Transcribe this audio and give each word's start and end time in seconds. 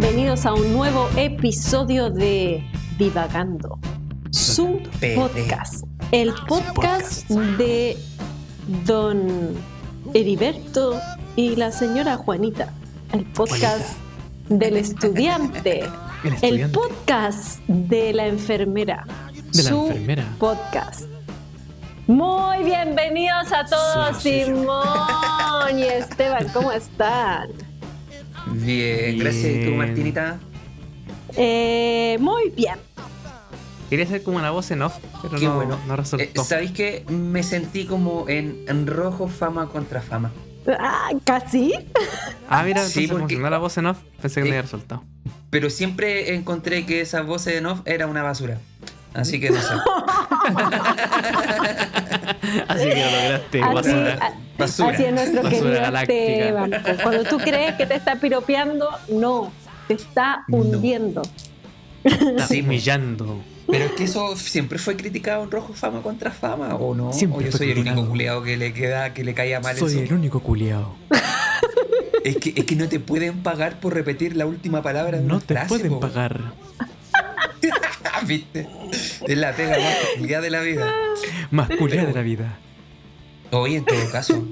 bienvenidos 0.00 0.46
a 0.46 0.54
un 0.54 0.72
nuevo 0.72 1.10
episodio 1.14 2.08
de 2.08 2.64
Divagando, 2.96 3.78
su 4.30 4.80
podcast, 5.14 5.84
el 6.10 6.32
podcast 6.48 7.28
de 7.28 7.98
don 8.86 9.54
Heriberto 10.14 10.98
y 11.36 11.54
la 11.56 11.70
señora 11.70 12.16
Juanita, 12.16 12.72
el 13.12 13.26
podcast 13.26 13.98
del 14.48 14.76
estudiante, 14.78 15.82
El 16.40 16.70
podcast 16.70 17.60
de 17.66 18.14
la 18.14 18.26
enfermera, 18.26 19.04
De 19.52 19.62
la 19.64 19.68
su 19.68 19.86
enfermera. 19.88 20.24
podcast. 20.38 21.02
Muy 22.06 22.64
bienvenidos 22.64 23.52
a 23.52 23.66
todos. 23.66 24.16
Simón 24.22 25.78
y 25.78 25.82
Esteban, 25.82 26.48
¿cómo 26.54 26.72
están? 26.72 27.50
Bien, 28.52 29.18
gracias. 29.18 29.44
¿Y 29.56 29.64
tú. 29.64 29.70
Martinita? 29.72 30.38
Eh, 31.36 32.16
muy 32.20 32.50
bien. 32.50 32.76
Quería 33.88 34.04
hacer 34.04 34.22
como 34.22 34.38
una 34.38 34.50
voz 34.50 34.70
en 34.70 34.82
off, 34.82 34.94
pero 35.22 35.36
Qué 35.38 35.46
no, 35.46 35.56
bueno. 35.56 35.78
no 35.88 35.96
resultó. 35.96 36.24
Eh, 36.24 36.44
¿Sabéis 36.44 36.70
que 36.70 37.04
me 37.08 37.42
sentí 37.42 37.86
como 37.86 38.28
en, 38.28 38.64
en 38.68 38.86
rojo 38.86 39.26
fama 39.28 39.68
contra 39.68 40.00
fama? 40.00 40.30
Ah, 40.78 41.10
¿Casi? 41.24 41.72
ah, 42.48 42.62
mira, 42.62 42.84
Sí, 42.86 43.06
porque- 43.08 43.20
funcionó 43.22 43.50
la 43.50 43.58
voz 43.58 43.76
en 43.78 43.86
off. 43.86 43.98
Pensé 44.22 44.36
que 44.36 44.40
no 44.42 44.46
Eh, 44.46 44.50
había 44.58 44.62
resultado. 44.62 45.02
Pero 45.50 45.70
siempre 45.70 46.34
encontré 46.34 46.86
que 46.86 47.00
esa 47.00 47.22
voz 47.22 47.46
en 47.48 47.66
off 47.66 47.80
era 47.84 48.06
una 48.06 48.22
basura. 48.22 48.58
Así 49.14 49.40
que 49.40 49.50
no 49.50 49.60
sé. 49.60 49.74
Así 52.68 52.84
que 52.88 52.94
lo 53.04 53.10
lograste, 53.10 53.62
Así, 53.62 53.74
basura. 53.74 54.18
a- 54.20 54.32
Basura. 54.58 54.90
así 54.90 55.04
es 55.04 55.12
nuestro 55.14 55.42
Basura 55.42 55.62
querido 55.62 55.80
galáctica. 55.80 56.12
Esteban. 56.22 56.70
Cuando 57.02 57.24
tú 57.24 57.38
crees 57.38 57.74
que 57.76 57.86
te 57.86 57.94
está 57.94 58.16
piropeando, 58.16 58.88
no, 59.08 59.50
te 59.88 59.94
está 59.94 60.44
No. 60.48 60.58
hundiendo. 60.58 61.22
Está 62.04 62.46
Sí, 62.46 62.60
humillando. 62.60 63.40
Pero 63.66 63.84
es 63.86 63.92
que 63.92 64.04
eso 64.04 64.36
siempre 64.36 64.78
fue 64.78 64.96
criticado 64.96 65.44
en 65.44 65.50
rojo 65.50 65.72
fama 65.72 66.02
contra 66.02 66.30
fama, 66.30 66.74
¿o 66.74 66.94
no? 66.94 67.12
Siempre 67.12 67.48
o 67.48 67.50
yo 67.50 67.56
soy 67.56 67.68
el 67.68 67.74
criticado. 67.74 68.00
único 68.00 68.10
culeado 68.10 68.42
que 68.42 68.56
le 68.56 68.72
queda, 68.74 69.14
que 69.14 69.24
le 69.24 69.32
caía 69.32 69.60
mal 69.60 69.76
Soy 69.76 69.92
eso. 69.92 70.00
el 70.00 70.12
único 70.12 70.40
culiao. 70.40 70.94
Es 72.24 72.36
que, 72.36 72.52
es 72.54 72.64
que 72.66 72.76
no 72.76 72.86
te 72.88 73.00
pueden 73.00 73.42
pagar 73.42 73.80
por 73.80 73.94
repetir 73.94 74.36
la 74.36 74.44
última 74.44 74.82
palabra 74.82 75.18
de 75.18 75.24
No 75.24 75.36
una 75.36 75.44
te 75.46 75.54
frase, 75.54 75.68
pueden 75.68 75.92
po. 75.92 76.00
pagar. 76.00 76.40
¿Viste? 78.26 78.68
Es 79.26 79.38
la 79.38 79.52
pega 79.54 79.78
más 79.78 79.96
culiada 80.18 80.42
de 80.42 80.50
la 80.50 80.60
vida. 80.60 80.92
Más 81.50 81.68
culiao 81.68 82.06
de 82.06 82.12
la 82.12 82.22
vida. 82.22 82.58
Hoy, 83.50 83.76
en 83.76 83.84
todo 83.84 84.10
caso, 84.10 84.44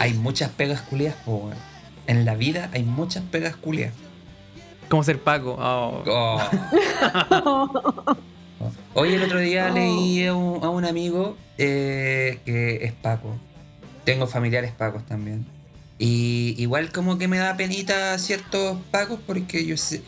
hay 0.00 0.14
muchas 0.14 0.50
pegas 0.50 0.82
culiadas, 0.82 1.18
po, 1.24 1.36
weón. 1.36 1.56
En 2.06 2.24
la 2.24 2.34
vida 2.34 2.68
hay 2.72 2.82
muchas 2.82 3.22
pegas 3.24 3.56
culiadas. 3.56 3.94
¿Cómo 4.88 5.04
ser 5.04 5.20
Paco? 5.20 5.56
Oh. 5.58 6.02
Oh. 6.06 8.14
Hoy 8.94 9.14
el 9.14 9.22
otro 9.22 9.38
día 9.38 9.68
Oh. 9.70 9.74
leí 9.74 10.26
a 10.26 10.34
un, 10.34 10.62
a 10.62 10.68
un 10.70 10.84
amigo 10.84 11.36
eh, 11.58 12.40
que 12.44 12.84
es 12.84 12.92
Paco. 12.92 13.34
Tengo 14.04 14.26
familiares 14.26 14.72
Pacos 14.72 15.04
también. 15.06 15.46
Y 15.98 16.54
igual 16.58 16.90
como 16.92 17.18
que 17.18 17.28
me 17.28 17.38
da 17.38 17.56
penita 17.56 18.18
ciertos 18.18 18.78
Pacos 18.90 19.20
porque 19.26 19.64
yo 19.64 19.76
sé, 19.76 20.02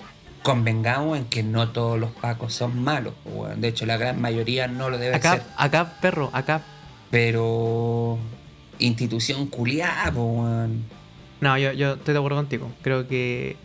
convengamos 0.45 1.17
en 1.17 1.25
que 1.25 1.43
no 1.43 1.71
todos 1.71 1.99
los 1.99 2.11
Pacos 2.11 2.53
son 2.53 2.85
malos. 2.85 3.15
De 3.57 3.67
hecho, 3.67 3.87
la 3.87 3.97
gran 3.97 4.21
mayoría 4.21 4.69
no 4.69 4.91
lo 4.91 4.99
deben 4.99 5.17
Acá, 5.17 5.33
ser. 5.33 5.43
acá, 5.57 5.97
perro, 6.03 6.31
acá. 6.35 6.63
Pero 7.11 8.19
institución 8.79 9.47
culiada, 9.47 10.11
weón. 10.11 10.85
No, 11.41 11.57
yo, 11.57 11.73
yo 11.73 11.95
estoy 11.95 12.13
de 12.13 12.19
acuerdo 12.19 12.37
contigo. 12.37 12.71
Creo 12.83 13.09
que 13.09 13.57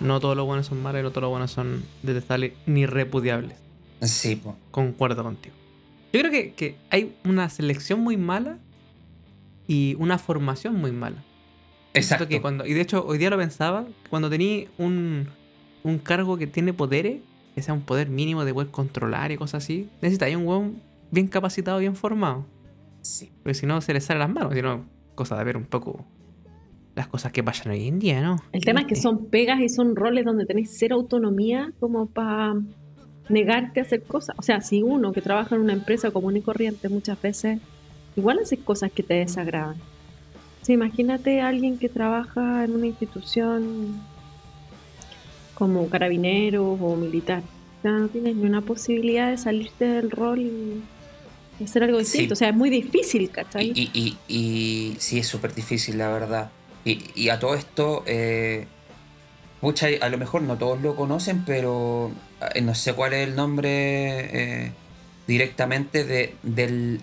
no 0.00 0.18
todos 0.18 0.34
los 0.34 0.46
buenos 0.46 0.66
son 0.66 0.82
malos 0.82 1.00
y 1.00 1.02
no 1.02 1.10
todos 1.10 1.22
los 1.22 1.30
buenos 1.30 1.50
son 1.50 1.84
detestables 2.02 2.54
ni 2.64 2.86
repudiables. 2.86 3.58
Sí, 4.00 4.36
po. 4.36 4.56
Concuerdo 4.70 5.22
contigo. 5.22 5.54
Yo 6.12 6.20
creo 6.20 6.32
que, 6.32 6.54
que 6.54 6.76
hay 6.90 7.14
una 7.24 7.50
selección 7.50 8.00
muy 8.00 8.16
mala 8.16 8.56
y 9.68 9.94
una 9.98 10.16
formación 10.16 10.74
muy 10.80 10.90
mala. 10.90 11.22
Exacto. 11.92 12.28
que 12.28 12.40
cuando, 12.40 12.66
y 12.66 12.72
de 12.72 12.80
hecho, 12.80 13.04
hoy 13.06 13.18
día 13.18 13.28
lo 13.28 13.36
pensaba, 13.36 13.84
cuando 14.08 14.30
tenía 14.30 14.66
un, 14.78 15.28
un 15.84 15.98
cargo 15.98 16.36
que 16.36 16.48
tiene 16.48 16.72
poderes, 16.72 17.20
que 17.54 17.62
sea 17.62 17.74
un 17.74 17.82
poder 17.82 18.08
mínimo 18.08 18.44
de 18.44 18.52
poder 18.52 18.70
controlar 18.70 19.30
y 19.30 19.36
cosas 19.36 19.62
así, 19.62 19.88
necesitáis 20.02 20.34
un 20.34 20.46
weón 20.46 20.82
bien 21.12 21.28
capacitado, 21.28 21.78
bien 21.78 21.94
formado. 21.94 22.44
Sí. 23.02 23.30
Porque 23.42 23.54
si 23.54 23.66
no, 23.66 23.80
se 23.80 23.92
le 23.92 24.00
sale 24.00 24.18
las 24.18 24.30
manos. 24.30 24.54
Si 24.54 24.62
no, 24.62 24.84
cosa 25.14 25.36
de 25.36 25.44
ver 25.44 25.56
un 25.56 25.64
poco 25.64 26.04
las 26.94 27.06
cosas 27.06 27.32
que 27.32 27.42
pasan 27.42 27.72
hoy 27.72 27.86
en 27.86 27.98
día, 27.98 28.22
¿no? 28.22 28.36
El 28.52 28.64
tema 28.64 28.80
es 28.80 28.86
que 28.86 28.96
son 28.96 29.26
pegas 29.26 29.60
y 29.60 29.68
son 29.68 29.94
roles 29.94 30.24
donde 30.24 30.46
tenés 30.46 30.70
cero 30.76 30.96
autonomía 30.96 31.72
como 31.80 32.06
para 32.06 32.54
negarte 33.28 33.80
a 33.80 33.82
hacer 33.82 34.02
cosas. 34.02 34.36
O 34.38 34.42
sea, 34.42 34.60
si 34.60 34.82
uno 34.82 35.12
que 35.12 35.20
trabaja 35.20 35.54
en 35.54 35.60
una 35.60 35.72
empresa 35.72 36.10
común 36.10 36.36
y 36.36 36.40
corriente 36.40 36.88
muchas 36.88 37.20
veces, 37.20 37.60
igual 38.16 38.38
hace 38.38 38.56
cosas 38.56 38.90
que 38.90 39.02
te 39.02 39.14
desagradan. 39.14 39.76
Sí, 40.62 40.72
imagínate 40.72 41.40
a 41.40 41.48
alguien 41.48 41.78
que 41.78 41.88
trabaja 41.88 42.64
en 42.64 42.74
una 42.74 42.86
institución 42.86 44.00
como 45.54 45.88
carabinero 45.88 46.64
o 46.72 46.96
militar. 46.96 47.42
O 47.78 47.82
sea, 47.82 47.92
no 47.92 48.08
tienes 48.08 48.36
ni 48.36 48.44
una 48.44 48.60
posibilidad 48.62 49.30
de 49.30 49.36
salirte 49.38 49.84
del 49.86 50.10
rol 50.10 50.40
y 50.40 50.82
hacer 51.64 51.84
algo 51.84 51.98
Sí. 51.98 52.04
distinto. 52.04 52.32
O 52.34 52.36
sea, 52.36 52.48
es 52.48 52.54
muy 52.56 52.70
difícil, 52.70 53.30
¿cachai? 53.30 53.72
Y, 53.74 53.90
y, 53.94 54.00
y, 54.28 54.34
y 54.36 54.96
sí, 54.98 55.18
es 55.18 55.26
súper 55.28 55.54
difícil, 55.54 55.98
la 55.98 56.08
verdad. 56.08 56.50
Y, 56.84 56.98
y 57.14 57.28
a 57.28 57.38
todo 57.38 57.54
esto, 57.54 58.02
eh, 58.06 58.66
a 60.00 60.08
lo 60.10 60.18
mejor 60.18 60.42
no 60.42 60.58
todos 60.58 60.80
lo 60.82 60.94
conocen, 60.96 61.44
pero 61.46 62.10
eh, 62.54 62.60
no 62.60 62.74
sé 62.74 62.92
cuál 62.94 63.14
es 63.14 63.28
el 63.28 63.34
nombre 63.36 63.70
eh, 64.64 64.72
directamente 65.26 66.04
de, 66.04 66.34
del. 66.42 67.00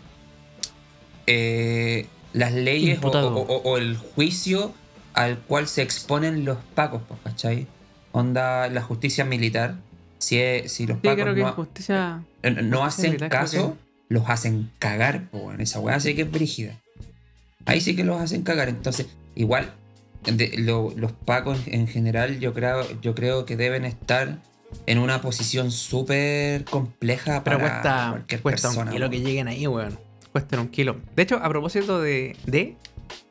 eh, 1.27 2.07
las 2.33 2.53
leyes 2.53 2.91
o, 2.91 2.95
Imputado. 2.95 3.35
o- 3.35 3.41
o- 3.41 3.61
o 3.71 3.77
el 3.77 3.97
juicio 3.97 4.73
al 5.13 5.39
cual 5.39 5.67
se 5.67 5.81
exponen 5.81 6.45
los 6.45 6.57
pacos, 6.75 7.01
pues, 7.07 7.19
¿cachai? 7.23 7.67
Onda 8.11 8.67
la 8.69 8.81
justicia 8.81 9.25
militar. 9.25 9.75
Si, 10.19 10.37
es- 10.39 10.71
si 10.71 10.85
los 10.85 10.97
Sí, 10.97 11.01
pacos 11.07 11.23
creo 11.23 11.35
que 11.35 11.41
no, 11.41 11.51
justicia. 11.53 12.23
no- 12.43 12.49
no 12.49 12.81
Justicia 12.83 12.85
hacen 12.85 13.05
militar, 13.11 13.29
caso, 13.29 13.77
los 14.09 14.29
hacen 14.29 14.71
cagar, 14.79 15.29
po, 15.29 15.51
esa 15.53 15.79
weá 15.79 15.99
sí 15.99 16.13
que 16.15 16.23
es 16.23 16.31
brígida. 16.31 16.75
Ahí 17.65 17.79
sí 17.81 17.95
que 17.95 18.03
los 18.03 18.19
hacen 18.21 18.43
cagar. 18.43 18.69
Entonces, 18.69 19.07
igual, 19.35 19.71
de- 20.25 20.53
lo- 20.57 20.93
los 20.95 21.11
pacos 21.13 21.65
en, 21.67 21.73
en 21.81 21.87
general, 21.87 22.39
yo 22.39 22.53
creo, 22.53 22.85
yo 23.01 23.15
creo 23.15 23.45
que 23.45 23.55
deben 23.55 23.85
estar 23.85 24.39
en 24.85 24.97
una 24.99 25.21
posición 25.21 25.71
súper 25.71 26.63
compleja 26.65 27.43
Pero 27.43 27.57
para 27.57 27.69
cuesta, 27.69 28.07
cualquier 28.11 28.41
cuesta 28.41 28.67
persona. 28.69 28.91
un 28.91 28.95
kilo 28.97 29.09
que 29.09 29.19
lleguen 29.21 29.47
ahí, 29.47 29.65
weón. 29.67 29.97
Cuesta 30.31 30.59
un 30.61 30.67
kilo. 30.69 30.97
De 31.15 31.23
hecho, 31.23 31.37
a 31.37 31.49
propósito 31.49 31.99
de. 32.01 32.35
de 32.45 32.75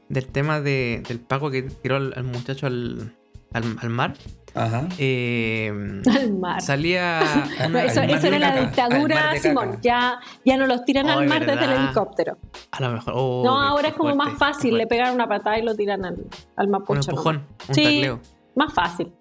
del 0.08 0.26
tema 0.26 0.60
de, 0.60 1.02
del 1.06 1.20
pago 1.20 1.50
que 1.52 1.62
tiró 1.62 1.96
al, 1.96 2.12
al 2.16 2.24
muchacho 2.24 2.66
al, 2.66 3.14
al, 3.52 3.76
al 3.80 3.88
mar, 3.90 4.16
Ajá. 4.54 4.88
eh, 4.98 5.72
Al 6.06 6.32
mar. 6.34 6.60
salía. 6.60 7.20
No, 7.70 7.78
al 7.78 7.86
eso, 7.86 8.00
mar 8.00 8.10
eso 8.10 8.22
de 8.22 8.28
era 8.28 8.38
la 8.38 8.48
caca, 8.54 8.60
dictadura. 8.88 9.40
Simón. 9.40 9.78
Ya, 9.82 10.18
ya 10.44 10.56
no 10.56 10.66
los 10.66 10.84
tiran 10.84 11.08
Ay, 11.08 11.18
al 11.18 11.28
mar 11.28 11.46
desde 11.46 11.64
el 11.64 11.72
helicóptero. 11.72 12.38
A 12.72 12.80
lo 12.82 12.90
mejor. 12.92 13.12
oh, 13.16 13.42
no, 13.44 13.60
ahora 13.60 13.88
es 13.88 13.94
como 13.94 14.14
fuerte, 14.14 14.30
más 14.30 14.38
fácil. 14.38 14.76
Le 14.76 14.86
pegan 14.86 15.14
una 15.14 15.28
patada 15.28 15.58
y 15.58 15.62
lo 15.62 15.74
tiran 15.74 16.04
al, 16.04 16.16
al 16.56 16.66
Un 16.66 16.72
mapocho. 16.72 17.10
empujón, 17.10 17.46
un 17.68 17.74
Sí. 17.74 17.82
tacleo. 17.84 18.20
Más 18.56 18.72
fácil. 18.74 19.12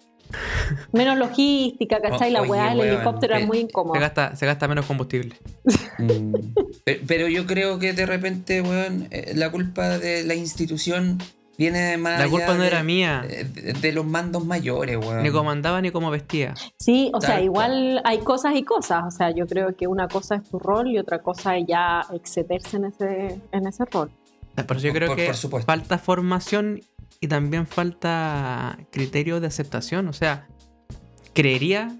Menos 0.92 1.18
logística, 1.18 2.00
¿cachai? 2.00 2.30
La 2.30 2.42
Oye, 2.42 2.50
weá 2.50 2.70
del 2.70 2.80
helicóptero 2.80 3.34
es 3.34 3.42
eh, 3.42 3.46
muy 3.46 3.56
Se 3.58 3.62
incómoda. 3.64 3.98
gasta, 3.98 4.36
se 4.36 4.46
gasta 4.46 4.68
menos 4.68 4.86
combustible. 4.86 5.34
Mm. 5.98 6.34
Pe- 6.84 7.00
Pero 7.06 7.26
yo 7.28 7.46
creo 7.46 7.78
que 7.80 7.92
de 7.92 8.06
repente, 8.06 8.62
weón, 8.62 9.08
eh, 9.10 9.32
la 9.34 9.50
culpa 9.50 9.98
de 9.98 10.22
la 10.24 10.34
institución 10.34 11.18
viene 11.60 11.96
más. 11.96 12.18
La 12.18 12.28
culpa 12.28 12.54
no 12.54 12.62
de- 12.62 12.66
era 12.66 12.82
mía. 12.82 13.22
de, 13.28 13.44
de 13.74 13.92
los 13.92 14.04
mandos 14.06 14.44
mayores, 14.44 14.96
weón. 14.96 15.22
Ni 15.22 15.30
cómo 15.30 15.50
andaba 15.52 15.80
ni 15.80 15.90
cómo 15.92 16.10
vestía. 16.10 16.54
Sí, 16.78 17.10
o 17.14 17.20
sea, 17.20 17.40
igual 17.40 18.00
hay 18.04 18.18
cosas 18.18 18.54
y 18.56 18.64
cosas. 18.64 19.04
O 19.06 19.10
sea, 19.10 19.30
yo 19.30 19.46
creo 19.46 19.76
que 19.76 19.86
una 19.86 20.08
cosa 20.08 20.36
es 20.36 20.44
tu 20.44 20.58
rol 20.58 20.88
y 20.90 20.98
otra 20.98 21.20
cosa 21.22 21.56
es 21.56 21.66
ya 21.68 22.04
excederse 22.12 22.78
en 22.78 22.86
ese, 22.86 23.40
en 23.52 23.66
ese 23.66 23.84
rol. 23.84 24.10
Por 24.66 24.76
eso 24.76 24.86
yo 24.88 24.92
creo 24.92 25.08
Por- 25.08 25.16
que 25.16 25.32
por 25.48 25.62
falta 25.62 25.98
formación 25.98 26.80
y 27.20 27.28
también 27.28 27.66
falta 27.66 28.78
criterio 28.90 29.38
de 29.40 29.46
aceptación. 29.46 30.08
O 30.08 30.12
sea, 30.12 30.48
creería 31.34 31.96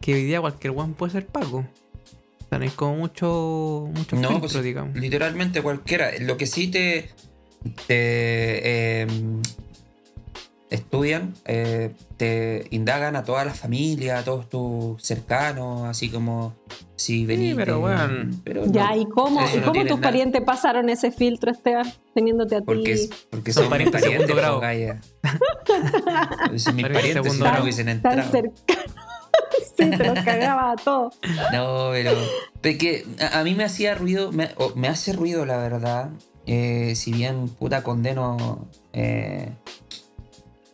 que 0.00 0.14
hoy 0.14 0.24
día 0.24 0.40
cualquier 0.40 0.74
one 0.76 0.94
puede 0.94 1.12
ser 1.12 1.26
pago. 1.26 1.58
O 1.58 2.48
sea, 2.48 2.58
no 2.58 2.64
hay 2.64 2.70
como 2.70 2.96
mucho, 2.96 3.88
mucho 3.94 4.16
No, 4.16 4.28
filtro, 4.28 4.40
pues, 4.40 4.62
digamos. 4.62 4.94
literalmente 4.96 5.62
cualquiera. 5.62 6.10
Lo 6.20 6.36
que 6.36 6.46
sí 6.46 6.68
te. 6.70 7.10
Te, 7.86 9.02
eh, 9.02 9.06
estudian, 10.70 11.34
eh, 11.44 11.92
te 12.16 12.66
indagan 12.70 13.14
a 13.16 13.24
todas 13.24 13.44
las 13.46 13.58
familias, 13.58 14.20
a 14.20 14.24
todos 14.24 14.48
tus 14.48 15.02
cercanos, 15.02 15.82
así 15.88 16.08
como 16.08 16.54
si 16.96 17.26
venís. 17.26 17.54
pero 17.56 17.80
bueno. 17.80 18.30
pero 18.44 18.64
no, 18.66 18.72
Ya, 18.72 18.96
¿y 18.96 19.04
cómo, 19.06 19.42
eso 19.42 19.56
¿y 19.56 19.60
no 19.60 19.66
cómo 19.66 19.80
tus 19.82 19.90
nada. 19.90 20.00
parientes 20.02 20.40
pasaron 20.42 20.88
ese 20.88 21.10
filtro, 21.12 21.50
Esteban, 21.50 21.92
teniéndote 22.14 22.56
a 22.56 22.58
ti? 22.60 22.64
Porque, 22.64 23.08
porque 23.30 23.52
Son 23.52 23.64
son, 23.64 23.70
parientes 23.70 24.00
de 24.02 24.08
segundo 24.10 24.34
grado. 24.34 24.60
Son 26.56 26.76
mis 26.76 26.84
Parientes 26.86 27.12
segundo 27.12 27.44
grado. 27.44 27.56
no 27.58 27.62
hubiesen 27.64 27.86
Tan 27.86 27.96
entrado. 28.18 28.30
cercano. 28.30 28.92
sí, 29.76 29.90
te 29.90 30.04
los 30.08 30.18
cagaba 30.24 30.72
a 30.72 30.76
todos. 30.76 31.18
No, 31.52 31.90
pero. 31.92 32.12
De 32.62 32.78
que 32.78 33.04
a, 33.20 33.40
a 33.40 33.44
mí 33.44 33.54
me 33.54 33.64
hacía 33.64 33.94
ruido, 33.94 34.30
me 34.32 34.88
hace 34.88 35.12
ruido, 35.12 35.44
la 35.44 35.56
verdad. 35.58 36.10
Eh, 36.46 36.94
si 36.96 37.12
bien 37.12 37.48
puta 37.48 37.82
condeno 37.82 38.68
eh, 38.92 39.50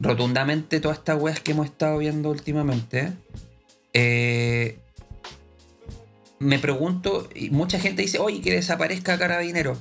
rotundamente 0.01 0.81
todas 0.81 0.99
estas 0.99 1.21
weas 1.21 1.41
que 1.41 1.53
hemos 1.53 1.67
estado 1.67 1.99
viendo 1.99 2.31
últimamente. 2.31 3.13
eh, 3.93 4.79
me 6.41 6.59
pregunto, 6.59 7.29
y 7.35 7.51
mucha 7.51 7.81
gente 7.81 8.03
dice, 8.03 8.19
oye, 8.19 8.41
que 8.41 8.53
desaparezca 8.53 9.19
Carabinero. 9.19 9.77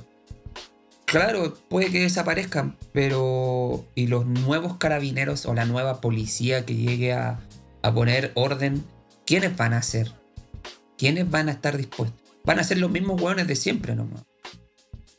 Claro, 1.04 1.54
puede 1.68 1.90
que 1.90 2.00
desaparezcan, 2.00 2.76
pero. 2.92 3.84
¿Y 3.94 4.08
los 4.08 4.26
nuevos 4.26 4.76
carabineros 4.76 5.46
o 5.46 5.54
la 5.54 5.64
nueva 5.64 6.00
policía 6.00 6.66
que 6.66 6.74
llegue 6.74 7.14
a, 7.14 7.40
a 7.82 7.94
poner 7.94 8.32
orden? 8.34 8.84
¿Quiénes 9.24 9.56
van 9.56 9.72
a 9.72 9.82
ser? 9.82 10.12
¿Quiénes 10.98 11.30
van 11.30 11.48
a 11.48 11.52
estar 11.52 11.76
dispuestos? 11.76 12.20
Van 12.44 12.58
a 12.58 12.64
ser 12.64 12.78
los 12.78 12.90
mismos 12.90 13.20
hueones 13.22 13.46
de 13.46 13.56
siempre 13.56 13.94
nomás. 13.94 14.22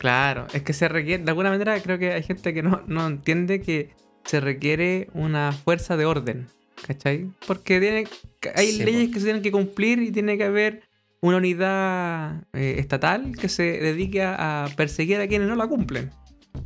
Claro, 0.00 0.46
es 0.54 0.62
que 0.62 0.72
se 0.72 0.88
requiere, 0.88 1.22
de 1.22 1.30
alguna 1.30 1.50
manera 1.50 1.78
creo 1.82 1.98
que 1.98 2.12
hay 2.12 2.22
gente 2.22 2.54
que 2.54 2.62
no, 2.62 2.82
no 2.86 3.06
entiende 3.06 3.60
que 3.60 3.90
se 4.24 4.40
requiere 4.40 5.08
una 5.12 5.52
fuerza 5.52 5.98
de 5.98 6.06
orden, 6.06 6.46
¿cachai? 6.86 7.30
Porque 7.46 7.78
tiene, 7.80 8.06
hay 8.54 8.72
Sí, 8.72 8.82
leyes 8.82 9.08
que 9.12 9.18
se 9.18 9.26
tienen 9.26 9.42
que 9.42 9.52
cumplir 9.52 10.00
y 10.00 10.10
tiene 10.10 10.38
que 10.38 10.44
haber 10.44 10.84
una 11.20 11.36
unidad 11.36 12.44
eh, 12.54 12.76
estatal 12.78 13.36
que 13.38 13.50
se 13.50 13.62
dedique 13.62 14.22
a, 14.22 14.66
perseguir 14.74 15.20
a 15.20 15.28
quienes 15.28 15.48
no 15.48 15.54
la 15.54 15.66
cumplen 15.66 16.10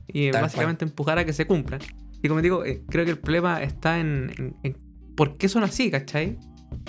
y 0.06 0.30
Tal 0.30 0.42
básicamente 0.42 0.84
empujar 0.84 1.19
a 1.19 1.25
que 1.25 1.32
se 1.32 1.44
cumplan. 1.46 1.80
Y 2.22 2.28
como 2.28 2.40
digo, 2.40 2.64
eh, 2.64 2.84
creo 2.88 3.04
que 3.04 3.10
el 3.10 3.19
problema 3.19 3.64
está 3.64 3.98
en, 3.98 4.32
en- 4.38 4.54
en 4.62 4.76
por 5.16 5.37
qué 5.38 5.48
son 5.48 5.64
así, 5.64 5.90
¿cachai? 5.90 6.38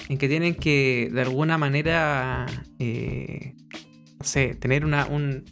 En 0.10 0.20
que 0.20 0.28
tienen 0.28 0.54
que 0.54 1.10
de 1.12 1.22
alguna 1.22 1.58
manera, 1.58 2.46
eh, 2.78 3.56
no 4.20 4.24
sé, 4.26 4.54
tener 4.56 4.86
una, 4.86 5.08
un, 5.08 5.44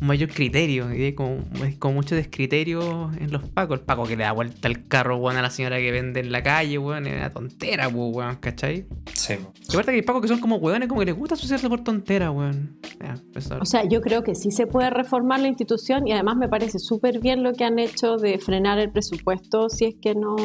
un 0.00 0.06
mayor 0.06 0.30
criterio. 0.30 0.92
Y 0.94 1.02
hay 1.02 1.12
como, 1.12 1.38
hay 1.62 1.76
como 1.76 1.94
mucho 1.94 2.14
descriterio 2.14 3.10
en 3.18 3.30
los 3.30 3.48
pacos. 3.48 3.80
El 3.80 3.84
paco 3.84 4.04
que 4.04 4.16
le 4.16 4.24
da 4.24 4.32
vuelta 4.32 4.68
el 4.68 4.86
carro, 4.88 5.16
weón, 5.16 5.36
a 5.36 5.42
la 5.42 5.50
señora 5.50 5.78
que 5.78 5.90
vende 5.90 6.20
en 6.20 6.32
la 6.32 6.42
calle, 6.42 6.78
weón, 6.78 7.06
es 7.06 7.14
una 7.14 7.30
tontera, 7.30 7.88
weón, 7.88 8.36
¿cachai? 8.36 8.86
Sí. 9.14 9.34
Y 9.34 9.72
aparte 9.72 9.92
que 9.92 9.96
hay 9.96 10.02
pacos 10.02 10.22
que 10.22 10.28
son 10.28 10.40
como 10.40 10.56
weones, 10.56 10.88
como 10.88 11.00
que 11.00 11.06
les 11.06 11.16
gusta 11.16 11.34
asociarse 11.34 11.68
por 11.68 11.82
tontera, 11.84 12.30
weón. 12.30 12.78
Ya, 13.00 13.14
O 13.60 13.64
sea, 13.64 13.84
yo 13.88 14.00
creo 14.00 14.22
que 14.22 14.34
sí 14.34 14.50
se 14.50 14.66
puede 14.66 14.90
reformar 14.90 15.40
la 15.40 15.48
institución 15.48 16.06
y 16.06 16.12
además 16.12 16.36
me 16.36 16.48
parece 16.48 16.78
súper 16.78 17.20
bien 17.20 17.42
lo 17.42 17.52
que 17.52 17.64
han 17.64 17.78
hecho 17.78 18.16
de 18.16 18.38
frenar 18.38 18.78
el 18.78 18.90
presupuesto 18.90 19.68
si 19.68 19.86
es 19.86 19.94
que 20.00 20.14
no 20.14 20.36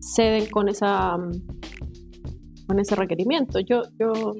ceden 0.00 0.46
con 0.46 0.68
esa 0.68 1.16
con 2.66 2.80
ese 2.80 2.96
requerimiento. 2.96 3.60
Yo, 3.60 3.82
yo, 3.98 4.34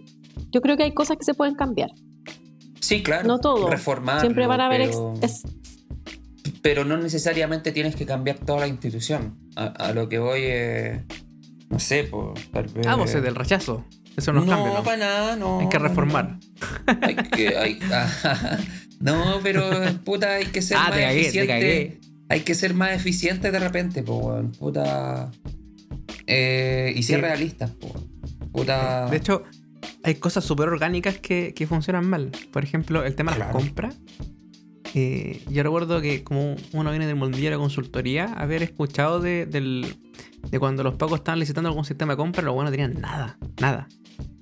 yo 0.50 0.60
creo 0.60 0.76
que 0.76 0.84
hay 0.84 0.92
cosas 0.92 1.16
que 1.16 1.24
se 1.24 1.34
pueden 1.34 1.54
cambiar. 1.54 1.90
Sí, 2.80 3.02
claro. 3.02 3.26
No 3.26 3.38
todo. 3.38 3.68
Reformarlo, 3.68 4.20
Siempre 4.20 4.46
van 4.46 4.60
a 4.60 4.66
haber 4.66 4.82
ex- 4.82 4.96
pero, 4.96 5.14
es- 5.22 5.42
pero 6.62 6.84
no 6.84 6.96
necesariamente 6.96 7.72
tienes 7.72 7.96
que 7.96 8.06
cambiar 8.06 8.38
toda 8.38 8.60
la 8.60 8.66
institución. 8.68 9.38
A, 9.56 9.66
a 9.66 9.92
lo 9.92 10.08
que 10.08 10.18
voy. 10.18 10.42
No 11.68 11.78
sé, 11.80 12.04
pues 12.04 12.50
tal 12.52 12.66
vez. 12.68 12.86
Ah, 12.86 12.94
vos 12.94 13.12
es 13.14 13.22
del 13.22 13.34
rechazo. 13.34 13.84
Eso 14.16 14.32
no 14.32 14.42
es 14.44 14.48
cambio, 14.48 14.72
¿no? 14.72 14.82
para 14.82 14.96
nada, 14.96 15.36
no. 15.36 15.60
Hay 15.60 15.68
que 15.68 15.78
reformar. 15.78 16.38
no. 16.86 16.98
Hay 17.02 17.16
que. 17.16 17.56
hay- 17.56 17.78
ah, 17.92 18.58
no, 19.00 19.40
pero 19.42 19.68
puta, 20.04 20.34
hay 20.34 20.46
que 20.46 20.62
ser 20.62 20.76
Ah, 20.78 20.84
más 20.88 20.92
te 20.96 21.02
cagué, 21.02 21.14
te 21.14 21.20
eficiente. 21.22 21.52
cagué. 21.52 22.00
Hay 22.28 22.40
que 22.40 22.54
ser 22.54 22.74
más 22.74 22.90
eficiente 22.92 23.50
de 23.50 23.58
repente, 23.58 24.00
weón. 24.02 24.52
Puta. 24.52 25.30
Eh, 26.26 26.92
y 26.96 27.02
ser 27.02 27.16
Sí. 27.16 27.22
realistas, 27.22 27.70
pues. 27.80 27.92
Puta. 28.52 29.06
De 29.10 29.16
hecho, 29.18 29.42
hay 30.06 30.14
cosas 30.14 30.44
súper 30.44 30.68
orgánicas 30.68 31.18
que, 31.18 31.52
que 31.54 31.66
funcionan 31.66 32.08
mal. 32.08 32.30
Por 32.52 32.64
ejemplo, 32.64 33.04
el 33.04 33.14
tema 33.14 33.32
de 33.32 33.38
las 33.40 33.48
Claro. 33.50 33.64
compras. 33.64 33.98
Eh, 34.94 35.42
yo 35.50 35.62
recuerdo 35.62 36.00
que 36.00 36.24
como 36.24 36.56
uno 36.72 36.90
viene 36.90 37.06
del 37.06 37.16
mundillo 37.16 37.44
de 37.46 37.50
la 37.56 37.58
consultoría, 37.58 38.32
haber 38.34 38.62
escuchado 38.62 39.20
de, 39.20 39.44
del- 39.46 39.96
de 40.50 40.58
cuando 40.58 40.82
los 40.82 40.94
pacos 40.94 41.18
estaban 41.18 41.38
licitando 41.40 41.68
algún 41.68 41.84
sistema 41.84 42.12
de 42.14 42.16
compra, 42.16 42.42
los 42.42 42.54
buenos 42.54 42.70
no 42.70 42.76
tenían 42.76 43.00
nada, 43.00 43.36
nada. 43.60 43.88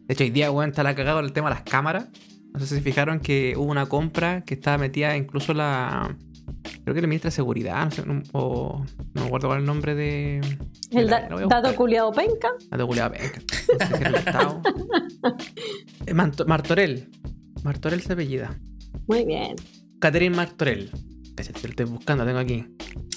De 0.06 0.12
hecho, 0.14 0.22
hoy 0.22 0.30
día, 0.30 0.50
weón, 0.50 0.70
está 0.70 0.82
la 0.82 0.94
cagado 0.94 1.20
el 1.20 1.32
tema 1.32 1.48
de 1.48 1.54
las 1.56 1.64
cámaras. 1.64 2.08
No 2.52 2.60
sé 2.60 2.66
si 2.66 2.74
se 2.76 2.80
fijaron 2.82 3.18
que 3.20 3.54
hubo 3.56 3.70
una 3.70 3.86
compra 3.86 4.42
que 4.44 4.54
estaba 4.54 4.78
metida 4.78 5.16
incluso 5.16 5.54
la... 5.54 6.16
Creo 6.84 6.94
que 6.94 7.00
la 7.00 7.06
ministra 7.06 7.28
de 7.28 7.34
Seguridad, 7.36 7.84
no 7.84 7.90
sé, 7.90 8.04
no, 8.06 8.22
o, 8.32 8.84
no 9.14 9.20
me 9.22 9.26
acuerdo 9.26 9.48
cuál 9.48 9.58
es 9.58 9.62
el 9.62 9.66
nombre 9.66 9.94
de... 9.94 10.40
el 10.90 11.06
la- 11.06 11.28
da- 11.28 11.46
dato 11.46 11.74
culiado 11.76 12.12
penca. 12.12 12.48
La 12.70 12.76
de 12.78 12.84
culiao 12.86 13.10
penca. 13.10 13.40
No 13.80 13.86
sé 13.86 13.96
si 13.96 14.04
el 14.04 14.14
Estado. 14.14 14.62
Eh, 16.06 16.12
Martorell. 16.14 17.08
Martorell 17.62 18.02
se 18.02 18.12
apellida. 18.12 18.58
Muy 19.06 19.24
bien. 19.24 19.56
Catherine 20.00 20.36
Martorell. 20.36 20.90
Cállate, 21.34 21.60
lo 21.62 21.68
estoy 21.70 21.86
buscando, 21.86 22.26
tengo 22.26 22.38
aquí. 22.38 22.66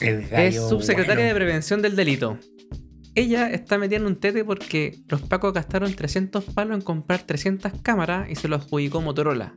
el 0.02 0.22
Es 0.32 0.56
subsecretaria 0.70 1.26
de. 1.26 1.36
Prevención 1.36 1.82
del 1.82 1.96
Delito. 1.96 2.38
Ella 3.14 3.50
está 3.52 3.78
metida 3.78 3.98
en 3.98 4.06
un 4.06 4.16
tete 4.16 4.46
porque 4.46 5.00
los 5.10 5.22
pacos 5.24 5.52
gastaron 5.54 5.94
300 5.94 6.44
palos 6.46 6.76
en 6.78 6.82
comprar 6.82 7.24
300 7.24 7.74
cámaras 7.82 8.30
y 8.30 8.36
se 8.36 8.48
lo 8.48 8.56
adjudicó 8.56 9.02
Motorola. 9.02 9.56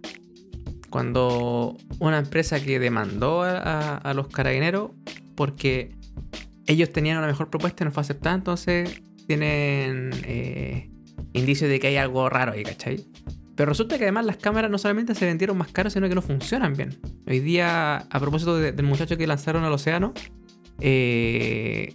Cuando 0.90 1.76
una 2.00 2.18
empresa 2.18 2.60
que 2.60 2.78
demandó 2.78 3.42
a, 3.42 4.12
los 4.14 4.28
carabineros 4.28 4.90
porque 5.36 5.94
ellos 6.66 6.92
tenían 6.92 7.18
una 7.18 7.28
mejor 7.28 7.48
propuesta 7.48 7.84
y 7.84 7.86
no 7.86 7.92
fue 7.92 8.02
aceptada, 8.02 8.34
entonces 8.34 9.00
tienen 9.26 10.10
eh, 10.24 10.90
indicios 11.32 11.70
de 11.70 11.78
que 11.80 11.88
hay 11.88 11.96
algo 11.96 12.28
raro 12.28 12.52
ahí, 12.52 12.64
¿cachai? 12.64 13.04
Pero 13.54 13.68
resulta 13.70 13.98
que 13.98 14.04
además 14.04 14.26
las 14.26 14.36
cámaras 14.36 14.70
no 14.70 14.78
solamente 14.78 15.14
se 15.14 15.26
vendieron 15.26 15.56
más 15.56 15.70
caras, 15.70 15.92
sino 15.92 16.08
que 16.08 16.14
no 16.14 16.22
funcionan 16.22 16.74
bien. 16.74 16.98
Hoy 17.26 17.40
día, 17.40 17.96
a 17.96 18.20
propósito 18.20 18.56
de- 18.56 18.72
del 18.72 18.86
muchacho 18.86 19.16
que 19.16 19.26
lanzaron 19.26 19.64
al 19.64 19.72
océano, 19.72 20.12
eh, 20.80 21.94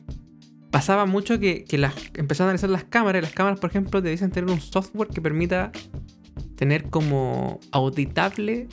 pasaba 0.71 1.05
mucho 1.05 1.39
que, 1.39 1.63
que 1.63 1.77
empezaron 2.15 2.47
a 2.47 2.51
analizar 2.51 2.69
las 2.69 2.83
cámaras. 2.83 3.23
las 3.23 3.31
cámaras, 3.31 3.59
por 3.59 3.69
ejemplo, 3.69 4.01
te 4.03 4.15
tener 4.15 4.45
un 4.45 4.61
software 4.61 5.07
que 5.07 5.21
permita 5.21 5.71
tener 6.55 6.89
como 6.89 7.59
auditable 7.71 8.67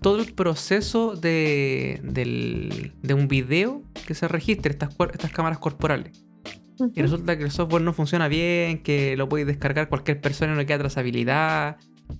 todo 0.00 0.20
el 0.20 0.32
proceso 0.34 1.14
de, 1.16 2.00
del- 2.04 2.92
de 3.02 3.14
un 3.14 3.26
video 3.28 3.82
que 4.06 4.14
se 4.14 4.28
registre, 4.28 4.72
estas, 4.72 4.94
estas 5.12 5.30
cámaras 5.32 5.58
corporales. 5.58 6.24
Y 6.94 7.02
resulta 7.02 7.36
que 7.36 7.42
el 7.44 7.50
software 7.50 7.82
no 7.82 7.92
funciona 7.92 8.28
bien, 8.28 8.82
que 8.84 9.16
lo 9.16 9.28
puede 9.28 9.44
descargar 9.44 9.88
cualquier 9.88 10.20
persona 10.20 10.52
y 10.52 10.56
no 10.56 10.64
queda 10.64 10.78
trazabilidad, 10.78 11.76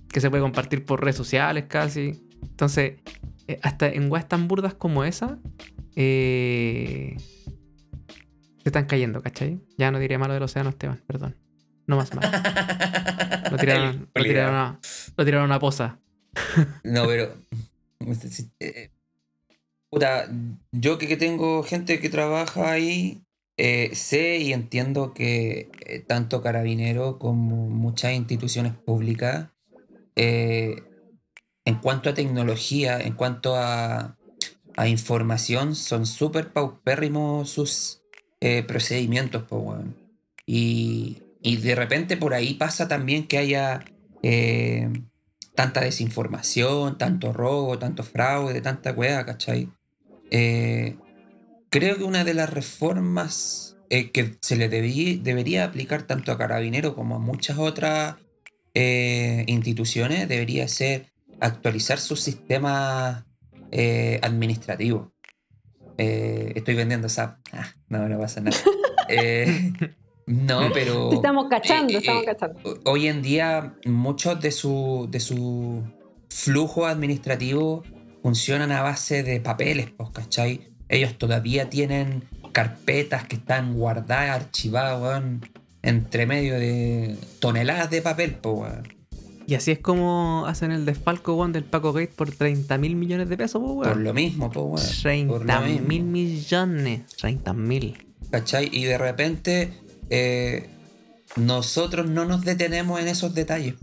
que 0.09 0.19
se 0.19 0.29
puede 0.29 0.43
compartir 0.43 0.83
por 0.83 1.01
redes 1.01 1.15
sociales 1.15 1.65
casi. 1.69 2.21
Entonces, 2.43 2.95
eh, 3.47 3.59
hasta 3.63 3.87
en 3.87 4.11
weas 4.11 4.27
tan 4.27 4.49
burdas 4.49 4.73
como 4.73 5.05
esa, 5.05 5.39
eh, 5.95 7.15
se 8.57 8.65
están 8.65 8.85
cayendo, 8.85 9.21
¿cachai? 9.21 9.61
Ya 9.77 9.89
no 9.91 9.99
diré 9.99 10.17
malo 10.17 10.33
del 10.33 10.43
océano, 10.43 10.69
Esteban, 10.71 11.01
perdón. 11.07 11.37
No 11.89 11.95
más 11.95 12.13
malo. 12.13 12.29
Lo 13.49 13.57
tiraron, 13.57 14.07
lo 14.13 14.23
tiraron, 14.23 14.55
a, 14.55 14.79
lo 15.17 15.25
tiraron 15.25 15.43
a 15.43 15.45
una 15.45 15.59
poza. 15.59 15.97
No, 16.83 17.07
pero. 17.07 17.33
eh, 18.59 18.91
Puta, 19.89 20.29
yo 20.71 20.99
que, 20.99 21.07
que 21.07 21.17
tengo 21.17 21.63
gente 21.63 21.99
que 21.99 22.09
trabaja 22.09 22.71
ahí, 22.71 23.23
eh, 23.57 23.89
sé 23.95 24.37
y 24.37 24.53
entiendo 24.53 25.15
que 25.15 25.71
eh, 25.87 25.99
tanto 26.07 26.43
Carabinero 26.43 27.17
como 27.17 27.67
muchas 27.69 28.13
instituciones 28.13 28.73
públicas, 28.73 29.47
eh, 30.15 30.83
en 31.65 31.75
cuanto 31.79 32.11
a 32.11 32.13
tecnología, 32.13 33.01
en 33.01 33.13
cuanto 33.13 33.55
a, 33.55 34.15
a 34.77 34.87
información, 34.87 35.73
son 35.73 36.05
súper 36.05 36.53
paupérrimos 36.53 37.49
sus 37.49 38.03
procedimientos, 38.67 39.43
pues. 39.49 39.81
Y, 40.45 41.23
y 41.41 41.57
de 41.57 41.75
repente 41.75 42.17
por 42.17 42.33
ahí 42.33 42.53
pasa 42.55 42.87
también 42.87 43.27
que 43.27 43.37
haya 43.37 43.83
eh, 44.23 44.89
tanta 45.55 45.81
desinformación, 45.81 46.97
tanto 46.97 47.33
robo, 47.33 47.79
tanto 47.79 48.03
fraude, 48.03 48.61
tanta 48.61 48.91
weá, 48.91 49.25
¿cachai? 49.25 49.69
Eh, 50.31 50.95
creo 51.69 51.97
que 51.97 52.03
una 52.03 52.23
de 52.23 52.33
las 52.33 52.49
reformas 52.49 53.77
eh, 53.89 54.11
que 54.11 54.37
se 54.41 54.55
le 54.55 54.69
debí- 54.69 55.21
debería 55.21 55.63
aplicar 55.63 56.03
tanto 56.03 56.31
a 56.31 56.37
Carabinero 56.37 56.95
como 56.95 57.15
a 57.15 57.19
muchas 57.19 57.57
otras 57.57 58.15
instituciones 59.47 60.29
debería 60.29 60.67
ser 60.69 61.11
actualizar 61.41 61.99
sus 61.99 62.21
sistemas 62.21 63.25
administrativos. 64.21 65.09
Estoy 65.97 66.75
vendiendo 66.75 67.09
SAP. 67.09 67.39
Ah, 67.51 67.73
no, 67.89 68.07
no 68.07 68.17
pasa 68.19 68.39
nada. 68.41 68.55
No, 70.29 70.69
pero. 70.71 71.11
Estamos 71.13 71.47
cachando, 71.49 71.93
eh, 71.93 71.95
eh, 71.95 71.99
estamos 71.99 72.23
cachando. 72.23 72.59
Hoy 72.85 73.07
en 73.07 73.23
día, 73.23 73.73
muchos 73.85 74.39
de 74.39 74.51
su, 74.51 75.07
de 75.09 75.19
su 75.19 75.83
flujo 76.29 76.85
administrativo 76.85 77.83
funcionan 78.21 78.71
a 78.71 78.83
base 78.83 79.23
de 79.23 79.41
papeles, 79.41 79.89
pues, 79.97 80.11
¿cachai? 80.11 80.69
Ellos 80.87 81.17
todavía 81.17 81.69
tienen 81.69 82.23
carpetas 82.51 83.25
que 83.25 83.37
están 83.37 83.73
guardadas, 83.73 84.41
archivadas, 84.41 85.01
weón, 85.01 85.41
entre 85.81 86.27
medio 86.27 86.53
de 86.59 87.17
toneladas 87.39 87.89
de 87.89 88.03
papel, 88.03 88.35
pues, 88.35 88.55
weón. 88.55 88.87
Y 89.47 89.55
así 89.55 89.71
es 89.71 89.79
como 89.79 90.45
hacen 90.45 90.71
el 90.71 90.85
desfalco, 90.85 91.33
weón, 91.33 91.53
del 91.53 91.63
Paco 91.63 91.91
Gate 91.91 92.13
por 92.15 92.29
30 92.29 92.77
mil 92.77 92.95
millones 92.95 93.29
de 93.29 93.35
pesos, 93.35 93.59
pues, 93.63 93.87
Por 93.87 93.87
weón. 93.87 94.03
lo 94.03 94.13
mismo, 94.13 94.51
pues, 94.51 95.03
weón. 95.03 95.27
30 95.27 95.61
mismo. 95.61 95.87
mil 95.87 96.03
millones. 96.03 97.07
30 97.17 97.53
mil. 97.53 97.97
¿Cachai? 98.29 98.69
Y 98.71 98.83
de 98.83 98.99
repente 98.99 99.73
eh, 100.09 100.67
nosotros 101.35 102.09
no 102.09 102.25
nos 102.25 102.43
detenemos 102.43 102.99
en 102.99 103.07
esos 103.07 103.33
detalles. 103.33 103.75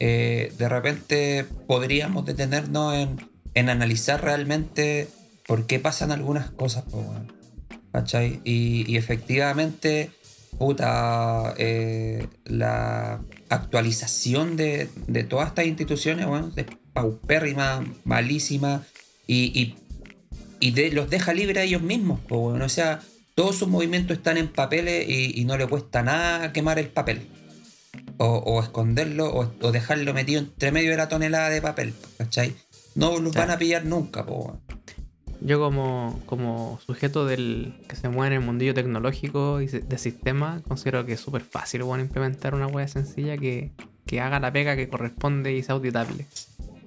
Eh, 0.00 0.52
de 0.58 0.68
repente 0.68 1.46
podríamos 1.66 2.26
detenernos 2.26 2.94
en, 3.54 3.68
analizar 3.68 4.22
realmente 4.22 5.08
por 5.46 5.66
qué 5.66 5.78
pasan 5.78 6.10
algunas 6.10 6.50
cosas. 6.50 6.84
¿Cachai? 7.92 8.40
Y, 8.44 8.96
efectivamente, 8.96 10.10
eh, 11.56 12.26
la 12.44 13.20
actualización 13.48 14.56
de, 14.56 14.88
todas 15.28 15.48
estas 15.48 15.66
instituciones, 15.66 16.26
weón, 16.26 16.52
es 16.56 16.66
paupérrima, 16.92 17.84
malísima, 18.04 18.82
y, 19.26 19.76
de- 20.60 20.90
los 20.90 21.08
deja 21.08 21.32
libres 21.34 21.58
a 21.58 21.62
ellos 21.62 21.82
mismos. 21.82 22.20
sea, 22.68 23.00
todos 23.34 23.56
sus 23.56 23.68
movimientos 23.68 24.16
están 24.16 24.36
en 24.36 24.48
papeles 24.48 25.08
y, 25.08 25.40
y 25.40 25.44
no 25.44 25.56
le 25.56 25.66
cuesta 25.66 26.02
nada 26.02 26.52
quemar 26.52 26.78
el 26.78 26.88
papel. 26.88 27.28
O, 28.18 28.26
o 28.26 28.62
esconderlo 28.62 29.26
o, 29.26 29.52
o 29.60 29.72
dejarlo 29.72 30.14
metido 30.14 30.40
entre 30.40 30.70
medio 30.72 30.90
de 30.90 30.96
la 30.96 31.08
tonelada 31.08 31.50
de 31.50 31.60
papel. 31.60 31.94
¿Cachai? 32.18 32.54
No 32.94 33.18
los 33.18 33.34
van 33.34 33.50
a 33.50 33.58
pillar 33.58 33.84
nunca, 33.84 34.24
po. 34.24 34.60
Yo 35.40 35.58
como, 35.58 36.22
como 36.26 36.80
sujeto 36.86 37.26
del 37.26 37.74
que 37.88 37.96
se 37.96 38.08
mueve 38.08 38.34
en 38.34 38.40
el 38.40 38.46
mundillo 38.46 38.72
tecnológico 38.72 39.60
y 39.60 39.66
de 39.66 39.98
sistema, 39.98 40.62
considero 40.66 41.04
que 41.04 41.14
es 41.14 41.20
súper 41.20 41.42
fácil 41.42 41.82
bueno, 41.82 42.02
implementar 42.02 42.54
una 42.54 42.66
wea 42.66 42.88
sencilla 42.88 43.36
que, 43.36 43.72
que 44.06 44.20
haga 44.20 44.40
la 44.40 44.52
pega 44.52 44.76
que 44.76 44.88
corresponde 44.88 45.52
y 45.52 45.62
sea 45.62 45.74
auditable. 45.74 46.26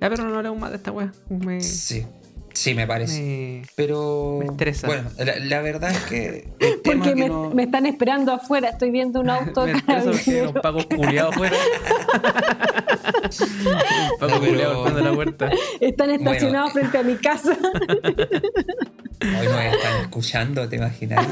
Ya, 0.01 0.09
pero 0.09 0.27
no 0.27 0.35
hablemos 0.35 0.59
más 0.59 0.71
de 0.71 0.77
esta 0.77 0.91
wea. 0.91 1.11
Me, 1.29 1.61
Sí, 1.61 2.05
sí, 2.57 2.73
me 2.73 2.87
parece. 2.87 3.21
me- 3.21 3.61
Pero. 3.75 4.37
me 4.39 4.45
estresa. 4.45 4.87
Bueno, 4.87 5.09
la, 5.17 5.37
la 5.39 5.61
verdad 5.61 5.91
es 5.91 5.99
que. 6.05 6.47
El 6.59 6.81
tema 6.81 7.03
Porque 7.03 7.15
que 7.15 7.21
me, 7.23 7.27
no- 7.29 7.49
me 7.51 7.63
están 7.63 7.85
esperando 7.85 8.31
afuera, 8.33 8.69
estoy 8.69 8.91
viendo 8.91 9.19
un 9.21 9.29
auto 9.37 9.65
me 9.65 9.71
estresa 9.73 10.11
porque 10.11 10.31
hay 10.31 10.41
unos 10.41 10.53
carabinero. 10.53 10.61
pacos 10.61 10.85
culiados 10.87 11.35
afuera. 11.35 11.55
Un 13.25 13.31
paco 14.19 14.33
No, 14.33 14.39
pero- 14.39 14.39
culiado 14.39 14.73
golpeando 14.83 15.09
la 15.09 15.15
puerta. 15.15 15.49
Están 15.79 16.09
estacionados 16.11 16.73
Bueno, 16.73 16.89
frente 16.89 16.97
a 16.97 17.03
mi 17.11 17.15
casa. 17.17 17.57
Hoy 19.19 19.47
nos 19.47 19.63
están 19.75 20.01
escuchando, 20.01 20.69
¿te 20.69 20.75
imaginas? 20.77 21.25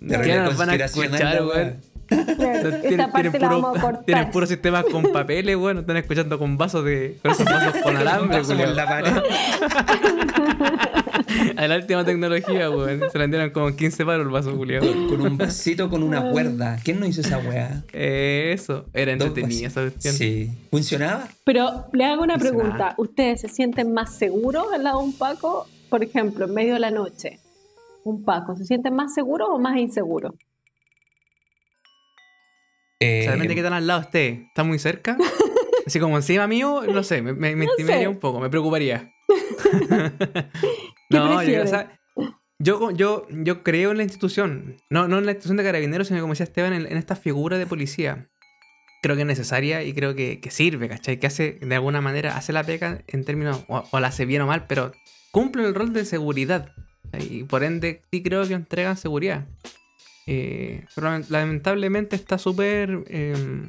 ¿Qué 0.00 0.36
nos 0.36 0.56
van 0.56 0.70
a 0.70 0.74
escuchar, 0.76 1.44
weón? 1.44 1.80
Esta 2.08 2.80
Tienen, 2.80 3.10
parte 3.10 3.30
tienen 3.30 3.42
la 3.42 3.48
puro, 3.48 3.62
vamos 3.62 3.78
a 3.78 3.80
cortar. 3.80 4.04
tienen 4.04 4.30
puros 4.30 4.48
sistemas 4.48 4.84
con 4.84 5.02
papeles, 5.12 5.56
bueno, 5.56 5.80
están 5.80 5.96
escuchando 5.96 6.38
con 6.38 6.56
vasos 6.56 6.84
de. 6.84 7.18
con 7.22 7.32
esos 7.32 7.44
vasos 7.44 7.74
con 7.82 7.96
alambre, 7.96 8.42
culiao. 8.42 8.72
la 8.74 8.86
pared. 8.86 9.12
A 11.56 11.66
la 11.66 11.76
última 11.76 12.04
tecnología, 12.04 12.70
weón. 12.70 13.00
Se 13.10 13.18
la 13.18 13.24
vendieron 13.24 13.50
como 13.50 13.74
15 13.74 14.04
palos 14.04 14.26
el 14.26 14.32
vaso, 14.32 14.56
culiado. 14.56 14.86
Con 15.08 15.20
un 15.20 15.36
vasito 15.36 15.88
con 15.88 16.02
una 16.02 16.30
cuerda. 16.30 16.78
¿Quién 16.84 17.00
no 17.00 17.06
hizo 17.06 17.20
esa 17.22 17.38
weá? 17.38 17.82
Eso, 17.92 18.86
era 18.92 19.12
entretenida 19.12 19.68
esa 19.68 19.82
cuestión. 19.82 20.14
Sí. 20.14 20.50
¿Funcionaba? 20.70 21.28
Pero 21.44 21.86
le 21.92 22.04
hago 22.04 22.22
una 22.22 22.38
pregunta. 22.38 22.94
¿Ustedes 22.98 23.40
se 23.40 23.48
sienten 23.48 23.92
más 23.92 24.14
seguros 24.16 24.66
al 24.72 24.84
lado 24.84 25.00
de 25.00 25.04
un 25.06 25.12
Paco? 25.16 25.66
Por 25.88 26.02
ejemplo, 26.02 26.46
en 26.46 26.54
medio 26.54 26.74
de 26.74 26.80
la 26.80 26.90
noche. 26.90 27.38
Un 28.04 28.24
Paco, 28.24 28.56
¿se 28.56 28.64
sienten 28.64 28.94
más 28.94 29.14
seguros 29.14 29.48
o 29.50 29.58
más 29.58 29.76
inseguros? 29.78 30.32
Eh, 33.00 33.20
O 33.20 33.22
sea, 33.24 33.32
depende 33.32 33.48
de 33.48 33.54
qué 33.56 33.62
tan 33.62 33.72
al 33.72 33.86
lado 33.86 34.00
esté. 34.02 34.46
¿Está 34.48 34.64
muy 34.64 34.78
cerca? 34.78 35.16
Así 35.86 36.00
como 36.00 36.16
encima 36.16 36.46
mío, 36.46 36.82
no 36.90 37.02
sé, 37.02 37.20
me, 37.20 37.32
me, 37.34 37.54
me 37.56 37.66
No 37.66 37.70
intimidaría 37.72 38.04
sé. 38.04 38.08
un 38.08 38.18
poco, 38.18 38.40
me 38.40 38.48
preocuparía. 38.48 39.12
¿Qué 39.88 40.50
no, 41.10 41.42
yo, 41.42 41.62
o 41.62 41.66
sea, 41.66 41.98
yo, 42.58 42.90
yo, 42.92 43.26
yo 43.30 43.62
creo 43.62 43.90
en 43.90 43.98
la 43.98 44.02
institución. 44.04 44.76
No, 44.90 45.08
no 45.08 45.18
en 45.18 45.26
la 45.26 45.32
institución 45.32 45.56
de 45.58 45.64
carabineros, 45.64 46.08
sino 46.08 46.20
como 46.20 46.32
decía 46.32 46.44
Esteban, 46.44 46.72
en, 46.72 46.86
en 46.86 46.96
esta 46.96 47.16
figura 47.16 47.58
de 47.58 47.66
policía. 47.66 48.28
Creo 49.02 49.16
que 49.16 49.22
es 49.22 49.28
necesaria 49.28 49.82
y 49.82 49.92
creo 49.92 50.14
que, 50.14 50.40
que 50.40 50.50
sirve, 50.50 50.88
¿cachai? 50.88 51.18
Que 51.20 51.26
hace, 51.26 51.58
de 51.60 51.74
alguna 51.74 52.00
manera, 52.00 52.36
hace 52.38 52.54
la 52.54 52.64
pega 52.64 53.02
en 53.06 53.24
términos, 53.24 53.64
o, 53.68 53.84
o 53.90 54.00
la 54.00 54.08
hace 54.08 54.24
bien 54.24 54.40
o 54.40 54.46
mal, 54.46 54.66
pero 54.66 54.92
cumple 55.30 55.66
el 55.66 55.74
rol 55.74 55.92
de 55.92 56.06
seguridad. 56.06 56.72
Y 57.20 57.44
por 57.44 57.62
ende, 57.64 58.00
sí 58.10 58.22
creo 58.22 58.48
que 58.48 58.54
entregan 58.54 58.96
seguridad. 58.96 59.46
Eh, 60.26 60.84
pero 60.94 61.18
lamentablemente 61.28 62.16
está 62.16 62.38
súper, 62.38 63.04
eh, 63.08 63.66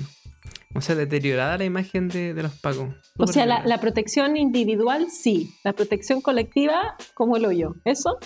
no 0.74 0.82
sé, 0.82 0.96
deteriorada 0.96 1.58
la 1.58 1.66
imagen 1.66 2.08
de, 2.10 2.34
de 2.34 2.44
los 2.44 2.54
pacos. 2.54 2.90
O 3.18 3.28
sea, 3.28 3.46
la, 3.46 3.80
protección 3.80 4.36
individual 4.38 5.08
sí, 5.10 5.54
la 5.64 5.74
protección 5.74 6.22
colectiva 6.22 6.96
como 7.14 7.38
el 7.38 7.46
hoyo. 7.46 7.76
¿Eso? 7.86 8.18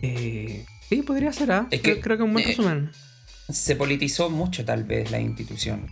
Eh, 0.00 0.66
sí, 0.88 1.02
podría 1.02 1.32
ser, 1.32 1.52
¿ah? 1.52 1.66
Es 1.70 1.80
que, 1.80 1.92
Creo, 1.92 2.02
creo 2.02 2.16
que 2.18 2.22
es 2.22 2.26
un 2.26 2.32
buen 2.32 2.44
eh, 2.44 2.48
resumen. 2.48 2.90
Se 3.48 3.76
politizó 3.76 4.28
mucho, 4.30 4.64
tal 4.64 4.84
vez, 4.84 5.10
la 5.10 5.20
institución. 5.20 5.86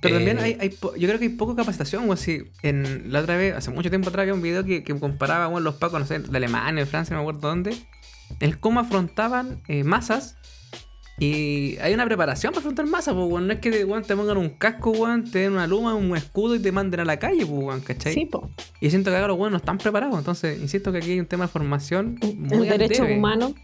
Pero 0.00 0.16
también 0.16 0.38
eh, 0.38 0.42
hay, 0.42 0.56
hay 0.58 0.70
yo 0.70 1.06
creo 1.06 1.18
que 1.18 1.26
hay 1.26 1.30
poca 1.30 1.54
capacitación, 1.54 2.08
o 2.08 2.12
así. 2.14 2.44
En 2.62 3.12
la 3.12 3.20
otra 3.20 3.36
vez, 3.36 3.54
hace 3.54 3.70
mucho 3.70 3.90
tiempo 3.90 4.08
atrás, 4.08 4.22
había 4.22 4.34
un 4.34 4.42
video 4.42 4.64
que, 4.64 4.82
que 4.82 4.98
comparaba 4.98 5.48
bueno, 5.48 5.64
los 5.64 5.74
pacos, 5.74 6.00
no 6.00 6.06
sé, 6.06 6.18
de 6.18 6.36
Alemania, 6.36 6.82
de 6.82 6.90
Francia, 6.90 7.14
no 7.14 7.22
me 7.22 7.28
acuerdo 7.28 7.48
dónde, 7.48 7.76
el 8.38 8.58
cómo 8.58 8.80
afrontaban 8.80 9.60
eh, 9.68 9.84
masas. 9.84 10.36
Y 11.18 11.76
hay 11.82 11.92
una 11.92 12.06
preparación 12.06 12.52
para 12.52 12.60
afrontar 12.60 12.86
masas, 12.86 13.14
pues, 13.14 13.26
weón. 13.26 13.46
No 13.46 13.52
es 13.52 13.60
que 13.60 13.70
te 13.70 14.16
pongan 14.16 14.38
un 14.38 14.50
casco, 14.50 14.90
weón, 14.90 15.30
te 15.30 15.40
den 15.40 15.52
una 15.52 15.66
luma, 15.66 15.94
un 15.94 16.16
escudo 16.16 16.54
y 16.54 16.60
te 16.60 16.72
manden 16.72 17.00
a 17.00 17.04
la 17.04 17.18
calle, 17.18 17.44
pues, 17.44 17.62
weón, 17.62 17.80
¿cachai? 17.80 18.14
Sí, 18.14 18.26
po. 18.26 18.48
Y 18.80 18.88
siento 18.88 19.10
que 19.10 19.16
acá 19.16 19.26
los 19.26 19.36
weones 19.36 19.52
no 19.52 19.58
están 19.58 19.76
preparados. 19.76 20.16
Entonces, 20.18 20.58
insisto 20.60 20.92
que 20.92 20.98
aquí 20.98 21.12
hay 21.12 21.20
un 21.20 21.26
tema 21.26 21.44
de 21.44 21.48
formación. 21.48 22.18
El 22.22 22.36
Muy 22.36 22.68
al 22.68 22.78
derecho 22.78 23.02
debe. 23.02 23.18
humano 23.18 23.54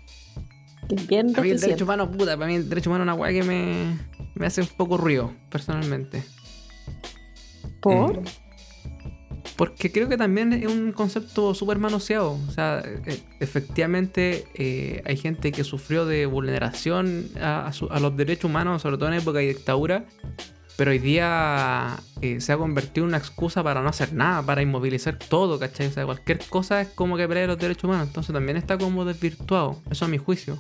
bien 1.09 1.33
A 1.37 1.41
mí 1.41 1.51
el 1.51 1.61
derecho 1.61 1.85
humano, 1.85 2.11
puta, 2.11 2.37
para 2.37 2.47
mí 2.47 2.57
el 2.57 2.69
derecho 2.69 2.91
humano 2.91 3.05
es 3.05 3.07
una 3.07 3.15
weá 3.15 3.33
que 3.33 3.43
me, 3.43 3.99
me 4.35 4.47
hace 4.47 4.61
un 4.61 4.69
poco 4.69 4.97
ruido, 4.97 5.33
personalmente. 5.51 6.23
¿Por? 7.81 8.21
Mm. 8.21 8.25
Porque 9.57 9.93
creo 9.93 10.09
que 10.09 10.17
también 10.17 10.53
es 10.53 10.67
un 10.67 10.93
concepto 10.93 11.55
súper 11.55 11.79
manoseado. 11.79 12.39
O 12.49 12.51
sea, 12.51 12.83
eh, 12.85 13.21
efectivamente 13.41 14.45
eh, 14.55 15.03
hay 15.05 15.17
gente 15.17 15.53
que 15.53 15.65
sufrió 15.65 16.05
de 16.05 16.27
vulneración 16.27 17.29
a, 17.41 17.71
los 18.01 18.17
derechos 18.17 18.51
humanos, 18.51 18.83
sobre 18.83 18.97
todo 18.97 19.09
en 19.09 19.15
época 19.15 19.39
de 19.39 19.49
dictadura. 19.49 20.05
Pero 20.77 20.91
hoy 20.91 20.99
día 20.99 21.97
eh, 22.21 22.41
se 22.43 22.53
ha 22.53 22.59
convertido 22.59 23.05
en 23.05 23.09
una 23.09 23.17
excusa 23.17 23.63
para 23.63 23.81
no 23.81 23.89
hacer 23.89 24.13
nada, 24.13 24.43
para 24.43 24.61
inmovilizar 24.61 25.19
todo, 25.19 25.59
¿cachai? 25.59 25.87
O 25.87 25.91
sea, 25.91 26.05
cualquier 26.05 26.39
cosa 26.51 26.83
es 26.83 26.89
como 26.89 27.17
que 27.17 27.27
pelea 27.27 27.47
los 27.47 27.59
derechos 27.59 27.85
humanos. 27.85 28.09
Entonces 28.09 28.35
también 28.35 28.59
está 28.59 28.77
como 28.77 29.07
desvirtuado. 29.07 29.81
Eso 29.91 30.05
a 30.05 30.09
mi 30.09 30.19
juicio. 30.19 30.59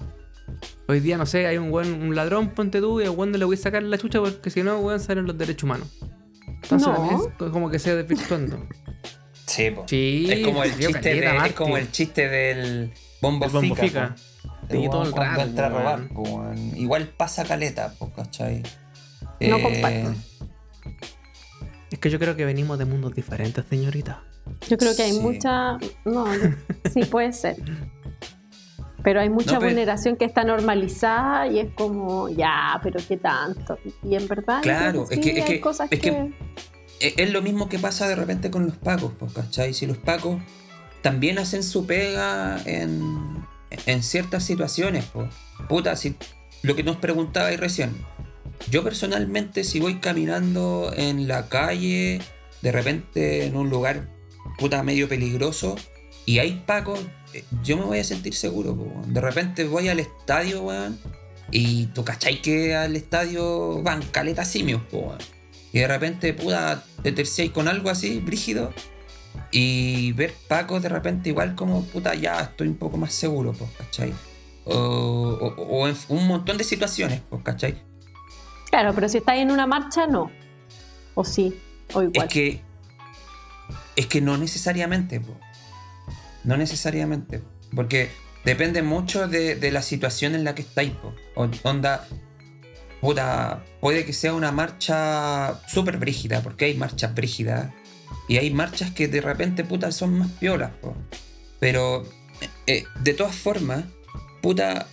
Hoy 0.88 1.00
día, 1.00 1.18
no 1.18 1.26
sé, 1.26 1.46
hay 1.46 1.58
un 1.58 1.70
buen 1.70 2.14
ladrón, 2.14 2.50
ponte 2.50 2.80
tú, 2.80 3.00
y 3.00 3.04
a 3.04 3.10
no 3.10 3.26
le 3.26 3.44
voy 3.44 3.56
a 3.56 3.58
sacar 3.58 3.82
la 3.82 3.98
chucha 3.98 4.20
porque 4.20 4.50
si 4.50 4.62
no, 4.62 4.78
weón, 4.78 5.00
salen 5.00 5.26
los 5.26 5.36
derechos 5.36 5.64
humanos. 5.64 5.88
Entonces 6.70 6.88
No. 6.88 7.46
es 7.46 7.52
como 7.52 7.70
que 7.70 7.78
se 7.78 7.90
va 7.90 7.96
desvirtuando. 8.02 8.66
Sí. 9.46 9.72
Sí, 9.86 10.26
es 10.30 10.44
como 10.44 10.64
el 10.64 10.76
chiste 10.76 11.14
de- 11.14 11.46
es 11.46 11.52
como 11.54 11.76
el 11.76 11.90
chiste 11.92 12.28
del 12.28 12.92
bombo 13.22 13.46
El 13.46 13.52
bombo 13.52 13.74
fica, 13.76 13.86
fica. 13.86 14.14
po. 14.14 14.50
Sí, 14.70 14.82
El 14.84 14.90
todo 14.90 15.02
el 15.04 15.12
rato, 15.12 15.42
entra 15.42 15.66
a 15.66 15.68
robar. 15.70 16.08
Igual 16.74 17.08
pasa 17.16 17.44
caleta, 17.44 17.94
po, 17.98 18.10
¿cachai? 18.12 18.62
No 19.40 19.58
Eh, 19.58 19.62
comparto. 19.62 20.14
Es 21.90 21.98
que 22.00 22.10
yo 22.10 22.18
creo 22.18 22.34
que 22.36 22.44
venimos 22.44 22.78
de 22.78 22.84
mundos 22.84 23.14
diferentes, 23.14 23.64
señorita. 23.70 24.22
Yo 24.68 24.76
creo 24.76 24.94
que 24.96 25.02
hay 25.04 25.12
Sí. 25.12 25.20
mucha. 25.20 25.78
No, 26.04 26.26
sí 26.92 27.04
puede 27.04 27.32
ser. 27.32 27.56
Pero 29.06 29.20
hay 29.20 29.30
mucha 29.30 29.52
No, 29.52 29.58
pero- 29.60 29.70
vulneración 29.70 30.16
que 30.16 30.24
está 30.24 30.42
normalizada 30.42 31.46
y 31.46 31.60
es 31.60 31.68
como, 31.76 32.28
ya, 32.28 32.80
pero 32.82 32.98
qué 33.06 33.16
tanto. 33.16 33.78
Y 34.02 34.16
en 34.16 34.26
verdad, 34.26 34.62
Claro, 34.62 35.04
es 35.08 35.10
sí, 35.10 35.20
que- 35.20 35.38
es 35.38 35.44
hay 35.44 35.54
que- 35.54 35.60
cosas 35.60 35.86
es 35.92 36.00
que. 36.00 36.10
que- 36.10 36.32
Eh, 36.98 37.14
Es 37.18 37.30
lo 37.30 37.40
mismo 37.40 37.68
que 37.68 37.78
pasa 37.78 38.08
de 38.08 38.16
repente 38.16 38.50
con 38.50 38.66
los 38.66 38.76
pacos, 38.78 39.12
po, 39.12 39.26
¿cachai? 39.28 39.74
Si 39.74 39.86
los 39.86 39.96
pacos 39.98 40.40
también 41.02 41.38
hacen 41.38 41.62
su 41.62 41.86
pega 41.86 42.58
en, 42.64 43.44
en 43.86 44.02
ciertas 44.02 44.42
situaciones, 44.42 45.04
po. 45.04 45.28
Puta, 45.68 45.94
si 45.94 46.16
lo 46.62 46.74
que 46.74 46.82
nos 46.82 46.96
preguntabais 46.96 47.60
recién. 47.60 47.94
Yo 48.72 48.82
personalmente, 48.82 49.62
si 49.62 49.78
voy 49.78 50.00
caminando 50.00 50.90
en 50.96 51.28
la 51.28 51.48
calle, 51.48 52.20
de 52.60 52.72
repente 52.72 53.44
en 53.46 53.56
un 53.56 53.70
lugar 53.70 54.08
puta 54.58 54.82
medio 54.82 55.08
peligroso, 55.08 55.76
y 56.26 56.38
hay 56.40 56.62
pacos, 56.66 57.00
eh, 57.32 57.44
yo 57.62 57.76
me 57.78 57.84
voy 57.84 57.98
a 58.00 58.04
sentir 58.04 58.34
seguro, 58.34 58.76
po, 58.76 58.82
weón. 58.82 59.14
De 59.14 59.20
repente 59.20 59.64
voy 59.64 59.88
al 59.88 60.00
estadio, 60.00 60.62
weón, 60.62 60.98
y 61.50 61.86
tú 61.86 62.04
cachai 62.04 62.42
que 62.42 62.74
al 62.76 62.94
estadio 62.96 63.82
van 63.82 64.02
caletas 64.02 64.48
simios, 64.48 64.82
po, 64.90 64.98
weón. 64.98 65.18
Y 65.72 65.78
de 65.80 65.88
repente, 65.88 66.32
puta, 66.34 66.84
te 67.02 67.12
terciáis 67.12 67.50
con 67.52 67.68
algo 67.68 67.88
así, 67.90 68.18
brígido. 68.20 68.72
Y 69.52 70.12
ver 70.12 70.34
pacos 70.48 70.82
de 70.82 70.88
repente 70.88 71.28
igual 71.28 71.54
como, 71.54 71.84
puta, 71.84 72.14
ya 72.14 72.40
estoy 72.40 72.68
un 72.68 72.76
poco 72.76 72.96
más 72.96 73.12
seguro, 73.12 73.52
pues, 73.52 73.70
¿cachai? 73.78 74.12
O, 74.64 74.72
o- 74.74 75.62
o 75.62 75.86
en 75.88 75.96
un 76.08 76.26
montón 76.26 76.56
de 76.58 76.64
situaciones, 76.64 77.20
pues, 77.30 77.42
¿cachai? 77.42 77.80
Claro, 78.70 78.92
pero 78.94 79.08
si 79.08 79.18
estás 79.18 79.36
en 79.36 79.50
una 79.52 79.66
marcha, 79.66 80.06
no. 80.06 80.30
O 81.14 81.24
sí, 81.24 81.54
o 81.92 82.02
Es 82.02 82.08
igual. 82.12 82.28
que. 82.28 82.60
Es 83.94 84.06
que 84.06 84.20
no 84.20 84.36
necesariamente, 84.36 85.20
po. 85.20 85.38
No 86.46 86.56
necesariamente. 86.56 87.42
Porque 87.74 88.10
depende 88.44 88.80
mucho 88.82 89.28
de, 89.28 89.56
de 89.56 89.70
la 89.72 89.82
situación 89.82 90.34
en 90.34 90.44
la 90.44 90.54
que 90.54 90.62
estáis, 90.62 90.92
Onda. 91.34 92.06
Puta. 93.00 93.64
Puede 93.80 94.06
que 94.06 94.12
sea 94.12 94.32
una 94.32 94.52
marcha 94.52 95.60
súper 95.68 95.98
brígida, 95.98 96.40
porque 96.40 96.64
hay 96.64 96.74
marchas 96.74 97.14
brígidas. 97.14 97.72
Y 98.28 98.38
hay 98.38 98.50
marchas 98.50 98.92
que 98.92 99.08
de 99.08 99.20
repente, 99.20 99.64
puta, 99.64 99.92
son 99.92 100.18
más 100.18 100.30
piolas, 100.32 100.70
po. 100.80 100.96
Pero. 101.60 102.04
eh, 102.66 102.84
de 103.02 103.12
todas 103.12 103.34
formas, 103.34 103.84
puta. 104.40 104.86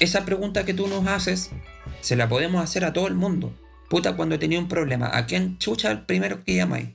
Esa 0.00 0.24
pregunta 0.24 0.64
que 0.64 0.74
tú 0.74 0.86
nos 0.88 1.06
haces, 1.06 1.50
se 2.00 2.16
la 2.16 2.28
podemos 2.28 2.62
hacer 2.62 2.84
a 2.84 2.92
todo 2.92 3.06
el 3.06 3.14
mundo. 3.14 3.52
Puta, 3.90 4.16
cuando 4.16 4.38
tenía 4.38 4.58
un 4.58 4.68
problema, 4.68 5.10
¿a 5.12 5.26
quién 5.26 5.58
chucha 5.58 5.90
el 5.90 6.04
primero 6.06 6.44
que 6.44 6.54
llamáis? 6.56 6.90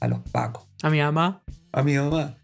A 0.00 0.08
los 0.08 0.20
pacos. 0.30 0.64
A 0.82 0.90
mi 0.90 0.98
mamá. 1.00 1.42
A 1.72 1.82
mi 1.82 1.94
mamá. 1.96 2.36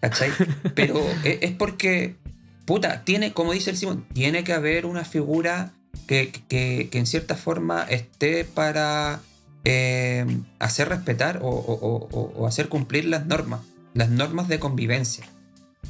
¿Cachai? 0.00 0.30
Pero 0.74 0.98
es, 1.24 1.38
es 1.42 1.52
porque, 1.52 2.16
puta, 2.64 3.04
tiene, 3.04 3.32
como 3.32 3.52
dice 3.52 3.70
el 3.70 3.76
Simón, 3.76 4.04
tiene 4.12 4.44
que 4.44 4.52
haber 4.52 4.86
una 4.86 5.04
figura 5.04 5.72
que, 6.06 6.30
que- 6.48 6.88
que 6.90 6.98
en 6.98 7.06
cierta 7.06 7.34
forma 7.34 7.82
esté 7.84 8.44
para 8.44 9.20
eh, 9.64 10.24
hacer 10.58 10.88
respetar 10.88 11.40
o, 11.42 11.48
o- 11.48 11.74
o- 11.74 12.08
o- 12.12 12.32
o 12.36 12.46
hacer 12.46 12.68
cumplir 12.68 13.04
las 13.06 13.26
normas. 13.26 13.60
Las 13.94 14.08
normas 14.10 14.48
de 14.48 14.58
convivencia. 14.60 15.24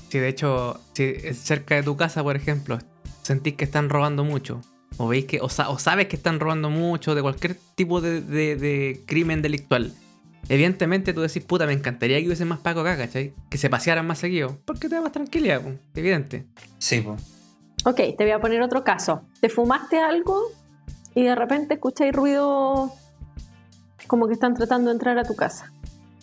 Si 0.09 0.19
de 0.19 0.29
hecho, 0.29 0.81
si 0.95 1.03
es 1.05 1.39
cerca 1.39 1.75
de 1.75 1.83
tu 1.83 1.97
casa, 1.97 2.23
por 2.23 2.37
ejemplo, 2.37 2.79
sentís 3.23 3.55
que 3.55 3.65
están 3.65 3.91
robando 3.91 4.25
mucho, 4.25 4.63
o 4.97 5.07
veis 5.09 5.27
que, 5.27 5.41
o, 5.41 5.49
sa- 5.51 5.69
o 5.69 5.79
sabes 5.79 6.07
que 6.09 6.17
están 6.17 6.41
robando 6.41 6.71
mucho 6.71 7.15
de 7.15 7.21
cualquier 7.23 7.57
tipo 7.75 8.01
de, 8.01 8.21
de- 8.23 8.57
de 8.57 9.03
crimen 9.07 9.43
delictual, 9.43 9.93
evidentemente 10.49 11.13
tú 11.13 11.21
decís, 11.21 11.45
puta, 11.45 11.67
me 11.67 11.73
encantaría 11.73 12.19
que 12.21 12.27
hubiese 12.27 12.45
más 12.45 12.59
Paco 12.61 12.81
acá, 12.81 12.97
¿cachai? 12.97 13.33
Que 13.51 13.59
se 13.59 13.71
pasearan 13.71 14.07
más 14.07 14.19
seguido, 14.19 14.59
porque 14.65 14.89
te 14.89 14.95
da 14.95 15.01
más 15.01 15.13
tranquilidad, 15.13 15.61
po, 15.61 15.73
evidente. 15.95 16.47
Sí, 16.79 17.01
pues. 17.01 17.23
Ok, 17.85 17.97
te 18.17 18.25
voy 18.25 18.31
a 18.33 18.41
poner 18.41 18.61
otro 18.63 18.85
caso. 18.85 19.23
Te 19.41 19.49
fumaste 19.49 19.99
algo 19.99 20.43
y 21.15 21.25
de 21.25 21.35
repente 21.35 21.75
escucháis 21.75 22.13
ruido 22.13 22.93
como 24.07 24.27
que 24.27 24.35
están 24.35 24.55
tratando 24.55 24.91
de 24.91 24.95
entrar 24.95 25.19
a 25.19 25.25
tu 25.25 25.37
casa. 25.37 25.73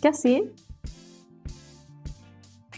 ¿Qué 0.01 0.09
así? 0.09 0.51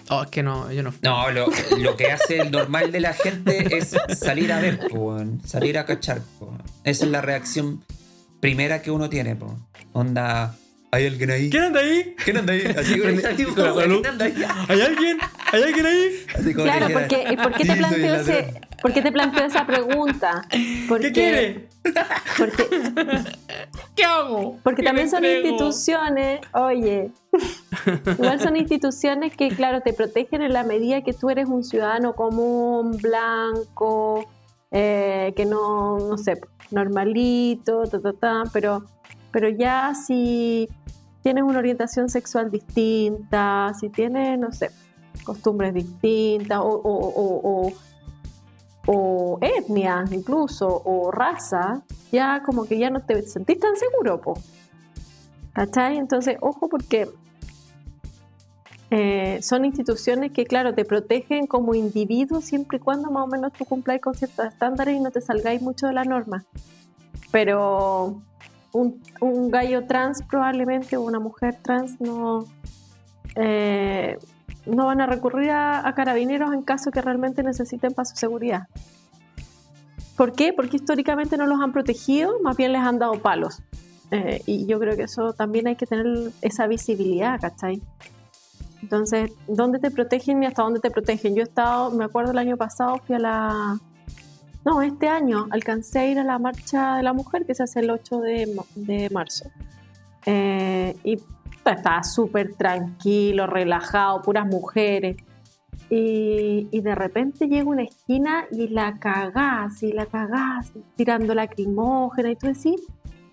Oh, 0.10 0.24
es 0.24 0.30
que 0.30 0.42
no, 0.42 0.72
yo 0.72 0.84
no. 0.84 0.94
No, 1.02 1.32
lo, 1.32 1.48
lo 1.80 1.98
que 1.98 2.12
hace 2.12 2.40
el 2.40 2.52
normal 2.52 2.92
de 2.92 3.02
la 3.02 3.14
gente 3.14 3.78
es 3.78 3.96
salir 4.18 4.54
a 4.54 4.60
ver, 4.62 4.88
po, 4.88 5.18
salir 5.44 5.78
a 5.78 5.86
cachar. 5.86 6.22
po. 6.40 6.52
Esa 6.84 7.06
es 7.06 7.12
la 7.12 7.22
reacción 7.22 7.84
primera 8.40 8.82
que 8.82 8.92
uno 8.92 9.10
tiene. 9.10 9.36
Po. 9.36 9.58
Onda, 9.92 10.56
¿hay 10.92 11.08
alguien 11.08 11.32
ahí? 11.32 11.50
anda 11.58 11.80
ahí? 11.80 12.16
¿Quién 12.24 12.38
anda 12.38 12.54
ahí? 12.54 12.62
Así 12.78 13.00
con 13.00 13.54
Con 13.56 13.76
la. 13.78 13.84
¿quién 13.86 14.06
anda 14.08 14.26
ahí? 14.26 14.46
¿Hay 14.70 14.82
alguien? 14.82 15.18
¿Hay 15.52 15.64
alguien 15.64 15.86
ahí? 15.86 16.26
Así 16.36 16.54
como 16.54 16.66
Claro, 16.66 16.88
que 16.88 16.94
porque, 16.94 17.18
dijera, 17.18 17.34
¿y 17.34 17.38
¿por 17.38 17.52
qué 17.54 17.64
"Sí, 17.64 17.70
te 17.70 17.76
planteo 17.78 18.16
ese, 18.16 18.42
ladrón". 18.44 18.62
por 18.82 18.94
qué 18.94 19.02
te 19.02 19.12
planteo 19.12 19.46
esa 19.46 19.66
pregunta? 19.66 20.42
Porque, 20.88 21.08
¿Qué 21.08 21.14
quiere? 21.14 21.68
Porque, 22.38 22.68
¿Qué 23.96 24.04
hago? 24.04 24.60
porque 24.64 24.82
¿Qué 24.82 24.86
también 24.88 25.10
son 25.10 25.24
entrego? 25.24 25.48
instituciones, 25.48 26.42
oye, 26.54 27.12
igual 28.18 28.40
son 28.42 28.56
instituciones 28.58 29.36
que, 29.36 29.50
claro, 29.50 29.82
te 29.82 29.94
protegen 29.94 30.42
en 30.42 30.54
la 30.54 30.64
medida 30.64 31.02
que 31.04 31.14
tú 31.14 31.30
eres 31.30 31.48
un 31.48 31.64
ciudadano 31.64 32.14
común, 32.14 32.98
blanco, 32.98 34.30
eh, 34.72 35.34
que 35.36 35.46
no, 35.46 35.98
no 35.98 36.18
sé, 36.18 36.40
normalito, 36.72 37.84
ta, 37.84 38.02
ta, 38.02 38.14
ta, 38.14 38.44
pero, 38.52 38.84
pero 39.38 39.50
ya 39.50 39.94
si 39.94 40.68
tienes 41.22 41.44
una 41.44 41.60
orientación 41.60 42.10
sexual 42.10 42.50
distinta, 42.50 43.72
si 43.80 43.88
tienes, 43.90 44.40
no 44.40 44.52
sé, 44.52 44.72
costumbres 45.24 45.76
distintas 45.76 46.58
o, 46.60 46.64
o, 46.64 46.94
o- 47.22 47.68
o- 47.68 47.74
o 48.88 49.38
etnia 49.40 50.06
incluso, 50.10 50.82
o 50.84 51.12
raza, 51.12 51.84
ya 52.12 52.42
como 52.44 52.66
que 52.66 52.80
ya 52.80 52.90
no 52.90 53.00
te 53.02 53.22
sentís 53.28 53.60
tan 53.60 53.76
seguro, 53.76 54.20
po. 54.20 54.40
¿Cachai? 55.54 55.98
Entonces, 55.98 56.38
ojo 56.42 56.68
porque 56.68 57.08
eh, 58.90 59.38
son 59.44 59.66
instituciones 59.66 60.32
que, 60.32 60.46
claro, 60.46 60.74
te 60.74 60.84
protegen 60.84 61.46
como 61.46 61.76
individuo 61.76 62.42
siempre 62.42 62.78
y 62.78 62.80
cuando 62.82 63.12
más 63.12 63.26
o 63.26 63.28
menos 63.28 63.54
tú 63.54 63.66
cumpláis 63.66 64.02
con 64.02 64.16
ciertos 64.16 64.48
estándares 64.48 64.96
y 64.96 65.00
no 65.00 65.12
te 65.12 65.22
salgáis 65.22 65.62
mucho 65.62 65.86
de 65.86 65.94
la 65.94 66.06
norma. 66.06 66.44
Pero 67.32 68.20
un, 68.74 69.02
un 69.22 69.50
gallo 69.50 69.86
trans 69.86 70.22
probablemente 70.24 70.98
o 70.98 71.02
una 71.02 71.20
mujer 71.20 71.58
trans 71.62 72.00
no, 72.00 72.46
eh, 73.36 74.18
no 74.66 74.86
van 74.86 75.02
a 75.02 75.06
recurrir 75.06 75.52
a, 75.52 75.92
carabineros 75.96 76.54
en 76.54 76.62
caso 76.62 76.92
que 76.92 77.02
realmente 77.02 77.44
necesiten 77.44 77.94
para 77.94 78.06
su 78.06 78.16
seguridad. 78.16 78.68
¿Por 80.16 80.34
qué? 80.34 80.52
Porque 80.54 80.78
históricamente 80.78 81.38
no 81.38 81.46
los 81.46 81.62
han 81.62 81.72
protegido, 81.72 82.40
más 82.42 82.58
bien 82.58 82.74
les 82.74 82.82
han 82.82 82.98
dado 83.00 83.22
palos. 83.22 83.62
Eh, 84.10 84.42
y 84.46 84.66
yo 84.66 84.80
creo 84.80 84.96
que 84.96 85.04
eso 85.04 85.34
también 85.34 85.68
hay 85.68 85.76
que 85.76 85.86
tener 85.86 86.32
esa 86.42 86.66
visibilidad, 86.66 87.40
¿cachai? 87.40 87.82
Entonces, 88.82 89.32
¿dónde 89.48 89.80
te 89.80 89.92
protegen 89.92 90.42
y 90.44 90.46
hasta 90.46 90.64
dónde 90.64 90.80
te 90.80 90.90
protegen? 90.90 91.36
Yo 91.36 91.42
he 91.42 91.44
estado, 91.44 91.92
me 91.92 92.06
acuerdo 92.06 92.32
el 92.32 92.38
año 92.38 92.58
pasado, 92.58 93.00
fui 93.06 93.16
a 93.16 93.20
la... 93.20 93.80
No, 94.68 94.82
este 94.82 95.08
año 95.08 95.48
alcancé 95.52 96.00
a 96.00 96.08
ir 96.08 96.20
a 96.20 96.26
la 96.26 96.40
marcha 96.40 96.98
de 96.98 97.04
la 97.04 97.14
mujer 97.14 97.46
que 97.46 97.56
se 97.56 97.64
hace 97.64 97.80
el 97.80 97.90
8 97.90 98.20
de, 98.20 98.54
de 98.76 99.10
marzo. 99.12 99.50
Eh, 100.26 100.94
y 101.06 101.16
pues, 101.64 101.78
estaba 101.78 102.04
súper 102.04 102.54
tranquilo, 102.56 103.48
relajado, 103.48 104.22
puras 104.22 104.46
mujeres. 104.46 105.16
Y, 105.90 106.68
y 106.70 106.82
de 106.82 106.96
repente 106.96 107.48
llega 107.48 107.64
una 107.64 107.84
esquina 107.84 108.44
y 108.52 108.68
la 108.68 109.00
cagás, 109.00 109.82
y 109.84 109.94
la 109.94 110.06
cagás, 110.06 110.74
tirando 110.98 111.34
lacrimógena, 111.34 112.32
y 112.32 112.36
tú 112.36 112.48
decís, 112.48 112.82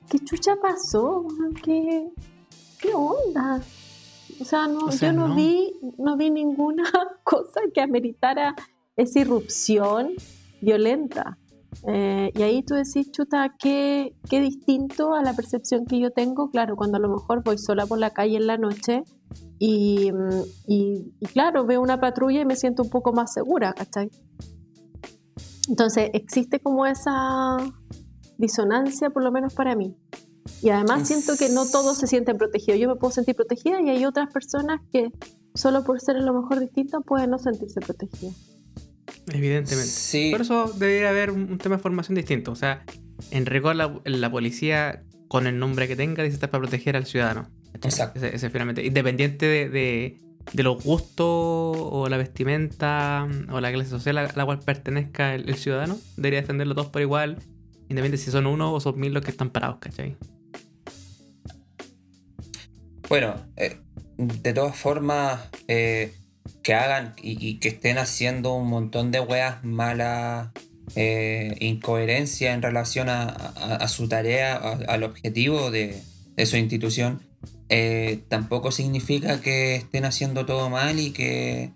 ¿qué 0.08 0.20
chucha 0.20 0.54
pasó? 0.62 1.26
¿Qué, 1.64 2.10
qué 2.80 2.94
onda? 2.94 3.60
O 4.40 4.44
sea, 4.44 4.68
no, 4.68 4.84
O 4.84 4.92
sea, 4.92 5.10
yo 5.10 5.18
no, 5.18 5.26
no. 5.26 5.34
vi, 5.34 5.72
no 5.98 6.16
vi 6.16 6.30
ninguna 6.30 6.84
cosa 7.24 7.60
que 7.74 7.80
ameritara 7.80 8.54
esa 8.94 9.18
irrupción 9.18 10.12
violenta. 10.64 11.38
Eh, 11.88 12.30
y 12.34 12.42
ahí 12.42 12.62
tú 12.62 12.74
decís, 12.74 13.10
chuta, 13.10 13.54
qué, 13.58 14.14
qué 14.30 14.40
distinto 14.40 15.14
a 15.14 15.22
la 15.22 15.34
percepción 15.34 15.84
que 15.86 15.98
yo 15.98 16.10
tengo, 16.12 16.50
claro, 16.50 16.76
cuando 16.76 16.96
a 16.98 17.00
lo 17.00 17.08
mejor 17.08 17.42
voy 17.44 17.58
sola 17.58 17.84
por 17.86 17.98
la 17.98 18.10
calle 18.10 18.36
en 18.36 18.46
la 18.46 18.56
noche 18.56 19.02
y, 19.58 20.10
mm, 20.12 20.42
y- 20.68 21.12
y 21.20 21.26
claro, 21.26 21.66
veo 21.66 21.80
una 21.82 21.98
patrulla 22.00 22.40
y 22.40 22.44
me 22.44 22.56
siento 22.56 22.82
un 22.84 22.90
poco 22.90 23.12
más 23.12 23.32
segura, 23.32 23.72
¿cachai? 23.72 24.08
Entonces, 25.68 26.10
existe 26.12 26.60
como 26.60 26.86
esa 26.86 27.56
disonancia, 28.38 29.10
por 29.10 29.22
lo 29.24 29.32
menos 29.32 29.54
para 29.54 29.74
mí. 29.74 29.96
Y 30.62 30.70
además 30.70 31.08
siento 31.08 31.32
que 31.38 31.48
no 31.48 31.64
todos 31.66 31.96
se 31.98 32.06
sienten 32.06 32.36
protegidos. 32.36 32.78
Yo 32.80 32.88
me 32.88 32.96
puedo 32.96 33.10
sentir 33.12 33.34
protegida 33.34 33.80
y 33.80 33.88
hay 33.90 34.04
otras 34.04 34.30
personas 34.32 34.80
que 34.92 35.10
solo 35.54 35.84
por 35.84 36.00
ser 36.00 36.16
a 36.16 36.20
lo 36.20 36.34
mejor 36.34 36.60
distintas 36.60 37.02
pueden 37.04 37.30
no 37.30 37.38
sentirse 37.38 37.80
protegidas. 37.80 38.34
Evidentemente. 39.32 39.86
Sí. 39.90 40.30
Por 40.30 40.42
eso 40.42 40.72
debería 40.76 41.10
haber 41.10 41.30
un, 41.30 41.58
tema 41.58 41.76
de 41.76 41.82
formación 41.82 42.14
distinto. 42.14 42.52
O 42.52 42.56
sea, 42.56 42.84
en 43.30 43.46
rigor 43.46 43.76
la, 43.76 44.00
la 44.04 44.30
policía, 44.30 45.02
con 45.28 45.46
el 45.46 45.58
nombre 45.58 45.88
que 45.88 45.96
tenga, 45.96 46.22
dice 46.22 46.34
estar 46.34 46.50
para 46.50 46.62
proteger 46.62 46.96
al 46.96 47.06
ciudadano. 47.06 47.48
Exacto. 47.74 48.18
Ese, 48.18 48.34
ese 48.36 48.50
finalmente. 48.50 48.84
Independiente 48.84 49.46
de, 49.46 49.68
de- 49.68 50.18
de 50.52 50.62
los 50.62 50.84
gustos 50.84 51.26
o 51.26 52.06
la 52.10 52.18
vestimenta 52.18 53.26
o 53.50 53.60
la 53.60 53.72
clase 53.72 53.88
social 53.88 54.18
a 54.18 54.30
la 54.34 54.44
cual 54.44 54.58
pertenezca 54.60 55.34
el, 55.34 55.48
el 55.48 55.56
ciudadano, 55.56 55.98
debería 56.16 56.42
defenderlos 56.42 56.76
todos 56.76 56.88
por 56.90 57.00
igual. 57.00 57.38
Independiente 57.88 58.18
si 58.18 58.30
son 58.30 58.46
uno 58.46 58.72
o 58.74 58.80
son 58.80 59.00
mil 59.00 59.14
los 59.14 59.24
que 59.24 59.30
están 59.30 59.48
parados, 59.50 59.78
¿cachai? 59.78 60.16
Bueno, 63.08 63.34
eh, 63.56 63.78
de 64.16 64.52
todas 64.52 64.76
formas, 64.76 65.48
eh, 65.68 66.12
que 66.64 66.74
hagan 66.74 67.14
y, 67.22 67.58
que 67.58 67.68
estén 67.68 67.98
haciendo 67.98 68.54
un 68.54 68.68
montón 68.68 69.12
de 69.12 69.20
weas 69.20 69.62
malas, 69.62 70.48
eh, 70.96 71.56
incoherencia 71.60 72.54
en 72.54 72.62
relación 72.62 73.08
a, 73.10 73.86
su 73.86 74.08
tarea, 74.08 74.56
al 74.56 75.02
objetivo 75.04 75.70
de, 75.70 76.02
su 76.46 76.56
institución, 76.56 77.20
eh, 77.68 78.24
tampoco 78.28 78.72
significa 78.72 79.40
que 79.42 79.76
estén 79.76 80.06
haciendo 80.06 80.46
todo 80.46 80.70
mal 80.70 80.98
y 80.98 81.12
que. 81.12 81.70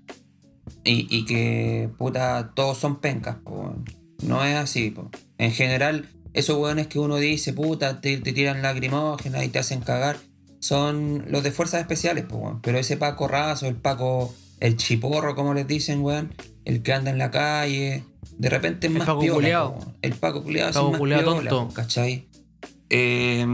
Y, 0.85 1.27
que, 1.27 1.91
puta, 1.99 2.53
todos 2.55 2.79
son 2.79 3.01
pencas, 3.01 3.37
po. 3.45 3.75
No 4.23 4.43
es 4.43 4.57
así, 4.57 4.91
po. 4.91 5.11
En 5.37 5.53
general, 5.53 6.09
esos 6.33 6.57
weones 6.57 6.87
que 6.87 6.99
uno 6.99 7.17
dice, 7.17 7.53
puta, 7.53 8.01
te, 8.01 8.17
te 8.17 8.33
tiran 8.33 8.63
lacrimógenas 8.63 9.45
y 9.45 9.49
te 9.49 9.59
hacen 9.59 9.81
cagar, 9.81 10.17
son 10.61 11.27
los 11.29 11.43
de 11.43 11.53
fuerzas 11.53 11.83
especiales, 11.83 12.25
po. 12.25 12.59
Pero 12.63 12.79
ese 12.79 12.97
Paco 12.97 13.29
Razo, 13.29 13.67
el 13.67 13.77
Paco, 13.77 14.35
el 14.61 14.77
chiporro, 14.77 15.35
como 15.35 15.55
les 15.55 15.67
dicen, 15.67 16.03
weón, 16.03 16.35
el 16.65 16.83
que 16.83 16.93
anda 16.93 17.11
en 17.11 17.19
la 17.19 17.31
calle, 17.31 18.05
de 18.37 18.49
repente 18.51 18.87
es 18.87 18.93
El 18.93 18.99
más 18.99 19.07
Paco 19.07 19.21
piola, 19.21 19.69
weón. 19.69 19.97
El 20.03 20.13
Paco 20.15 20.43
culiado 20.43 20.71
es 20.71 20.77
Paco 20.77 20.91
más 20.91 20.99
culiao 20.99 21.21
piola, 21.23 21.51
tonto. 21.51 21.75
¿cachai? 21.75 22.29
Eh, 22.91 23.47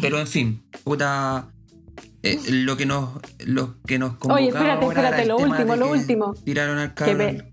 pero 0.00 0.18
en 0.20 0.26
fin, 0.26 0.62
puta. 0.84 1.50
eh, 2.22 2.38
lo 2.50 2.76
que 2.76 2.84
nos 2.86 3.10
lo 3.46 3.80
que 3.82 3.98
nos 3.98 4.10
convocaba 4.16 4.40
Oye, 4.40 4.48
espérate, 4.48 4.86
espérate, 4.86 5.26
lo 5.26 5.36
último, 5.38 5.76
lo 5.76 5.90
último. 5.90 6.34
Tiraron 6.44 6.78
al 6.78 6.94
canal. 6.94 7.50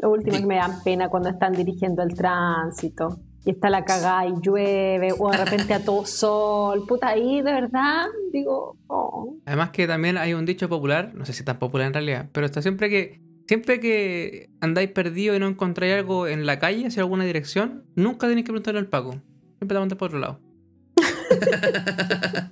Lo 0.00 0.10
último 0.10 0.34
Sí. 0.36 0.40
que 0.42 0.46
me 0.46 0.56
dan 0.56 0.82
pena 0.84 1.08
cuando 1.08 1.28
están 1.28 1.52
dirigiendo 1.54 2.02
el 2.02 2.14
tránsito 2.14 3.20
y 3.44 3.50
está 3.50 3.70
la 3.70 3.84
cagada 3.84 4.26
y 4.26 4.34
llueve 4.40 5.12
o 5.18 5.30
de 5.30 5.36
repente 5.36 5.74
a 5.74 5.84
todo 5.84 6.06
sol. 6.06 6.84
Puta, 6.86 7.08
ahí 7.08 7.42
de 7.42 7.52
verdad 7.52 8.06
digo, 8.32 8.76
oh. 8.86 9.36
Además 9.46 9.70
que 9.70 9.86
también 9.86 10.16
hay 10.16 10.34
un 10.34 10.46
dicho 10.46 10.68
popular, 10.68 11.12
no 11.14 11.24
sé 11.26 11.32
si 11.32 11.44
tan 11.44 11.58
popular 11.58 11.88
en 11.88 11.94
realidad, 11.94 12.28
pero 12.32 12.46
está 12.46 12.62
siempre 12.62 12.88
que 12.88 13.20
siempre 13.46 13.80
que 13.80 14.50
andáis 14.60 14.90
perdido 14.90 15.34
y 15.34 15.38
no 15.38 15.46
encontráis 15.48 15.94
algo 15.94 16.26
en 16.26 16.46
la 16.46 16.58
calle 16.58 16.86
hacia 16.86 17.02
alguna 17.02 17.24
dirección, 17.24 17.84
nunca 17.96 18.28
tenéis 18.28 18.44
que 18.44 18.52
preguntarle 18.52 18.80
al 18.80 18.86
Paco. 18.86 19.12
Siempre 19.58 19.74
te 19.74 19.78
mandas 19.78 19.98
por 19.98 20.08
otro 20.08 20.18
lado. 20.20 20.40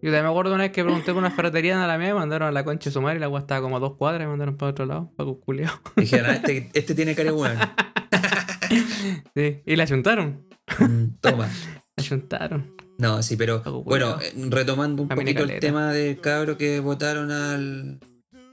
Yo 0.00 0.12
también 0.12 0.24
me 0.24 0.30
acuerdo 0.30 0.54
una 0.54 0.62
vez 0.62 0.72
que 0.72 0.84
pregunté 0.84 1.12
por 1.12 1.16
una 1.16 1.30
ferretería 1.32 1.74
en 1.74 1.80
la 1.86 1.98
mía, 1.98 2.08
me 2.08 2.14
mandaron 2.20 2.48
a 2.48 2.52
la 2.52 2.64
concha 2.64 2.88
de 2.88 2.94
su 2.94 3.02
madre 3.02 3.16
y 3.16 3.20
la 3.20 3.26
agua 3.26 3.40
estaba 3.40 3.60
como 3.60 3.76
a 3.76 3.80
dos 3.80 3.96
cuadras 3.96 4.22
y 4.22 4.24
me 4.26 4.30
mandaron 4.30 4.56
para 4.56 4.70
otro 4.70 4.86
lado, 4.86 5.10
Paco 5.16 5.40
culiao. 5.40 5.72
Dijeron, 5.96 6.26
"Ah, 6.30 6.34
este, 6.34 6.70
este 6.72 6.94
tiene 6.94 7.14
cara 7.16 7.32
weón. 7.32 7.58
Sí, 9.34 9.60
y 9.66 9.76
la 9.76 9.82
ayuntaron. 9.84 10.42
Mm, 10.78 11.04
Toma. 11.20 11.48
La 11.96 12.04
ayuntaron. 12.04 12.74
No, 12.98 13.22
sí, 13.22 13.36
pero 13.36 13.60
bueno, 13.84 14.18
eh, 14.20 14.32
retomando 14.50 15.02
un 15.02 15.08
poquito 15.08 15.42
el 15.44 15.58
tema 15.60 15.92
del 15.92 16.20
cabro 16.20 16.56
que 16.56 16.78
votaron 16.80 17.30
al, 17.32 17.98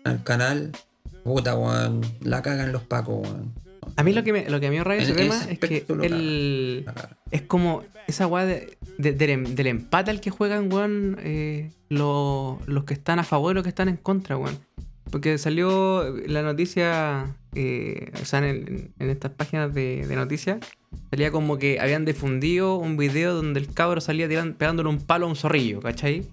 al 0.03 0.23
canal. 0.23 0.71
Puta, 1.23 1.55
weón. 1.57 2.01
La 2.21 2.41
cagan 2.41 2.71
los 2.71 2.83
pacos, 2.83 3.21
weón. 3.27 3.53
A 3.97 4.03
mí 4.03 4.13
lo 4.13 4.23
que 4.23 4.33
me, 4.33 4.49
lo 4.49 4.59
que 4.59 4.67
a 4.67 4.69
mí 4.71 4.77
me 4.77 4.83
rabia 4.83 5.03
ese 5.03 5.13
tema 5.13 5.39
es 5.49 5.59
que 5.59 5.85
el, 6.01 6.85
es 7.31 7.41
como 7.43 7.83
esa 8.07 8.25
weá 8.27 8.45
de, 8.45 8.77
de- 8.97 9.13
del, 9.13 9.29
em- 9.29 9.55
del 9.55 9.67
empate 9.67 10.09
al 10.11 10.21
que 10.21 10.31
juegan, 10.31 10.71
weón, 10.73 11.17
eh, 11.21 11.71
lo- 11.89 12.59
los 12.65 12.83
que 12.83 12.95
están 12.95 13.19
a 13.19 13.23
favor 13.23 13.51
y 13.51 13.55
los 13.55 13.63
que 13.63 13.69
están 13.69 13.89
en 13.89 13.97
contra, 13.97 14.37
weón. 14.37 14.57
Porque 15.11 15.37
salió 15.37 16.15
la 16.27 16.41
noticia, 16.41 17.35
eh, 17.53 18.11
o 18.21 18.25
sea, 18.25 18.39
en, 18.47 18.91
en 18.99 19.09
estas 19.09 19.31
páginas 19.31 19.73
de, 19.73 20.05
de 20.07 20.15
noticias, 20.15 20.57
salía 21.11 21.31
como 21.31 21.57
que 21.57 21.79
habían 21.79 22.05
difundido 22.05 22.75
un 22.77 22.97
video 22.97 23.33
donde 23.35 23.59
el 23.59 23.73
cabro 23.73 24.01
salía 24.01 24.27
pegándole 24.57 24.89
un 24.89 24.97
palo 24.99 25.25
a 25.27 25.29
un 25.29 25.35
zorrillo, 25.35 25.79
¿cachai? 25.79 26.25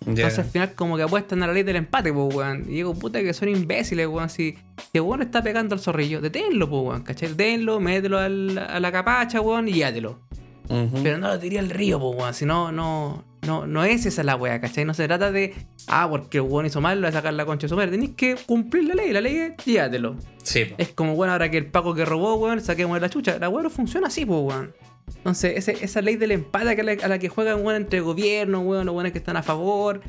Entonces 0.00 0.38
al 0.38 0.44
final 0.46 0.72
como 0.74 0.96
que 0.96 1.02
apuestan 1.02 1.42
a 1.42 1.46
la 1.46 1.52
ley 1.52 1.62
del 1.62 1.76
empate, 1.76 2.12
pues, 2.12 2.34
weón. 2.34 2.62
Y 2.68 2.74
digo, 2.76 2.94
puta 2.94 3.20
que 3.22 3.32
son 3.34 3.48
imbéciles, 3.48 4.06
weón. 4.06 4.30
Si, 4.30 4.52
si 4.92 4.98
el 4.98 5.02
weón 5.02 5.22
está 5.22 5.42
pegando 5.42 5.74
al 5.74 5.80
zorrillo, 5.80 6.20
deténlo, 6.20 6.68
pues, 6.70 6.82
weón, 6.82 7.02
¿cachai? 7.02 7.28
Deténlo, 7.30 7.78
mételo 7.80 8.18
al- 8.18 8.56
a 8.58 8.80
la 8.80 8.90
capacha, 8.92 9.40
weón, 9.40 9.68
y 9.68 9.72
llévatelo. 9.74 10.20
Ujú. 10.68 11.00
Pero 11.02 11.18
no 11.18 11.28
lo 11.28 11.38
tiré 11.38 11.58
al 11.58 11.70
río, 11.70 12.00
pues, 12.00 12.18
weón. 12.18 12.34
Si 12.34 12.46
no, 12.46 12.72
no, 12.72 13.24
no, 13.42 13.66
no 13.66 13.84
es 13.84 14.06
esa 14.06 14.22
la 14.22 14.34
weá, 14.36 14.60
¿cachai? 14.60 14.84
No 14.84 14.94
se 14.94 15.06
trata 15.06 15.30
de, 15.30 15.54
ah, 15.88 16.08
porque 16.10 16.38
el 16.38 16.44
weón 16.44 16.66
hizo 16.66 16.80
mal, 16.80 17.00
lo 17.00 17.06
voy 17.06 17.10
a 17.10 17.12
sacar 17.12 17.32
la 17.34 17.46
concha 17.46 17.66
de 17.66 17.68
su 17.68 17.76
madre. 17.76 17.90
Tenéis 17.92 18.12
que 18.16 18.34
cumplir 18.46 18.84
la 18.84 18.94
ley, 18.94 19.12
la 19.12 19.20
ley 19.20 19.36
es 19.36 19.64
llévatelo. 19.64 20.16
Sí, 20.42 20.64
po. 20.64 20.74
Es 20.78 20.88
como, 20.88 21.14
bueno, 21.14 21.32
ahora 21.32 21.50
que 21.50 21.58
el 21.58 21.66
Paco 21.66 21.94
que 21.94 22.04
robó, 22.04 22.34
weón, 22.36 22.60
saquemos 22.60 23.00
la 23.00 23.08
chucha. 23.08 23.38
La 23.38 23.48
weá 23.48 23.62
no 23.62 23.70
funciona 23.70 24.08
así, 24.08 24.24
pues, 24.26 24.40
weón. 24.42 24.74
Entonces, 25.18 25.52
ese- 25.56 25.84
esa 25.84 26.00
ley 26.02 26.16
del 26.16 26.32
empate 26.32 26.74
que 26.74 26.80
a 26.80 26.84
la, 26.84 26.92
a 26.92 27.08
la 27.08 27.18
que 27.18 27.28
juegan, 27.28 27.64
weón, 27.64 27.76
entre 27.82 28.00
gobierno, 28.00 28.60
weón, 28.60 28.86
los 28.86 28.94
weones 28.94 29.12
que 29.12 29.18
están 29.18 29.36
a 29.36 29.42
favor. 29.42 30.00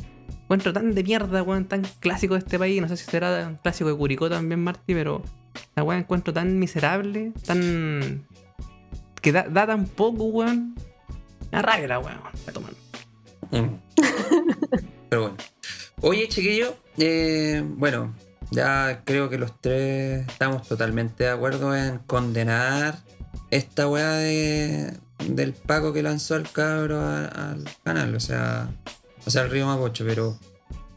Encuentro 0.43 0.71
tan 0.73 0.95
de 0.95 1.03
mierda, 1.03 1.43
weón, 1.43 1.65
tan 1.65 1.83
clásico 1.99 2.33
de 2.33 2.39
este 2.39 2.57
país. 2.57 2.81
No 2.81 2.87
sé 2.87 2.97
si 2.97 3.05
será 3.05 3.47
un 3.47 3.55
clásico 3.57 3.89
de 3.89 3.95
Curicó 3.97 4.29
también, 4.29 4.63
Marty, 4.63 4.93
pero 4.93 5.21
la 5.75 5.83
weá 5.83 5.99
encuentro 5.99 6.33
tan 6.33 6.57
miserable, 6.57 7.33
tan. 7.45 8.25
que 9.21 9.31
da, 9.31 9.43
da 9.43 9.67
tan 9.67 9.85
poco, 9.85 10.23
weón. 10.25 10.73
Me 11.51 11.61
la 11.87 11.99
weón. 11.99 12.17
La 12.45 12.53
toman. 12.53 12.76
Mm. 13.51 13.75
Pero 15.09 15.21
bueno. 15.21 15.37
Oye, 16.01 16.27
chiquillo, 16.27 16.75
eh, 16.97 17.63
bueno, 17.65 18.13
ya 18.51 19.01
creo 19.03 19.29
que 19.29 19.37
los 19.37 19.59
tres 19.59 20.27
estamos 20.27 20.67
totalmente 20.67 21.23
de 21.23 21.29
acuerdo 21.31 21.75
en 21.75 21.97
condenar 21.99 22.99
esta 23.49 23.87
weá 23.87 24.11
de, 24.11 24.93
del 25.25 25.53
Paco 25.53 25.93
que 25.93 26.03
lanzó 26.03 26.35
al 26.35 26.49
cabro 26.51 27.01
al 27.01 27.63
canal, 27.83 28.13
o 28.15 28.19
sea, 28.19 28.69
o 29.25 29.29
sea, 29.31 29.41
al 29.43 29.49
río 29.49 29.65
Mapocho, 29.65 30.05
pero, 30.05 30.37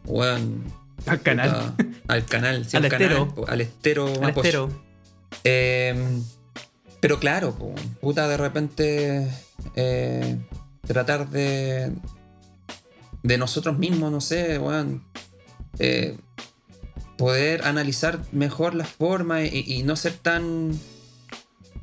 weón, 0.05 0.65
Al 1.07 1.23
canal. 1.23 1.73
puta, 1.77 1.85
al 2.09 2.25
canal, 2.27 2.65
sí, 2.67 2.77
Al 2.77 2.89
canal, 2.89 3.33
al 3.49 3.61
estero 3.63 4.07
Al 4.07 4.21
Mapocho. 4.21 4.49
estero. 4.49 4.69
Eh, 5.45 5.95
pero 7.01 7.19
claro, 7.19 7.57
puta, 8.03 8.29
de 8.29 8.37
repente 8.37 9.29
eh, 9.77 10.37
tratar 10.87 11.31
de 11.31 11.93
de 13.23 13.39
nosotros 13.39 13.79
mismos, 13.79 14.11
no 14.11 14.21
sé, 14.21 14.59
weón, 14.59 15.05
eh, 15.79 16.17
poder 17.17 17.65
analizar 17.65 18.21
mejor 18.33 18.75
las 18.75 18.89
formas 18.89 19.53
y, 19.53 19.83
no 19.83 19.97
ser 19.97 20.15
tan 20.15 20.79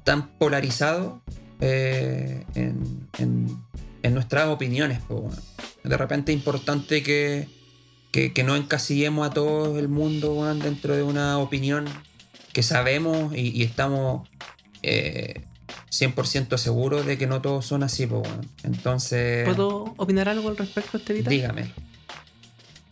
tan 0.04 0.30
polarizado 0.38 1.21
eh, 1.60 2.45
en, 2.56 3.08
en- 3.19 3.67
nuestras 4.13 4.47
opiniones. 4.47 5.02
weón. 5.10 5.36
De 5.84 5.97
repente 5.97 6.32
es 6.32 6.38
importante 6.38 7.04
que, 7.04 7.50
que, 8.12 8.32
que 8.32 8.43
no 8.43 8.56
encasillemos 8.56 9.28
a 9.28 9.34
todo 9.34 9.78
el 9.78 9.89
mundo 9.89 10.45
dentro 10.56 10.95
de 10.95 11.04
una 11.04 11.38
opinión 11.39 11.86
que 12.54 12.63
sabemos 12.63 13.36
y, 13.36 13.50
y 13.50 13.63
estamos 13.63 14.30
eh, 14.82 15.43
100% 15.91 16.58
seguros 16.58 17.06
de 17.06 17.17
que 17.17 17.28
no 17.28 17.41
todos 17.41 17.65
son 17.65 17.84
así. 17.84 18.06
po, 18.08 18.19
weón. 18.19 18.47
Entonces, 18.63 19.45
¿Puedo 19.45 19.93
opinar 19.97 20.30
algo 20.30 20.50
al 20.50 20.58
respecto, 20.58 20.97
Estevita? 20.97 21.30
dígame. 21.30 21.71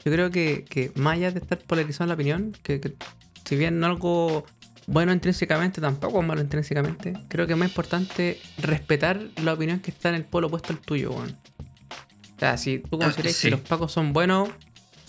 Yo 0.04 0.12
creo 0.12 0.30
que, 0.30 0.66
que 0.70 0.92
más 0.96 1.16
allá 1.16 1.32
de 1.32 1.40
estar 1.40 1.58
polarizado 1.58 2.04
en 2.06 2.10
la 2.10 2.14
opinión, 2.14 2.58
que, 2.62 2.80
que 2.80 2.94
si 3.44 3.56
bien 3.56 3.80
no 3.80 3.88
algo 3.88 4.46
bueno 4.88 5.12
intrínsecamente, 5.12 5.82
tampoco 5.82 6.22
es 6.22 6.28
malo 6.28 6.42
intrínsecamente, 6.42 7.14
creo 7.28 7.48
que 7.48 7.54
es 7.54 7.60
más 7.60 7.70
importante 7.70 8.40
respetar 8.60 9.20
la 9.44 9.54
opinión 9.54 9.80
que 9.80 9.90
está 9.90 10.10
en 10.10 10.16
el 10.16 10.24
polo 10.26 10.48
opuesto 10.48 10.74
al 10.74 10.80
tuyo, 10.80 11.12
weón. 11.12 11.36
O 12.36 12.40
sea, 12.40 12.58
si 12.58 12.80
tú 12.80 13.00
consideras 13.00 13.34
sí. 13.34 13.48
que 13.48 13.52
los 13.52 13.62
pacos 13.62 13.92
son 13.92 14.14
buenos, 14.14 14.50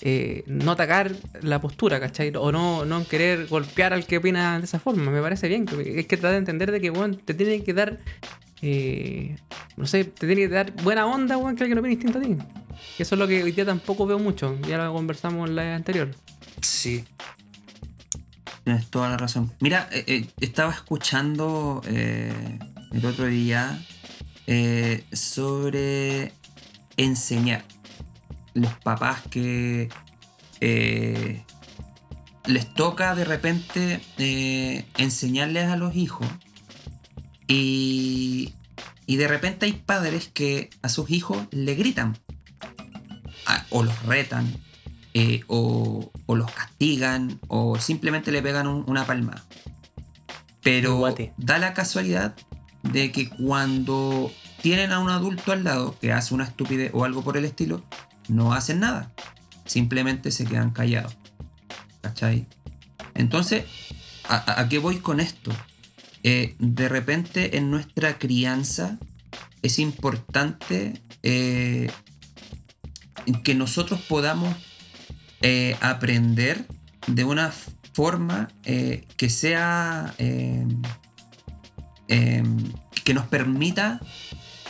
eh, 0.02 0.44
no 0.46 0.72
atacar 0.72 1.12
la 1.40 1.60
postura, 1.60 1.98
¿cachai? 1.98 2.32
O 2.36 2.52
no, 2.52 2.84
no 2.84 3.06
querer 3.06 3.46
golpear 3.46 3.92
al 3.92 4.06
que 4.06 4.18
opina 4.18 4.58
de 4.58 4.64
esa 4.64 4.78
forma, 4.78 5.10
me 5.10 5.22
parece 5.22 5.48
bien. 5.48 5.66
Es 5.84 6.06
que 6.06 6.16
tratar 6.16 6.32
de 6.32 6.38
entender 6.38 6.70
de 6.70 6.80
que, 6.80 6.90
weón, 6.90 7.16
te 7.16 7.32
tienen 7.32 7.64
que 7.64 7.72
dar, 7.72 7.98
eh, 8.60 9.36
no 9.76 9.86
sé, 9.86 10.04
te 10.04 10.26
tiene 10.26 10.42
que 10.42 10.48
dar 10.48 10.72
buena 10.82 11.06
onda, 11.06 11.38
weón, 11.38 11.56
que 11.56 11.64
alguien 11.64 11.78
opine 11.78 11.96
distinto 11.96 12.18
a 12.18 12.22
ti. 12.22 12.36
Eso 12.98 13.14
es 13.14 13.18
lo 13.18 13.26
que 13.26 13.42
hoy 13.42 13.52
día 13.52 13.64
tampoco 13.64 14.06
veo 14.06 14.18
mucho. 14.18 14.58
Ya 14.68 14.76
lo 14.78 14.92
conversamos 14.92 15.48
en 15.48 15.56
la 15.56 15.74
anterior. 15.74 16.10
Sí. 16.60 17.04
Tienes 18.64 18.88
toda 18.88 19.08
la 19.08 19.16
razón. 19.16 19.52
Mira, 19.60 19.88
eh, 19.92 20.26
estaba 20.40 20.72
escuchando 20.72 21.80
el 21.86 23.06
otro 23.06 23.26
día 23.26 23.80
sobre 25.12 26.32
enseñar. 26.96 27.64
Los 28.56 28.72
papás 28.78 29.20
que 29.30 29.88
eh, 30.60 31.42
les 32.46 32.72
toca 32.74 33.14
de 33.14 33.24
repente 33.26 34.00
eh, 34.18 34.86
enseñarles 34.96 35.68
a 35.68 35.76
los 35.76 35.94
hijos. 35.94 36.26
Y, 37.48 38.54
y 39.06 39.16
de 39.16 39.28
repente 39.28 39.66
hay 39.66 39.72
padres 39.72 40.28
que 40.32 40.70
a 40.82 40.88
sus 40.88 41.10
hijos 41.10 41.46
le 41.50 41.74
gritan. 41.74 42.16
a- 43.46 43.64
o 43.70 43.84
los 43.84 44.02
retan 44.04 44.52
eh, 45.14 45.42
o, 45.46 46.10
o 46.26 46.34
los 46.34 46.50
castigan 46.50 47.38
o 47.48 47.78
simplemente 47.78 48.32
le 48.32 48.42
pegan 48.42 48.66
un- 48.66 48.84
una 48.88 49.06
palma. 49.06 49.44
Pero 50.62 50.96
guate. 50.96 51.32
da 51.36 51.58
la 51.58 51.72
casualidad 51.74 52.34
de 52.82 53.12
que 53.12 53.28
cuando 53.28 54.32
tienen 54.62 54.90
a 54.92 54.98
un 54.98 55.10
adulto 55.10 55.52
al 55.52 55.62
lado 55.62 55.96
que 56.00 56.12
hace 56.12 56.34
una 56.34 56.44
estupidez 56.44 56.90
o 56.92 57.04
algo 57.04 57.22
por 57.22 57.36
el 57.36 57.44
estilo, 57.44 57.84
no 58.28 58.52
hacen 58.52 58.80
nada. 58.80 59.12
Simplemente 59.64 60.30
se 60.30 60.44
quedan 60.44 60.70
callados. 60.70 61.16
¿Cachai? 62.00 62.46
Entonces, 63.14 63.64
¿a, 64.28 64.66
qué 64.68 64.78
voy 64.78 64.98
con 64.98 65.20
esto? 65.20 65.52
Eh, 66.22 66.56
de 66.58 66.88
repente 66.88 67.56
en 67.56 67.70
nuestra 67.70 68.18
crianza 68.18 68.98
es 69.62 69.78
importante 69.78 71.00
eh, 71.22 71.90
que 73.44 73.54
nosotros 73.54 74.00
podamos 74.02 74.54
eh, 75.40 75.76
aprender 75.80 76.66
de 77.06 77.24
una 77.24 77.52
forma 77.92 78.48
que 78.62 79.30
sea 79.30 80.14
que 80.18 80.74
nos 83.14 83.26
permita 83.28 84.00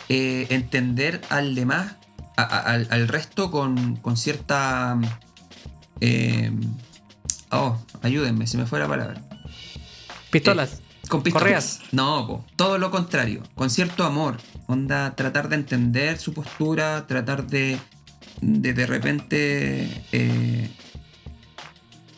entender 0.09 1.21
al 1.31 1.57
demás, 1.57 1.97
al, 2.37 3.09
resto 3.09 3.51
con, 3.51 3.97
con 3.97 4.17
cierta 4.17 4.99
em, 6.01 6.61
oh, 7.51 7.79
ayúdenme, 8.03 8.47
se 8.47 8.59
me 8.59 8.67
fue 8.67 8.79
la 8.79 8.89
palabra. 8.89 9.23
Pistolas. 10.31 10.83
con 11.09 11.23
pistolas. 11.23 11.81
No, 11.93 12.45
todo 12.57 12.79
lo 12.79 12.91
contrario. 12.91 13.43
Con 13.55 13.71
cierto 13.71 14.05
amor. 14.05 14.37
Onda, 14.67 15.15
tratar 15.15 15.49
de 15.49 15.57
entender 15.57 16.19
su 16.19 16.35
postura, 16.35 17.07
tratar 17.07 17.47
de 17.47 17.79
de, 18.41 18.73
de 18.73 18.87
repente 18.87 20.05
eh, 20.13 20.69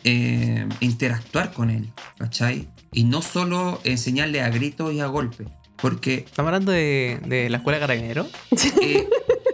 eh, 0.03 0.67
interactuar 0.79 1.53
con 1.53 1.69
él, 1.69 1.91
¿cachai? 2.17 2.67
Y 2.91 3.03
no 3.03 3.21
solo 3.21 3.79
enseñarle 3.83 4.41
a 4.41 4.49
gritos 4.49 4.93
y 4.93 4.99
a 4.99 5.07
golpes. 5.07 5.47
Porque. 5.81 6.15
¿Estamos 6.15 6.49
hablando 6.49 6.71
de, 6.71 7.19
de 7.25 7.49
la 7.49 7.57
escuela 7.57 7.79
carabinero? 7.79 8.27
Eh, 8.81 9.07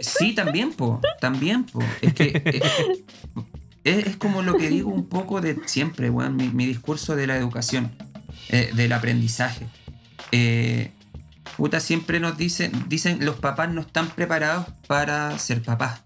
sí, 0.06 0.34
también, 0.34 0.74
po. 0.74 1.02
También, 1.20 1.64
po. 1.66 1.84
Es 2.02 2.14
que. 2.14 2.62
es, 3.84 4.18
como 4.18 4.42
lo 4.42 4.58
que 4.58 4.70
digo 4.70 4.92
un 4.92 5.08
poco 5.08 5.42
de 5.42 5.58
siempre, 5.66 6.10
weón, 6.10 6.36
mi, 6.36 6.66
discurso 6.66 7.16
de 7.16 7.28
la 7.28 7.38
educación, 7.38 7.92
del 8.50 8.92
aprendizaje. 8.94 9.68
puta, 11.58 11.80
siempre 11.80 12.20
nos 12.20 12.38
dicen, 12.38 12.72
dicen, 12.88 13.26
los 13.26 13.38
papás 13.38 13.70
no 13.72 13.82
están 13.82 14.10
preparados 14.10 14.68
para 14.88 15.38
ser 15.40 15.62
papás. 15.62 16.06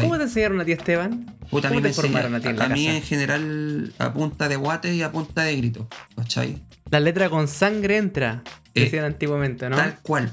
¿Cómo 0.00 0.16
te 0.16 0.24
enseñaron 0.24 0.60
a 0.60 0.64
ti, 0.64 0.72
Esteban? 0.72 1.36
Puta, 1.50 1.68
¿Cómo 1.68 1.82
te 1.82 1.88
informaron 1.88 2.34
a 2.34 2.40
ti 2.40 2.48
en 2.48 2.60
A 2.60 2.68
mí 2.68 2.86
en 2.88 3.02
general 3.02 3.92
a 3.98 4.12
punta 4.12 4.48
de 4.48 4.56
guates 4.56 4.94
y 4.94 5.02
a 5.02 5.12
punta 5.12 5.42
de 5.42 5.56
gritos, 5.56 5.86
¿cachai? 6.16 6.62
La 6.90 7.00
letra 7.00 7.28
con 7.28 7.48
sangre 7.48 7.98
entra, 7.98 8.42
eh, 8.74 8.84
decían 8.84 9.04
antiguamente, 9.04 9.68
¿no? 9.68 9.76
Tal 9.76 9.98
cual, 10.00 10.32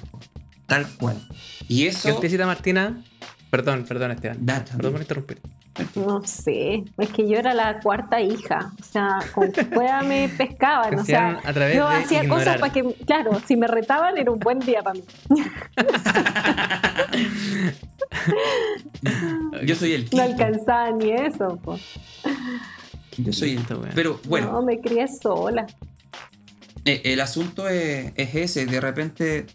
tal 0.67 0.87
cual. 0.97 1.17
Y 1.67 1.87
eso... 1.87 2.19
¿Qué 2.19 2.29
te 2.29 2.45
Martina? 2.45 3.03
Perdón, 3.49 3.85
perdón, 3.87 4.11
Esteban. 4.11 4.45
perdón 4.45 4.91
por 4.91 5.01
interrumpir. 5.01 5.41
No 5.95 6.23
sé, 6.25 6.85
es 6.97 7.09
que 7.09 7.27
yo 7.27 7.37
era 7.37 7.53
la 7.53 7.81
cuarta 7.81 8.21
hija, 8.21 8.71
o 8.79 8.83
sea, 8.83 9.19
con 9.33 9.51
fuera 9.51 10.01
me 10.03 10.29
pescaban, 10.29 10.97
o 10.99 11.03
sea, 11.03 11.41
yo 11.73 11.85
hacía 11.85 12.29
cosas 12.29 12.59
para 12.59 12.71
que, 12.71 12.95
claro, 13.05 13.41
si 13.45 13.57
me 13.57 13.67
retaban 13.67 14.17
era 14.17 14.31
un 14.31 14.39
buen 14.39 14.59
día 14.59 14.81
para 14.81 14.93
mí. 14.93 15.03
yo 19.65 19.75
soy 19.75 19.93
el 19.93 20.07
No 20.13 20.23
alcanzaba 20.23 20.91
ni 20.91 21.11
eso, 21.11 21.59
pues. 21.61 21.81
Yo 23.17 23.33
soy 23.33 23.57
el 23.57 23.65
Pero 23.93 24.21
bueno. 24.27 24.53
No, 24.53 24.61
me 24.61 24.79
crié 24.79 25.07
sola. 25.09 25.67
Eh, 26.85 27.01
el 27.05 27.19
asunto 27.19 27.67
es, 27.67 28.13
ese, 28.15 28.65
de 28.65 28.79
repente 28.79 29.45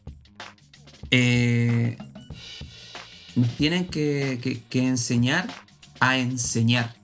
eh, 1.10 1.96
nos 3.36 3.48
tienen 3.56 3.86
que 3.86 4.62
enseñar 4.72 5.46
a 6.00 6.18
enseñar. 6.18 6.94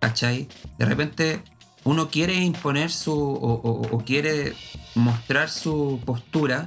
¿Cachai? 0.00 0.48
De 0.78 0.86
repente 0.86 1.42
uno 1.84 2.10
quiere 2.10 2.34
imponer 2.34 2.90
su 2.90 3.12
o, 3.12 4.02
quiere 4.04 4.54
mostrar 4.94 5.48
su 5.48 6.00
postura, 6.04 6.66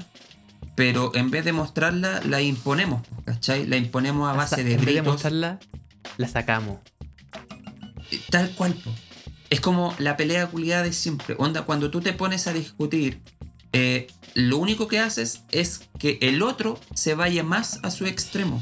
pero 0.75 1.13
en 1.15 1.29
vez 1.29 1.45
de 1.45 1.53
mostrarla, 1.53 2.21
la 2.25 2.41
imponemos, 2.41 3.01
¿cachai? 3.25 3.67
La 3.67 3.77
imponemos 3.77 4.29
a 4.29 4.33
base 4.33 4.63
de 4.63 4.75
gritos. 4.75 4.79
En 4.79 4.85
vez 4.85 4.95
de 4.95 5.01
mostrarla, 5.03 5.59
la 6.17 6.27
sacamos. 6.27 6.79
Tal 8.29 8.51
cual. 8.51 8.75
Es 9.49 9.61
como 9.61 9.93
la 9.99 10.17
pelea 10.17 10.47
culiada 10.47 10.81
de 10.81 10.93
siempre. 10.93 11.35
Onda, 11.37 11.61
cuando 11.61 11.91
tú 11.91 12.01
te 12.01 12.13
pones 12.13 12.47
a 12.47 12.53
discutir, 12.53 13.21
eh, 13.71 14.07
lo 14.35 14.57
único 14.57 14.87
que 14.87 14.99
haces 14.99 15.43
es 15.51 15.89
que 15.99 16.17
el 16.21 16.41
otro 16.41 16.79
se 16.93 17.15
vaya 17.15 17.43
más 17.43 17.79
a 17.83 17.91
su 17.91 18.05
extremo. 18.05 18.61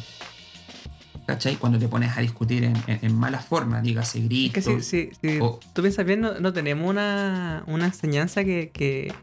¿cachai? 1.25 1.55
Cuando 1.55 1.79
te 1.79 1.87
pones 1.87 2.17
a 2.17 2.21
discutir 2.21 2.63
en, 2.63 2.75
en, 2.87 3.15
mala 3.15 3.39
forma, 3.39 3.81
dígase 3.81 4.19
gritos. 4.21 4.67
Es 4.67 4.91
que 4.91 5.11
si, 5.21 5.39
tú 5.73 5.81
piensas 5.81 6.05
bien, 6.05 6.21
no, 6.21 6.53
tenemos 6.53 6.89
una, 6.89 7.63
enseñanza 7.67 8.43
que, 8.43 8.69
que, 8.73 9.13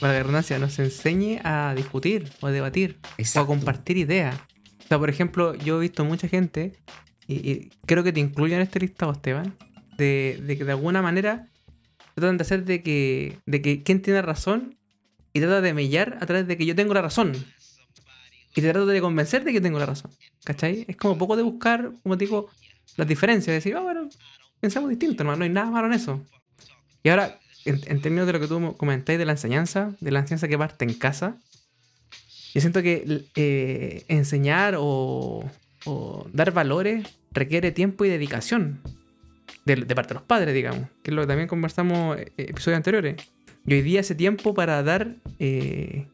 para 0.00 0.14
la 0.14 0.18
redundancia, 0.20 0.58
nos 0.58 0.78
enseñe 0.78 1.40
a 1.44 1.74
discutir 1.74 2.30
o 2.40 2.48
a 2.48 2.50
debatir 2.50 2.98
o 3.34 3.40
a 3.40 3.46
compartir 3.46 3.96
ideas. 3.96 4.36
O 4.84 4.88
sea, 4.88 4.98
por 4.98 5.10
ejemplo, 5.10 5.54
yo 5.54 5.78
he 5.78 5.80
visto 5.80 6.04
mucha 6.04 6.28
gente, 6.28 6.78
y, 7.26 7.70
creo 7.86 8.04
que 8.04 8.12
te 8.12 8.20
incluyo 8.20 8.56
en 8.56 8.62
este 8.62 8.80
listado, 8.80 9.12
Esteban, 9.12 9.56
de, 9.96 10.42
de 10.44 10.58
que 10.58 10.64
de 10.64 10.72
alguna 10.72 11.02
manera 11.02 11.48
tratan 12.14 12.36
de 12.36 12.42
hacer 12.42 12.64
de 12.64 12.82
que, 12.82 13.38
de 13.46 13.62
que 13.62 13.82
quién 13.82 14.02
tiene 14.02 14.22
razón 14.22 14.77
y 15.32 15.40
trata 15.40 15.60
de 15.60 15.74
mellar 15.74 16.18
a 16.20 16.26
través 16.26 16.46
de 16.46 16.56
que 16.56 16.66
yo 16.66 16.74
tengo 16.74 16.94
la 16.94 17.02
razón 17.02 17.32
y 18.58 18.60
trato 18.60 18.86
de 18.86 19.00
convencer 19.00 19.44
de 19.44 19.52
que 19.52 19.60
tengo 19.60 19.78
la 19.78 19.86
razón. 19.86 20.10
¿Cachai? 20.44 20.84
Es 20.88 20.96
como 20.96 21.16
poco 21.16 21.36
de 21.36 21.42
buscar, 21.42 21.92
como 22.02 22.18
te 22.18 22.24
digo, 22.24 22.48
las 22.96 23.06
diferencias. 23.06 23.46
De 23.46 23.52
decir, 23.54 23.76
oh, 23.76 23.82
bueno, 23.82 24.08
pensamos 24.60 24.90
distinto, 24.90 25.22
no 25.22 25.32
hay 25.40 25.48
nada 25.48 25.70
malo 25.70 25.86
en 25.86 25.92
eso. 25.92 26.26
Y 27.04 27.10
ahora, 27.10 27.38
en, 27.64 28.00
términos 28.00 28.26
de 28.26 28.32
lo 28.32 28.40
que 28.40 28.48
tú 28.48 28.76
comentáis 28.76 29.18
de 29.18 29.24
la 29.24 29.32
enseñanza, 29.32 29.94
de 30.00 30.10
la 30.10 30.20
enseñanza 30.20 30.48
que 30.48 30.58
parte 30.58 30.84
en 30.84 30.94
casa, 30.94 31.36
yo 32.52 32.60
siento 32.60 32.82
que 32.82 33.26
eh, 33.36 34.04
enseñar 34.08 34.74
o, 34.76 35.48
dar 36.32 36.50
valores 36.50 37.06
requiere 37.30 37.70
tiempo 37.70 38.04
y 38.04 38.08
dedicación 38.08 38.80
de, 39.64 39.76
parte 39.94 40.08
de 40.08 40.14
los 40.14 40.24
padres, 40.24 40.52
digamos, 40.52 40.88
que 41.02 41.12
es 41.12 41.14
lo 41.14 41.22
que 41.22 41.28
también 41.28 41.48
conversamos 41.48 42.18
en 42.18 42.24
eh, 42.24 42.32
episodios 42.36 42.78
anteriores. 42.78 43.16
Y 43.68 43.74
hoy 43.74 43.82
día 43.82 44.00
ese 44.00 44.14
tiempo 44.14 44.54
para 44.54 44.82
dar 44.82 45.16
eh, 45.38 46.06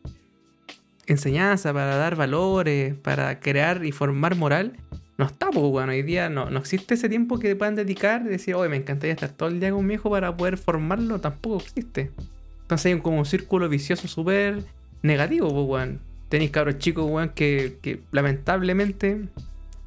enseñanza, 1.07 1.73
para 1.73 1.95
dar 1.95 2.17
valores, 2.17 2.97
para 2.97 3.39
crear 3.39 3.85
y 3.85 3.93
formar 3.93 4.35
moral, 4.35 4.77
no 5.19 5.27
está, 5.27 5.51
pues, 5.53 5.65
bueno, 5.67 5.93
hoy 5.93 6.03
día 6.03 6.29
no, 6.29 6.51
no 6.51 6.59
existe 6.59 6.95
ese 6.95 7.09
tiempo 7.09 7.39
que 7.39 7.55
puedan 7.55 7.77
dedicar 7.77 8.25
decir, 8.25 8.57
oye, 8.57 8.69
me 8.69 8.77
encantaría 8.77 9.15
estar 9.15 9.31
todo 9.31 9.51
el 9.51 9.61
día 9.61 9.71
con 9.71 9.87
mi 9.87 9.95
hijo 9.95 10.11
para 10.11 10.37
poder 10.37 10.59
formarlo, 10.59 11.21
tampoco 11.21 11.63
existe. 11.63 12.11
Entonces 12.63 12.93
hay 12.93 13.01
como 13.01 13.19
un 13.19 13.25
círculo 13.25 13.69
vicioso 13.69 14.09
súper 14.09 14.65
negativo, 15.03 15.49
pues, 15.55 15.67
bueno. 15.67 15.99
Tenéis 16.31 16.51
cabros 16.51 16.79
chicos, 16.79 17.09
weón, 17.09 17.29
que, 17.29 17.79
que, 17.81 18.01
lamentablemente, 18.11 19.29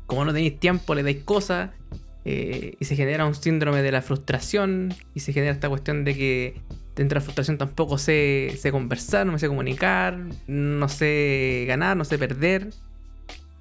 como 0.06 0.24
no 0.24 0.32
tenéis 0.32 0.58
tiempo, 0.58 0.96
le 0.96 1.04
dais 1.04 1.22
cosas 1.26 1.72
eh, 2.24 2.78
y 2.80 2.86
se 2.86 2.96
genera 2.96 3.26
un 3.26 3.36
síndrome 3.36 3.82
de 3.82 3.92
la 3.92 4.02
frustración 4.02 4.94
y 5.14 5.20
se 5.20 5.34
genera 5.34 5.52
esta 5.52 5.68
cuestión 5.68 6.06
de 6.06 6.16
que 6.16 6.62
dentro 6.98 7.16
de 7.16 7.22
la 7.22 7.22
frustración 7.22 7.58
tampoco 7.58 7.98
sé, 7.98 8.58
sé 8.60 8.72
conversar, 8.72 9.26
no 9.26 9.34
me 9.34 9.40
sé 9.40 9.48
comunicar, 9.48 10.18
no 10.48 10.90
sé 10.90 11.66
ganar, 11.68 11.96
no 11.96 12.04
sé 12.04 12.18
perder. 12.18 12.74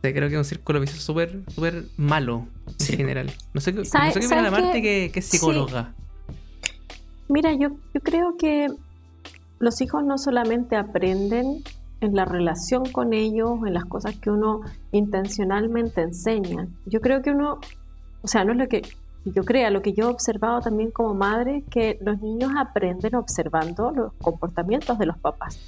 creo 0.00 0.28
que 0.28 0.34
es 0.34 0.38
un 0.38 0.44
círculo 0.44 0.80
vicioso 0.80 1.02
súper 1.02 1.42
súper 1.48 1.84
malo 1.96 2.46
en 2.80 2.96
general. 2.96 3.32
No 3.52 3.60
sé, 3.60 3.72
no 3.72 3.84
sé 3.84 3.98
qué 4.12 4.18
opina 4.18 4.42
la 4.42 4.50
Marte 4.50 4.82
que, 4.82 5.12
es 5.14 5.26
psicóloga. 5.26 5.92
Mira, 7.28 7.52
yo, 7.52 7.70
yo 7.92 8.00
creo 8.00 8.36
que 8.38 8.68
los 9.58 9.80
hijos 9.80 10.02
no 10.04 10.16
solamente 10.16 10.76
aprenden 10.76 11.62
en 12.00 12.14
la 12.14 12.24
relación 12.24 12.90
con 12.90 13.12
ellos, 13.12 13.58
en 13.66 13.74
las 13.74 13.84
cosas 13.84 14.16
que 14.16 14.30
uno 14.30 14.60
intencionalmente 14.92 16.02
enseña. 16.02 16.68
Yo 16.86 17.00
creo 17.00 17.20
que 17.22 17.30
uno, 17.30 17.58
o 18.22 18.28
sea, 18.28 18.44
no 18.44 18.52
es 18.52 18.58
lo 18.58 18.68
que 18.68 18.82
yo 19.32 19.44
crea, 19.44 19.70
lo 19.70 19.82
que 19.82 19.92
yo 19.92 20.04
he 20.04 20.12
observado 20.12 20.60
también 20.60 20.90
como 20.90 21.14
madre, 21.14 21.64
que 21.70 21.98
los 22.00 22.20
niños 22.20 22.52
aprenden 22.56 23.14
observando 23.14 23.90
los 23.90 24.12
comportamientos 24.14 24.98
de 24.98 25.06
los 25.06 25.18
papás. 25.18 25.58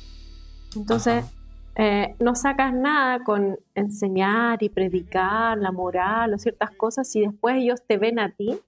Entonces, 0.76 1.24
eh, 1.74 2.14
no 2.18 2.34
sacas 2.34 2.72
nada 2.72 3.22
con 3.24 3.58
enseñar 3.74 4.62
y 4.62 4.68
predicar 4.68 5.58
la 5.58 5.72
moral 5.72 6.34
o 6.34 6.38
ciertas 6.38 6.70
cosas 6.72 7.10
si 7.10 7.20
después 7.20 7.56
ellos 7.56 7.80
te 7.86 7.98
ven 7.98 8.18
a 8.18 8.32
ti 8.32 8.60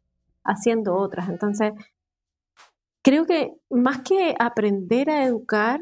haciendo 0.44 0.96
otras. 0.96 1.29
Entonces, 1.29 1.72
creo 3.03 3.26
que 3.26 3.55
más 3.68 4.03
que 4.03 4.35
aprender 4.38 5.11
a 5.11 5.24
educar 5.24 5.81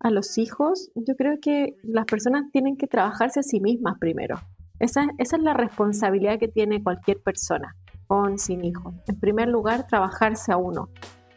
a 0.00 0.10
los 0.10 0.38
hijos, 0.38 0.90
yo 0.94 1.14
creo 1.16 1.38
que 1.40 1.76
las 1.82 2.06
personas 2.06 2.50
tienen 2.52 2.76
que 2.76 2.86
trabajarse 2.86 3.40
a 3.40 3.42
sí 3.42 3.60
mismas 3.60 3.98
primero. 3.98 4.40
Esa, 4.78 5.06
esa 5.18 5.36
es 5.36 5.42
la 5.42 5.52
responsabilidad 5.52 6.38
que 6.38 6.48
tiene 6.48 6.82
cualquier 6.82 7.22
persona 7.22 7.76
con, 8.10 8.40
sin 8.40 8.64
hijos. 8.64 8.92
En 9.06 9.20
primer 9.20 9.46
lugar, 9.46 9.86
trabajarse 9.86 10.50
a 10.50 10.56
uno, 10.56 10.88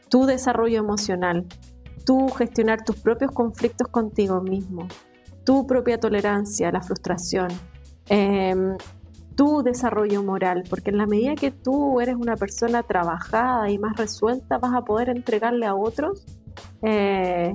tu 0.09 0.25
desarrollo 0.25 0.79
emocional, 0.79 1.45
tú 2.03 2.29
gestionar 2.29 2.83
tus 2.83 2.95
propios 2.95 3.29
conflictos 3.29 3.89
contigo 3.89 4.41
mismo, 4.41 4.87
tu 5.43 5.67
propia 5.67 5.99
tolerancia 5.99 6.69
a 6.69 6.71
la 6.71 6.81
frustración, 6.81 7.49
em, 8.09 8.75
tu 9.35 9.61
desarrollo 9.61 10.23
moral, 10.23 10.63
porque 10.67 10.89
en 10.89 10.97
la 10.97 11.05
medida 11.05 11.35
que 11.35 11.51
tú 11.51 12.01
eres 12.01 12.15
una 12.15 12.37
persona 12.37 12.81
trabajada 12.81 13.69
y 13.69 13.77
más 13.77 13.95
resuelta, 13.95 14.57
vas 14.57 14.73
a 14.73 14.81
poder 14.81 15.09
entregarle 15.09 15.67
a 15.67 15.75
otros 15.75 16.25
eh, 16.81 17.53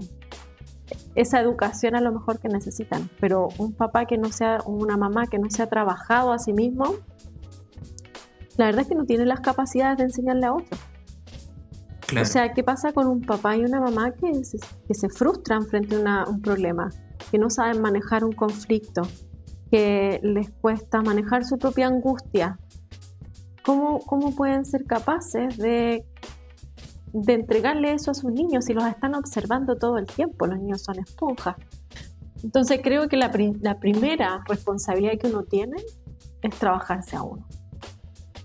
esa 1.16 1.40
educación 1.40 1.96
a 1.96 2.00
lo 2.00 2.12
mejor 2.12 2.38
que 2.38 2.48
necesitan. 2.48 3.10
Pero 3.18 3.48
un 3.58 3.72
papá 3.72 4.04
que 4.04 4.16
no 4.16 4.30
sea, 4.30 4.60
una 4.64 4.96
mamá 4.96 5.26
que 5.26 5.40
no 5.40 5.50
se 5.50 5.64
ha 5.64 5.66
trabajado 5.66 6.32
a 6.32 6.38
sí 6.38 6.52
mismo, 6.52 6.94
la 8.58 8.66
verdad 8.66 8.82
es 8.82 8.88
que 8.88 8.94
no 8.96 9.04
tiene 9.04 9.24
las 9.24 9.40
capacidades 9.40 9.98
de 9.98 10.04
enseñarle 10.04 10.46
a 10.46 10.52
otros. 10.52 10.80
O 12.20 12.24
sea, 12.24 12.52
¿qué 12.52 12.64
pasa 12.64 12.92
con 12.92 13.06
un 13.06 13.20
papá 13.20 13.56
y 13.56 13.60
una 13.60 13.80
mamá 13.80 14.12
que 14.12 14.44
se, 14.44 14.58
que 14.86 14.94
se 14.94 15.08
frustran 15.08 15.64
frente 15.66 15.94
a 16.04 16.24
un 16.28 16.42
problema, 16.42 16.90
que 17.30 17.38
no 17.38 17.50
saben 17.50 17.80
manejar 17.80 18.24
un 18.24 18.32
conflicto, 18.32 19.02
que 19.70 20.18
les 20.22 20.50
cuesta 20.50 21.02
manejar 21.02 21.44
su 21.44 21.56
propia 21.56 21.86
angustia? 21.86 22.58
¿Cómo, 23.64 24.00
cómo 24.00 24.34
pueden 24.34 24.64
ser 24.64 24.86
capaces 24.86 25.56
de, 25.56 26.04
de 27.12 27.32
entregarle 27.32 27.92
eso 27.92 28.10
a 28.10 28.14
sus 28.14 28.32
niños 28.32 28.64
si 28.64 28.74
los 28.74 28.86
están 28.86 29.14
observando 29.14 29.76
todo 29.76 29.98
el 29.98 30.06
tiempo? 30.06 30.46
Los 30.46 30.58
niños 30.58 30.82
son 30.82 30.98
esponjas. 30.98 31.54
Entonces 32.42 32.80
creo 32.82 33.08
que 33.08 33.16
la, 33.16 33.30
la 33.60 33.78
primera 33.78 34.42
responsabilidad 34.48 35.12
que 35.20 35.28
uno 35.28 35.44
tiene 35.44 35.76
es 36.42 36.54
trabajarse 36.58 37.14
a 37.14 37.22
uno 37.22 37.46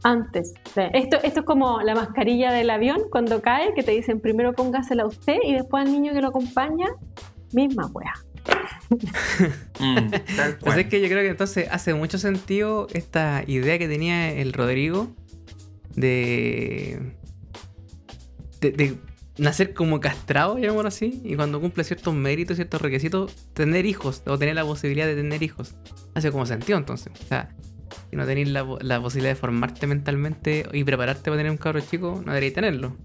antes. 0.04 0.54
Esto, 0.76 1.18
esto 1.24 1.40
es 1.40 1.46
como 1.46 1.82
la 1.82 1.96
mascarilla 1.96 2.52
del 2.52 2.70
avión 2.70 3.02
cuando 3.10 3.42
cae, 3.42 3.74
que 3.74 3.84
te 3.84 3.92
dicen 3.92 4.20
primero 4.20 4.54
póngasela 4.54 5.04
a 5.04 5.08
usted 5.08 5.38
y 5.44 5.54
después 5.54 5.86
al 5.86 5.92
niño 5.92 6.14
que 6.14 6.22
lo 6.22 6.30
acompaña, 6.30 6.88
misma 7.52 7.88
wea. 7.88 8.14
mm, 9.80 10.08
pues 10.60 10.78
es 10.78 10.88
que 10.88 11.02
yo 11.02 11.08
creo 11.08 11.22
que 11.22 11.30
entonces 11.30 11.68
hace 11.72 11.94
mucho 11.94 12.18
sentido 12.18 12.88
esta 12.94 13.44
idea 13.48 13.80
que 13.80 13.88
tenía 13.88 14.34
el 14.34 14.52
Rodrigo 14.52 15.08
de, 15.96 17.14
de, 18.60 18.98
nacer 19.38 19.74
como 19.74 20.00
castrado, 20.00 20.58
llamémoslo 20.58 20.90
así, 20.90 21.22
y 21.24 21.36
cuando 21.36 21.62
cumple 21.62 21.84
ciertos 21.84 22.14
méritos, 22.14 22.58
ciertos 22.58 22.82
requisitos, 22.82 23.34
tener 23.54 23.86
hijos 23.86 24.22
o 24.26 24.38
tener 24.38 24.56
la 24.56 24.66
posibilidad 24.66 25.06
de 25.06 25.16
tener 25.16 25.42
hijos. 25.42 25.76
Hace 26.14 26.32
como 26.32 26.46
sentido 26.46 26.78
entonces. 26.78 27.14
O 27.20 27.28
sea, 27.28 27.56
y 28.12 28.16
no 28.16 28.26
tenéis 28.26 28.50
la, 28.50 29.02
posibilidad 29.02 29.32
de 29.32 29.36
formarte 29.36 29.88
mentalmente 29.88 30.66
y 30.72 30.84
prepararte 30.84 31.24
para 31.24 31.38
tener 31.38 31.52
un 31.52 31.58
cabro 31.58 31.80
chico, 31.82 32.22
no 32.26 32.32
deberíais 32.32 32.54
tenerlo. 32.54 32.96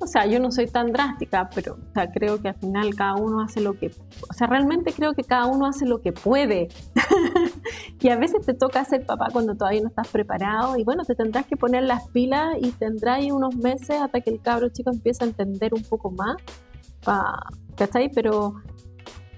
O 0.00 0.06
sea, 0.06 0.26
yo 0.26 0.38
no 0.38 0.52
soy 0.52 0.66
tan 0.68 0.92
drástica, 0.92 1.50
pero 1.52 1.74
o 1.74 1.92
sea, 1.92 2.10
creo 2.12 2.40
que 2.40 2.48
al 2.48 2.54
final 2.54 2.94
cada 2.94 3.16
uno 3.16 3.40
hace 3.42 3.60
lo 3.60 3.74
que... 3.74 3.90
O 4.30 4.32
sea, 4.32 4.46
realmente 4.46 4.92
creo 4.92 5.12
que 5.12 5.24
cada 5.24 5.46
uno 5.46 5.66
hace 5.66 5.86
lo 5.86 6.00
que 6.00 6.12
puede. 6.12 6.68
y 8.00 8.08
a 8.08 8.16
veces 8.16 8.46
te 8.46 8.54
toca 8.54 8.84
ser 8.84 9.04
papá 9.04 9.26
cuando 9.32 9.56
todavía 9.56 9.80
no 9.80 9.88
estás 9.88 10.06
preparado 10.08 10.76
y 10.76 10.84
bueno, 10.84 11.04
te 11.04 11.16
tendrás 11.16 11.46
que 11.46 11.56
poner 11.56 11.82
las 11.82 12.06
pilas 12.08 12.54
y 12.60 12.70
tendrás 12.70 13.24
unos 13.24 13.56
meses 13.56 14.00
hasta 14.00 14.20
que 14.20 14.30
el 14.30 14.40
cabro 14.40 14.68
chico 14.68 14.90
empiece 14.90 15.24
a 15.24 15.26
entender 15.26 15.74
un 15.74 15.82
poco 15.82 16.12
más. 16.12 16.36
¿Cachai? 17.76 18.10
Pero 18.14 18.54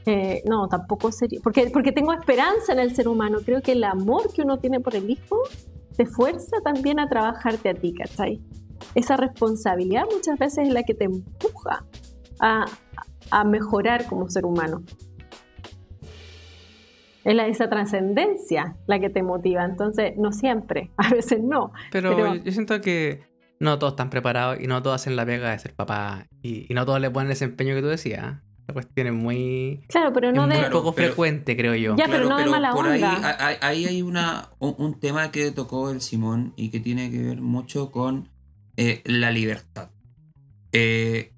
eh, 0.06 0.42
no, 0.46 0.68
tampoco 0.68 1.12
sería. 1.12 1.40
Porque, 1.42 1.70
porque 1.72 1.92
tengo 1.92 2.12
esperanza 2.12 2.72
en 2.72 2.78
el 2.78 2.94
ser 2.94 3.08
humano. 3.08 3.38
Creo 3.44 3.60
que 3.62 3.72
el 3.72 3.84
amor 3.84 4.32
que 4.32 4.42
uno 4.42 4.58
tiene 4.58 4.80
por 4.80 4.94
el 4.94 5.10
hijo 5.10 5.42
te 5.96 6.06
fuerza 6.06 6.56
también 6.64 6.98
a 6.98 7.08
trabajarte 7.08 7.68
a 7.68 7.74
ti, 7.74 7.92
¿cachai? 7.94 8.40
Esa 8.94 9.16
responsabilidad 9.16 10.04
muchas 10.10 10.38
veces 10.38 10.68
es 10.68 10.72
la 10.72 10.82
que 10.82 10.94
te 10.94 11.04
empuja 11.04 11.84
a, 12.40 12.66
mejorar 13.44 14.06
como 14.06 14.28
ser 14.28 14.44
humano. 14.46 14.82
Es 17.22 17.34
la, 17.34 17.46
esa 17.46 17.68
trascendencia 17.68 18.76
la 18.86 18.98
que 18.98 19.10
te 19.10 19.22
motiva. 19.22 19.64
Entonces, 19.64 20.14
no 20.16 20.32
siempre, 20.32 20.90
a 20.96 21.10
veces 21.10 21.42
no. 21.42 21.72
Pero, 21.92 22.34
yo 22.36 22.52
siento 22.52 22.80
que 22.80 23.20
no 23.58 23.78
todos 23.78 23.92
están 23.92 24.08
preparados 24.08 24.58
y 24.58 24.66
no 24.66 24.82
todos 24.82 24.96
hacen 24.96 25.16
la 25.16 25.26
pega 25.26 25.50
de 25.50 25.58
ser 25.58 25.74
papá 25.74 26.26
y, 26.40 26.66
y 26.72 26.74
no 26.74 26.86
todos 26.86 26.98
le 26.98 27.10
ponen 27.10 27.30
ese 27.30 27.44
empeño 27.44 27.74
que 27.74 27.82
tú 27.82 27.88
decías 27.88 28.38
cuestión 28.72 29.06
es 29.06 29.12
muy. 29.12 29.80
Claro, 29.88 30.12
pero 30.12 30.32
no 30.32 30.46
de. 30.46 30.70
poco 30.70 30.92
frecuente, 30.92 31.56
creo 31.56 31.74
yo. 31.74 31.96
Ya, 31.96 32.06
pero 32.06 32.28
no 32.28 32.38
de 32.38 32.46
mala 32.46 32.72
por 32.72 32.86
onda. 32.86 33.36
Ahí, 33.38 33.56
ahí 33.60 33.86
hay 33.86 34.02
una, 34.02 34.50
un, 34.58 34.98
tema 34.98 35.30
que 35.30 35.50
tocó 35.50 35.90
el 35.90 36.00
Simón 36.00 36.52
y 36.56 36.70
que 36.70 36.80
tiene 36.80 37.10
que 37.10 37.22
ver 37.22 37.40
mucho 37.40 37.90
con 37.90 38.28
eh, 38.76 39.02
la 39.04 39.30
libertad. 39.30 39.90
Eh, 40.72 41.32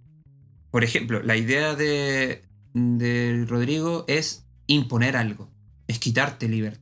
por 0.70 0.84
ejemplo, 0.84 1.22
la 1.22 1.36
idea 1.36 1.74
de, 1.74 2.44
de 2.74 3.44
Rodrigo 3.48 4.04
es 4.08 4.46
imponer 4.66 5.16
algo, 5.16 5.50
es 5.86 5.98
quitarte 5.98 6.48
libertad. 6.48 6.80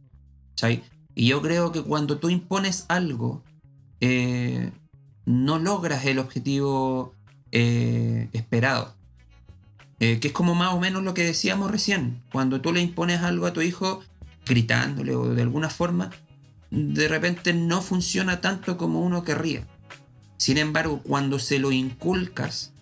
Y 1.15 1.27
yo 1.27 1.41
creo 1.41 1.73
que 1.73 1.83
cuando 1.83 2.19
tú 2.19 2.29
impones 2.29 2.85
algo, 2.89 3.43
eh, 4.01 4.71
no 5.25 5.59
logras 5.59 6.05
el 6.05 6.19
objetivo 6.19 7.15
esperado. 7.51 9.00
Eh, 10.01 10.19
que 10.19 10.29
es 10.29 10.35
como 10.35 10.55
más 10.55 10.73
o 10.73 10.81
menos 10.81 11.03
lo 11.03 11.13
que 11.13 11.25
decíamos 11.25 11.71
recién. 11.71 12.23
Cuando 12.33 12.63
tú 12.63 12.73
le 12.73 12.81
impones 12.81 13.21
algo 13.21 13.47
a 13.47 13.53
tu 13.53 13.61
hijo, 13.61 14.03
gritándole 14.47 15.15
o 15.15 15.35
de 15.35 15.43
alguna 15.43 15.69
forma, 15.69 16.11
de 16.71 17.07
repente 17.07 17.53
no 17.53 17.83
funciona 17.83 18.41
tanto 18.41 18.79
como 18.79 19.01
uno 19.01 19.25
querría. 19.25 19.67
Sin 20.39 20.57
embargo, 20.57 21.03
cuando 21.03 21.39
se 21.39 21.59
lo 21.59 21.71
inculcas 21.71 22.73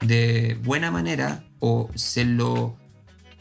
de 0.00 0.56
buena 0.62 0.92
manera 0.92 1.44
o 1.58 1.90
se 1.96 2.24
lo 2.24 2.76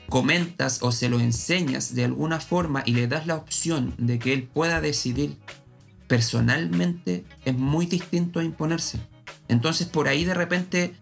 comentas 0.09 0.81
o 0.81 0.91
se 0.91 1.09
lo 1.09 1.19
enseñas 1.19 1.93
de 1.93 2.05
alguna 2.05 2.39
forma 2.39 2.81
y 2.87 2.93
le 2.93 3.07
das 3.07 3.27
la 3.27 3.35
opción 3.35 3.93
de 3.99 4.17
que 4.17 4.33
él 4.33 4.43
pueda 4.51 4.81
decidir 4.81 5.37
personalmente, 6.07 7.23
es 7.45 7.55
muy 7.55 7.85
distinto 7.85 8.39
a 8.39 8.43
imponerse. 8.43 8.99
Entonces 9.47 9.87
por 9.87 10.07
ahí 10.07 10.25
de 10.25 10.33
repente, 10.33 10.95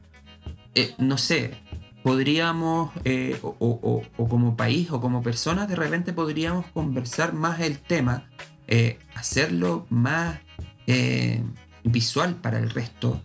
eh, 0.76 0.94
no 0.98 1.18
sé, 1.18 1.56
podríamos, 2.04 2.92
eh, 3.04 3.38
o, 3.42 4.04
como 4.30 4.56
país 4.56 4.92
o 4.92 5.02
como 5.02 5.22
personas, 5.22 5.68
de 5.68 5.76
repente 5.76 6.14
podríamos 6.14 6.66
conversar 6.68 7.34
más 7.34 7.60
el 7.60 7.80
tema, 7.80 8.30
eh, 8.68 9.00
hacerlo 9.16 9.86
más 9.90 10.40
eh, 10.88 11.44
visual 11.84 12.36
para 12.36 12.60
el 12.60 12.70
resto, 12.70 13.22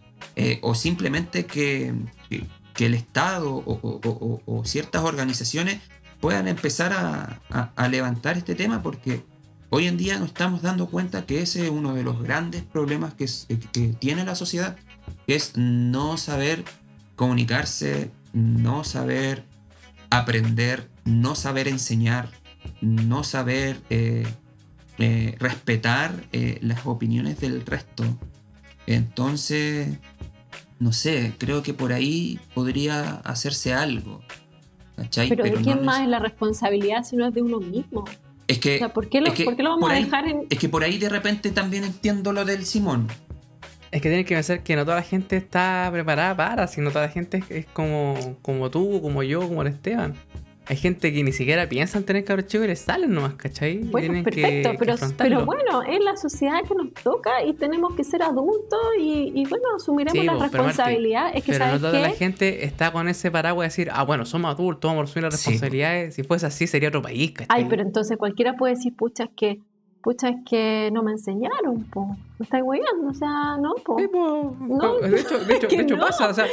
o 0.62 0.74
simplemente 0.74 1.46
que, 1.46 1.94
el 2.78 2.94
Estado 2.94 3.62
o, 3.64 4.62
ciertas 4.64 5.02
organizaciones 5.04 5.80
puedan 6.20 6.48
empezar 6.48 6.92
a, 6.92 7.88
levantar 7.88 8.37
este 8.37 8.54
tema, 8.54 8.82
porque 8.82 9.22
hoy 9.70 9.87
en 9.87 9.96
día 9.96 10.18
nos 10.18 10.28
estamos 10.28 10.62
dando 10.62 10.88
cuenta 10.88 11.26
que 11.26 11.42
ese 11.42 11.64
es 11.64 11.70
uno 11.70 11.94
de 11.94 12.02
los 12.02 12.20
grandes 12.22 12.62
problemas 12.62 13.14
que, 13.14 13.26
que 13.72 13.88
tiene 13.88 14.24
la 14.24 14.35
sociedad, 14.35 14.76
que 15.26 15.37
es 15.37 15.56
no 15.56 16.16
saber 16.16 16.64
comunicarse 17.14 18.11
no 18.33 18.85
saber 18.85 19.45
aprender, 20.11 20.88
no 21.05 21.35
saber 21.35 21.68
enseñar, 21.68 22.29
no 22.81 23.25
saber 23.25 23.81
eh, 23.90 24.27
eh, 24.99 25.35
respetar 25.38 26.25
eh, 26.33 26.59
las 26.61 26.87
opiniones 26.87 27.40
del 27.40 27.64
resto. 27.64 28.05
Entonces, 28.87 29.99
no 30.79 30.92
sé, 30.92 31.35
creo 31.38 31.62
que 31.62 31.75
por 31.75 31.92
ahí 31.92 32.38
podría 32.55 33.14
hacerse 33.25 33.73
algo. 33.73 34.21
Pero, 35.14 35.45
¿de 35.45 35.53
quién 35.55 35.85
más 35.85 36.03
es 36.03 36.09
la 36.09 36.18
responsabilidad 36.18 37.05
si 37.05 37.16
no 37.16 37.27
es 37.27 37.35
de 37.35 37.42
uno 37.42 37.61
mismo? 37.61 38.05
Es 38.47 38.59
que, 38.59 38.87
¿por, 38.92 39.09
qué 39.09 39.21
lo, 39.21 39.31
vamos 39.71 39.90
a 39.90 39.95
dejar 39.95 40.29
en.? 40.29 40.47
Es 40.51 40.59
que 40.59 40.68
por 40.68 40.85
ahí 40.85 40.99
de 40.99 41.09
repente 41.09 41.51
también 41.51 41.85
entiendo 41.85 42.33
lo 42.33 42.45
del 42.45 42.66
Simón. 42.66 43.09
Es 43.92 44.00
que 44.00 44.09
tienes 44.09 44.24
que 44.24 44.35
pensar 44.35 44.62
que 44.62 44.74
no 44.74 44.85
toda 44.85 44.96
la 44.96 45.02
gente 45.02 45.37
está 45.37 45.88
preparada 45.92 46.35
para, 46.35 46.66
sino 46.66 46.90
toda 46.90 47.07
la 47.07 47.12
gente 47.12 47.44
es 47.50 47.66
como, 47.66 48.38
como 48.40 48.70
tú, 48.70 49.02
como 49.02 49.22
yo, 49.22 49.46
como 49.46 49.61
el 49.61 49.68
Esteban. 49.68 50.14
Hay 50.66 50.76
gente 50.76 51.12
que 51.12 51.22
ni 51.22 51.33
siquiera 51.33 51.68
piensa 51.68 51.98
en 51.98 52.05
tener 52.05 52.24
cabros 52.24 52.46
chicos 52.46 52.64
y 52.64 52.68
les 52.68 52.81
salen 52.81 53.12
nomás, 53.12 53.35
¿cachai? 53.35 53.78
Bueno, 53.78 54.22
perfecto, 54.22 54.70
pero, 54.78 54.94
pero 55.18 55.44
bueno, 55.44 55.83
es 55.83 56.02
la 56.02 56.16
sociedad 56.16 56.62
que 56.66 56.74
nos 56.74 56.94
toca 56.94 57.44
y 57.44 57.52
tenemos 57.52 57.94
que 57.94 58.05
ser 58.05 58.22
adultos 58.22 58.81
y, 58.98 59.44
bueno, 59.50 59.64
asumiremos 59.76 60.24
la 60.24 60.38
responsabilidad. 60.38 61.33
es 61.35 61.44
que, 61.44 61.52
pero 61.52 61.66
no 61.66 61.78
toda 61.78 62.00
la 62.00 62.11
gente 62.11 62.64
está 62.64 62.92
con 62.92 63.09
ese 63.09 63.31
paraguas 63.31 63.64
de 63.64 63.68
decir, 63.70 63.90
ah, 63.92 64.05
bueno, 64.05 64.24
somos 64.24 64.55
adultos, 64.55 64.88
vamos 64.88 65.02
a 65.02 65.05
asumir 65.11 65.24
las 65.24 65.35
responsabilidades. 65.35 66.14
Si 66.14 66.22
fuese 66.22 66.46
así, 66.46 66.66
sería 66.66 66.88
otro 66.88 67.02
país, 67.02 67.33
¿cachai? 67.33 67.62
Ay, 67.62 67.66
pero 67.68 67.83
entonces 67.83 68.16
cualquiera 68.16 68.55
puede 68.57 68.74
decir, 68.74 68.94
pucha, 68.96 69.24
es 69.24 69.31
que 69.37 69.59
pucha, 70.02 70.28
es 70.28 70.36
que 70.48 70.90
no 70.92 71.02
me 71.02 71.12
enseñaron, 71.12 71.84
po. 71.84 72.16
Me 72.38 72.44
estáis 72.44 72.64
hueando, 72.64 73.08
o 73.08 73.14
sea, 73.14 73.56
no, 73.58 73.74
po. 73.84 73.96
no, 74.60 74.98
de 74.98 75.20
hecho, 75.20 75.38
de 75.38 75.54
hecho, 75.56 75.68
de 75.68 75.76
hecho 75.82 75.96
pasa, 75.98 76.28
o 76.28 76.34
sea, 76.34 76.46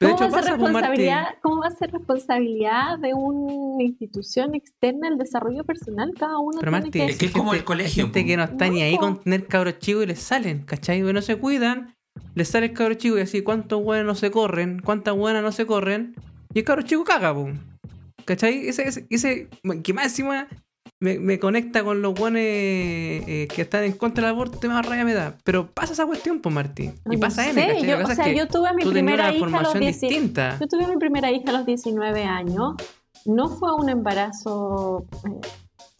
de 0.00 0.10
hecho 0.10 0.28
pasa, 0.28 0.56
responsabilidad, 0.56 1.36
¿Cómo 1.40 1.60
va 1.62 1.68
a 1.68 1.70
ser 1.70 1.90
responsabilidad 1.92 2.98
de 2.98 3.14
una 3.14 3.82
institución 3.82 4.54
externa 4.54 5.08
el 5.08 5.16
desarrollo 5.16 5.64
personal? 5.64 6.12
Cada 6.18 6.38
uno 6.38 6.58
Pero 6.60 6.72
tiene 6.72 6.90
que... 6.90 7.04
Es 7.06 7.18
que 7.18 7.26
es 7.26 7.32
como 7.32 7.54
el 7.54 7.64
colegio. 7.64 8.04
Hay 8.04 8.12
gente 8.12 8.26
que 8.26 8.36
no 8.36 8.44
está 8.44 8.68
ni 8.68 8.82
ahí 8.82 8.98
con 8.98 9.20
tener 9.20 9.46
cabros 9.46 9.78
chicos 9.78 10.04
y 10.04 10.06
les 10.08 10.18
salen, 10.18 10.64
¿cachai? 10.64 11.00
no 11.00 11.22
se 11.22 11.36
cuidan, 11.36 11.94
les 12.34 12.48
sale 12.48 12.66
el 12.66 12.72
cabro 12.72 12.94
chico 12.94 13.16
y 13.16 13.22
así, 13.22 13.42
¿cuántos 13.42 13.82
buenos 13.82 14.06
no 14.06 14.14
se 14.14 14.30
corren? 14.30 14.80
¿Cuántas 14.80 15.16
buenas 15.16 15.42
no 15.42 15.52
se 15.52 15.64
corren? 15.64 16.14
Y 16.52 16.60
el 16.60 16.64
cabro 16.64 16.82
chico 16.82 17.04
caga, 17.04 17.32
po. 17.32 17.48
¿Cachai? 18.24 18.68
Ese, 18.68 18.88
ese, 18.88 19.06
ese, 19.08 19.48
que 19.84 19.94
más 19.94 20.06
encima 20.06 20.48
me, 21.00 21.38
conecta 21.38 21.84
con 21.84 22.02
los 22.02 22.14
guanes 22.14 22.42
eh, 22.44 23.48
que 23.54 23.62
están 23.62 23.84
en 23.84 23.92
contra 23.92 24.26
del 24.26 24.34
aborto, 24.34 24.66
más 24.68 24.86
raya 24.86 25.04
me 25.04 25.14
da. 25.14 25.36
Pero 25.44 25.70
pasa 25.70 25.92
esa 25.92 26.06
cuestión, 26.06 26.40
pues, 26.40 26.54
Martín. 26.54 26.94
Y 27.10 27.16
pasa 27.16 27.48
M, 27.48 27.82
yo, 27.86 27.98
o 28.04 28.06
sea, 28.14 28.32
yo 28.32 28.48
tuve 28.48 28.68
a 28.68 28.72
mi 28.72 28.84
primera 28.84 29.34
hija 29.34 29.58
a 29.58 29.62
los 29.62 29.74
distinta. 29.74 30.58
Yo 30.60 30.66
tuve 30.66 30.84
a 30.84 30.88
mi 30.88 30.96
primera 30.96 31.30
hija 31.30 31.50
a 31.50 31.52
los 31.52 31.66
19 31.66 32.24
años 32.24 32.74
no 33.26 33.48
fue 33.48 33.74
un 33.74 33.88
embarazo 33.88 35.06
eh, 35.24 35.40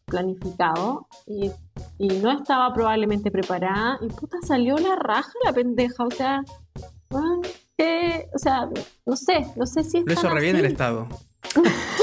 planificado 0.05 1.09
y, 1.27 1.51
y 1.99 2.09
no 2.21 2.31
estaba 2.31 2.73
probablemente 2.73 3.31
preparada 3.31 3.99
y 4.01 4.09
puta 4.09 4.39
salió 4.43 4.77
la 4.77 4.97
raja 4.97 5.33
la 5.45 5.53
pendeja, 5.53 6.05
o 6.05 6.11
sea, 6.11 6.43
weón, 7.11 7.43
que, 7.77 8.29
o 8.35 8.39
sea, 8.39 8.69
no 9.05 9.17
sé, 9.17 9.47
no 9.57 9.67
sé 9.67 9.85
si 9.85 9.99
es 9.99 10.05
Lo 10.07 10.13
hizo 10.13 10.29
re 10.31 10.41
bien 10.41 10.57
el 10.57 10.65
Estado. 10.65 11.09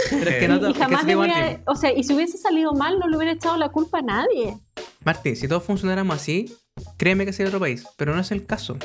Pero 0.10 0.30
es 0.30 0.36
que 0.38 0.48
no 0.48 0.56
y, 0.56 0.70
y 0.70 0.74
que 0.74 0.80
jamás 0.80 1.06
digo, 1.06 1.22
debería- 1.24 1.62
o 1.68 1.76
sea, 1.76 1.92
y 1.92 2.04
si 2.04 2.14
hubiese 2.14 2.38
salido 2.38 2.74
mal 2.74 3.00
no 3.00 3.08
le 3.08 3.18
hubiera 3.18 3.34
echado 3.34 3.58
la 3.58 3.70
culpa 3.70 4.00
a 4.00 4.02
nadie. 4.02 4.58
Martín, 5.04 5.36
si 5.36 5.48
todos 5.48 5.64
funcionáramos 5.64 6.16
así, 6.16 6.56
créeme 6.98 7.26
que 7.26 7.34
sería 7.34 7.50
otro 7.50 7.60
país. 7.60 7.86
Pero 7.98 8.14
no 8.14 8.22
es 8.22 8.32
el 8.32 8.46
caso. 8.46 8.78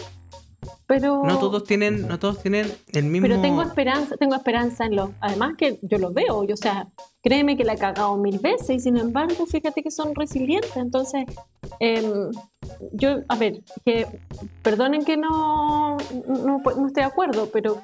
Pero 0.87 1.23
No 1.25 1.39
todos 1.39 1.65
tienen, 1.65 2.09
no 2.09 2.19
todos 2.19 2.43
tienen 2.43 2.67
el 2.93 3.05
mismo. 3.05 3.29
Pero 3.29 3.41
tengo 3.43 3.63
esperanza, 3.63 4.17
tengo 4.17 4.35
esperanza 4.35 4.87
en 4.87 4.97
los. 4.97 5.11
Además 5.21 5.55
que 5.57 5.79
yo 5.83 5.99
los 5.99 6.13
veo, 6.15 6.45
yo, 6.45 6.55
o 6.55 6.57
sea, 6.57 6.89
créeme 7.23 7.57
que 7.57 7.65
la 7.65 7.75
he 7.75 7.79
cagado 7.79 8.17
mil 8.17 8.39
veces 8.39 8.71
y 8.71 8.81
sin 8.81 8.97
embargo, 8.97 9.47
fíjate 9.47 9.83
que 9.83 9.91
son 9.91 10.15
resilientes. 10.15 10.77
Entonces, 10.77 11.27
em, 11.79 12.31
yo, 12.93 13.19
a 13.29 13.37
ver, 13.37 13.61
que 13.85 14.07
perdonen 14.63 15.05
que 15.05 15.17
no, 15.17 15.99
no, 16.27 16.59
no 16.65 16.87
estoy 16.87 17.03
de 17.03 17.05
acuerdo, 17.05 17.51
pero 17.53 17.81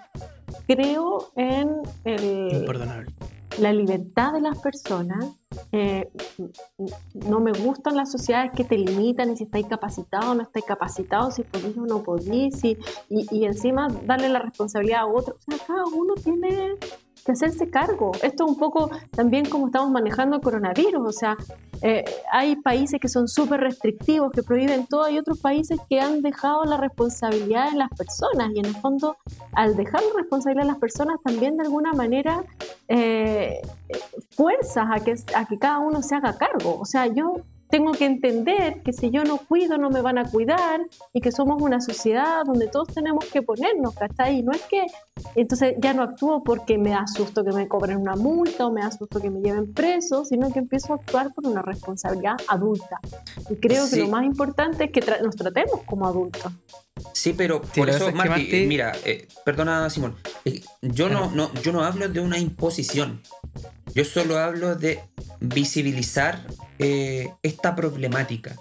creo 0.66 1.32
en 1.36 1.82
el, 2.04 2.66
la 3.58 3.72
libertad 3.72 4.32
de 4.32 4.40
las 4.40 4.58
personas. 4.58 5.26
Eh, 5.72 6.10
no 7.28 7.40
me 7.40 7.52
gustan 7.52 7.96
las 7.96 8.10
sociedades 8.10 8.52
que 8.52 8.64
te 8.64 8.76
limitan 8.76 9.30
y 9.32 9.36
si 9.36 9.44
estáis 9.44 9.66
capacitado 9.66 10.32
o 10.32 10.34
no 10.34 10.42
estáis 10.42 10.64
capacitado, 10.64 11.30
si 11.30 11.42
podís 11.42 11.76
o 11.76 11.86
no 11.86 12.02
podís, 12.02 12.64
y, 12.64 12.78
y, 13.08 13.26
y 13.30 13.44
encima 13.44 13.88
darle 14.04 14.28
la 14.28 14.40
responsabilidad 14.40 15.00
a 15.00 15.06
otro. 15.06 15.36
O 15.36 15.50
sea, 15.50 15.64
cada 15.66 15.84
uno 15.84 16.14
tiene 16.14 16.74
que 17.24 17.32
hacerse 17.32 17.68
cargo. 17.70 18.12
Esto 18.22 18.44
es 18.44 18.50
un 18.50 18.58
poco 18.58 18.90
también 19.10 19.46
como 19.46 19.66
estamos 19.66 19.90
manejando 19.90 20.36
el 20.36 20.42
coronavirus. 20.42 21.08
O 21.08 21.12
sea, 21.12 21.36
eh, 21.82 22.04
hay 22.30 22.56
países 22.56 23.00
que 23.00 23.08
son 23.08 23.28
súper 23.28 23.60
restrictivos, 23.60 24.32
que 24.32 24.42
prohíben 24.42 24.86
todo, 24.86 25.08
y 25.08 25.18
otros 25.18 25.40
países 25.40 25.78
que 25.88 26.00
han 26.00 26.22
dejado 26.22 26.64
la 26.64 26.76
responsabilidad 26.76 27.68
en 27.68 27.78
las 27.78 27.90
personas. 27.90 28.50
Y 28.54 28.58
en 28.58 28.66
el 28.66 28.76
fondo, 28.76 29.16
al 29.52 29.76
dejar 29.76 30.02
la 30.02 30.20
responsabilidad 30.20 30.62
en 30.62 30.72
las 30.72 30.78
personas, 30.78 31.16
también 31.24 31.56
de 31.56 31.64
alguna 31.64 31.92
manera 31.92 32.44
eh, 32.88 33.62
fuerzas 34.30 34.86
a 34.90 35.00
que, 35.02 35.14
a 35.34 35.46
que 35.46 35.58
cada 35.58 35.78
uno 35.78 36.02
se 36.02 36.14
haga 36.14 36.36
cargo. 36.36 36.78
O 36.78 36.84
sea, 36.84 37.06
yo 37.06 37.36
tengo 37.74 37.90
que 37.90 38.04
entender 38.06 38.82
que 38.84 38.92
si 38.92 39.10
yo 39.10 39.24
no 39.24 39.36
cuido, 39.36 39.78
no 39.78 39.90
me 39.90 40.00
van 40.00 40.16
a 40.16 40.30
cuidar 40.30 40.80
y 41.12 41.20
que 41.20 41.32
somos 41.32 41.60
una 41.60 41.80
sociedad 41.80 42.44
donde 42.46 42.68
todos 42.68 42.86
tenemos 42.94 43.24
que 43.24 43.42
ponernos, 43.42 43.94
¿cachai? 43.96 44.38
Y 44.38 44.42
no 44.44 44.52
es 44.52 44.62
que 44.62 44.86
entonces 45.34 45.74
ya 45.80 45.92
no 45.92 46.04
actúo 46.04 46.44
porque 46.44 46.78
me 46.78 46.90
da 46.90 47.04
susto 47.08 47.42
que 47.44 47.50
me 47.50 47.66
cobren 47.66 47.96
una 47.96 48.14
multa 48.14 48.66
o 48.66 48.72
me 48.72 48.82
da 48.82 48.92
susto 48.92 49.18
que 49.20 49.28
me 49.28 49.40
lleven 49.40 49.72
preso, 49.74 50.24
sino 50.24 50.52
que 50.52 50.60
empiezo 50.60 50.92
a 50.92 50.96
actuar 50.98 51.34
por 51.34 51.48
una 51.48 51.62
responsabilidad 51.62 52.36
adulta. 52.46 53.00
Y 53.50 53.56
creo 53.56 53.86
Sí. 53.86 53.96
que 53.96 54.02
lo 54.02 54.08
más 54.08 54.24
importante 54.24 54.84
es 54.84 54.92
que 54.92 55.00
tra- 55.02 55.20
nos 55.20 55.34
tratemos 55.34 55.80
como 55.84 56.06
adultos. 56.06 56.52
Sí, 57.12 57.32
pero 57.32 57.60
Sí, 57.72 57.80
por 57.80 57.90
eso, 57.90 58.12
Marti- 58.12 58.50
eh, 58.52 58.66
mira, 58.68 58.92
eh, 59.04 59.26
perdona 59.44 59.90
Simón, 59.90 60.14
eh, 60.44 60.60
yo, 60.80 61.08
no, 61.08 61.28
no, 61.32 61.52
yo 61.54 61.72
no 61.72 61.82
hablo 61.82 62.08
de 62.08 62.20
una 62.20 62.38
imposición, 62.38 63.20
yo 63.96 64.04
solo 64.04 64.38
hablo 64.38 64.76
de 64.76 65.00
visibilizar 65.40 66.38
eh, 66.78 67.30
esta 67.42 67.74
problemática, 67.76 68.56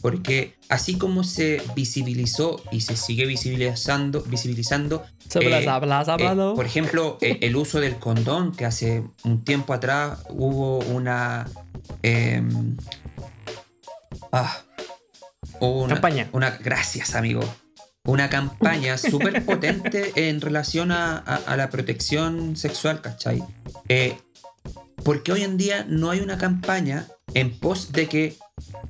porque 0.00 0.56
así 0.68 0.96
como 0.98 1.24
se 1.24 1.62
visibilizó 1.74 2.62
y 2.70 2.80
se 2.82 2.96
sigue 2.96 3.26
visibilizando, 3.26 4.22
visibilizando 4.22 5.04
Eh, 5.40 5.60
eh, 6.52 6.54
por 6.54 6.66
ejemplo, 6.66 7.18
el 7.46 7.56
uso 7.56 7.80
del 7.80 7.96
condón, 7.98 8.52
que 8.52 8.64
hace 8.64 9.02
un 9.24 9.44
tiempo 9.44 9.72
atrás 9.72 10.20
hubo 10.30 10.78
una... 10.80 11.46
em, 12.02 12.76
ah, 14.32 14.58
una 15.60 15.94
Campaña. 15.94 16.28
Una, 16.32 16.50
gracias, 16.50 17.14
amigo. 17.14 17.40
Una 18.04 18.30
campaña 18.30 18.96
súper 19.10 19.44
potente 19.44 20.12
en 20.28 20.40
relación 20.40 20.92
a, 20.92 21.18
a- 21.18 21.36
a 21.46 21.56
la 21.56 21.68
protección 21.70 22.56
sexual, 22.56 23.00
¿cachai? 23.02 23.42
Porque 25.04 25.32
hoy 25.32 25.42
en 25.42 25.56
día 25.56 25.84
no 25.88 26.10
hay 26.10 26.20
una 26.20 26.38
campaña 26.38 27.06
en 27.34 27.58
pos 27.58 27.92
de 27.92 28.08
que, 28.08 28.36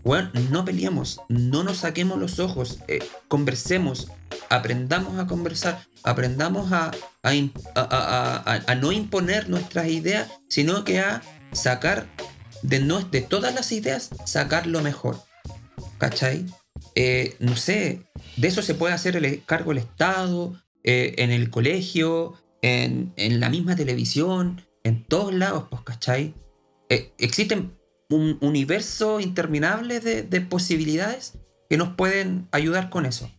bueno, 0.04 0.30
no 0.50 0.64
peleemos, 0.64 1.20
no 1.28 1.64
nos 1.64 1.78
saquemos 1.78 2.18
los 2.18 2.38
ojos, 2.38 2.78
eh, 2.88 3.00
conversemos, 3.28 4.10
aprendamos 4.48 5.18
a 5.18 5.26
conversar, 5.26 5.86
aprendamos 6.02 6.72
a, 6.72 6.90
no 8.80 8.92
imponer 8.92 9.48
nuestras 9.48 9.88
ideas, 9.88 10.30
sino 10.48 10.84
que 10.84 11.00
a 11.00 11.22
sacar 11.52 12.06
de, 12.62 12.80
no, 12.80 13.00
de 13.00 13.20
todas 13.22 13.54
las 13.54 13.72
ideas, 13.72 14.10
sacar 14.24 14.66
lo 14.66 14.80
mejor. 14.82 15.20
¿Cachai? 15.98 16.46
Eh, 16.94 17.36
no 17.40 17.56
sé, 17.56 18.02
de 18.36 18.48
eso 18.48 18.62
se 18.62 18.74
puede 18.74 18.94
hacer 18.94 19.16
el 19.16 19.44
cargo 19.44 19.72
el 19.72 19.78
Estado, 19.78 20.54
eh, 20.84 21.14
en 21.18 21.30
el 21.30 21.50
colegio, 21.50 22.34
en, 22.62 23.12
la 23.16 23.50
misma 23.50 23.74
televisión, 23.74 24.62
en 24.84 25.04
todos 25.04 25.34
lados, 25.34 25.64
pues, 25.70 25.82
¿cachai? 25.82 26.34
Existen 26.88 27.77
un 28.10 28.38
universo 28.40 29.20
interminable 29.20 30.00
de, 30.00 30.22
de 30.22 30.40
posibilidades 30.40 31.34
que 31.68 31.76
nos 31.76 31.94
pueden 31.94 32.48
ayudar 32.52 32.90
con 32.90 33.06
eso. 33.06 33.30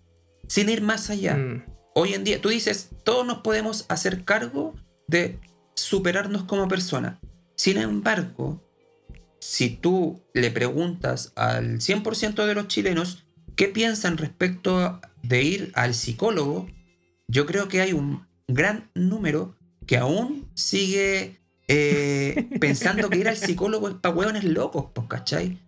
Sin 0.47 0.69
ir 0.69 0.81
más 0.81 1.09
allá. 1.09 1.35
Mm. 1.35 1.65
Hoy 1.95 2.13
en 2.13 2.23
día, 2.23 2.41
tú 2.41 2.49
dices, 2.49 2.89
todos 3.03 3.25
nos 3.25 3.39
podemos 3.39 3.85
hacer 3.89 4.23
cargo 4.23 4.75
de 5.07 5.39
superarnos 5.75 6.43
como 6.43 6.67
persona. 6.67 7.19
Sin 7.55 7.77
embargo, 7.77 8.63
si 9.39 9.69
tú 9.69 10.21
le 10.33 10.51
preguntas 10.51 11.33
al 11.35 11.79
100% 11.79 12.45
de 12.45 12.55
los 12.55 12.67
chilenos 12.67 13.25
qué 13.55 13.67
piensan 13.67 14.17
respecto 14.17 15.01
de 15.23 15.43
ir 15.43 15.71
al 15.75 15.93
psicólogo, 15.93 16.67
yo 17.27 17.45
creo 17.45 17.67
que 17.67 17.81
hay 17.81 17.93
un 17.93 18.27
gran 18.47 18.89
número 18.93 19.55
que 19.85 19.97
aún 19.97 20.49
sigue 20.53 21.41
eh, 21.69 22.49
pensando 22.59 23.09
que 23.09 23.17
ir 23.19 23.29
al 23.29 23.37
psicólogo 23.37 23.87
es 23.89 23.95
para 23.95 24.13
hueones 24.15 24.43
locos, 24.43 24.87
pues, 24.93 25.07
¿cachai? 25.07 25.59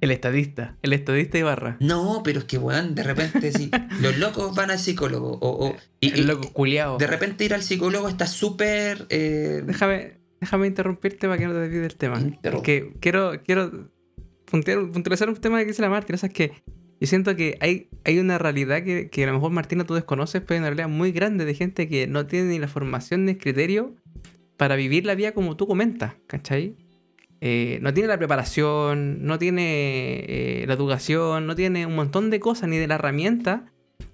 El 0.00 0.10
estadista. 0.12 0.76
El 0.80 0.94
estadista 0.94 1.36
Ibarra. 1.36 1.76
No, 1.80 2.22
pero 2.24 2.38
es 2.38 2.44
que, 2.46 2.56
weón, 2.56 2.94
de 2.94 3.02
repente 3.02 3.52
sí, 3.52 3.70
los 4.00 4.16
locos 4.18 4.54
van 4.56 4.70
al 4.70 4.78
psicólogo. 4.78 5.32
O, 5.42 5.66
o- 5.68 5.76
y, 6.00 6.08
y 6.08 6.20
El 6.20 6.26
loco 6.28 6.50
culiao. 6.54 6.96
de 6.96 7.06
repente 7.06 7.44
ir 7.44 7.52
al 7.52 7.62
psicólogo 7.62 8.08
está 8.08 8.26
súper... 8.26 9.04
eh, 9.10 9.62
Déjame, 9.66 10.14
déjame 10.40 10.68
interrumpirte 10.68 11.26
para 11.26 11.36
que 11.38 11.46
no 11.46 11.52
te 11.52 11.58
desvíes 11.58 11.82
del 11.82 11.96
tema. 11.96 12.18
Que 12.62 12.94
quiero, 13.00 13.32
quiero 13.44 13.90
puntualizar 14.46 15.28
un 15.28 15.36
tema 15.36 15.58
que 15.60 15.66
dice 15.66 15.82
la 15.82 15.90
Martina. 15.90 16.16
O 16.16 16.18
sea, 16.18 16.28
es 16.28 16.34
que 16.34 16.52
yo 17.00 17.06
siento 17.06 17.36
que 17.36 17.56
hay, 17.60 17.88
hay 18.04 18.18
una 18.18 18.38
realidad 18.38 18.82
que, 18.82 19.08
que 19.10 19.24
a 19.24 19.26
lo 19.26 19.34
mejor 19.34 19.50
Martina 19.52 19.84
tú 19.84 19.94
desconoces, 19.94 20.40
pero 20.40 20.54
hay 20.54 20.58
una 20.60 20.68
realidad 20.70 20.88
muy 20.88 21.12
grande 21.12 21.44
de 21.44 21.54
gente 21.54 21.88
que 21.88 22.06
no 22.06 22.26
tiene 22.26 22.48
ni 22.50 22.58
la 22.58 22.68
formación 22.68 23.24
ni 23.26 23.32
el 23.32 23.38
criterio 23.38 23.94
para 24.60 24.76
vivir 24.76 25.06
la 25.06 25.14
vida 25.14 25.32
como 25.32 25.56
tú 25.56 25.66
comentas, 25.66 26.12
¿cachai? 26.26 26.74
Eh, 27.40 27.78
no 27.80 27.94
tiene 27.94 28.08
la 28.08 28.18
preparación, 28.18 29.24
no 29.24 29.38
tiene 29.38 29.62
eh, 30.28 30.64
la 30.68 30.74
educación, 30.74 31.46
no 31.46 31.54
tiene 31.56 31.86
un 31.86 31.96
montón 31.96 32.28
de 32.28 32.40
cosas 32.40 32.68
ni 32.68 32.76
de 32.76 32.86
la 32.86 32.96
herramienta 32.96 33.64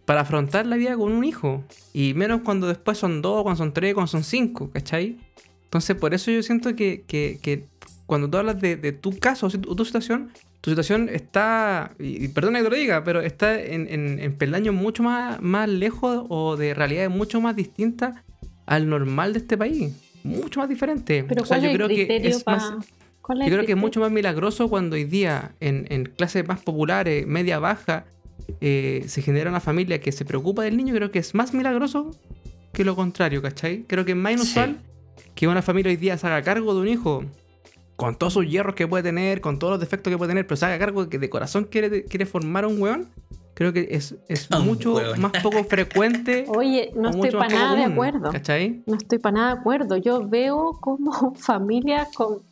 para 0.04 0.20
afrontar 0.20 0.64
la 0.66 0.76
vida 0.76 0.96
con 0.96 1.10
un 1.10 1.24
hijo. 1.24 1.64
Y 1.92 2.14
menos 2.14 2.42
cuando 2.42 2.68
después 2.68 2.96
son 2.96 3.22
dos, 3.22 3.42
cuando 3.42 3.56
son 3.58 3.72
tres, 3.72 3.92
cuando 3.94 4.06
son 4.06 4.22
cinco, 4.22 4.70
¿cachai? 4.70 5.16
Entonces, 5.64 5.96
por 5.96 6.14
eso 6.14 6.30
yo 6.30 6.40
siento 6.44 6.76
que, 6.76 7.02
que- 7.08 7.40
que 7.42 7.64
cuando 8.06 8.30
tú 8.30 8.38
hablas 8.38 8.60
de, 8.60 8.76
tu 8.92 9.18
caso, 9.18 9.48
o 9.48 9.50
tu, 9.50 9.74
tu 9.74 9.84
situación, 9.84 10.30
tu 10.60 10.70
situación 10.70 11.08
está, 11.08 11.90
y, 11.98 12.24
y 12.24 12.28
perdona 12.28 12.60
que 12.60 12.64
te 12.66 12.70
lo 12.70 12.76
diga, 12.76 13.02
pero 13.02 13.20
está 13.20 13.60
en, 13.60 13.88
en, 13.90 14.20
en 14.20 14.32
peldaños 14.36 14.76
mucho 14.76 15.02
más, 15.02 15.42
más 15.42 15.68
lejos 15.68 16.24
o 16.28 16.56
de 16.56 16.72
realidades 16.72 17.10
mucho 17.10 17.40
más 17.40 17.56
distintas 17.56 18.14
al 18.64 18.88
normal 18.88 19.32
de 19.32 19.40
este 19.40 19.58
país. 19.58 19.92
Mucho 20.26 20.60
más 20.60 20.68
diferente. 20.68 21.24
Pero 21.24 21.42
o 21.42 21.46
sea, 21.46 21.58
¿cuál 21.58 21.62
yo 21.62 21.68
es 21.68 21.72
el 21.72 21.76
creo 21.76 21.88
que 21.88 22.06
criterio 22.06 22.30
es 22.30 22.44
para...? 22.44 22.70
más, 22.70 22.86
yo 23.28 23.46
creo 23.46 23.66
que 23.66 23.72
es 23.72 23.78
mucho 23.78 24.00
más 24.00 24.12
milagroso 24.12 24.68
cuando 24.68 24.94
hoy 24.94 25.04
día 25.04 25.52
en, 25.60 25.86
en 25.90 26.04
clases 26.04 26.46
más 26.46 26.60
populares, 26.60 27.26
media 27.26 27.58
baja, 27.58 28.04
eh, 28.60 29.04
se 29.08 29.22
genera 29.22 29.50
una 29.50 29.60
familia 29.60 30.00
que 30.00 30.12
se 30.12 30.24
preocupa 30.24 30.62
del 30.62 30.76
niño. 30.76 30.94
Creo 30.94 31.10
que 31.10 31.18
es 31.18 31.34
más 31.34 31.52
milagroso 31.52 32.12
que 32.72 32.84
lo 32.84 32.94
contrario, 32.94 33.42
¿cachai? 33.42 33.84
Creo 33.86 34.04
que 34.04 34.12
es 34.12 34.16
más 34.16 34.32
inusual 34.32 34.78
que 35.34 35.48
una 35.48 35.62
familia 35.62 35.90
hoy 35.90 35.96
día 35.96 36.16
se 36.18 36.26
haga 36.26 36.42
cargo 36.42 36.74
de 36.74 36.80
un 36.80 36.88
hijo 36.88 37.24
con 37.96 38.16
todos 38.16 38.34
sus 38.34 38.48
hierros 38.48 38.74
que 38.74 38.86
puede 38.86 39.02
tener, 39.02 39.40
con 39.40 39.58
todos 39.58 39.72
los 39.72 39.80
defectos 39.80 40.10
que 40.10 40.18
puede 40.18 40.30
tener, 40.30 40.46
pero 40.46 40.56
se 40.56 40.66
haga 40.66 40.78
cargo 40.78 41.04
de 41.04 41.10
que 41.10 41.18
de 41.18 41.30
corazón 41.30 41.64
quiere, 41.64 42.04
quiere 42.04 42.26
formar 42.26 42.64
a 42.64 42.68
un 42.68 42.80
weón. 42.80 43.08
Creo 43.58 43.72
que 43.72 43.88
es, 43.90 44.14
es 44.28 44.52
A 44.52 44.58
un 44.60 44.66
mucho 44.66 45.00
más 45.16 45.32
poco 45.42 45.64
frecuente. 45.64 46.44
Oye, 46.54 46.92
no 46.94 47.08
estoy 47.10 47.30
para 47.30 47.48
nada 47.48 47.70
de 47.74 47.82
común, 47.84 47.92
acuerdo. 47.94 48.30
¿Cachai? 48.30 48.82
No 48.86 48.96
estoy 48.96 49.18
para 49.18 49.34
nada 49.34 49.54
de 49.54 49.60
acuerdo. 49.60 49.96
Yo 49.96 50.28
veo 50.28 50.72
como 50.80 51.34
familias 51.36 52.08
con 52.14 52.42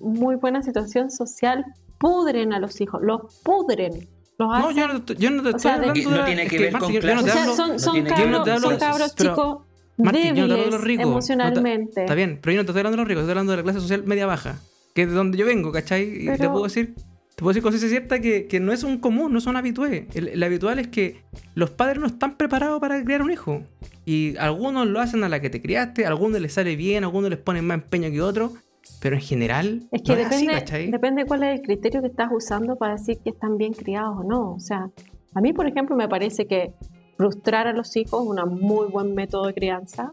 muy 0.00 0.36
buena 0.36 0.62
situación 0.62 1.10
social 1.10 1.64
pudren 1.98 2.52
a 2.52 2.60
los 2.60 2.80
hijos, 2.80 3.00
los 3.02 3.20
pudren. 3.42 3.92
Los 4.38 4.48
No, 4.48 4.54
hacen 4.54 4.76
yo 4.76 4.88
no, 4.88 5.02
te- 5.02 5.16
yo 5.16 5.30
no 5.30 5.42
te 5.42 5.48
O 5.48 5.56
estoy 5.56 5.60
sea, 5.62 5.78
de- 5.78 5.88
hablando 5.90 6.10
No 6.10 6.16
de- 6.18 6.24
tiene 6.24 6.46
que 6.46 6.58
ver 6.58 6.72
con 6.72 6.80
no 6.80 6.98
hablo- 7.00 7.56
son, 7.56 7.68
no 7.72 7.78
son 7.78 7.92
tiene 7.92 8.08
que 8.10 8.14
ver 8.24 8.32
cabros, 8.32 8.48
con 8.48 8.60
son 8.60 8.76
clases, 8.76 8.78
cabros 8.88 9.14
pero- 9.18 9.30
chicos, 9.34 9.58
Martín, 9.98 10.22
yo 10.22 10.28
no 10.30 10.34
te 10.34 10.40
hablo 10.40 10.54
de 10.54 10.56
débiles 10.60 10.72
los 10.72 10.82
ricos. 10.84 11.04
no 11.04 11.08
te- 11.10 11.12
emocionalmente. 11.12 12.00
está 12.02 12.14
bien, 12.14 12.38
pero 12.40 12.52
yo 12.54 12.62
no 12.62 12.64
te 12.64 12.70
estoy 12.70 12.80
hablando 12.80 12.96
de 12.96 13.02
los 13.02 13.08
ricos, 13.08 13.20
estoy 13.22 13.30
hablando 13.32 13.50
de 13.52 13.56
la 13.58 13.62
clase 13.64 13.80
social 13.80 14.04
media 14.04 14.24
baja, 14.26 14.60
que 14.94 15.02
es 15.02 15.08
de 15.08 15.14
donde 15.14 15.36
yo 15.36 15.44
vengo, 15.44 15.72
¿cachai? 15.72 16.04
Y 16.24 16.38
te 16.38 16.48
puedo 16.48 16.64
decir, 16.64 16.94
te 17.40 17.44
puedo 17.44 17.52
decir 17.54 17.62
con 17.62 17.72
ciencia 17.72 17.88
cierta 17.88 18.20
que, 18.20 18.46
que 18.46 18.60
no 18.60 18.70
es 18.70 18.84
un 18.84 18.98
común, 18.98 19.32
no 19.32 19.40
son 19.40 19.56
habitués. 19.56 20.04
El, 20.12 20.28
el 20.28 20.42
habitual 20.42 20.78
es 20.78 20.88
que 20.88 21.22
los 21.54 21.70
padres 21.70 21.98
no 21.98 22.06
están 22.06 22.36
preparados 22.36 22.78
para 22.80 23.02
criar 23.02 23.22
un 23.22 23.30
hijo. 23.30 23.62
Y 24.04 24.36
algunos 24.36 24.86
lo 24.86 25.00
hacen 25.00 25.24
a 25.24 25.28
la 25.30 25.40
que 25.40 25.48
te 25.48 25.62
criaste, 25.62 26.04
a 26.04 26.08
algunos 26.08 26.38
les 26.38 26.52
sale 26.52 26.76
bien, 26.76 27.02
a 27.02 27.06
algunos 27.06 27.30
les 27.30 27.38
ponen 27.38 27.66
más 27.66 27.76
empeño 27.76 28.10
que 28.10 28.20
otros, 28.20 28.52
pero 29.00 29.16
en 29.16 29.22
general 29.22 29.88
Es 29.90 30.02
que 30.02 30.12
no 30.12 30.18
depende, 30.18 30.90
depende 30.90 31.24
cuál 31.24 31.44
es 31.44 31.60
el 31.60 31.62
criterio 31.64 32.02
que 32.02 32.08
estás 32.08 32.28
usando 32.30 32.76
para 32.76 32.96
decir 32.96 33.16
que 33.24 33.30
están 33.30 33.56
bien 33.56 33.72
criados 33.72 34.18
o 34.18 34.22
no. 34.22 34.52
O 34.52 34.60
sea, 34.60 34.90
a 35.32 35.40
mí, 35.40 35.54
por 35.54 35.66
ejemplo, 35.66 35.96
me 35.96 36.10
parece 36.10 36.46
que 36.46 36.74
frustrar 37.16 37.66
a 37.66 37.72
los 37.72 37.96
hijos 37.96 38.22
es 38.22 38.28
un 38.28 38.60
muy 38.60 38.88
buen 38.88 39.14
método 39.14 39.46
de 39.46 39.54
crianza. 39.54 40.12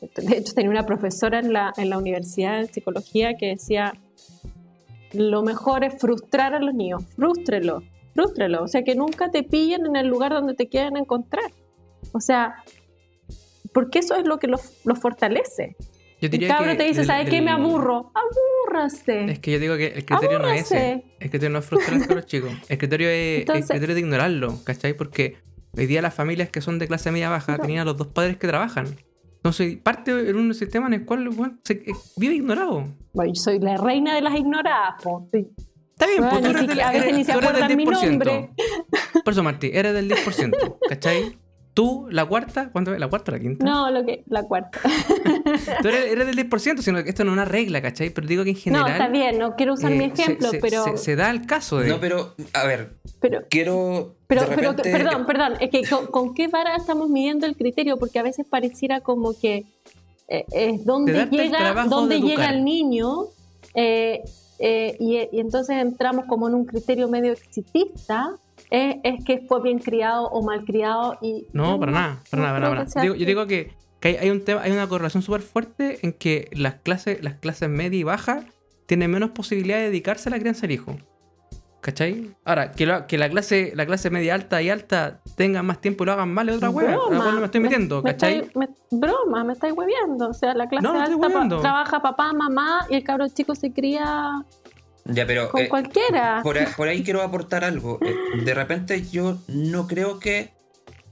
De 0.00 0.38
hecho, 0.38 0.54
tenía 0.54 0.70
una 0.70 0.86
profesora 0.86 1.38
en 1.38 1.52
la, 1.52 1.74
en 1.76 1.90
la 1.90 1.98
universidad 1.98 2.60
de 2.60 2.66
psicología 2.68 3.34
que 3.34 3.48
decía, 3.48 3.92
lo 5.12 5.42
mejor 5.42 5.84
es 5.84 5.98
frustrar 6.00 6.54
a 6.54 6.60
los 6.60 6.74
niños, 6.74 7.04
frústrelo, 7.16 7.82
frústrelo. 8.14 8.62
O 8.64 8.68
sea, 8.68 8.82
que 8.82 8.94
nunca 8.94 9.30
te 9.30 9.42
pillen 9.42 9.86
en 9.86 9.96
el 9.96 10.06
lugar 10.06 10.32
donde 10.32 10.54
te 10.54 10.68
quieren 10.68 10.96
encontrar. 10.96 11.50
O 12.12 12.20
sea, 12.20 12.54
porque 13.72 14.00
eso 14.00 14.16
es 14.16 14.24
lo 14.24 14.38
que 14.38 14.46
los, 14.46 14.78
los 14.84 14.98
fortalece. 14.98 15.76
Yo 16.20 16.26
El 16.26 16.30
diría 16.30 16.48
cabro 16.48 16.72
que 16.72 16.76
te 16.76 16.84
dice, 16.84 17.04
¿sabes 17.04 17.30
qué? 17.30 17.40
Me 17.40 17.50
aburro. 17.50 18.12
Abúrrase. 18.14 19.24
Es 19.24 19.38
que 19.38 19.52
yo 19.52 19.58
digo 19.58 19.76
que 19.76 19.86
el 19.88 20.04
criterio 20.04 20.38
no 20.38 20.48
es 20.48 20.62
ese. 20.62 20.76
Abúrrase. 20.76 21.04
El 21.20 21.30
criterio 21.30 21.50
no 21.50 21.58
es 21.60 21.64
frustrar 21.64 22.02
a 22.10 22.14
los 22.14 22.26
chicos. 22.26 22.52
El 22.68 22.78
criterio 22.78 23.08
es 23.08 23.40
Entonces- 23.40 23.70
el 23.70 23.76
criterio 23.76 23.94
de 23.94 24.00
ignorarlo, 24.00 24.58
¿cachai? 24.64 24.94
Porque 24.94 25.36
hoy 25.76 25.86
día 25.86 26.02
las 26.02 26.12
familias 26.14 26.50
que 26.50 26.60
son 26.60 26.78
de 26.78 26.88
clase 26.88 27.10
media 27.10 27.30
baja 27.30 27.52
Pero- 27.54 27.62
tenían 27.62 27.82
a 27.82 27.84
los 27.86 27.96
dos 27.96 28.08
padres 28.08 28.36
que 28.36 28.46
trabajan. 28.46 28.86
Entonces, 29.40 29.78
parte 29.78 30.28
en 30.30 30.36
un 30.36 30.52
sistema 30.54 30.86
en 30.88 30.92
el 30.94 31.04
cual 31.06 31.28
bueno, 31.30 31.58
se 31.64 31.72
eh, 31.74 31.92
vive 32.16 32.34
ignorado. 32.34 32.84
Bueno, 33.14 33.32
yo 33.34 33.40
soy 33.40 33.58
la 33.58 33.76
reina 33.78 34.14
de 34.14 34.20
las 34.20 34.34
ignoradas, 34.38 35.02
po. 35.02 35.28
Sí. 35.32 35.46
Está 35.92 36.06
bien, 36.06 36.20
Bueno, 36.20 36.40
pues 36.40 36.52
tú 36.52 36.66
ni 36.66 36.72
eres 36.72 36.84
a 36.84 36.90
veces 36.92 37.02
eres- 37.06 37.16
ni 37.16 37.24
se 37.24 37.32
tú 37.32 37.38
eres 37.38 37.52
del 37.52 37.62
acuerdan 37.62 37.76
mi 37.78 37.84
10%. 37.86 38.08
nombre. 38.10 38.50
Por 39.24 39.32
eso, 39.32 39.42
Martí, 39.42 39.70
eres 39.72 39.94
del 39.94 40.10
10%, 40.10 40.76
¿cachai? 40.88 41.38
Tú, 41.72 42.06
la 42.10 42.26
cuarta, 42.26 42.70
¿cuánto 42.72 42.92
es? 42.92 43.00
¿La 43.00 43.08
cuarta 43.08 43.32
o 43.32 43.34
la 43.36 43.40
quinta? 43.40 43.64
No, 43.64 43.90
lo 43.90 44.04
que, 44.04 44.24
la 44.26 44.42
cuarta. 44.42 44.78
Tú 45.82 45.88
eres, 45.88 46.12
eres 46.12 46.26
del 46.26 46.50
10%, 46.50 46.78
sino 46.80 47.02
que 47.02 47.10
esto 47.10 47.24
no 47.24 47.30
es 47.30 47.34
una 47.34 47.44
regla, 47.44 47.80
¿cachai? 47.82 48.10
Pero 48.10 48.26
digo 48.26 48.44
que 48.44 48.50
en 48.50 48.56
general... 48.56 48.86
no, 48.86 48.92
está 48.92 49.08
bien, 49.08 49.38
no 49.38 49.56
quiero 49.56 49.74
usar 49.74 49.92
eh, 49.92 49.96
mi 49.96 50.04
ejemplo, 50.04 50.50
se, 50.50 50.58
pero, 50.58 50.84
Se, 50.84 50.96
se 50.96 51.16
da 51.16 51.30
el 51.30 51.46
caso 51.46 51.78
de... 51.78 51.88
No, 51.88 52.00
pero, 52.00 52.34
a 52.52 52.66
ver, 52.66 52.94
pero, 53.20 53.42
quiero. 53.48 54.16
pero, 54.26 54.42
pero, 54.54 54.76
perdón, 54.76 55.26
perdón, 55.26 55.52
es 55.60 55.70
que 55.70 55.82
con, 55.88 56.06
con 56.06 56.34
qué 56.34 56.48
vara 56.48 56.76
estamos 56.76 57.08
midiendo 57.08 57.46
el 57.46 57.56
criterio, 57.56 57.96
porque 57.98 58.18
a 58.18 58.22
veces 58.22 58.46
pareciera 58.48 59.00
como 59.00 59.38
que 59.38 59.64
eh, 60.28 60.44
es 60.52 60.84
donde 60.84 61.26
llega, 61.26 61.58
trabajo 61.58 61.88
dónde 61.88 62.16
de 62.16 62.22
llega 62.22 62.50
el 62.50 62.64
niño, 62.64 63.26
eh, 63.74 64.22
eh, 64.58 64.96
y, 65.00 65.16
y 65.32 65.40
entonces 65.40 65.76
entramos 65.76 66.26
como 66.26 66.48
en 66.48 66.54
un 66.54 66.66
criterio 66.66 67.08
medio 67.08 67.32
exitista, 67.32 68.38
eh, 68.70 69.00
es 69.02 69.24
que 69.24 69.38
fue 69.48 69.62
bien 69.62 69.78
criado 69.78 70.28
o 70.28 70.42
mal 70.42 70.64
criado 70.64 71.18
y 71.20 71.46
No, 71.52 71.80
para 71.80 71.92
nada, 71.92 72.22
para 72.30 72.42
no 72.42 72.48
nada, 72.48 72.68
para 72.68 72.84
nada. 72.84 73.04
yo 73.04 73.14
digo 73.14 73.46
que, 73.46 73.72
que 74.00 74.08
hay, 74.08 74.16
hay 74.16 74.30
un 74.30 74.44
tema, 74.44 74.62
hay 74.62 74.72
una 74.72 74.88
correlación 74.88 75.22
súper 75.22 75.42
fuerte 75.42 75.98
en 76.02 76.12
que 76.12 76.48
las 76.52 76.74
clases, 76.76 77.22
las 77.22 77.34
clases 77.34 77.68
media 77.68 77.98
y 77.98 78.02
baja 78.02 78.44
tienen 78.86 79.10
menos 79.10 79.30
posibilidad 79.30 79.76
de 79.78 79.84
dedicarse 79.84 80.28
a 80.28 80.32
la 80.32 80.38
crianza 80.38 80.62
del 80.62 80.72
hijo. 80.72 80.96
¿Cachai? 81.80 82.34
Ahora, 82.44 82.72
que, 82.72 82.84
lo- 82.84 83.06
que 83.06 83.16
la 83.16 83.30
clase, 83.30 83.72
la 83.74 83.86
clase 83.86 84.10
media 84.10 84.34
alta 84.34 84.60
y 84.60 84.68
alta 84.68 85.22
tengan 85.34 85.64
más 85.64 85.80
tiempo 85.80 86.04
y 86.04 86.06
lo 86.06 86.12
hagan 86.12 86.32
mal 86.32 86.46
es 86.50 86.56
otra 86.56 86.68
hueá. 86.68 86.90
No 87.10 87.32
me 87.40 87.44
estoy 87.46 87.60
metiendo, 87.62 88.02
me 88.02 88.10
¿cachai? 88.10 88.40
estáis- 88.42 88.54
me- 88.56 88.68
broma, 88.98 89.44
me 89.44 89.54
estáis 89.54 89.72
hueveando. 89.74 90.28
O 90.28 90.34
sea, 90.34 90.52
la 90.52 90.68
clase 90.68 90.82
No, 90.82 91.00
alta 91.00 91.16
pa- 91.18 91.60
trabaja 91.62 92.02
papá, 92.02 92.34
mamá 92.34 92.86
y 92.90 92.96
el 92.96 93.02
cabro 93.04 93.26
chico 93.28 93.54
se 93.54 93.72
cría 93.72 94.44
Ya, 95.06 95.26
pero. 95.26 95.50
con 95.50 95.62
eh, 95.62 95.68
cualquiera. 95.70 96.40
por, 96.42 96.58
ahí, 96.58 96.66
por 96.76 96.88
ahí 96.88 97.02
quiero 97.02 97.22
aportar 97.22 97.64
algo. 97.64 97.98
Eh, 98.02 98.14
De 98.44 98.52
repente 98.52 99.00
yo 99.10 99.38
no 99.48 99.86
creo 99.86 100.18
que 100.18 100.50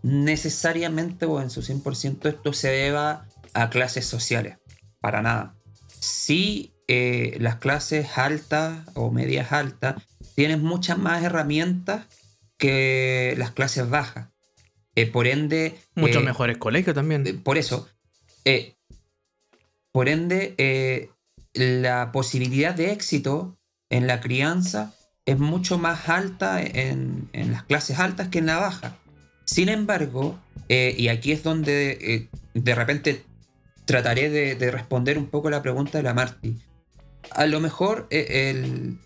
necesariamente 0.02 1.26
o 1.26 1.40
en 1.40 1.50
su 1.50 1.62
100% 1.62 2.28
esto 2.28 2.52
se 2.52 2.68
deba 2.68 3.26
a 3.54 3.70
clases 3.70 4.06
sociales. 4.06 4.58
Para 5.00 5.22
nada. 5.22 5.54
Sí, 6.00 6.74
eh, 6.86 7.36
las 7.40 7.56
clases 7.56 8.16
altas 8.16 8.78
o 8.94 9.10
medias 9.10 9.52
altas 9.52 10.02
tienen 10.34 10.62
muchas 10.62 10.98
más 10.98 11.22
herramientas 11.22 12.06
que 12.58 13.34
las 13.38 13.52
clases 13.52 13.88
bajas. 13.88 14.28
Eh, 14.94 15.06
por 15.06 15.26
ende... 15.28 15.78
Muchos 15.94 16.22
eh, 16.22 16.24
mejores 16.26 16.58
colegios 16.58 16.94
también. 16.94 17.26
eh, 17.26 17.34
por 17.34 17.56
eso, 17.56 17.88
por 19.92 20.08
ende, 20.08 21.10
la 21.54 22.10
posibilidad 22.12 22.74
de 22.74 22.92
éxito 22.92 23.58
en 23.90 24.06
la 24.06 24.20
crianza 24.20 24.94
es 25.24 25.38
mucho 25.38 25.78
más 25.78 26.08
alta 26.08 26.62
en, 26.62 27.28
en 27.32 27.52
las 27.52 27.62
clases 27.62 27.98
altas 27.98 28.28
que 28.28 28.38
en 28.38 28.46
la 28.46 28.58
baja. 28.58 28.96
Sin 29.48 29.70
embargo, 29.70 30.38
eh, 30.68 30.94
y 30.98 31.08
aquí 31.08 31.32
es 31.32 31.42
donde 31.42 31.92
eh, 32.02 32.28
de 32.52 32.74
repente 32.74 33.24
trataré 33.86 34.28
de, 34.28 34.56
de 34.56 34.70
responder 34.70 35.16
un 35.16 35.24
poco 35.24 35.48
la 35.48 35.62
pregunta 35.62 35.96
de 35.96 36.04
la 36.04 36.12
Marty. 36.12 36.58
A 37.30 37.46
lo 37.46 37.58
mejor 37.58 38.06
eh, 38.10 38.50
el, 38.50 38.98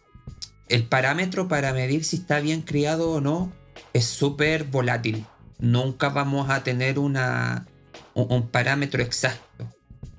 el 0.68 0.82
parámetro 0.88 1.46
para 1.46 1.72
medir 1.72 2.04
si 2.04 2.16
está 2.16 2.40
bien 2.40 2.62
criado 2.62 3.12
o 3.12 3.20
no 3.20 3.52
es 3.92 4.04
súper 4.06 4.64
volátil. 4.64 5.24
Nunca 5.60 6.08
vamos 6.08 6.50
a 6.50 6.64
tener 6.64 6.98
un, 6.98 7.16
un 8.14 8.48
parámetro 8.48 9.00
exacto. 9.00 9.72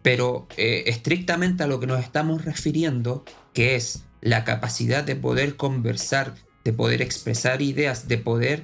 Pero 0.04 0.48
estrictamente 0.56 1.64
a 1.64 1.68
lo 1.68 1.82
que 1.82 1.88
nos 1.88 2.02
estamos 2.02 2.46
refiriendo, 2.46 3.26
que 3.54 3.76
es 3.76 4.06
la 4.22 4.46
capacidad 4.46 5.04
de 5.04 5.18
poder 5.18 5.58
conversar, 5.58 6.34
de 6.64 6.72
poder 6.72 7.02
expresar 7.02 7.62
ideas, 7.62 8.08
de 8.08 8.18
poder 8.18 8.64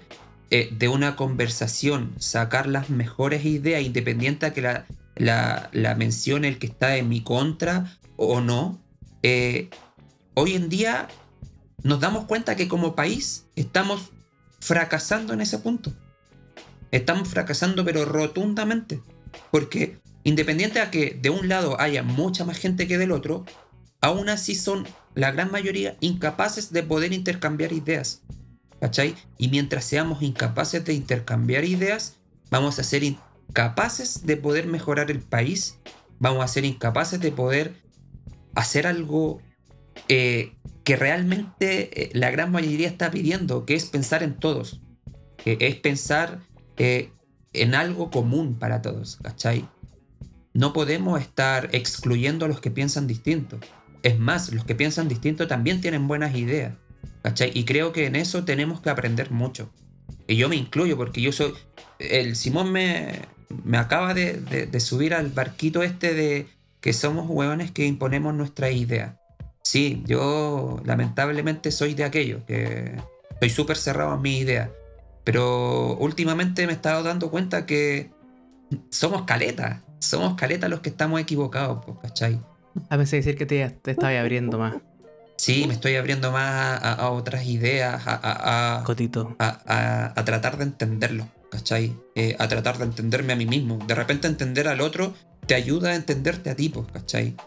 eh, 0.51 0.69
de 0.71 0.87
una 0.87 1.15
conversación 1.15 2.13
sacar 2.17 2.67
las 2.67 2.89
mejores 2.89 3.45
ideas, 3.45 3.83
independiente 3.83 4.45
a 4.45 4.53
que 4.53 4.61
la, 4.61 4.85
la, 5.15 5.69
la 5.73 5.95
mencione 5.95 6.47
el 6.47 6.57
que 6.57 6.67
está 6.67 6.97
en 6.97 7.09
mi 7.09 7.21
contra 7.21 7.97
o 8.15 8.41
no, 8.41 8.79
eh, 9.21 9.69
hoy 10.33 10.55
en 10.55 10.69
día 10.69 11.07
nos 11.83 11.99
damos 11.99 12.25
cuenta 12.25 12.55
que 12.55 12.67
como 12.67 12.95
país 12.95 13.45
estamos 13.55 14.11
fracasando 14.59 15.33
en 15.33 15.41
ese 15.41 15.59
punto. 15.59 15.93
Estamos 16.91 17.27
fracasando 17.27 17.85
pero 17.85 18.05
rotundamente. 18.05 19.01
Porque 19.51 19.99
independiente 20.23 20.79
a 20.79 20.91
que 20.91 21.17
de 21.21 21.29
un 21.29 21.47
lado 21.47 21.79
haya 21.79 22.03
mucha 22.03 22.45
más 22.45 22.57
gente 22.57 22.87
que 22.87 22.97
del 22.97 23.11
otro, 23.11 23.45
aún 24.01 24.29
así 24.29 24.55
son 24.55 24.87
la 25.15 25.31
gran 25.31 25.51
mayoría 25.51 25.97
incapaces 25.99 26.71
de 26.71 26.83
poder 26.83 27.13
intercambiar 27.13 27.71
ideas. 27.73 28.21
Y 29.37 29.49
mientras 29.49 29.85
seamos 29.85 30.21
incapaces 30.21 30.83
de 30.85 30.93
intercambiar 30.93 31.65
ideas, 31.65 32.17
vamos 32.49 32.79
a 32.79 32.83
ser 32.83 33.03
incapaces 33.03 34.25
de 34.25 34.37
poder 34.37 34.67
mejorar 34.67 35.11
el 35.11 35.19
país, 35.19 35.79
vamos 36.19 36.43
a 36.43 36.47
ser 36.47 36.65
incapaces 36.65 37.19
de 37.19 37.31
poder 37.31 37.73
hacer 38.55 38.87
algo 38.87 39.41
eh, 40.07 40.55
que 40.83 40.95
realmente 40.95 42.03
eh, 42.03 42.09
la 42.13 42.31
gran 42.31 42.51
mayoría 42.51 42.87
está 42.87 43.11
pidiendo, 43.11 43.65
que 43.65 43.75
es 43.75 43.85
pensar 43.85 44.23
en 44.23 44.37
todos, 44.39 44.81
que 45.37 45.57
es 45.59 45.75
pensar 45.75 46.39
eh, 46.77 47.11
en 47.53 47.75
algo 47.75 48.09
común 48.09 48.57
para 48.57 48.81
todos. 48.81 49.19
No 50.53 50.73
podemos 50.73 51.21
estar 51.21 51.69
excluyendo 51.73 52.45
a 52.45 52.47
los 52.47 52.59
que 52.59 52.71
piensan 52.71 53.07
distinto. 53.07 53.59
Es 54.01 54.17
más, 54.17 54.51
los 54.51 54.65
que 54.65 54.75
piensan 54.75 55.07
distinto 55.07 55.47
también 55.47 55.81
tienen 55.81 56.07
buenas 56.07 56.35
ideas, 56.35 56.73
Y 57.53 57.65
creo 57.65 57.91
que 57.91 58.05
en 58.05 58.15
eso 58.15 58.43
tenemos 58.45 58.81
que 58.81 58.89
aprender 58.89 59.31
mucho. 59.31 59.69
Y 60.27 60.35
yo 60.35 60.49
me 60.49 60.55
incluyo 60.55 60.97
porque 60.97 61.21
yo 61.21 61.31
soy... 61.31 61.53
El 61.99 62.35
Simón 62.35 62.71
me, 62.71 63.11
me 63.63 63.77
acaba 63.77 64.13
de, 64.13 64.33
de- 64.33 64.79
subir 64.79 65.13
al 65.13 65.29
barquito 65.29 65.83
este 65.83 66.13
de 66.13 66.47
que 66.79 66.93
somos 66.93 67.29
hueones 67.29 67.71
que 67.71 67.85
imponemos 67.85 68.33
nuestra 68.33 68.71
idea. 68.71 69.19
Sí, 69.63 70.01
yo 70.05 70.81
lamentablemente 70.85 71.71
soy 71.71 71.93
de 71.93 72.05
aquello, 72.05 72.45
que 72.45 72.95
estoy 73.31 73.49
súper 73.49 73.75
cerrado 73.77 74.15
en 74.15 74.21
mi 74.21 74.37
idea. 74.37 74.71
Pero 75.25 75.97
últimamente 75.97 76.65
me 76.65 76.71
he 76.71 76.75
estado 76.75 77.03
dando 77.03 77.29
cuenta 77.29 77.65
que 77.65 78.11
somos 78.89 79.23
caletas. 79.23 79.81
Somos 79.99 80.35
caletas 80.35 80.69
los 80.69 80.79
que 80.79 80.89
estamos 80.89 81.19
equivocados, 81.19 81.83
¿cachai? 82.01 82.39
A 82.89 82.95
veces 82.95 83.25
decir 83.25 83.37
que 83.37 83.45
te, 83.45 83.69
te 83.69 83.91
estaba 83.91 84.17
abriendo 84.17 84.57
más, 84.57 84.75
Sí, 85.39 85.63
me 85.67 85.73
estoy 85.73 85.95
abriendo 85.95 86.33
más 86.33 86.83
a, 86.83 86.93
a 86.95 87.11
otras 87.11 87.45
ideas, 87.45 88.05
a, 88.05 88.13
a- 88.13 88.79
a- 88.79 88.83
Cotito. 88.83 89.37
a- 89.39 90.13
tratar 90.25 90.57
de 90.57 90.65
entenderlo, 90.65 91.29
¿cachai? 91.49 91.95
Eh, 92.15 92.35
a 92.39 92.49
tratar 92.49 92.77
de 92.77 92.83
entenderme 92.83 93.31
a 93.31 93.35
mí 93.37 93.45
mismo. 93.45 93.79
De 93.87 93.95
repente 93.95 94.27
entender 94.27 94.67
al 94.67 94.81
otro 94.81 95.13
te 95.47 95.55
ayuda 95.55 95.91
a 95.91 95.95
entenderte 95.95 96.49
a 96.49 96.55
ti, 96.57 96.67
pues, 96.67 96.87
¿cachai? 96.91 97.37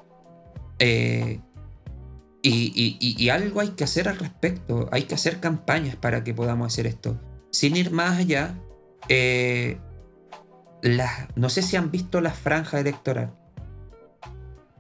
Eh, 0.79 1.41
y, 2.41 2.73
y- 2.75 2.97
y- 2.99 3.23
y 3.23 3.29
algo 3.29 3.61
hay 3.61 3.69
que 3.73 3.85
hacer 3.85 4.09
al 4.09 4.17
respecto. 4.19 4.89
Hay 4.91 5.03
que 5.03 5.15
hacer 5.15 5.39
campañas 5.39 5.95
para 5.97 6.25
que 6.25 6.33
podamos 6.33 6.73
hacer 6.73 6.87
esto. 6.87 7.21
Sin 7.51 7.77
ir 7.77 7.91
más 7.91 8.19
allá, 8.19 8.55
eh, 9.11 9.77
las, 10.81 11.29
no 11.37 11.51
sé 11.51 11.61
si 11.61 11.77
han 11.77 11.91
visto 11.91 12.23
la 12.23 12.31
franja 12.33 12.81
electoral, 12.81 13.35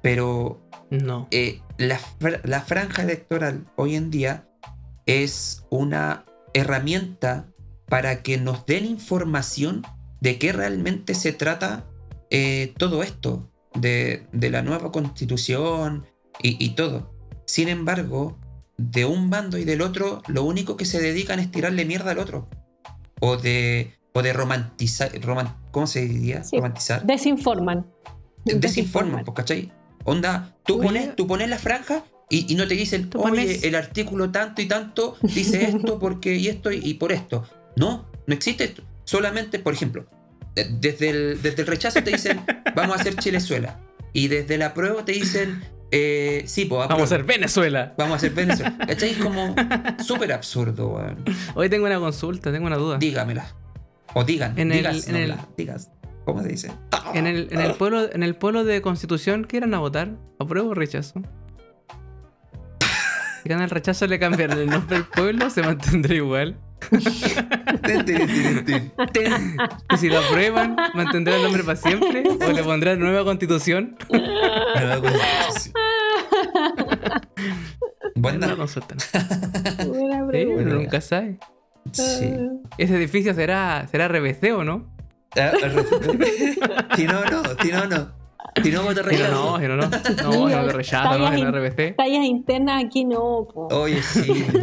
pero 0.00 0.61
No. 0.92 1.26
eh, 1.30 1.60
la, 1.78 1.98
fr- 1.98 2.40
la 2.44 2.60
franja 2.60 3.02
electoral 3.02 3.64
hoy 3.76 3.96
en 3.96 4.10
día 4.10 4.46
es 5.06 5.64
una 5.70 6.24
herramienta 6.54 7.46
para 7.88 8.22
que 8.22 8.36
nos 8.38 8.66
den 8.66 8.84
información 8.84 9.82
de 10.20 10.38
qué 10.38 10.52
realmente 10.52 11.14
se 11.14 11.32
trata 11.32 11.84
eh, 12.30 12.74
todo 12.78 13.02
esto, 13.02 13.50
de, 13.74 14.26
de 14.32 14.50
la 14.50 14.62
nueva 14.62 14.92
constitución 14.92 16.04
y, 16.42 16.62
y 16.64 16.70
todo. 16.70 17.12
Sin 17.46 17.68
embargo, 17.68 18.38
de 18.76 19.04
un 19.04 19.30
bando 19.30 19.58
y 19.58 19.64
del 19.64 19.82
otro, 19.82 20.22
lo 20.28 20.44
único 20.44 20.76
que 20.76 20.84
se 20.84 21.00
dedican 21.00 21.38
es 21.38 21.50
tirarle 21.50 21.84
mierda 21.84 22.10
al 22.12 22.18
otro. 22.18 22.48
O 23.20 23.36
de, 23.36 23.94
o 24.12 24.22
de 24.22 24.32
romantizar, 24.32 25.10
roman- 25.20 25.56
¿cómo 25.70 25.86
se 25.86 26.06
diría? 26.06 26.44
Sí. 26.44 26.56
Romantizar 26.56 27.04
Desinforman. 27.06 27.86
desinforman, 28.44 29.24
pues, 29.24 29.34
¿cachai? 29.36 29.72
Onda, 30.04 30.54
tú 30.66 30.74
Oye. 30.78 30.84
pones, 30.86 31.16
tú 31.16 31.26
pones 31.26 31.48
la 31.48 31.58
franja 31.58 32.04
y, 32.28 32.50
y 32.52 32.56
no 32.56 32.66
te 32.66 32.74
dicen, 32.74 33.10
oye, 33.14 33.22
pones- 33.30 33.64
el 33.64 33.74
artículo 33.74 34.30
tanto 34.30 34.62
y 34.62 34.66
tanto 34.66 35.16
dice 35.22 35.64
esto 35.68 35.98
porque 35.98 36.34
y 36.36 36.48
esto 36.48 36.72
y, 36.72 36.78
y 36.82 36.94
por 36.94 37.12
esto. 37.12 37.44
No, 37.76 38.06
no 38.26 38.34
existe 38.34 38.64
esto. 38.64 38.82
Solamente, 39.04 39.58
por 39.58 39.74
ejemplo, 39.74 40.06
de- 40.54 40.64
desde 40.80 41.10
el, 41.10 41.42
desde 41.42 41.62
el 41.62 41.68
rechazo 41.68 42.02
te 42.02 42.10
dicen, 42.10 42.40
vamos 42.74 42.96
a 42.96 43.00
hacer 43.00 43.16
Chilezuela. 43.16 43.78
Y 44.12 44.28
desde 44.28 44.58
la 44.58 44.74
prueba 44.74 45.04
te 45.04 45.12
dicen, 45.12 45.62
eh, 45.90 46.42
sí, 46.46 46.64
pues 46.66 46.86
Vamos 46.88 47.02
a 47.02 47.04
hacer 47.04 47.24
Venezuela. 47.24 47.94
Vamos 47.96 48.14
a 48.14 48.16
hacer 48.16 48.32
Venezuela. 48.32 48.76
¿Cachai? 48.86 49.10
Es 49.10 49.16
como 49.18 49.54
súper 50.04 50.32
absurdo, 50.32 50.88
weón. 50.88 51.24
Hoy 51.54 51.68
tengo 51.68 51.86
una 51.86 51.98
consulta, 51.98 52.50
tengo 52.52 52.66
una 52.66 52.76
duda. 52.76 52.98
Dígamela. 52.98 53.54
O 54.14 54.24
digan, 54.24 54.58
En 54.58 54.70
el- 54.72 54.78
digas, 54.78 55.08
en 55.08 55.16
el- 55.16 55.34
digas. 55.56 55.90
¿Cómo 56.24 56.42
se 56.42 56.48
dice? 56.48 56.72
En 57.14 57.26
el, 57.26 57.48
en 57.50 57.60
el 57.60 57.74
pueblo, 57.74 58.12
en 58.12 58.22
el 58.22 58.34
pueblo 58.36 58.64
de 58.64 58.80
Constitución, 58.80 59.44
¿qué 59.44 59.58
irán 59.58 59.74
a 59.74 59.78
votar? 59.78 60.16
¿Apruebo 60.38 60.70
o 60.70 60.74
rechazo? 60.74 61.20
Si 63.42 63.48
gana 63.48 63.64
el 63.64 63.70
rechazo, 63.70 64.06
le 64.06 64.20
cambiarán 64.20 64.58
el 64.58 64.70
nombre 64.70 64.96
del 64.96 65.04
pueblo, 65.04 65.50
se 65.50 65.62
mantendrá 65.62 66.14
igual. 66.14 66.56
Y 69.90 69.96
si 69.96 70.08
lo 70.08 70.18
aprueban, 70.20 70.76
mantendrá 70.94 71.36
el 71.36 71.42
nombre 71.42 71.64
para 71.64 71.76
siempre. 71.76 72.22
O 72.46 72.52
le 72.52 72.62
pondrán 72.62 73.00
nueva 73.00 73.24
constitución. 73.24 73.96
Nueva 74.10 75.00
constitución. 75.00 75.74
Buena. 78.14 78.46
Una 78.46 78.56
consulta. 78.56 78.94
Buena 79.86 80.22
uno 80.22 80.74
nunca 80.74 81.00
sabe. 81.00 81.38
Sí. 81.90 82.32
Ese 82.78 82.96
edificio 82.96 83.34
será, 83.34 83.88
será 83.90 84.06
RBC 84.08 84.52
o 84.56 84.62
no? 84.62 84.91
Ah, 85.36 85.52
Si 86.96 87.04
no, 87.06 87.24
no. 87.24 87.42
Si 87.62 87.72
no, 87.72 87.86
no. 87.86 88.22
Si 88.62 88.70
no, 88.70 88.82
Si 88.82 88.92
no, 88.92 88.92
no, 89.30 89.58
si 89.58 89.66
no, 89.66 89.76
no. 89.76 89.88
No, 89.88 90.48
no 90.48 91.58
RBC. 91.58 91.96
Tallas 91.96 92.24
internas 92.24 92.84
aquí 92.84 93.04
no, 93.04 93.48
po. 93.52 93.68
Oye, 93.72 94.02
sí. 94.02 94.44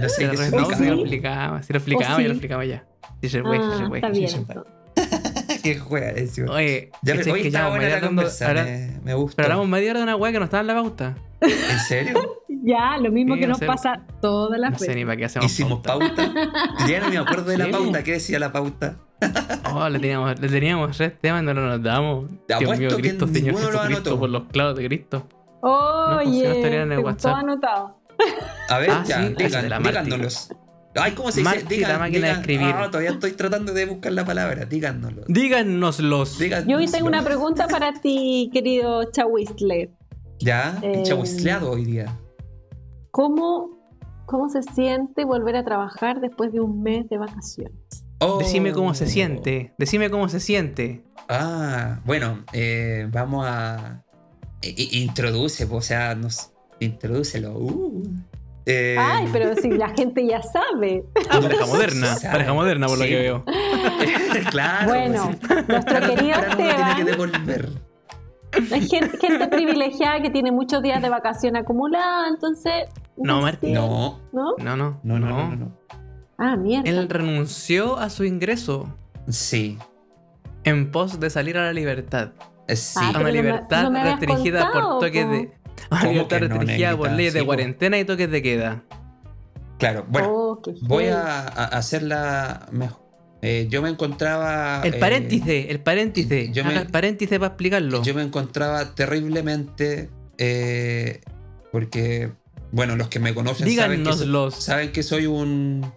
No 0.00 0.08
sé 0.08 0.26
lo, 0.26 0.32
qué 0.32 0.50
no, 0.50 0.66
un 0.66 0.74
si 0.74 0.84
lo 0.86 0.94
sí? 0.96 1.00
explicamos, 1.02 1.66
si 1.66 1.72
lo 1.72 1.76
explicamos, 1.78 2.16
sí? 2.16 2.22
ya 2.22 2.28
lo 2.28 2.32
explicamos 2.34 2.66
ya. 2.66 2.84
Sí 3.22 3.28
se 3.28 3.38
sí 3.38 3.44
se 3.44 3.48
Ah, 3.48 3.86
fue. 3.88 3.98
está 3.98 4.12
sí, 4.12 4.18
bien. 4.20 4.30
sí. 4.30 4.46
Qué 5.62 5.78
juega 5.78 6.10
eso. 6.10 6.42
Oye, 6.50 6.90
Ya, 7.02 7.16
¿cachai 7.16 7.32
oye, 7.32 7.42
que 7.42 7.48
está 7.48 7.68
buena 7.68 7.88
la 8.00 8.10
Me, 8.64 8.98
me 9.04 9.14
gusta. 9.14 9.36
Pero 9.36 9.46
hablamos 9.46 9.68
media 9.68 9.90
hora 9.92 10.00
de 10.00 10.04
una 10.04 10.16
weá 10.16 10.32
que 10.32 10.38
no 10.40 10.44
estaba 10.44 10.60
en 10.62 10.66
la 10.66 10.74
pauta. 10.74 11.14
¿En 11.40 11.78
serio? 11.86 12.20
Ya, 12.64 12.96
lo 13.00 13.10
mismo 13.12 13.34
Sí, 13.34 13.40
que 13.40 13.46
no 13.46 13.50
nos 13.50 13.58
sé. 13.58 13.66
pasa 13.66 14.00
todas 14.20 14.58
las 14.58 14.72
No 14.72 14.78
sé 14.78 14.86
veces. 14.86 14.96
ni 14.96 15.04
para 15.04 15.16
qué 15.16 15.24
hacemos 15.26 15.46
Hicimos 15.46 15.80
pauta. 15.80 16.14
pauta. 16.16 16.86
Ya 16.88 17.00
no 17.00 17.08
me 17.10 17.18
acuerdo 17.18 17.44
de 17.50 17.58
la 17.58 17.64
Sí. 17.66 17.70
pauta. 17.72 18.02
¿Qué 18.02 18.12
decía 18.12 18.38
la 18.40 18.50
pauta? 18.52 18.96
Oh, 19.74 19.88
le 19.88 19.98
teníamos, 19.98 20.38
le 20.38 20.48
teníamos 20.48 20.96
tres 20.96 21.18
temas 21.20 21.42
y 21.42 21.46
no 21.46 21.54
lo 21.54 21.62
notamos. 21.66 22.30
Te 22.46 22.56
Dios 22.58 22.78
mío, 22.78 22.90
que 22.90 22.96
Cristo, 22.96 23.26
Señor 23.26 23.54
Jesucristo, 23.56 23.80
anotó. 23.80 24.18
por 24.18 24.28
los 24.30 24.42
clavos 24.44 24.76
de 24.76 24.86
Cristo. 24.86 25.26
pues, 25.60 26.28
si 26.28 26.42
no 26.42 26.50
Oye, 26.50 26.82
en 26.82 26.92
el 26.92 27.16
todo 27.16 27.34
anotado. 27.34 27.96
A 28.68 28.78
ver, 28.78 28.90
Ah, 28.90 29.04
ya, 29.06 29.22
sí, 29.26 29.34
digan, 29.38 29.68
la 29.70 29.78
díganos. 29.78 30.50
Ay, 30.94 31.12
¿cómo 31.12 31.32
se 31.32 31.40
dice? 31.40 31.54
Marti, 31.54 31.78
la 31.78 31.98
máquina 31.98 32.26
de 32.26 32.32
escribir. 32.34 32.74
Ah, 32.74 32.88
todavía 32.90 33.10
estoy 33.12 33.32
tratando 33.32 33.72
de 33.72 33.86
buscar 33.86 34.12
la 34.12 34.24
palabra. 34.26 34.66
Díganoslo. 34.66 35.22
Díganoslos. 35.26 36.38
Díganoslo. 36.38 36.70
Yo 36.70 36.76
hoy 36.78 36.86
tengo 36.86 37.06
una 37.06 37.22
pregunta 37.22 37.66
para 37.66 37.94
ti, 37.94 38.50
querido 38.52 39.10
Chawisler. 39.10 39.90
Ya, 40.38 40.78
Eh, 40.82 41.02
chahuizleado 41.04 41.70
hoy 41.70 41.84
día. 41.86 42.18
¿Cómo, 43.10 43.70
¿Cómo 44.26 44.48
se 44.48 44.62
siente 44.62 45.24
volver 45.24 45.56
a 45.56 45.64
trabajar 45.64 46.20
después 46.20 46.52
de 46.52 46.60
un 46.60 46.82
mes 46.82 47.08
de 47.08 47.16
vacaciones? 47.18 48.04
Oh. 48.24 48.38
Decime 48.38 48.72
cómo 48.72 48.94
se 48.94 49.06
siente. 49.06 49.72
Decime 49.78 50.08
cómo 50.10 50.28
se 50.28 50.38
siente. 50.38 51.02
Ah, 51.28 52.00
bueno, 52.04 52.44
eh, 52.52 53.08
vamos 53.10 53.44
a. 53.48 54.02
introduce, 54.62 55.66
o 55.70 55.80
sea, 55.80 56.14
nos. 56.14 56.52
Introdúcelo. 56.78 57.52
Uh. 57.58 58.02
Eh, 58.64 58.96
Ay, 58.98 59.28
pero 59.32 59.56
si 59.56 59.70
la 59.70 59.88
gente 59.96 60.24
ya 60.26 60.40
sabe. 60.42 61.04
Ah, 61.30 61.40
pareja 61.40 61.66
moderna. 61.66 62.16
Pareja 62.30 62.52
moderna, 62.54 62.86
por 62.86 62.98
lo 62.98 63.04
que 63.04 63.16
veo. 63.16 63.44
claro. 64.50 64.88
Bueno, 64.88 65.30
pues, 65.46 65.68
nuestro 65.68 66.00
querido 66.00 66.38
uno 66.38 66.56
tiene 66.56 66.74
que 66.74 66.80
Esteban 66.82 67.06
devolver. 67.06 67.68
es 68.52 68.90
gente, 68.90 69.18
gente 69.18 69.48
privilegiada 69.48 70.22
que 70.22 70.30
tiene 70.30 70.52
muchos 70.52 70.80
días 70.82 71.02
de 71.02 71.08
vacación 71.08 71.56
acumulada, 71.56 72.28
entonces. 72.28 72.84
No, 73.16 73.40
Martín. 73.40 73.74
No, 73.74 74.20
¿No? 74.32 74.54
No, 74.58 74.76
no. 74.76 75.00
no, 75.02 75.18
no, 75.18 75.28
no, 75.28 75.48
no. 75.48 75.56
no. 75.56 75.82
Ah, 76.44 76.56
mierda. 76.56 76.88
Él 76.90 77.08
renunció 77.08 77.98
a 77.98 78.10
su 78.10 78.24
ingreso 78.24 78.92
Sí, 79.28 79.78
en 80.64 80.90
pos 80.90 81.20
de 81.20 81.30
salir 81.30 81.56
a 81.56 81.64
la 81.64 81.72
libertad. 81.72 82.32
eh, 82.66 82.74
sí. 82.76 82.98
Ah, 83.00 83.10
a 83.10 83.12
pero 83.12 83.20
una 83.20 83.28
no 83.28 83.34
me- 83.34 83.42
libertad 83.42 83.82
no 83.84 83.90
me 83.92 84.00
habías 84.00 84.20
restringida 84.20 84.62
contado, 84.62 84.90
por 84.98 84.98
toques 85.06 85.28
de. 85.30 85.52
A 85.90 85.94
una 85.94 86.00
¿Cómo 86.00 86.12
libertad 86.12 86.40
no, 86.40 86.48
restringida 86.48 86.96
por 86.96 87.10
leyes 87.12 87.34
de 87.34 87.40
Sí, 87.40 87.46
cuarentena 87.46 87.98
y 87.98 88.04
toques 88.04 88.30
de 88.30 88.42
queda. 88.42 88.82
claro. 89.78 90.04
Bueno, 90.08 90.28
Oh, 90.30 90.62
voy 90.82 91.06
a, 91.06 91.38
a 91.42 91.64
hacerla 91.66 92.66
mejor. 92.72 93.00
Eh, 93.42 93.66
yo 93.70 93.82
me 93.82 93.88
encontraba. 93.88 94.82
El 94.84 94.94
eh, 94.94 94.98
paréntice, 94.98 95.70
el 95.70 95.80
paréntice. 95.80 96.50
yo 96.52 96.64
me- 96.64 96.76
el 96.76 96.86
paréntice 96.88 97.38
para 97.40 97.48
explicarlo. 97.54 98.02
Yo 98.02 98.14
me 98.14 98.22
encontraba 98.22 98.94
terriblemente. 98.94 100.10
eh, 100.38 101.20
porque, 101.72 102.32
bueno, 102.72 102.96
los 102.96 103.08
que 103.08 103.18
me 103.20 103.32
conocen 103.34 103.68
saben 103.74 104.02
que, 104.04 104.12
saben 104.52 104.92
que 104.92 105.02
soy 105.02 105.26
un, 105.26 105.90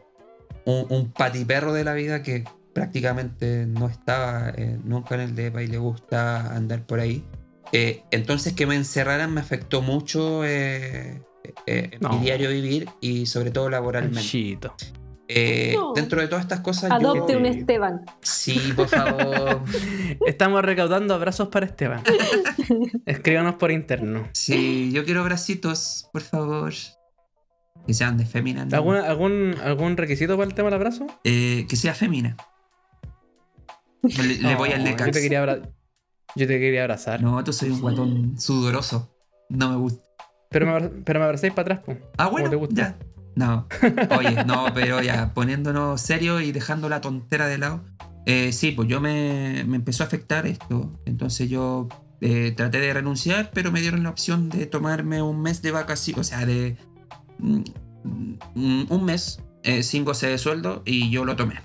un, 0.66 0.86
un 0.89 1.11
patiperro 1.11 1.74
de 1.74 1.84
la 1.84 1.93
vida 1.93 2.24
que 2.24 2.43
prácticamente 2.74 3.66
no 3.66 3.88
estaba 3.88 4.49
eh, 4.49 4.78
nunca 4.84 5.16
en 5.16 5.22
el 5.22 5.36
DEPA 5.36 5.63
y 5.63 5.68
le 5.68 5.78
gusta 5.78 6.53
andar 6.55 6.86
por 6.86 6.99
ahí. 6.99 7.24
Eh, 7.72 8.03
entonces 8.11 8.53
que 8.53 8.66
me 8.68 8.76
encerraran 8.76 9.34
me 9.34 9.41
afectó 9.41 9.82
mucho 9.82 10.43
eh, 10.45 11.22
eh, 11.66 11.97
No. 12.01 12.09
mi 12.09 12.20
diario 12.20 12.49
vivir 12.49 12.89
y 13.01 13.26
sobre 13.28 13.51
todo 13.51 13.70
laboralmente. 13.70 14.59
Eh, 15.28 15.74
No. 15.76 15.93
Dentro 15.93 16.22
de 16.22 16.28
todas 16.28 16.43
estas 16.43 16.59
cosas, 16.59 16.91
Adopte 16.91 17.34
yo... 17.34 17.39
un 17.39 17.45
Esteban. 17.47 18.01
Sí, 18.22 18.74
por 18.76 18.88
favor. 18.88 19.61
Estamos 20.28 20.61
recaudando 20.63 21.13
abrazos 21.16 21.47
para 21.47 21.66
Esteban. 21.66 22.03
Escríbanos 23.05 23.55
por 23.55 23.72
interno. 23.72 24.28
Sí, 24.34 24.91
yo 24.93 25.03
quiero 25.05 25.24
bracitos, 25.24 26.09
por 26.11 26.22
favor. 26.22 26.74
Que 27.88 27.93
sean 27.93 28.17
de 28.17 28.25
fémina. 28.25 28.65
¿no? 28.65 28.75
¿Algún, 28.75 28.95
algún, 28.95 29.55
¿Algún 29.63 29.95
requisito 29.97 30.36
para 30.38 30.47
el 30.49 30.55
tema 30.55 30.67
del 30.67 30.75
abrazo? 30.75 31.05
Eh, 31.23 31.65
que 31.69 31.75
sea 31.75 31.93
fémina. 31.93 32.36
Le, 34.03 34.38
le 34.38 34.55
voy 34.55 34.71
al 34.71 34.79
No, 34.83 34.86
Lecax. 34.89 35.05
Yo 35.07 35.11
te 35.13 35.21
quería, 35.21 35.39
abra- 35.39 35.61
yo 36.36 36.47
te 36.47 36.59
quería 36.59 36.81
abrazar. 36.83 37.21
No, 37.21 37.43
tú 37.43 37.53
soy 37.53 37.69
un 37.69 37.81
guatón 37.81 38.39
sudoroso. 38.39 39.11
No 39.49 39.69
me 39.69 39.75
gusta. 39.77 40.03
Pero, 40.49 40.65
me 40.67 40.89
pero 41.03 41.19
me 41.19 41.25
abracéis 41.25 41.53
para 41.53 41.75
atrás, 41.75 41.86
po. 41.86 41.93
Ah, 42.17 42.25
¿Cómo 42.25 42.31
bueno, 42.31 42.49
te 42.49 42.55
gusta? 42.55 42.75
ya. 42.75 42.97
No. 43.36 43.67
Oye, 44.17 44.45
no, 44.45 44.67
pero 44.73 45.01
ya, 45.01 45.33
poniéndonos 45.33 45.99
serio 45.99 46.39
y 46.39 46.51
dejando 46.51 46.88
la 46.88 47.01
tontera 47.01 47.47
de 47.47 47.57
lado. 47.57 47.83
eh, 48.25 48.51
sí, 48.53 48.71
pues 48.71 48.88
yo 48.88 49.01
me, 49.01 49.63
me 49.67 49.75
empezó 49.75 50.03
a 50.03 50.07
afectar 50.07 50.45
esto. 50.47 50.99
Entonces 51.05 51.49
yo 51.49 51.89
eh, 52.21 52.53
traté 52.55 52.79
de 52.79 52.93
renunciar, 52.93 53.51
pero 53.53 53.71
me 53.71 53.81
dieron 53.81 54.03
la 54.03 54.09
opción 54.09 54.49
de 54.49 54.65
tomarme 54.67 55.21
un 55.21 55.41
mes 55.41 55.61
de 55.61 55.71
vacaciones. 55.71 56.19
O 56.21 56.23
sea, 56.23 56.45
de. 56.45 56.77
Mm, 57.39 58.83
un 58.89 59.03
mes 59.05 59.41
eh, 59.63 59.83
sin 59.83 60.05
goce 60.05 60.27
de 60.27 60.38
sueldo 60.38 60.81
y 60.86 61.09
yo 61.09 61.25
lo 61.25 61.36
tomé. 61.36 61.55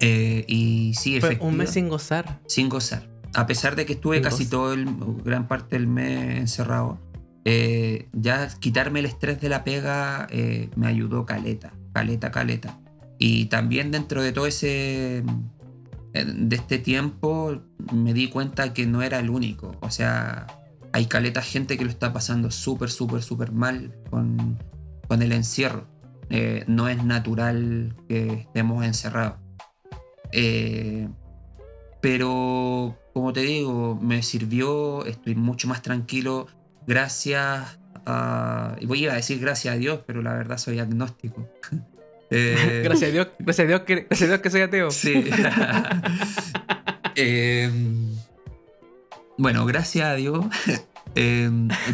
Eh, 0.00 0.44
y 0.48 0.94
sí, 0.94 1.20
Fue 1.20 1.30
efectivo, 1.30 1.50
un 1.50 1.56
mes 1.56 1.70
sin 1.70 1.88
gozar. 1.88 2.40
sin 2.46 2.68
gozar. 2.68 3.08
A 3.34 3.46
pesar 3.46 3.76
de 3.76 3.86
que 3.86 3.92
estuve 3.94 4.16
Sin 4.16 4.24
casi 4.24 4.44
gozar. 4.44 4.50
todo 4.50 4.72
el 4.72 4.86
gran 5.24 5.46
parte 5.46 5.76
del 5.76 5.86
mes 5.86 6.38
encerrado, 6.38 6.98
eh, 7.44 8.08
ya 8.12 8.48
quitarme 8.58 9.00
el 9.00 9.06
estrés 9.06 9.40
de 9.40 9.48
la 9.48 9.62
pega 9.64 10.26
eh, 10.30 10.68
me 10.76 10.86
ayudó 10.86 11.26
caleta, 11.26 11.72
caleta, 11.92 12.30
caleta. 12.30 12.78
Y 13.18 13.46
también 13.46 13.90
dentro 13.90 14.22
de 14.22 14.32
todo 14.32 14.46
ese 14.46 15.18
eh, 15.18 16.24
de 16.24 16.56
este 16.56 16.78
tiempo 16.78 17.62
me 17.92 18.14
di 18.14 18.28
cuenta 18.28 18.72
que 18.72 18.86
no 18.86 19.02
era 19.02 19.18
el 19.20 19.30
único. 19.30 19.76
O 19.80 19.90
sea, 19.90 20.46
hay 20.92 21.06
caleta 21.06 21.42
gente 21.42 21.76
que 21.78 21.84
lo 21.84 21.90
está 21.90 22.12
pasando 22.12 22.50
súper, 22.50 22.90
súper, 22.90 23.22
súper 23.22 23.52
mal 23.52 23.94
con, 24.10 24.58
con 25.08 25.22
el 25.22 25.32
encierro. 25.32 25.86
Eh, 26.30 26.64
no 26.68 26.88
es 26.88 27.04
natural 27.04 27.96
que 28.08 28.32
estemos 28.32 28.84
encerrados. 28.84 29.38
Eh, 30.32 31.08
Pero, 32.00 32.96
como 33.12 33.32
te 33.32 33.40
digo, 33.40 33.98
me 34.00 34.22
sirvió, 34.22 35.04
estoy 35.04 35.34
mucho 35.34 35.68
más 35.68 35.82
tranquilo. 35.82 36.46
Gracias 36.86 37.78
a. 38.06 38.76
y 38.80 38.86
Voy 38.86 39.06
a 39.06 39.14
decir 39.14 39.40
gracias 39.40 39.74
a 39.74 39.76
Dios, 39.76 40.00
pero 40.06 40.22
la 40.22 40.34
verdad 40.34 40.58
soy 40.58 40.78
agnóstico. 40.78 41.48
Eh, 42.32 42.82
Gracias 42.84 43.10
a 43.10 43.12
Dios, 43.12 43.28
gracias 43.40 43.64
a 43.64 43.68
Dios 43.68 43.80
que, 43.80 44.06
gracias 44.08 44.22
a 44.22 44.26
Dios 44.28 44.40
que 44.40 44.50
soy 44.50 44.60
ateo. 44.60 44.90
Sí. 44.92 45.24
Bueno, 49.40 49.64
gracias 49.64 50.06
a 50.06 50.14
Dios 50.16 50.44
eh, 51.14 51.50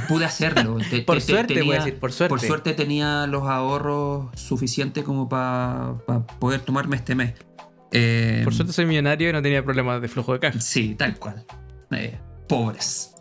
pude 0.09 0.25
hacerlo. 0.25 0.79
Te- 0.91 1.03
Por 1.03 1.19
te- 1.19 1.27
te- 1.27 1.33
suerte, 1.33 1.55
voy 1.55 1.63
tenía- 1.63 1.81
a 1.81 1.85
decir, 1.85 1.99
por 2.01 2.13
suerte. 2.13 2.29
Por 2.31 2.41
suerte 2.41 2.75
tenía 2.75 3.27
los 3.29 3.45
ahorros 3.45 4.29
suficientes 4.39 5.05
como 5.05 5.29
para 5.29 5.95
poder 6.41 6.61
tomarme 6.63 6.97
este 6.97 7.15
mes. 7.15 7.35
Eh, 7.93 8.41
Por 8.43 8.53
suerte 8.53 8.73
soy 8.73 8.85
millonario 8.87 9.31
y 9.31 9.33
no 9.33 9.41
tenía 9.43 9.65
problemas 9.65 10.03
de 10.03 10.09
flujo 10.09 10.33
de 10.33 10.41
caja. 10.41 10.61
Sí, 10.61 10.97
tal 10.97 11.17
cual. 11.19 11.45
Eh, 11.93 12.19
pobres. 12.49 13.13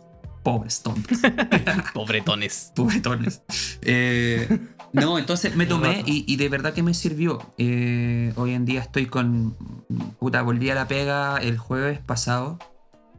Pobres 0.42 0.82
tontos. 0.82 1.18
Pobretones. 1.94 2.72
Pobretones. 2.74 3.42
Eh, 3.82 4.48
no, 4.92 5.18
entonces 5.18 5.54
me 5.54 5.66
tomé 5.66 6.02
y, 6.04 6.24
y 6.26 6.36
de 6.36 6.48
verdad 6.48 6.74
que 6.74 6.82
me 6.82 6.94
sirvió. 6.94 7.38
Eh, 7.58 8.32
hoy 8.36 8.54
en 8.54 8.64
día 8.64 8.80
estoy 8.80 9.06
con. 9.06 9.56
Puta, 10.18 10.42
volví 10.42 10.68
a 10.70 10.74
la 10.74 10.88
pega 10.88 11.36
el 11.38 11.58
jueves 11.58 12.00
pasado. 12.00 12.58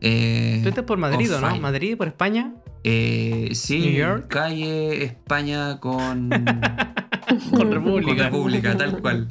Eh, 0.01 0.59
Tú 0.63 0.69
estás 0.69 0.83
por 0.85 0.97
Madrid, 0.97 1.33
on 1.35 1.43
¿o 1.43 1.49
¿no? 1.49 1.59
Madrid, 1.59 1.97
por 1.97 2.07
España. 2.07 2.53
eh, 2.83 3.49
sí, 3.53 3.79
New 3.79 3.91
York. 3.93 4.27
calle 4.27 5.03
España 5.03 5.79
con. 5.79 6.29
Con 7.51 7.71
República. 7.73 8.07
Con 8.07 8.17
República, 8.17 8.77
tal 8.77 9.01
cual. 9.01 9.27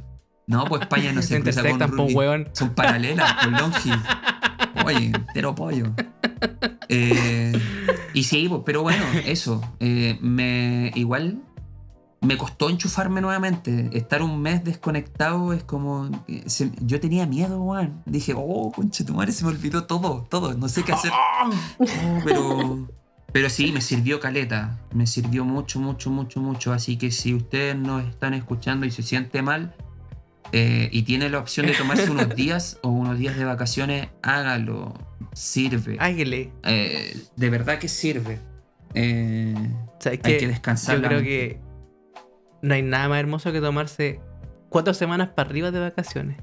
No, 0.46 0.64
pues 0.66 0.82
España 0.82 1.12
no 1.12 1.22
se 1.22 1.40
cruza 1.40 1.62
con 1.62 1.80
Rugby. 1.80 2.14
hueón. 2.14 2.48
Son 2.52 2.74
paralelas, 2.74 3.32
con 3.42 3.52
Longi. 3.52 3.90
Oye, 4.84 5.06
entero 5.06 5.54
pollo. 5.54 5.86
Eh, 6.88 7.52
y 8.12 8.22
sí, 8.24 8.46
pues, 8.48 8.60
pero 8.66 8.82
bueno, 8.82 9.02
eso. 9.24 9.62
eh, 9.80 10.18
me 10.20 10.92
igual 10.94 11.40
me 12.26 12.36
costó 12.36 12.68
enchufarme 12.70 13.20
nuevamente. 13.20 13.88
Estar 13.92 14.20
un 14.22 14.40
mes 14.42 14.62
desconectado 14.64 15.52
es 15.52 15.62
como. 15.64 16.10
eh, 16.28 16.42
se- 16.46 16.72
yo 16.80 17.00
tenía 17.00 17.26
miedo, 17.26 17.60
weón. 17.62 18.02
Dije, 18.06 18.34
oh, 18.36 18.72
conche 18.72 19.04
tu 19.04 19.14
madre, 19.14 19.32
se 19.32 19.44
me 19.44 19.50
olvidó 19.50 19.84
todo, 19.84 20.26
todo. 20.28 20.54
No 20.54 20.68
sé 20.68 20.82
qué 20.82 20.92
hacer. 20.92 21.10
Oh, 21.12 21.50
pero. 22.24 22.88
Pero 23.32 23.50
sí, 23.50 23.70
me 23.72 23.80
sirvió 23.82 24.18
caleta. 24.18 24.78
Me 24.94 25.06
sirvió 25.06 25.44
mucho, 25.44 25.78
mucho, 25.78 26.10
mucho, 26.10 26.40
mucho. 26.40 26.72
Así 26.72 26.96
que 26.96 27.10
si 27.10 27.34
ustedes 27.34 27.76
nos 27.76 28.04
están 28.04 28.32
escuchando 28.34 28.86
y 28.86 28.90
se 28.90 29.02
siente 29.02 29.42
mal 29.42 29.74
eh, 30.52 30.88
y 30.90 31.02
tiene 31.02 31.28
la 31.28 31.38
opción 31.40 31.66
de 31.66 31.72
tomarse 31.74 32.10
unos 32.10 32.28
días 32.36 32.78
o 32.82 32.88
unos 32.88 33.18
días 33.18 33.36
de 33.36 33.44
vacaciones, 33.44 34.08
hágalo. 34.22 34.94
Sirve. 35.34 35.98
Águile. 36.00 36.50
Eh, 36.62 37.14
de 37.36 37.50
verdad 37.50 37.78
que 37.78 37.88
sirve. 37.88 38.40
Eh, 38.94 39.54
¿Sabes 39.98 40.20
hay 40.24 40.32
qué? 40.32 40.38
que 40.38 40.48
descansar. 40.48 40.96
Yo 40.96 41.02
creo 41.06 41.20
que 41.22 41.60
no 42.66 42.74
hay 42.74 42.82
nada 42.82 43.08
más 43.08 43.18
hermoso 43.20 43.52
que 43.52 43.60
tomarse 43.60 44.20
cuatro 44.68 44.92
semanas 44.94 45.28
para 45.34 45.48
arriba 45.48 45.70
de 45.70 45.80
vacaciones. 45.80 46.38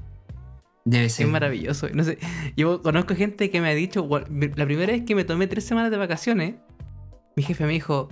Debe 0.86 1.08
ser. 1.08 1.26
Es 1.26 1.32
maravilloso. 1.32 1.88
No 1.94 2.04
sé, 2.04 2.18
yo 2.56 2.82
conozco 2.82 3.14
gente 3.14 3.50
que 3.50 3.60
me 3.60 3.68
ha 3.70 3.74
dicho, 3.74 4.06
"Gua- 4.06 4.26
la 4.56 4.64
primera 4.66 4.92
vez 4.92 5.02
que 5.04 5.14
me 5.14 5.24
tomé 5.24 5.46
tres 5.46 5.64
semanas 5.64 5.90
de 5.90 5.96
vacaciones, 5.96 6.54
mi 7.36 7.42
jefe 7.42 7.64
me 7.66 7.72
dijo, 7.72 8.08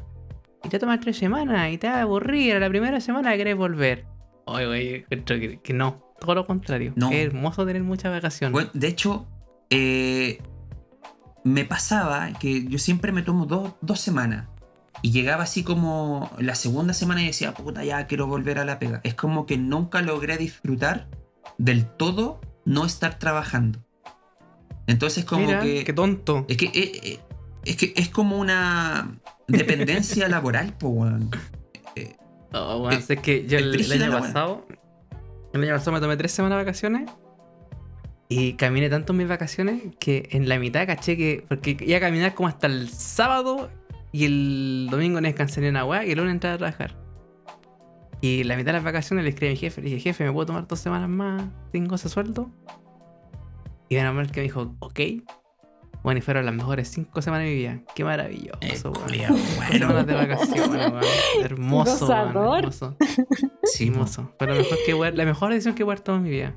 y 0.64 0.68
te 0.68 0.78
tomas 0.78 1.00
tres 1.00 1.16
semanas 1.18 1.72
y 1.72 1.78
te 1.78 1.86
vas 1.88 1.96
a 1.96 2.02
aburrir, 2.02 2.54
a 2.54 2.60
la 2.60 2.68
primera 2.68 3.00
semana 3.00 3.36
querés 3.36 3.56
volver. 3.56 4.06
Oye, 4.46 4.66
oye, 4.66 5.06
que, 5.08 5.60
que 5.62 5.72
no, 5.72 6.02
todo 6.20 6.34
lo 6.34 6.46
contrario. 6.46 6.92
No. 6.96 7.10
Es 7.10 7.26
hermoso 7.26 7.64
tener 7.66 7.82
muchas 7.82 8.12
vacaciones. 8.12 8.52
Bueno, 8.52 8.70
de 8.72 8.86
hecho, 8.88 9.26
eh, 9.70 10.38
me 11.44 11.64
pasaba 11.64 12.32
que 12.38 12.64
yo 12.66 12.78
siempre 12.78 13.12
me 13.12 13.22
tomo 13.22 13.46
dos, 13.46 13.72
dos 13.80 14.00
semanas. 14.00 14.48
Y 15.02 15.10
llegaba 15.10 15.42
así 15.44 15.64
como 15.64 16.30
la 16.38 16.54
segunda 16.54 16.94
semana 16.94 17.22
y 17.22 17.26
decía, 17.26 17.52
puta, 17.54 17.84
ya 17.84 18.06
quiero 18.06 18.26
volver 18.28 18.58
a 18.58 18.64
la 18.64 18.78
pega. 18.78 19.00
Es 19.02 19.14
como 19.14 19.46
que 19.46 19.58
nunca 19.58 20.00
logré 20.00 20.38
disfrutar 20.38 21.08
del 21.58 21.86
todo 21.86 22.40
no 22.64 22.84
estar 22.86 23.18
trabajando. 23.18 23.80
Entonces 24.86 25.24
como 25.24 25.46
Mira, 25.46 25.60
que... 25.60 25.84
qué 25.84 25.92
tonto. 25.92 26.44
Es 26.48 26.56
que, 26.56 26.66
eh, 26.66 26.72
eh, 27.02 27.20
es 27.64 27.76
que 27.76 27.92
es 27.96 28.08
como 28.10 28.38
una 28.38 29.18
dependencia 29.48 30.28
laboral, 30.28 30.76
po, 30.78 30.88
weón. 30.88 31.30
Eh, 31.96 32.16
Oh, 32.54 32.80
bueno, 32.80 32.98
es- 32.98 33.08
es 33.08 33.18
que 33.20 33.46
yo 33.46 33.56
el, 33.58 33.74
el 33.80 34.02
año 34.02 34.12
pasado, 34.12 34.66
el 35.54 35.62
año 35.64 35.72
pasado 35.72 35.92
me 35.92 36.00
tomé 36.00 36.16
tres 36.18 36.32
semanas 36.32 36.58
de 36.58 36.64
vacaciones 36.64 37.10
y 38.28 38.52
caminé 38.54 38.90
tanto 38.90 39.12
en 39.14 39.18
mis 39.18 39.28
vacaciones 39.28 39.82
que 39.98 40.28
en 40.32 40.48
la 40.48 40.58
mitad 40.58 40.86
caché 40.86 41.16
que, 41.16 41.44
porque 41.48 41.76
iba 41.80 41.96
a 41.96 42.00
caminar 42.00 42.34
como 42.34 42.48
hasta 42.48 42.66
el 42.66 42.90
sábado 42.90 43.70
y 44.12 44.26
el 44.26 44.88
domingo 44.90 45.20
no 45.20 45.26
descansé 45.26 45.60
ni 45.60 45.68
una 45.68 45.84
weá 45.84 46.04
y 46.04 46.10
el 46.12 46.18
lunes 46.18 46.34
entraba 46.34 46.54
a 46.54 46.58
trabajar. 46.58 46.96
Y 48.20 48.44
la 48.44 48.56
mitad 48.56 48.66
de 48.66 48.74
las 48.74 48.84
vacaciones 48.84 49.24
le 49.24 49.30
escribí 49.30 49.50
a 49.50 49.54
mi 49.54 49.56
jefe, 49.56 49.80
le 49.80 49.88
dije, 49.88 50.00
jefe, 50.00 50.24
¿me 50.24 50.32
puedo 50.32 50.46
tomar 50.46 50.68
dos 50.68 50.78
semanas 50.78 51.08
más 51.08 51.42
sin 51.72 51.88
goce 51.88 52.08
sueldo? 52.08 52.50
Y 53.88 53.96
menos 53.96 54.14
mal 54.14 54.30
que 54.30 54.40
me 54.40 54.44
dijo, 54.44 54.76
ok. 54.78 55.00
Bueno, 56.04 56.18
y 56.18 56.20
fueron 56.20 56.44
las 56.44 56.54
mejores 56.54 56.88
cinco 56.88 57.22
semanas 57.22 57.46
de 57.46 57.50
mi 57.50 57.56
vida. 57.56 57.80
Qué 57.94 58.04
maravilloso, 58.04 58.58
eh, 58.60 58.74
weón. 58.84 59.40
bueno. 59.56 59.72
semanas 59.72 60.06
de 60.06 60.14
vacaciones, 60.14 60.90
weón. 60.90 61.04
Hermoso, 61.42 62.06
weón, 62.06 62.58
hermoso. 62.58 62.96
Sí. 63.64 63.88
Hermoso. 63.88 64.32
Fue 64.38 64.46
la 64.46 64.54
mejor, 64.54 64.78
que 64.84 65.16
la 65.16 65.24
mejor 65.24 65.50
decisión 65.50 65.74
que 65.74 65.82
haber 65.82 66.00
tomado 66.00 66.24
en 66.24 66.30
mi 66.30 66.30
vida. 66.30 66.54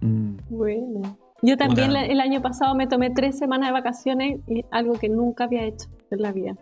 Mm. 0.00 0.36
Bueno. 0.48 1.18
Yo 1.42 1.56
también 1.56 1.94
el 1.94 2.20
año 2.20 2.40
pasado 2.40 2.74
me 2.74 2.86
tomé 2.86 3.10
tres 3.10 3.38
semanas 3.38 3.68
de 3.68 3.72
vacaciones, 3.72 4.40
y 4.46 4.64
algo 4.70 4.94
que 4.94 5.08
nunca 5.08 5.44
había 5.44 5.64
hecho 5.64 5.88
en 6.10 6.22
la 6.22 6.32
vida. 6.32 6.56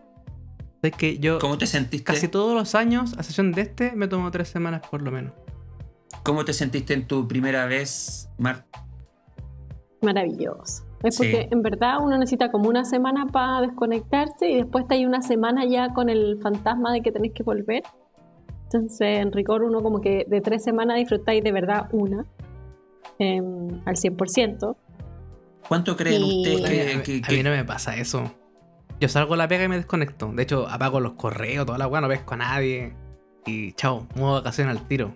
Es 0.85 0.93
que 0.97 1.19
yo 1.19 1.39
¿Cómo 1.39 1.57
te 1.57 1.67
sentiste? 1.67 2.05
casi 2.05 2.29
todos 2.29 2.55
los 2.55 2.75
años, 2.75 3.15
a 3.19 3.23
sesión 3.23 3.53
de 3.53 3.63
este, 3.63 3.93
me 3.97 4.07
tomo 4.07 4.31
tres 4.31 4.49
semanas 4.49 4.83
por 4.91 5.01
lo 5.03 5.11
menos. 5.11 5.33
¿Cómo 6.23 6.45
te 6.45 6.53
sentiste 6.53 6.93
en 6.95 7.07
tu 7.07 7.27
primera 7.27 7.65
vez, 7.67 8.29
Mar? 8.39 8.67
Maravilloso. 10.03 10.85
Es 11.03 11.17
Sí. 11.17 11.23
porque 11.23 11.49
en 11.51 11.63
verdad 11.63 11.99
uno 12.03 12.19
necesita 12.19 12.51
como 12.51 12.69
una 12.69 12.85
semana 12.85 13.27
para 13.27 13.63
desconectarse 13.63 14.49
y 14.51 14.57
después 14.57 14.83
está 14.85 14.95
ahí 14.95 15.07
una 15.07 15.23
semana 15.23 15.65
ya 15.67 15.93
con 15.95 16.09
el 16.09 16.39
fantasma 16.43 16.93
de 16.93 17.01
que 17.03 17.13
tenés 17.13 17.33
que 17.33 17.43
volver. 17.43 17.83
Entonces, 18.65 19.19
en 19.21 19.33
rigor, 19.33 19.63
uno 19.63 19.83
como 19.83 20.01
que 20.01 20.25
de 20.29 20.41
tres 20.41 20.63
semanas 20.65 20.97
disfrutáis 20.97 21.43
de 21.45 21.53
verdad 21.53 21.89
una 21.93 22.27
em, 23.19 23.81
al 23.87 23.97
100%. 23.97 24.77
¿Cuánto 25.69 25.97
creen 25.97 26.23
Y- 26.23 26.41
ustedes 26.43 26.71
que, 26.71 26.97
mí- 26.97 27.03
que- 27.03 27.23
a 27.25 27.29
que- 27.29 27.37
mí 27.37 27.43
no 27.43 27.51
me 27.51 27.65
pasa 27.65 27.97
eso. 27.97 28.31
Yo 29.01 29.09
salgo 29.09 29.35
a 29.35 29.37
la 29.37 29.49
pega 29.49 29.65
y 29.65 29.69
me 29.69 29.77
desconecto. 29.77 30.31
De 30.33 30.43
hecho, 30.43 30.67
apago 30.69 31.01
los 31.01 31.13
correos, 31.15 31.67
toda 31.67 31.79
la 31.79 31.87
weá, 31.89 32.01
no 32.01 32.09
pesco 32.09 32.35
a 32.35 32.37
nadie. 32.39 32.95
Y 33.47 33.73
chao, 33.73 34.07
muevo 34.15 34.35
vacaciones 34.35 34.77
al 34.77 34.87
tiro. 34.89 35.13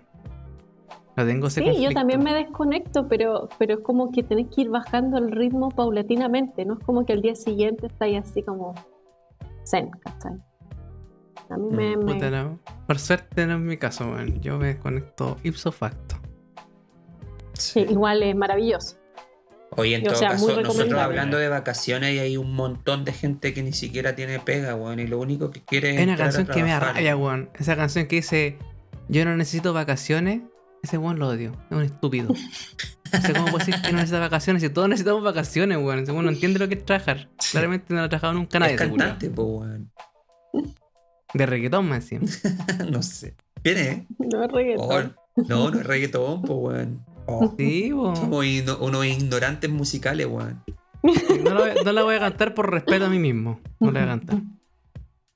No 1.17 1.25
tengo 1.25 1.47
ese 1.47 1.61
Sí, 1.61 1.81
yo 1.83 1.91
también 1.91 2.23
me 2.23 2.33
desconecto, 2.33 3.07
pero, 3.07 3.49
pero 3.57 3.75
es 3.75 3.79
como 3.81 4.11
que 4.11 4.23
tenés 4.23 4.47
que 4.53 4.61
ir 4.61 4.69
bajando 4.69 5.17
el 5.17 5.31
ritmo 5.31 5.69
paulatinamente. 5.69 6.65
No 6.65 6.75
es 6.75 6.79
como 6.85 7.05
que 7.05 7.13
al 7.13 7.21
día 7.21 7.35
siguiente 7.35 7.87
estáis 7.87 8.19
así 8.21 8.43
como 8.43 8.75
zen, 9.65 9.89
¿cachai? 9.91 10.33
A 11.49 11.57
mí 11.57 11.67
me... 11.71 11.97
Mm, 11.97 12.05
me- 12.05 12.13
Puta, 12.13 12.29
no. 12.29 12.59
Por 12.85 12.99
suerte 12.99 13.47
no 13.47 13.55
es 13.55 13.59
mi 13.61 13.77
caso, 13.77 14.05
weón. 14.11 14.39
Yo 14.39 14.57
me 14.59 14.67
desconecto 14.67 15.37
ipso 15.43 15.71
facto. 15.71 16.15
sí, 17.53 17.81
igual 17.89 18.21
es 18.23 18.35
maravilloso. 18.35 18.97
Oye, 19.79 19.95
en 19.95 20.01
O 20.01 20.05
todo 20.05 20.15
sea, 20.15 20.29
caso, 20.29 20.61
nosotros 20.61 20.93
hablando 20.99 21.37
de 21.37 21.49
vacaciones 21.49 22.13
y 22.13 22.19
hay 22.19 22.37
un 22.37 22.53
montón 22.53 23.05
de 23.05 23.13
gente 23.13 23.53
que 23.53 23.63
ni 23.63 23.73
siquiera 23.73 24.15
tiene 24.15 24.39
pega, 24.39 24.75
weón, 24.75 24.99
y 24.99 25.07
lo 25.07 25.19
único 25.19 25.51
que 25.51 25.61
quiere 25.61 25.91
es 25.91 25.97
Hay 25.97 26.03
una 26.03 26.17
canción 26.17 26.47
que 26.47 26.63
me 26.63 26.77
rabia, 26.79 27.15
weón. 27.15 27.49
Esa 27.57 27.75
canción 27.75 28.07
que 28.07 28.17
dice, 28.17 28.57
yo 29.07 29.25
no 29.25 29.35
necesito 29.35 29.73
vacaciones. 29.73 30.41
Ese 30.81 30.97
weón 30.97 31.19
lo 31.19 31.27
odio. 31.27 31.51
Es 31.69 31.77
un 31.77 31.83
estúpido. 31.83 32.33
No 33.11 33.21
sé 33.21 33.33
cómo 33.33 33.45
puede 33.47 33.65
decir 33.65 33.81
que 33.81 33.91
no 33.91 33.95
necesita 33.95 34.19
vacaciones. 34.19 34.61
Si 34.61 34.69
todos 34.69 34.87
necesitamos 34.87 35.23
vacaciones, 35.23 35.79
weón. 35.79 35.97
Ese 35.97 36.11
weón 36.11 36.25
no 36.25 36.31
entiende 36.31 36.59
lo 36.59 36.67
que 36.67 36.75
es 36.75 36.85
trabajar. 36.85 37.27
Claramente 37.51 37.87
no 37.89 38.01
lo 38.01 38.05
ha 38.05 38.09
trabajado 38.09 38.33
nunca 38.33 38.59
nadie. 38.59 38.75
Es 38.75 38.79
cantante, 38.79 39.31
po, 39.31 39.45
weón. 39.45 39.91
De 41.33 41.45
reggaetón, 41.47 41.89
más 41.89 42.11
encima. 42.11 42.27
no 42.91 43.01
sé. 43.01 43.35
¿Quién 43.63 43.77
es? 43.77 44.03
No 44.19 44.43
es 44.43 44.51
reggaetón. 44.51 45.15
Oh, 45.17 45.41
no, 45.47 45.71
no 45.71 45.79
es 45.79 45.85
reggaetón, 45.87 46.43
po, 46.43 46.53
weón. 46.55 47.03
Oh, 47.31 47.55
Sí, 47.57 47.89
somos 47.89 48.45
unos 48.81 49.05
ignorantes 49.05 49.69
musicales, 49.69 50.27
weón. 50.27 50.63
No, 51.03 51.53
la 51.53 51.59
voy- 51.61 51.83
no 51.85 51.91
la 51.91 52.03
voy 52.03 52.15
a 52.15 52.19
cantar 52.19 52.53
por 52.53 52.71
respeto 52.71 53.05
a 53.05 53.09
mí 53.09 53.19
mismo. 53.19 53.59
No 53.79 53.91
la 53.91 54.01
voy 54.01 54.09
a 54.09 54.11
cantar. 54.11 54.41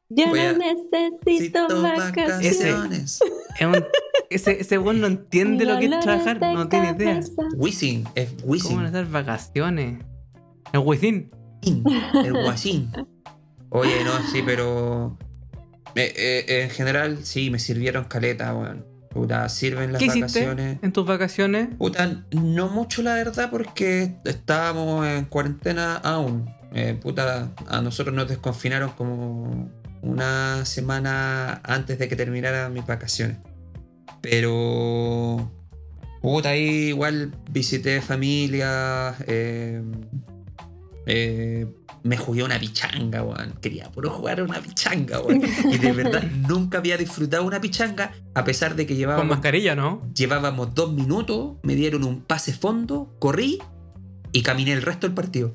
Yo 0.10 0.28
Voy 0.28 0.40
a- 0.40 0.54
no 0.54 0.60
necesito 0.60 1.82
vacaciones. 1.82 3.22
Es 3.60 3.66
un- 3.68 3.86
ese, 4.30 4.60
ese 4.62 4.78
weón 4.78 5.00
no 5.02 5.08
entiende 5.08 5.66
lo 5.66 5.80
que 5.80 5.86
es 5.86 6.00
trabajar. 6.02 6.40
No 6.42 6.68
tiene 6.68 6.92
idea. 6.92 7.20
Wisin, 7.58 8.06
es 8.16 8.30
¿Cómo 8.34 8.40
van 8.42 8.48
a 8.48 8.52
Wisin. 8.52 8.80
hacer 8.86 9.06
vacaciones? 9.08 10.04
El 10.74 10.80
Wisin. 10.82 11.32
El 11.64 12.34
guasín. 12.34 12.92
Oye, 13.70 14.04
no, 14.04 14.12
sí, 14.32 14.42
pero. 14.46 15.18
eh, 15.96 16.14
eh, 16.16 16.64
en 16.64 16.70
general, 16.72 17.20
sí, 17.24 17.50
me 17.50 17.58
sirvieron 17.60 18.04
caleta, 18.06 18.54
weón. 18.54 18.86
Puta, 19.14 19.48
sirven 19.48 19.92
las 19.94 20.00
¿Qué 20.00 20.08
vacaciones. 20.08 20.80
en 20.82 20.92
tus 20.92 21.06
vacaciones? 21.06 21.70
Puta, 21.78 22.24
no 22.32 22.70
mucho 22.70 23.04
la 23.04 23.14
verdad 23.14 23.50
porque 23.52 24.16
estábamos 24.26 25.06
en 25.06 25.26
cuarentena 25.26 25.98
aún. 25.98 26.50
Eh, 26.74 26.98
puta, 27.00 27.52
a 27.68 27.82
nosotros 27.82 28.16
nos 28.16 28.28
desconfinaron 28.28 28.90
como 28.92 29.70
una 30.02 30.66
semana 30.66 31.62
antes 31.64 32.00
de 32.00 32.08
que 32.08 32.16
terminaran 32.16 32.74
mis 32.74 32.86
vacaciones. 32.88 33.38
Pero... 34.22 35.52
Puta, 36.22 36.50
ahí 36.50 36.88
igual 36.88 37.36
visité 37.52 38.02
familia. 38.02 39.14
eh, 39.28 39.84
eh, 41.06 41.68
me 42.04 42.18
jugué 42.18 42.44
una 42.44 42.60
pichanga, 42.60 43.24
weón. 43.24 43.54
Quería 43.62 43.92
puro 43.92 44.10
jugar 44.10 44.42
una 44.42 44.60
pichanga, 44.60 45.20
weón. 45.22 45.42
Y 45.72 45.78
de 45.78 45.92
verdad 45.92 46.24
nunca 46.48 46.78
había 46.80 46.98
disfrutado 46.98 47.44
una 47.44 47.62
pichanga, 47.62 48.14
a 48.36 48.44
pesar 48.44 48.76
de 48.76 48.86
que 48.86 48.94
Con 48.94 49.00
llevábamos 49.00 49.28
mascarilla, 49.28 49.76
¿no? 49.76 50.02
Llevábamos 50.14 50.74
dos 50.76 50.94
minutos, 50.94 51.58
me 51.64 51.76
dieron 51.76 52.04
un 52.04 52.22
pase 52.22 52.54
fondo, 52.54 53.16
corrí 53.20 53.60
y 54.32 54.42
caminé 54.42 54.74
el 54.74 54.82
resto 54.82 55.08
del 55.08 55.14
partido. 55.14 55.54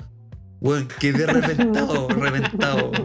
Weón, 0.61 0.89
quedé 0.99 1.27
reventado, 1.27 2.09
reventado. 2.09 2.93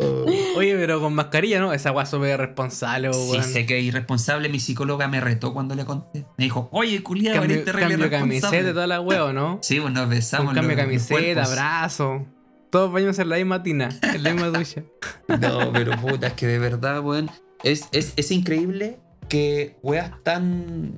Oh. 0.00 0.17
Oye, 0.58 0.76
pero 0.76 1.00
con 1.00 1.14
mascarilla, 1.14 1.60
¿no? 1.60 1.72
Esa 1.72 1.90
guaso 1.90 2.16
súper 2.18 2.38
responsable, 2.38 3.12
Sí, 3.12 3.30
weón. 3.30 3.44
sé 3.44 3.64
que 3.66 3.78
es 3.78 3.84
irresponsable. 3.84 4.48
Mi 4.48 4.60
psicóloga 4.60 5.08
me 5.08 5.20
retó 5.20 5.52
cuando 5.54 5.74
le 5.74 5.84
conté. 5.84 6.26
Me 6.36 6.44
dijo, 6.44 6.68
oye, 6.72 7.02
culiado, 7.02 7.42
eres 7.42 7.64
terrible 7.64 7.80
cambio 7.88 7.98
de 7.98 8.06
irresponsable". 8.06 8.40
camiseta 8.50 8.70
y 8.70 8.72
toda 8.74 8.86
la 8.86 9.00
hueá, 9.00 9.32
¿no? 9.32 9.58
Sí, 9.62 9.80
pues 9.80 9.92
nos 9.92 10.08
besamos. 10.08 10.48
Un 10.50 10.54
cambio 10.54 10.76
los- 10.76 10.76
los 10.76 10.84
camiseta, 10.86 11.20
cuerpos. 11.20 11.48
abrazo. 11.52 12.26
Todos 12.70 12.92
bañándose 12.92 13.22
en 13.22 13.28
la 13.30 13.36
misma 13.36 13.62
tina, 13.62 13.88
en 14.02 14.22
la 14.22 14.34
misma 14.34 14.48
ducha. 14.48 14.82
No, 15.28 15.72
pero 15.72 15.92
puta, 16.00 16.26
es 16.28 16.32
que 16.34 16.46
de 16.46 16.58
verdad, 16.58 17.00
weón. 17.02 17.30
Es, 17.64 17.88
es, 17.92 18.12
es 18.16 18.30
increíble 18.30 18.98
que 19.28 19.76
weas 19.82 20.12
tan, 20.22 20.92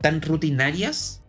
tan 0.00 0.22
rutinarias 0.22 1.22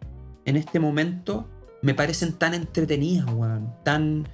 en 0.45 0.55
este 0.57 0.79
momento 0.79 1.49
me 1.81 1.93
parecen 1.93 2.33
tan 2.33 2.53
entretenidas, 2.53 3.25
weón. 3.33 3.73
Tan. 3.83 4.27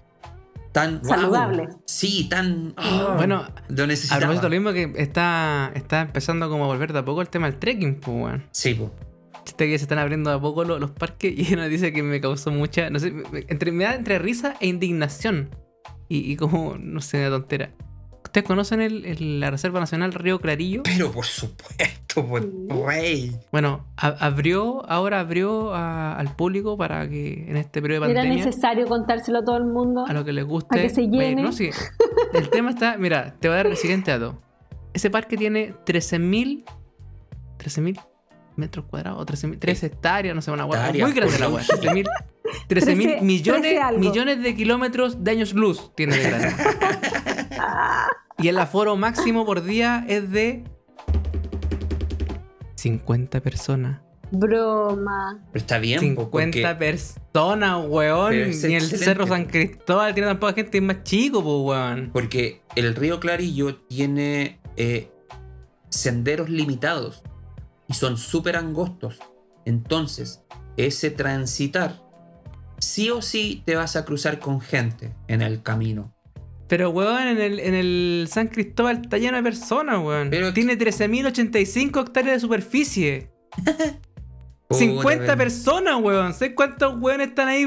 Tan. 0.74 1.00
wow. 1.02 1.10
Saludables. 1.10 1.76
Sí, 1.86 2.28
tan. 2.30 2.74
ah, 2.76 3.14
Bueno, 3.16 3.46
lo 3.70 3.84
a 3.86 3.88
necesitaba. 3.88 4.20
propósito, 4.20 4.50
lo 4.50 4.56
mismo 4.56 4.74
que 4.74 5.02
está, 5.02 5.72
está 5.76 6.02
empezando 6.02 6.50
como 6.50 6.66
a 6.66 6.68
volver 6.68 6.92
de 6.92 7.00
a 7.00 7.06
poco 7.06 7.22
el 7.22 7.30
tema 7.30 7.50
del 7.50 7.58
trekking, 7.60 8.02
pues, 8.02 8.18
weón. 8.18 8.44
Sí, 8.52 8.74
po. 8.74 8.92
Chiste 9.46 9.68
que 9.68 9.78
se 9.78 9.84
están 9.86 10.00
abriendo 10.00 10.30
de 10.30 10.38
a 10.38 10.40
poco 10.40 10.64
lo- 10.64 10.80
los, 10.80 10.92
parques 10.92 11.34
y 11.38 11.54
una 11.54 11.68
dice 11.68 11.94
que 11.94 12.02
me 12.04 12.20
causó 12.20 12.52
mucha, 12.52 12.90
no 12.90 13.00
sé, 13.00 13.12
me, 13.12 13.24
me- 13.32 13.46
entre, 13.48 13.72
me 13.72 13.84
da 13.86 13.96
entre 13.96 14.20
risa 14.20 14.56
e 14.60 14.68
indignación. 14.68 15.50
Y, 16.10 16.32
y 16.32 16.36
como, 16.36 16.76
no 16.78 17.02
sé, 17.02 17.20
una 17.20 17.30
tontera. 17.30 17.72
¿Ustedes 18.34 18.48
conocen 18.48 18.82
el- 18.82 19.06
el- 19.06 19.40
la 19.40 19.52
Reserva 19.52 19.80
Nacional 19.80 20.12
Río 20.12 20.42
Clarillo? 20.42 20.82
Pero 20.82 21.12
por 21.12 21.24
supuesto, 21.24 22.26
por 22.28 22.42
rey. 22.88 23.32
Bueno, 23.52 23.86
a- 23.96 24.08
abrió, 24.26 24.84
ahora 24.90 25.20
abrió 25.20 25.72
a- 25.76 26.16
al 26.18 26.36
público 26.36 26.76
para 26.76 27.08
que 27.08 27.46
en 27.48 27.58
este 27.58 27.80
periodo 27.80 28.06
de 28.06 28.12
Era 28.14 28.22
pandemia, 28.22 28.44
necesario 28.44 28.88
contárselo 28.88 29.38
a 29.38 29.46
todo 29.46 29.58
el 29.58 29.66
mundo. 29.66 30.06
a 30.08 30.14
lo 30.14 30.26
que 30.26 30.34
les 30.34 30.46
guste. 30.46 30.68
para 30.70 30.82
que 30.82 30.90
se 30.90 31.02
llene. 31.04 31.44
no, 31.44 31.52
sí. 31.52 31.70
El 32.34 32.50
tema 32.50 32.72
está, 32.72 32.98
mira, 32.98 33.36
te 33.40 33.50
voy 33.50 33.54
a 33.54 33.58
dar 33.58 33.68
el 33.68 33.78
siguiente 33.78 34.10
dato. 34.10 34.42
Ese 34.96 35.12
parque 35.12 35.38
tiene 35.38 35.76
13.000 35.86 36.66
13.000 37.60 38.00
metros 38.56 38.86
cuadrados 38.90 39.22
o 39.22 39.26
13.000 39.28 39.60
3 39.60 39.84
hectáreas, 39.84 40.34
no 40.36 40.42
sé, 40.42 40.50
una 40.50 40.66
hueá. 40.66 40.80
Hectáreas, 40.88 41.08
Muy 41.08 41.16
grande 41.16 41.38
la 41.38 41.50
hueá. 41.50 41.64
que- 41.70 41.78
13.000 41.78 42.08
13.000 42.68 43.08
Trece- 43.10 43.22
millones, 43.22 43.80
millones 44.00 44.42
de 44.42 44.56
kilómetros 44.56 45.24
de 45.24 45.30
años 45.32 45.54
luz 45.54 45.92
tiene 45.96 46.18
de 46.18 46.24
grande. 46.30 46.48
y 48.38 48.48
el 48.48 48.58
aforo 48.58 48.96
máximo 48.96 49.46
por 49.46 49.64
día 49.64 50.06
es 50.08 50.32
de 50.32 50.64
50 52.76 53.42
personas. 53.42 54.02
Broma. 54.32 55.46
Pero 55.52 55.62
está 55.62 55.78
bien, 55.78 56.16
po, 56.16 56.24
50 56.24 56.32
porque 56.32 56.76
personas, 56.76 57.86
weón. 57.88 58.32
Ni 58.32 58.42
el 58.42 58.48
excelente, 58.50 58.98
Cerro. 58.98 59.28
San 59.28 59.46
Cristóbal 59.46 60.14
tiene 60.14 60.28
tan 60.28 60.40
poca 60.40 60.54
gente, 60.54 60.80
es 60.80 60.84
más 60.84 61.04
chico, 61.04 61.44
pues, 61.44 61.56
weón. 61.78 62.10
Porque 62.12 62.64
el 62.76 62.96
río 62.96 63.20
Clarillo 63.20 63.76
tiene 63.76 64.60
eh, 64.76 65.12
senderos 65.90 66.50
limitados 66.50 67.22
y 67.88 67.94
son 67.94 68.18
súper 68.18 68.58
angostos. 68.58 69.20
Entonces, 69.66 70.44
ese 70.78 71.12
transitar, 71.12 72.02
sí 72.80 73.12
o 73.12 73.22
sí 73.22 73.62
te 73.66 73.76
vas 73.76 73.96
a 73.96 74.04
cruzar 74.04 74.40
con 74.40 74.62
gente 74.62 75.14
en 75.28 75.44
el 75.44 75.62
camino. 75.62 76.14
Pero, 76.68 76.90
weón, 76.90 77.28
en 77.28 77.40
el, 77.40 77.60
en 77.60 77.74
el 77.76 78.28
San 78.30 78.48
Cristóbal 78.48 79.02
está 79.04 79.18
lleno 79.18 79.38
de 79.38 79.44
personas, 79.44 80.00
weón. 80.04 80.30
Pero- 80.30 80.54
Tiene 80.54 80.78
13.085 80.78 82.02
hectáreas 82.02 82.36
de 82.36 82.40
superficie. 82.40 83.32
Puta, 84.68 84.80
50 84.80 85.20
pero- 85.26 85.38
personas, 85.38 86.02
weón. 86.02 86.34
¿Sabes 86.34 86.54
cuántos 86.56 87.00
weones 87.00 87.28
están 87.30 87.50
ahí 87.50 87.64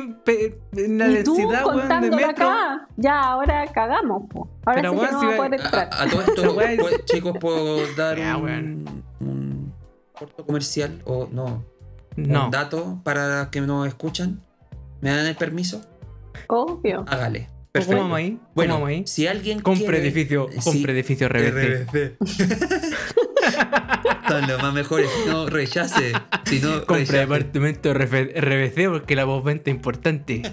en 0.76 0.98
la 0.98 1.08
y 1.08 1.22
tú 1.22 1.36
densidad, 1.36 1.66
weón, 1.66 1.88
de 2.00 2.10
metro? 2.10 2.28
acá. 2.48 2.88
Ya, 2.96 3.20
ahora 3.20 3.66
cagamos, 3.72 4.22
po. 4.30 4.48
Ahora 4.64 4.80
Pero, 4.82 4.92
sí 4.92 4.98
que 5.06 5.12
no 5.12 5.20
si 5.20 5.26
va 5.26 5.32
a 5.32 5.36
poder 5.36 5.54
entrar. 5.54 5.88
A, 5.92 6.02
a 6.02 6.08
todo 6.08 6.20
esto, 6.22 6.54
pues, 6.80 7.04
chicos, 7.04 7.36
¿puedo 7.38 7.94
dar 7.94 8.18
un, 8.18 9.04
un 9.20 9.72
corto 10.18 10.44
comercial 10.46 11.00
o 11.04 11.28
no? 11.30 11.64
No. 12.16 12.46
Un 12.46 12.50
dato 12.50 12.98
para 13.04 13.50
que 13.50 13.60
nos 13.60 13.86
escuchan. 13.86 14.40
¿Me 15.02 15.10
dan 15.10 15.26
el 15.26 15.36
permiso? 15.36 15.82
Obvio. 16.48 17.04
Hágale. 17.06 17.50
¿Cómo 17.78 17.86
Perfecto. 17.86 18.02
vamos 18.02 18.16
ahí? 18.18 18.30
¿Cómo 18.32 18.50
Bueno, 18.54 18.74
vamos 18.74 18.88
ahí? 18.88 19.02
si 19.06 19.26
alguien 19.26 19.60
Compre 19.60 19.84
quiere- 19.84 19.98
edificio, 20.00 20.48
Sí, 20.52 20.60
compre 20.64 20.92
edificio 20.92 21.28
RBC. 21.28 21.86
RBC. 21.92 22.16
Son 24.28 24.46
los 24.48 24.62
más 24.62 24.74
mejores. 24.74 25.08
No, 25.26 25.46
rechace. 25.48 26.12
Si 26.44 26.60
no, 26.60 26.84
Compre 26.86 26.98
rechace. 27.00 27.18
departamento 27.18 27.92
RF 27.94 28.12
RBC 28.40 28.88
porque 28.90 29.14
la 29.16 29.24
voz 29.24 29.44
venta 29.44 29.70
es 29.70 29.76
importante. 29.76 30.42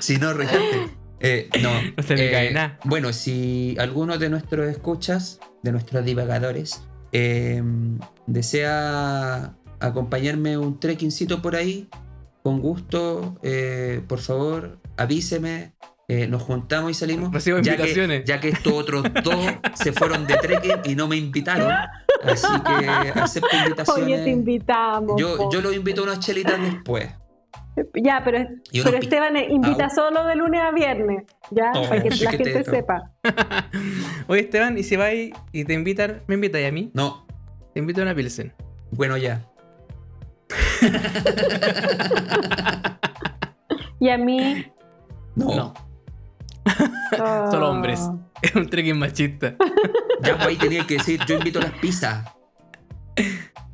Si 0.00 0.16
no, 0.16 0.32
rechace. 0.32 0.88
Eh, 1.20 1.48
no. 1.60 1.70
No 1.96 2.02
se 2.02 2.16
le 2.16 2.28
eh, 2.28 2.32
cae 2.32 2.52
nada. 2.52 2.78
Bueno, 2.84 3.12
si 3.12 3.76
alguno 3.78 4.18
de 4.18 4.30
nuestros 4.30 4.68
escuchas, 4.68 5.40
de 5.62 5.72
nuestros 5.72 6.04
divagadores, 6.04 6.82
eh, 7.12 7.62
desea 8.26 9.54
acompañarme 9.80 10.56
un 10.58 10.78
trekkingcito 10.80 11.42
por 11.42 11.56
ahí, 11.56 11.88
con 12.42 12.60
gusto, 12.60 13.38
eh, 13.42 14.02
por 14.08 14.18
favor, 14.20 14.78
avíseme. 14.96 15.72
eh, 16.10 16.26
nos 16.26 16.42
juntamos 16.42 16.90
y 16.90 16.94
salimos. 16.94 17.30
Recibo 17.30 17.58
ya 17.58 17.62
que- 17.76 17.82
invitaciones. 17.82 18.24
Ya 18.24 18.40
que, 18.40 18.48
estos 18.48 18.72
otros 18.72 19.02
dos 19.22 19.36
se 19.74 19.92
fueron 19.92 20.26
de 20.26 20.36
trekking 20.38 20.80
y 20.84 20.94
no 20.94 21.06
me 21.06 21.16
invitaron. 21.16 21.70
Así 22.24 22.46
que 22.66 22.88
acepto 23.20 23.54
invitaciones. 23.54 24.04
Oye, 24.06 24.24
te 24.24 24.30
invitamos. 24.30 25.20
Yo, 25.20 25.50
yo 25.52 25.60
los 25.60 25.74
invito 25.76 26.00
a 26.00 26.04
unas 26.04 26.20
chelitas 26.20 26.58
después. 26.62 27.10
Ya, 27.94 28.22
pero, 28.24 28.38
pero 28.72 28.96
Esteban 28.96 29.36
eh, 29.36 29.48
invita 29.50 29.84
Ah. 29.84 29.90
solo 29.90 30.24
de 30.24 30.34
lunes 30.34 30.60
a 30.62 30.70
viernes. 30.72 31.24
Ya, 31.50 31.72
Oh, 31.76 31.86
para 31.88 32.02
que 32.02 32.08
la 32.10 32.30
que 32.32 32.38
te- 32.38 32.52
gente 32.52 32.64
sepa. 32.70 33.12
Oye, 34.28 34.40
Esteban, 34.40 34.78
y 34.78 34.82
si 34.84 34.96
vais 34.96 35.30
y 35.52 35.64
te 35.64 35.74
invitan, 35.74 36.22
me 36.26 36.36
invitáis 36.36 36.68
a 36.68 36.72
mí, 36.72 36.90
No, 36.94 37.26
te 37.74 37.80
invito 37.80 38.00
a 38.00 38.04
una 38.04 38.14
Pilsen. 38.14 38.52
bueno 38.92 39.16
ya. 39.18 39.44
Y 44.00 44.10
a 44.10 44.18
mí. 44.18 44.66
No. 45.34 45.54
No, 45.56 45.74
oh, 47.20 47.50
Solo 47.50 47.70
hombres. 47.70 48.08
es 48.42 48.54
un 48.54 48.68
trekking 48.68 48.98
machista. 48.98 49.56
Ya 50.22 50.34
pues 50.36 50.46
ahí 50.48 50.56
tenía 50.56 50.86
que 50.86 50.94
decir, 50.94 51.20
yo 51.26 51.36
invito 51.36 51.60
las 51.60 51.72
pizzas. 51.72 52.24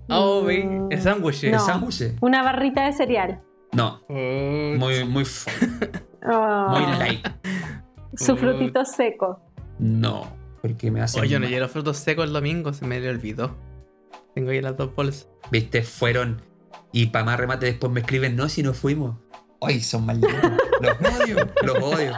Oh, 0.09 0.43
mm, 0.43 0.47
ve, 0.47 0.87
el 0.91 1.03
sándwich. 1.03 1.45
No. 1.45 1.51
¿El 1.51 1.61
sándwich? 1.61 2.17
Una 2.21 2.43
barrita 2.43 2.85
de 2.87 2.93
cereal. 2.93 3.43
No, 3.73 4.01
muy, 4.09 5.03
Oh, 6.27 6.69
muy 6.69 6.99
light. 6.99 7.27
Su 8.17 8.37
frutito 8.37 8.85
seco. 8.85 9.41
No, 9.79 10.37
porque 10.63 10.91
me 10.91 11.01
hace. 11.03 11.21
Oye, 11.21 11.31
yo 11.31 11.41
no 11.41 11.47
a 11.47 11.51
los 11.51 11.71
frutos 11.71 11.99
secos 11.99 12.25
el 12.25 12.33
domingo, 12.33 12.73
se 12.73 12.87
me 12.87 13.01
le 13.01 13.11
olvidó. 13.11 13.57
Tengo 14.35 14.51
ahí 14.51 14.63
las 14.63 14.77
dos 14.77 14.95
bolsas. 14.95 15.29
Viste, 15.51 15.83
fueron. 15.83 16.41
Y 16.97 17.07
para 17.07 17.25
más 17.25 17.41
remate 17.41 17.67
después 17.67 17.93
me 17.93 17.99
escriben, 18.01 18.37
no, 18.37 18.49
si 18.49 18.63
no 18.63 18.73
fuimos. 18.73 19.17
Ay, 19.61 19.81
son 19.81 20.07
malditos. 20.07 20.33
Los 20.81 20.97
odio, 21.21 21.37
los 21.65 21.77
odio. 21.83 22.13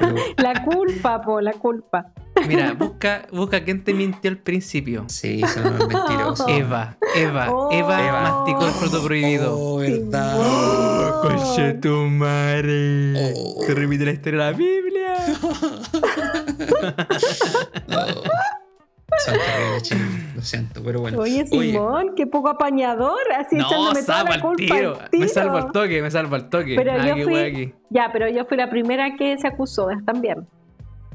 Pero, 0.00 0.14
La 0.38 0.64
culpa, 0.64 1.20
po, 1.20 1.42
la 1.42 1.52
culpa. 1.52 2.06
Mira, 2.48 2.72
busca, 2.72 3.26
busca 3.30 3.62
quién 3.62 3.84
te 3.84 3.92
mintió 3.92 4.30
al 4.30 4.38
principio. 4.38 5.04
sí, 5.08 5.42
son 5.46 5.74
unos 5.74 5.88
mentirosos. 5.88 6.46
Eva, 6.48 6.96
Eva, 7.14 7.50
Oh. 7.52 7.68
Eva, 7.70 8.08
Eva. 8.08 8.22
masticó 8.22 8.64
el 8.66 8.72
fruto 8.72 9.04
prohibido. 9.04 9.54
Oh, 9.58 9.76
verdad. 9.76 10.38
Oh, 10.40 11.20
conche 11.22 11.74
tu 11.74 11.90
madre. 11.94 13.34
Oh. 13.36 13.62
Se 13.66 13.74
repite 13.74 14.06
la 14.06 14.12
historia 14.12 14.44
de 14.46 14.52
la 14.52 14.56
Biblia. 14.56 15.12
Lo 20.34 20.42
siento, 20.42 20.82
pero 20.82 21.00
bueno. 21.00 21.18
Oye, 21.20 21.46
Simón, 21.46 22.14
qué 22.16 22.26
poco 22.26 22.48
apañador. 22.48 23.20
Así 23.38 23.56
No, 23.56 23.66
echándome 23.66 24.02
toda 24.02 24.16
salva 24.18 24.36
la 24.36 24.42
culpa. 24.42 24.56
tiro. 24.56 24.94
al 24.96 25.02
Me 25.02 25.08
tiro. 25.10 25.28
salvo 25.28 25.56
al 25.58 25.72
toque, 25.72 26.02
me 26.02 26.10
salvo 26.10 26.34
al 26.34 26.48
toque. 26.48 26.74
Pero 26.76 26.92
Ah, 26.92 27.06
yo 27.14 27.24
fui. 27.24 27.38
aquí. 27.38 27.74
Ya, 27.90 28.10
pero 28.12 28.28
yo 28.28 28.44
fui 28.44 28.56
la 28.56 28.70
primera 28.70 29.14
que 29.16 29.36
se 29.38 29.46
acusó 29.46 29.88
también. 30.06 30.48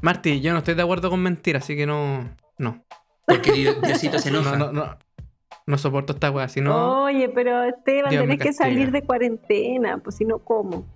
Marty, 0.00 0.40
yo 0.40 0.52
no 0.52 0.58
estoy 0.58 0.74
de 0.74 0.82
acuerdo 0.82 1.10
con 1.10 1.20
mentir, 1.20 1.56
así 1.56 1.76
que 1.76 1.86
no. 1.86 2.28
No. 2.56 2.82
Porque 3.26 3.52
Dios- 3.52 3.80
Diosito 3.82 4.18
se 4.18 4.28
enoja. 4.30 4.56
No, 4.56 4.66
no, 4.66 4.72
no. 4.72 4.98
No 5.66 5.76
soporto 5.76 6.14
esta 6.14 6.30
weá, 6.30 6.48
si 6.48 6.60
no. 6.62 7.02
Oye, 7.04 7.28
pero 7.28 7.62
Esteban, 7.64 8.10
Dios 8.10 8.22
tenés 8.22 8.38
que 8.38 8.52
salir 8.54 8.90
de 8.90 9.02
cuarentena, 9.02 9.98
pues 9.98 10.16
si 10.16 10.24
no, 10.24 10.38
¿cómo? 10.38 10.86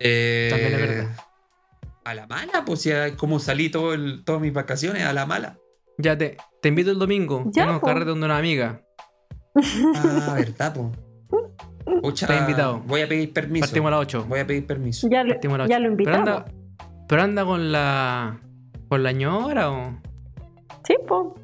Eh, 0.00 0.48
También 0.50 0.72
es 0.72 0.80
verdad. 0.80 1.10
A 2.04 2.14
la 2.14 2.26
mala, 2.26 2.64
pues 2.66 2.82
ya 2.84 3.16
como 3.16 3.38
salí 3.38 3.70
todo 3.70 3.94
el- 3.94 4.24
todas 4.24 4.40
mis 4.40 4.52
vacaciones, 4.52 5.04
a 5.04 5.12
la 5.12 5.24
mala. 5.24 5.56
Ya 5.98 6.16
te, 6.18 6.36
te 6.60 6.68
invito 6.68 6.90
el 6.90 6.98
domingo. 6.98 7.44
Ya, 7.54 7.66
Tengo 7.66 7.80
po. 7.80 7.86
carrete 7.86 8.06
donde 8.10 8.26
una 8.26 8.38
amiga. 8.38 8.80
Ah, 9.96 10.34
verdad, 10.36 10.74
po. 10.74 10.92
Pucha, 12.02 12.26
Estás 12.26 12.40
invitado. 12.40 12.80
Voy 12.86 13.02
a 13.02 13.08
pedir 13.08 13.32
permiso. 13.32 13.66
Partimos 13.66 13.88
a 13.88 13.90
las 13.92 14.00
8. 14.00 14.26
Voy 14.28 14.40
a 14.40 14.46
pedir 14.46 14.66
permiso. 14.66 15.08
Ya 15.10 15.22
lo, 15.22 15.30
Partimos 15.34 15.54
a 15.56 15.58
las 15.58 15.68
ya 15.68 15.76
8. 15.76 15.82
lo 15.82 15.96
Pero 15.96 16.10
invitamos. 16.10 16.28
anda, 16.28 16.52
pero 17.08 17.22
anda 17.22 17.44
con 17.44 17.72
la. 17.72 18.40
con 18.88 19.02
la 19.02 19.12
ñora 19.12 19.70
o. 19.70 20.00
Sí, 20.86 20.94
po. 21.06 21.34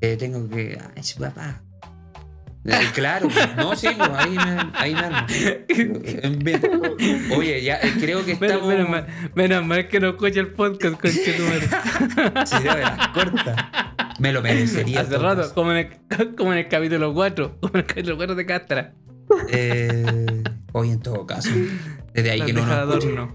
Eh, 0.00 0.16
tengo 0.18 0.48
que. 0.48 0.78
Ay, 0.94 1.02
su 1.02 1.20
papá. 1.20 1.62
Eh, 2.68 2.86
claro, 2.94 3.28
pues, 3.28 3.56
no, 3.56 3.76
sí, 3.76 3.88
pues 3.96 4.10
ahí 4.14 4.30
me, 4.34 4.70
ahí 4.74 4.94
me. 4.94 5.66
Eh. 6.98 7.28
Oye, 7.36 7.62
ya 7.62 7.76
eh, 7.76 7.92
creo 8.00 8.24
que 8.24 8.32
estamos. 8.32 8.66
menos 8.66 8.88
mal, 8.88 9.06
menos 9.34 9.64
mal 9.66 9.88
que 9.88 10.00
no 10.00 10.08
escucha 10.10 10.40
el 10.40 10.48
podcast, 10.52 11.00
conche 11.00 11.32
tu 11.34 11.42
madre. 11.44 11.68
Sí, 12.46 12.56
de 12.62 12.74
veras, 12.74 13.08
corta. 13.08 13.94
Me 14.18 14.32
lo 14.32 14.40
merecería. 14.42 15.00
Hace 15.00 15.18
rato, 15.18 15.42
caso. 15.42 15.54
como 15.54 15.72
en, 15.72 15.76
el, 16.18 16.34
como 16.36 16.52
en 16.52 16.58
el 16.58 16.68
capítulo 16.68 17.12
4. 17.14 17.58
Como 17.60 17.74
en 17.74 17.80
el 17.80 17.86
capítulo 17.86 18.16
4 18.16 18.34
de 18.34 18.46
Castra. 18.46 18.94
Eh, 19.50 20.42
oye, 20.72 20.92
en 20.92 21.00
todo 21.00 21.26
caso. 21.26 21.50
Desde 22.14 22.30
ahí 22.30 22.38
La 22.40 22.46
que 22.46 22.52
no 22.52 22.64
nos. 22.66 23.28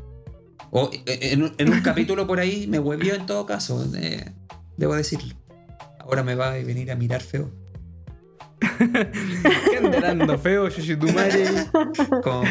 O, 0.71 0.89
eh, 1.05 1.19
en, 1.33 1.43
un- 1.43 1.53
en 1.57 1.71
un 1.71 1.81
capítulo 1.81 2.25
por 2.27 2.39
ahí 2.39 2.65
me 2.67 2.79
huevió 2.79 3.13
en 3.13 3.25
todo 3.25 3.45
caso. 3.45 3.85
eh, 3.95 4.31
debo 4.77 4.95
decirlo. 4.95 5.35
Ahora 5.99 6.23
me 6.23 6.33
va 6.35 6.47
a 6.49 6.53
venir 6.53 6.91
a 6.91 6.95
mirar 6.95 7.21
feo. 7.21 7.51
¿Qué 8.61 9.77
andas 9.77 10.01
dando 10.01 10.37
feo, 10.37 10.67
Yoshitumare? 10.69 11.45
Como-. 12.23 12.43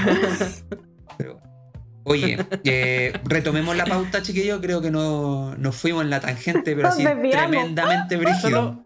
Oye, 2.04 2.38
eh, 2.64 3.12
retomemos 3.24 3.76
la 3.76 3.84
pauta, 3.84 4.22
chiquillos. 4.22 4.60
Creo 4.60 4.80
que 4.80 4.90
no, 4.90 5.54
nos 5.56 5.76
fuimos 5.76 6.02
en 6.02 6.10
la 6.10 6.20
tangente, 6.20 6.74
pero 6.74 6.88
así 6.88 7.04
tremendamente 7.04 8.16
brígido. 8.16 8.82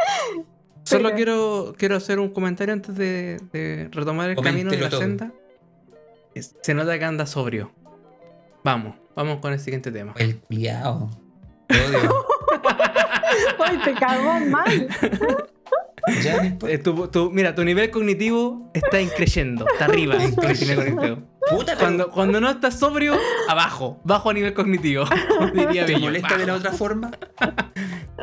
Solo, 0.83 1.15
quiero, 1.15 1.75
quiero 1.79 1.97
hacer 1.97 2.19
un 2.19 2.29
comentario 2.29 2.75
antes 2.75 2.95
de, 2.95 3.41
de 3.53 3.89
retomar 3.91 4.29
el 4.31 4.37
camino 4.37 4.71
de 4.71 4.79
la 4.79 4.91
todo. 4.91 5.01
senda. 5.01 5.33
Se 6.35 6.75
nota 6.75 6.99
que 6.99 7.05
anda 7.05 7.25
sobrio. 7.25 7.73
Vamos, 8.65 8.97
vamos 9.15 9.39
con 9.39 9.53
el 9.53 9.61
siguiente 9.61 9.91
tema. 9.91 10.13
El 10.17 10.37
culiao. 10.39 11.11
Te 11.69 11.81
odio. 11.87 12.27
Ay, 13.59 13.79
te 13.85 13.95
cagó 13.95 14.41
mal. 14.41 14.89
Ya. 16.23 16.57
Eh, 16.69 16.79
tu- 16.79 17.09
tu- 17.09 17.31
mira, 17.31 17.55
tu 17.55 17.65
nivel 17.65 17.91
cognitivo 17.91 18.71
está 18.75 19.01
increyendo, 19.01 19.65
está 19.73 19.87
arriba. 19.87 20.17
nivel. 20.17 21.25
Puta, 21.51 21.77
Cuando, 21.77 22.11
cuando 22.11 22.41
no 22.41 22.51
estás 22.51 22.79
sobrio, 22.79 23.15
abajo, 23.49 24.01
bajo 24.05 24.31
a 24.31 24.35
nivel 24.35 24.55
cognitivo. 24.55 25.05
Diría 25.55 25.85
¿te 25.87 25.93
Bello, 25.95 26.07
molesta 26.07 26.37
de 26.39 26.47
la 26.47 26.53
bajo. 26.55 26.59
otra 26.67 26.73
forma? 26.73 27.11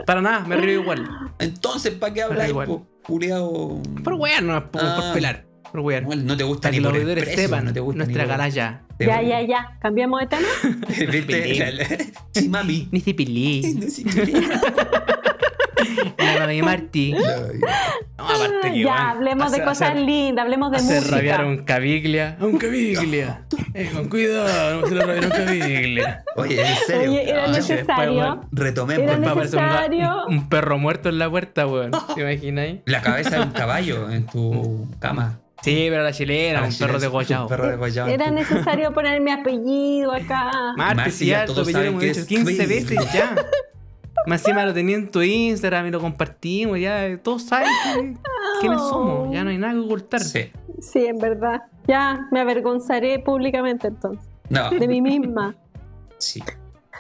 Para 0.06 0.22
nada, 0.22 0.40
me 0.48 0.58
río 0.58 0.82
igual. 0.82 1.08
Entonces, 1.40 1.94
¿para 1.94 2.14
qué 2.14 2.22
po, 2.66 2.88
culiao? 3.04 3.82
Por 4.04 4.14
wear, 4.14 4.42
no, 4.44 4.72
por, 4.72 4.82
Ah. 4.84 4.96
por 5.00 5.14
pelar. 5.14 5.46
Por 5.72 5.82
wear. 5.82 6.02
Igual 6.04 6.26
No 6.26 6.36
te 6.36 6.44
gusta 6.44 6.64
Para 6.64 6.72
ni 6.72 6.78
que 6.78 6.82
los 6.82 6.92
por 6.92 7.00
el 7.00 7.06
sepan 7.38 7.66
no 7.66 7.74
te 7.74 7.80
gusta 7.80 7.98
nuestra 8.04 8.24
te 8.98 9.06
Ya, 9.06 9.22
ya, 9.22 9.42
ya. 9.42 9.78
¿Cambiamos 9.82 10.20
de 10.20 10.28
tema? 10.28 10.48
Sí, 12.34 12.50
mami. 12.50 12.88
Ni 12.92 13.00
si 13.00 13.14
pilí. 13.14 13.62
La 16.18 16.40
mami 16.40 16.62
Marty. 16.62 17.14
No, 17.14 17.20
aparte 18.18 18.72
que, 18.74 18.84
ya, 18.84 19.10
hablemos 19.12 19.52
de 19.52 19.64
cosas 19.64 19.92
hace- 19.92 20.00
lindas, 20.02 20.44
hablemos 20.44 20.72
de 20.72 20.78
Hace 20.78 20.96
música. 20.96 21.16
rabiar 21.16 21.42
a 21.42 21.46
un 21.48 21.58
caviglia. 21.64 22.38
A 22.40 22.46
un 22.46 22.58
caviglia. 22.58 23.42
Eh, 23.74 23.90
con 23.94 24.10
cuidado, 24.10 24.82
no 24.82 24.88
se 24.88 24.96
lo 24.96 25.02
rabiar 25.06 25.24
a 25.24 25.28
un 25.28 25.34
caviglia. 25.34 26.24
Oye, 26.36 26.62
en 26.62 26.76
serio. 26.88 27.12
Oye, 27.12 27.30
era 27.30 27.46
Ah, 27.46 27.48
necesario. 27.48 28.42
Retomemos. 28.52 29.04
Era 29.04 29.18
necesario. 29.18 30.26
un- 30.28 30.36
un 30.36 30.50
perro 30.50 30.78
muerto 30.78 31.10
en 31.10 31.20
la 31.20 31.30
puerta, 31.30 31.66
weón. 31.68 31.92
¿Te 32.16 32.22
imaginas? 32.22 32.76
La 32.86 33.02
cabeza 33.02 33.38
de 33.38 33.42
un 33.44 33.52
caballo 33.52 34.10
en 34.10 34.26
tu 34.28 34.88
cama. 35.00 35.40
Sí, 35.64 35.88
pero 35.92 36.02
la 36.04 36.12
chilena, 36.12 36.60
Ah, 36.62 36.66
un 36.66 36.72
sí, 36.72 36.80
perro. 36.80 36.96
Un 36.96 37.48
perro 37.48 37.68
degollado. 37.68 38.08
en 38.10 38.14
Era 38.22 38.32
necesario 38.32 38.92
poner 38.96 39.22
mi 39.22 39.30
apellido 39.32 40.12
acá. 40.12 40.50
Marti, 40.76 40.96
Marti, 40.96 41.12
si 41.12 41.26
ya 41.28 41.46
todos 41.46 41.56
tu 41.58 41.62
apellido 41.62 41.84
saben 41.84 42.00
que 42.00 42.06
dicho 42.08 42.20
es 42.22 42.26
15 42.26 42.58
Queen. 42.58 42.70
veces 42.70 43.14
ya. 43.14 43.36
Más 44.28 44.42
encima 44.42 44.66
lo 44.66 44.74
tenía 44.74 44.96
en 44.98 45.10
tu 45.10 45.22
Instagram 45.22 45.88
y 45.88 45.92
lo 45.92 46.00
compartimos, 46.00 46.80
ya 46.80 47.18
todos 47.24 47.44
saben 47.44 47.70
que- 47.84 48.18
quiénes 48.62 48.80
somos, 48.82 49.34
ya 49.34 49.44
no 49.44 49.50
hay 49.50 49.58
nada 49.58 49.74
que 49.74 49.80
ocultar. 49.80 50.22
Sí. 50.22 50.52
Sí, 50.82 51.06
en 51.06 51.20
verdad. 51.20 51.62
Ya, 51.88 52.28
me 52.32 52.40
avergonzaré 52.40 53.20
públicamente 53.20 53.88
entonces. 53.88 54.28
No, 54.50 54.70
De 54.70 54.88
mí 54.88 55.02
misma. 55.02 55.56
sí. 56.18 56.44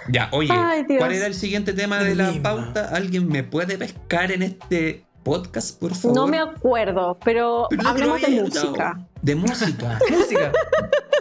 Ya, 0.09 0.29
oye, 0.31 0.49
Ay. 0.51 0.83
¿cuál 0.97 1.11
era 1.11 1.27
el 1.27 1.35
siguiente 1.35 1.73
tema 1.73 1.99
de 1.99 2.15
la 2.15 2.31
Misma. 2.31 2.41
pauta? 2.41 2.89
¿Alguien 2.95 3.27
me 3.27 3.43
puede 3.43 3.77
pescar 3.77 4.31
en 4.31 4.41
este 4.41 5.05
podcast, 5.21 5.79
por 5.79 5.93
favor? 5.93 6.17
No 6.17 6.25
me 6.25 6.39
acuerdo, 6.39 7.19
pero 7.23 7.67
Pero 7.69 7.83
no 7.83 7.89
hablemos 7.89 8.19
de 8.21 8.41
música. 8.41 8.99
De 9.21 9.35
música. 9.35 9.99
Música, 10.09 10.51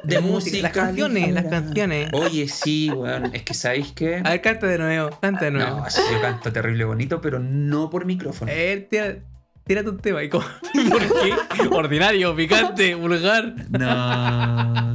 De 0.04 0.20
música, 0.20 0.58
las 0.62 0.72
canciones, 0.72 1.32
las 1.32 1.44
canciones. 1.44 2.10
Oye, 2.12 2.48
sí, 2.48 2.90
weón. 2.90 3.30
Es 3.34 3.42
que 3.42 3.54
sabéis 3.54 3.92
qué. 3.92 4.22
A 4.24 4.30
ver, 4.30 4.40
canta 4.40 4.66
de 4.66 4.78
nuevo, 4.78 5.10
canta 5.20 5.44
de 5.46 5.50
nuevo. 5.50 5.76
No, 5.78 5.84
yo 5.88 6.20
canto 6.20 6.52
terrible 6.52 6.84
bonito, 6.84 7.20
pero 7.20 7.38
no 7.38 7.90
por 7.90 8.04
micrófono. 8.06 8.50
Eh, 8.54 8.86
tira, 8.90 9.16
tírate 9.64 9.90
un 9.90 9.98
tema. 9.98 10.22
¿Y 10.22 10.28
cómo? 10.28 10.44
¿Por 10.90 11.00
qué? 11.00 11.68
Ordinario, 11.70 12.34
picante, 12.34 12.94
vulgar, 12.94 13.54
No. 13.70 14.92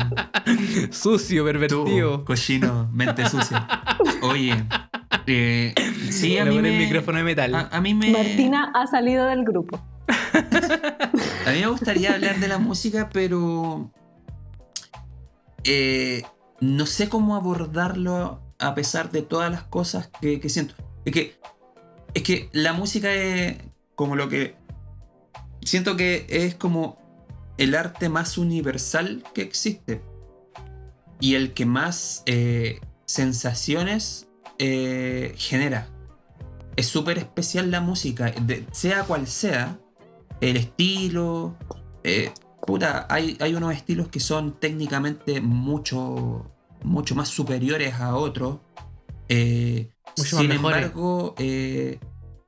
sucio, 0.92 1.42
Tú, 1.44 1.46
pervertido. 1.46 2.26
cochino, 2.26 2.90
mente 2.94 3.28
sucia. 3.30 3.68
Oye, 4.22 4.56
eh, 5.28 5.74
sí, 6.10 6.38
a 6.38 6.46
mí 6.46 6.60
me... 6.60 6.70
el 6.74 6.78
micrófono 6.86 7.18
de 7.20 7.24
metal. 7.24 7.54
A, 7.56 7.70
a 7.72 7.82
mí 7.82 7.94
me... 7.94 8.12
Martina 8.12 8.72
ha 8.74 8.88
salido 8.88 9.26
del 9.28 9.44
grupo. 9.44 9.80
A 10.08 11.52
mí 11.52 11.62
me 11.62 11.68
gustaría 11.68 12.14
hablar 12.14 12.38
de 12.40 12.48
la 12.48 12.58
música, 12.58 13.10
pero... 13.12 13.92
eh, 15.66 16.24
no 16.62 16.86
sé 16.86 17.10
cómo 17.10 17.36
abordarlo 17.36 18.42
a 18.60 18.76
pesar 18.76 19.12
de 19.12 19.22
todas 19.22 19.52
las 19.52 19.64
cosas 19.64 20.10
que, 20.22 20.40
siento. 20.50 20.76
Es 21.04 21.14
que, 21.14 21.40
es 22.14 22.24
que 22.24 22.50
la 22.54 22.74
música 22.74 23.14
es 23.14 23.58
como 23.96 24.16
lo 24.16 24.30
que... 24.30 24.56
Siento 25.62 25.98
que 25.98 26.26
es 26.30 26.56
como 26.56 26.98
el 27.58 27.76
arte 27.76 28.08
más 28.10 28.38
universal 28.38 29.24
que 29.34 29.42
existe. 29.42 30.02
Y 31.20 31.36
el 31.36 31.54
que 31.54 31.66
más 31.66 32.24
eh, 32.26 32.80
sensaciones 33.06 34.28
eh, 34.60 35.34
genera. 35.38 35.90
Es 36.76 36.88
súper 36.88 37.18
especial 37.18 37.72
la 37.72 37.82
música, 37.82 38.32
de- 38.32 38.66
sea 38.72 39.04
cual 39.04 39.28
sea, 39.28 39.80
el 40.42 40.58
estilo. 40.58 41.56
Puta, 42.66 43.06
hay, 43.10 43.38
hay 43.40 43.54
unos 43.54 43.74
estilos 43.74 44.08
que 44.08 44.20
son 44.20 44.60
técnicamente 44.60 45.42
mucho, 45.42 46.52
mucho 46.84 47.16
más 47.16 47.30
superiores 47.30 47.94
a 47.96 48.16
otros. 48.16 48.60
eh, 49.30 49.92
sin 50.16 50.52
embargo, 50.52 51.36
eh, 51.38 52.00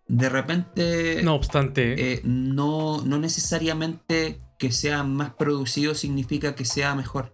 de 0.07 0.29
repente 0.29 1.21
No 1.21 1.35
obstante, 1.35 2.13
eh, 2.13 2.21
no, 2.23 3.01
no 3.03 3.17
necesariamente 3.19 4.39
que 4.57 4.71
sea 4.71 5.03
más 5.03 5.33
producido 5.33 5.95
significa 5.95 6.55
que 6.55 6.65
sea 6.65 6.95
mejor. 6.95 7.31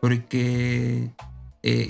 Porque 0.00 1.12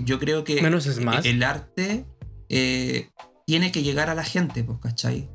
yo 0.05 0.19
creo 0.19 0.45
que 0.45 0.63
Menos 0.63 0.87
es 0.87 1.01
más. 1.05 1.27
el 1.27 1.43
arte 1.43 2.07
tiene 2.49 3.73
que 3.73 3.83
llegar 3.83 4.09
a 4.09 4.15
la 4.15 4.25
gente, 4.25 4.65
pues, 4.65 4.79
¿cachai? 4.79 5.29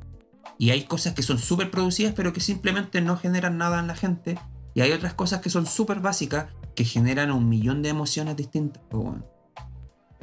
Y 0.58 0.70
hay 0.70 0.84
cosas 0.84 1.14
que 1.14 1.22
son 1.22 1.38
súper 1.38 1.70
producidas 1.70 2.14
pero 2.16 2.32
que 2.32 2.40
simplemente 2.40 3.00
no 3.00 3.16
generan 3.16 3.58
nada 3.58 3.78
en 3.78 3.86
la 3.86 3.94
gente. 3.94 4.38
Y 4.74 4.80
hay 4.80 4.92
otras 4.92 5.14
cosas 5.14 5.40
que 5.40 5.50
son 5.50 5.66
súper 5.66 6.00
básicas 6.00 6.46
que 6.74 6.84
generan 6.84 7.30
un 7.30 7.48
millón 7.48 7.82
de 7.82 7.90
emociones 7.90 8.36
distintas. 8.36 8.82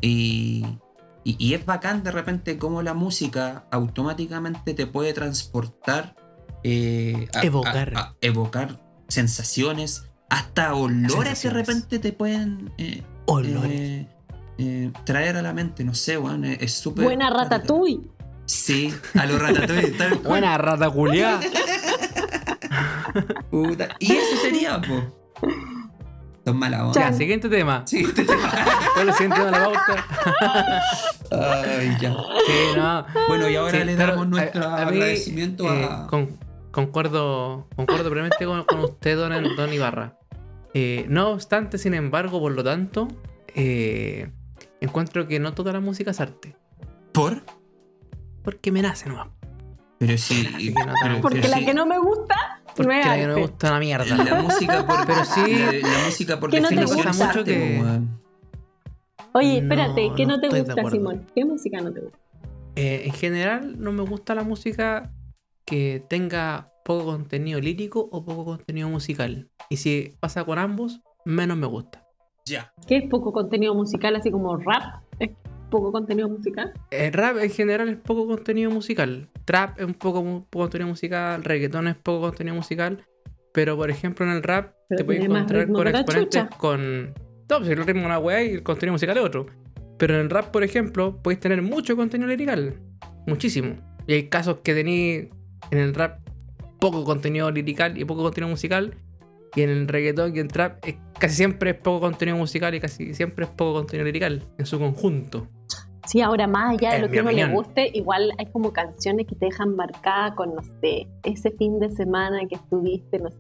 Y, 0.02 0.66
y, 1.24 1.36
y 1.38 1.54
es 1.54 1.66
bacán 1.66 2.04
de 2.04 2.12
repente 2.12 2.58
cómo 2.58 2.82
la 2.82 2.94
música 2.94 3.66
automáticamente 3.72 4.74
te 4.74 4.88
puede 4.88 5.14
transportar, 5.14 6.16
eh, 6.64 7.28
a- 7.36 7.42
Evocar. 7.46 7.94
a- 7.96 8.00
a 8.02 8.16
evocar 8.22 8.80
sensaciones, 9.08 10.06
hasta 10.30 10.74
olores 10.76 11.08
de 11.10 11.16
Sensaciones. 11.16 11.68
repente 11.68 12.00
te 12.00 12.14
pueden 12.14 12.72
eh, 12.78 13.04
olores. 13.26 13.72
eh, 13.72 14.08
eh, 14.58 14.92
traer 15.06 15.38
a 15.38 15.42
la 15.42 15.54
mente, 15.54 15.84
no 15.84 15.94
sé, 15.96 16.18
weón, 16.18 16.46
es 16.46 16.62
es 16.62 16.74
súper. 16.74 17.06
Buena 17.06 17.30
ratatouille. 17.30 18.02
Sí, 18.46 18.94
a 19.16 19.26
los 19.26 19.40
ratatouille. 19.42 19.94
Buena 20.24 20.58
rata 20.58 20.90
culiá. 20.90 21.40
Puta, 23.52 23.90
Y 24.00 24.12
eso 24.14 24.38
sería, 24.42 24.80
po. 24.82 25.48
Es 26.46 26.54
mala 26.54 26.88
onda. 26.88 27.00
Ya, 27.00 27.14
siguiente 27.14 27.50
tema. 27.50 27.86
Siguiente 27.86 28.24
tema. 28.24 28.52
¿Cuál 28.96 29.10
es 29.10 29.20
el 29.22 29.30
siguiente 29.30 29.36
tema 29.38 29.52
de 29.52 29.52
la 29.52 29.64
pauta? 29.66 30.06
Ay, 31.32 31.98
ya. 32.00 32.12
Sí, 32.14 32.54
no. 32.78 33.06
Bueno, 33.28 33.50
y 33.50 33.56
ahora 33.56 33.80
Sí, 33.80 33.86
le 33.86 33.96
damos 33.96 34.28
nuestro 34.28 34.64
a- 34.64 34.82
a 34.82 34.86
mí, 34.86 34.98
agradecimiento 34.98 35.66
eh, 35.74 35.88
a. 35.90 36.08
con- 36.08 36.38
concuerdo, 36.72 37.68
concuerdo 37.76 38.10
plenamente 38.10 38.46
con, 38.46 38.64
con 38.64 38.80
usted, 38.80 39.16
don, 39.18 39.56
don 39.56 39.74
Ibarra. 39.74 40.18
Eh, 40.74 41.06
no 41.10 41.30
obstante, 41.30 41.78
sin 41.78 41.94
embargo, 41.94 42.40
por 42.40 42.52
lo 42.54 42.64
tanto, 42.64 43.08
eh, 43.56 44.32
encuentro 44.82 45.28
que 45.28 45.40
no 45.40 45.54
toda 45.54 45.74
la 45.74 45.80
música 45.80 46.12
es 46.12 46.20
arte. 46.20 46.56
¿Por? 47.12 47.44
Porque 48.44 48.72
me 48.72 48.82
nace, 48.82 49.10
¿no? 49.10 49.32
Pero 50.00 50.18
sí. 50.18 50.74
No, 50.74 50.94
pero- 51.04 51.22
Porque 51.22 51.40
pero 51.42 51.50
la 51.52 51.58
sí, 51.58 51.66
que 51.66 51.74
no 51.74 51.86
me 51.86 52.00
gusta, 52.00 52.59
Porque 52.84 52.94
no 52.96 53.00
es 53.02 53.06
la 53.06 53.16
que 53.16 53.22
no 53.22 53.28
me 53.28 53.34
arte. 53.34 53.42
gusta 53.42 53.70
una 53.70 53.80
mierda. 53.80 54.18
La 54.24 54.42
música 54.42 54.86
por. 54.88 55.06
Pero 55.08 55.26
sí- 55.26 55.82
La, 55.82 55.90
la 55.90 56.06
música 56.06 56.40
por 56.40 56.50
Que 56.50 56.62
no 56.62 56.70
te 56.70 56.76
definición 56.76 57.06
gusta. 57.06 57.12
es 57.12 57.22
arte, 57.22 57.40
mucho 57.40 57.46
que-. 57.46 58.02
Oye, 59.34 59.62
No, 59.62 59.74
espérate, 59.74 60.12
¿qué 60.16 60.26
no 60.26 60.36
no, 60.36 60.42
te 60.42 60.48
gusta. 60.62 60.90
Simón? 60.90 61.26
¿Qué 61.36 61.46
música 61.46 61.82
no 61.82 61.92
te 61.94 62.00
gusta? 62.02 62.18
Eh, 62.76 63.04
en 63.06 63.14
general, 63.14 63.76
no 63.80 63.92
me 63.92 64.02
gusta 64.04 64.34
la 64.36 64.44
música 64.44 65.12
que 65.66 66.04
tenga 66.10 66.72
poco 66.84 67.06
contenido 67.06 67.60
lírico 67.60 68.08
o 68.12 68.24
poco 68.26 68.46
contenido 68.46 68.90
musical. 68.90 69.50
Y 69.70 69.78
si 69.78 70.16
pasa 70.20 70.44
con 70.46 70.58
ambos, 70.58 71.02
menos 71.26 71.58
me 71.58 71.68
gusta. 71.68 72.04
Ya. 72.46 72.74
¿Qué 72.88 72.98
es 72.98 73.10
poco 73.10 73.32
contenido 73.32 73.76
musical, 73.76 74.16
así 74.16 74.32
como 74.32 74.58
rap? 74.58 75.04
¿Es 75.70 75.72
poco 75.72 75.92
contenido 75.92 76.28
musical? 76.28 76.74
El 76.90 77.14
rap 77.14 77.38
en 77.38 77.52
general 77.52 77.90
es 77.90 77.98
poco 77.98 78.26
contenido 78.26 78.72
musical. 78.72 79.30
Trap 79.46 79.80
es 79.80 79.86
un 79.86 79.94
poco, 79.94 80.24
poco 80.50 80.64
contenido 80.64 80.88
musical. 80.88 81.44
Reggaetón 81.44 81.88
es 81.88 81.96
poco 81.96 82.22
contenido 82.22 82.56
musical. 82.56 83.06
Pero 83.54 83.78
por 83.78 83.92
ejemplo 83.92 84.26
en 84.26 84.32
el 84.32 84.42
rap 84.42 84.74
Pero 84.88 84.98
te 84.98 85.04
puedes 85.06 85.24
encontrar 85.24 85.68
con 85.68 85.88
exponentes 85.88 86.42
chucha. 86.42 86.58
con... 86.58 87.14
No, 87.50 87.58
pues 87.60 87.70
el 87.70 87.86
ritmo 87.86 88.02
es 88.02 88.06
una 88.08 88.18
weá 88.18 88.44
y 88.44 88.54
el 88.56 88.64
contenido 88.64 88.94
musical 88.94 89.16
es 89.18 89.24
otro. 89.24 89.46
Pero 90.00 90.16
en 90.16 90.22
el 90.22 90.32
rap, 90.32 90.50
por 90.50 90.64
ejemplo, 90.64 91.22
podéis 91.22 91.40
tener 91.40 91.62
mucho 91.62 91.96
contenido 91.96 92.28
lirical. 92.28 92.74
Muchísimo. 93.28 93.76
Y 94.08 94.14
hay 94.14 94.28
casos 94.28 94.58
que 94.64 94.74
tenéis 94.74 95.28
en 95.70 95.78
el 95.78 95.94
rap 95.94 96.28
poco 96.80 97.04
contenido 97.04 97.52
lirical 97.52 97.96
y 97.96 98.06
poco 98.06 98.24
contenido 98.24 98.50
musical. 98.50 98.96
Y 99.56 99.62
en 99.62 99.70
el 99.70 99.88
reggaetón 99.88 100.36
y 100.36 100.40
en 100.40 100.48
trap 100.48 100.86
es- 100.86 100.96
casi 101.20 101.36
siempre 101.36 101.72
es 101.72 101.76
poco 101.78 102.02
contenido 102.02 102.38
musical 102.38 102.74
y 102.76 102.80
casi 102.80 103.14
siempre 103.14 103.46
es 103.46 103.52
poco 103.52 103.74
contenido 103.80 104.06
lirical 104.06 104.44
en 104.58 104.66
su 104.66 104.78
conjunto. 104.80 105.48
Sí, 106.08 106.22
ahora 106.22 106.48
más 106.48 106.76
allá 106.78 106.90
de 106.92 106.96
En 106.98 107.02
lo 107.04 107.10
que 107.10 107.22
uno 107.22 107.32
le 107.32 107.46
guste, 107.54 107.92
igual 107.94 108.32
hay 108.40 108.46
como 108.48 108.74
canciones 108.74 109.28
que 109.28 109.36
te 109.36 109.46
dejan 109.46 109.76
marcada 109.76 110.34
con, 110.34 110.56
no 110.56 110.62
sé, 110.82 111.08
ese 111.24 111.52
fin 111.52 111.80
de 111.80 111.92
semana 111.92 112.40
que 112.50 112.56
estuviste, 112.56 113.20
no 113.20 113.30
sé, 113.30 113.38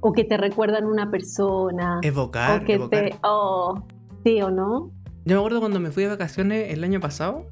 o 0.00 0.12
que 0.12 0.24
te 0.24 0.36
recuerdan 0.36 0.84
una 0.86 1.10
persona, 1.10 2.00
Evocar, 2.02 2.62
o 2.62 2.64
que 2.64 2.74
evocar. 2.74 3.10
te, 3.10 3.16
oh, 3.22 3.82
sí 4.24 4.40
o 4.42 4.50
no. 4.50 4.90
Yo 5.24 5.34
me 5.34 5.38
acuerdo 5.38 5.60
cuando 5.60 5.80
me 5.80 5.90
fui 5.90 6.04
de 6.04 6.08
vacaciones 6.10 6.72
el 6.72 6.82
año 6.84 7.00
pasado, 7.00 7.46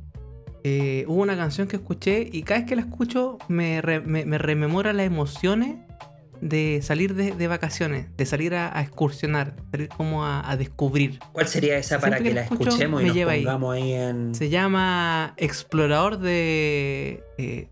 eh, 0.64 1.05
hubo 1.09 1.20
una 1.22 1.37
canción 1.37 1.68
que 1.68 1.76
escuché 1.76 2.28
y 2.32 2.43
cada 2.43 2.61
vez 2.61 2.68
que 2.68 2.76
la 2.76 2.82
escucho 2.82 3.39
me, 3.49 3.80
re- 3.82 4.01
me- 4.01 4.24
me 4.24 4.39
rememora 4.39 4.93
las 4.93 5.07
emociones 5.07 5.76
de 6.45 6.80
salir 6.82 7.14
de, 7.14 7.32
de 7.32 7.49
vacaciones, 7.49 8.14
de 8.18 8.26
salir 8.26 8.55
a, 8.55 8.78
a 8.78 8.82
excursionar, 8.82 9.55
salir 9.70 9.88
como 9.88 10.26
a, 10.26 10.49
a 10.49 10.59
descubrir. 10.59 11.18
¿Cuál 11.32 11.49
sería 11.49 11.78
esa 11.78 11.99
para 11.99 12.18
Siempre 12.18 12.22
que 12.22 12.28
que 12.28 12.34
la 12.34 12.42
escucho, 12.42 12.68
escuchemos 12.68 13.03
y 13.03 13.07
nos 13.07 13.16
lleva 13.16 13.32
ahí. 13.32 13.45
pongamos 13.45 13.74
ahí 13.74 13.92
en. 13.95 14.34
Se 14.34 14.51
llama 14.51 15.32
Explorador 15.38 16.18
de, 16.18 17.24
eh, 17.38 17.68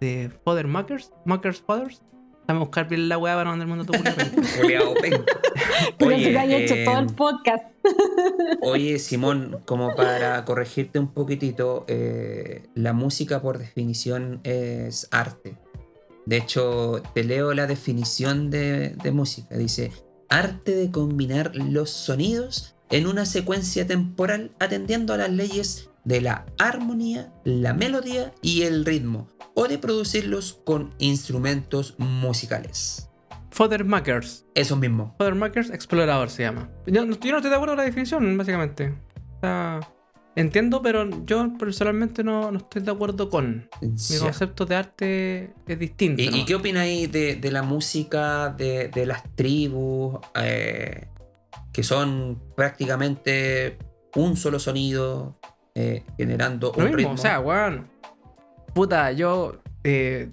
de 0.00 0.30
Father 0.44 0.66
Muckers, 0.66 1.12
Muckers 1.24 1.62
Fathers. 1.62 2.02
Déjame 2.42 2.60
buscar 2.60 2.88
bien 2.88 3.08
la 3.08 3.16
weá 3.16 3.34
para 3.36 3.50
mandar 3.50 3.66
el 3.66 3.74
mundo 3.74 3.90
tu 3.90 3.98
Oye, 6.06 6.38
han 6.38 6.50
hecho 6.50 6.74
eh, 6.74 6.84
todo 6.84 6.98
el 6.98 7.06
podcast. 7.06 7.64
Oye, 8.60 8.98
Simón, 8.98 9.60
como 9.64 9.94
para 9.94 10.44
corregirte 10.44 10.98
un 10.98 11.08
poquitito, 11.08 11.86
eh, 11.88 12.64
la 12.74 12.92
música 12.92 13.40
por 13.40 13.56
definición 13.56 14.40
es 14.44 15.08
arte. 15.10 15.56
De 16.30 16.36
hecho, 16.36 17.02
te 17.12 17.24
leo 17.24 17.54
la 17.54 17.66
definición 17.66 18.50
de, 18.50 18.90
de 18.90 19.10
música. 19.10 19.56
Dice, 19.56 19.90
arte 20.28 20.76
de 20.76 20.92
combinar 20.92 21.50
los 21.56 21.90
sonidos 21.90 22.76
en 22.88 23.08
una 23.08 23.26
secuencia 23.26 23.84
temporal 23.84 24.52
atendiendo 24.60 25.12
a 25.12 25.16
las 25.16 25.30
leyes 25.32 25.90
de 26.04 26.20
la 26.20 26.46
armonía, 26.56 27.32
la 27.42 27.74
melodía 27.74 28.32
y 28.42 28.62
el 28.62 28.84
ritmo, 28.84 29.26
o 29.54 29.66
de 29.66 29.78
producirlos 29.78 30.60
con 30.64 30.94
instrumentos 30.98 31.96
musicales. 31.98 33.08
Father 33.50 33.84
Muckers. 33.84 34.46
Eso 34.54 34.76
mismo. 34.76 35.16
Father 35.18 35.34
Muckers 35.34 35.70
Explorador 35.70 36.30
se 36.30 36.44
llama. 36.44 36.70
Yo, 36.86 37.04
no- 37.04 37.18
yo 37.18 37.30
no 37.32 37.38
estoy 37.38 37.50
de 37.50 37.56
acuerdo 37.56 37.72
con 37.72 37.78
la 37.78 37.82
definición, 37.84 38.38
básicamente. 38.38 38.94
O 39.38 39.40
sea, 39.40 39.80
entiendo, 40.40 40.82
pero 40.82 41.08
yo 41.24 41.52
personalmente 41.58 42.24
no, 42.24 42.50
no 42.50 42.58
estoy 42.58 42.82
de 42.82 42.90
acuerdo 42.90 43.28
con. 43.30 43.68
Mi 43.80 44.18
concepto 44.18 44.66
de 44.66 44.74
arte 44.74 45.52
es 45.66 45.78
distinto. 45.78 46.22
¿Y, 46.22 46.28
y 46.28 46.44
qué 46.44 46.54
opináis 46.54 47.10
de, 47.10 47.36
de 47.36 47.50
la 47.50 47.62
música 47.62 48.48
de, 48.50 48.88
de 48.88 49.06
las 49.06 49.22
tribus 49.34 50.18
eh, 50.34 51.06
que 51.72 51.82
son 51.82 52.40
prácticamente 52.56 53.78
un 54.16 54.36
solo 54.36 54.58
sonido 54.58 55.38
eh, 55.74 56.02
generando 56.16 56.72
Lo 56.76 56.78
un 56.78 56.84
mismo, 56.84 56.96
ritmo? 56.96 57.12
o 57.14 57.16
sea, 57.18 57.40
weón. 57.40 57.88
Puta, 58.74 59.12
yo 59.12 59.60
eh, 59.84 60.30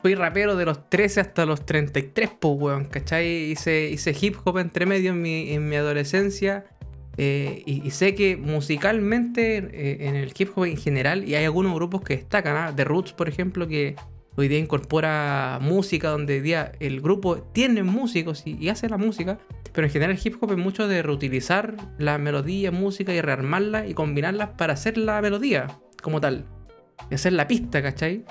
fui 0.00 0.14
rapero 0.14 0.56
de 0.56 0.64
los 0.64 0.88
13 0.90 1.20
hasta 1.20 1.46
los 1.46 1.64
33, 1.64 2.30
pues, 2.38 2.54
weón, 2.58 2.84
¿cachai? 2.86 3.50
Hice, 3.52 3.88
hice 3.90 4.14
hip 4.20 4.36
hop 4.44 4.58
entre 4.58 4.84
medio 4.86 5.10
en 5.10 5.22
mi, 5.22 5.52
en 5.52 5.68
mi 5.68 5.76
adolescencia. 5.76 6.66
Eh, 7.16 7.62
y, 7.66 7.86
y 7.86 7.90
sé 7.90 8.14
que 8.14 8.36
musicalmente 8.36 9.56
eh, 9.58 10.08
en 10.08 10.16
el 10.16 10.32
hip 10.36 10.50
hop 10.54 10.64
en 10.64 10.76
general, 10.76 11.28
y 11.28 11.34
hay 11.34 11.44
algunos 11.44 11.74
grupos 11.74 12.02
que 12.02 12.16
destacan, 12.16 12.56
¿ah? 12.56 12.72
The 12.74 12.84
Roots, 12.84 13.12
por 13.12 13.28
ejemplo, 13.28 13.68
que 13.68 13.96
hoy 14.36 14.48
día 14.48 14.58
incorpora 14.58 15.58
música, 15.60 16.08
donde 16.08 16.34
hoy 16.34 16.40
día 16.40 16.72
el 16.80 17.00
grupo 17.00 17.42
tiene 17.52 17.82
músicos 17.82 18.46
y, 18.46 18.56
y 18.58 18.70
hace 18.70 18.88
la 18.88 18.96
música, 18.96 19.38
pero 19.72 19.86
en 19.86 19.92
general 19.92 20.16
el 20.16 20.26
hip 20.26 20.36
hop 20.40 20.52
es 20.52 20.58
mucho 20.58 20.88
de 20.88 21.02
reutilizar 21.02 21.76
la 21.98 22.18
melodía, 22.18 22.70
música 22.70 23.12
y 23.14 23.20
rearmarla 23.20 23.86
y 23.86 23.94
combinarlas 23.94 24.50
para 24.56 24.72
hacer 24.72 24.96
la 24.98 25.20
melodía 25.20 25.66
como 26.02 26.20
tal. 26.20 26.46
Y 27.10 27.14
hacer 27.14 27.32
la 27.32 27.46
pista, 27.48 27.82
¿cachai? 27.82 28.24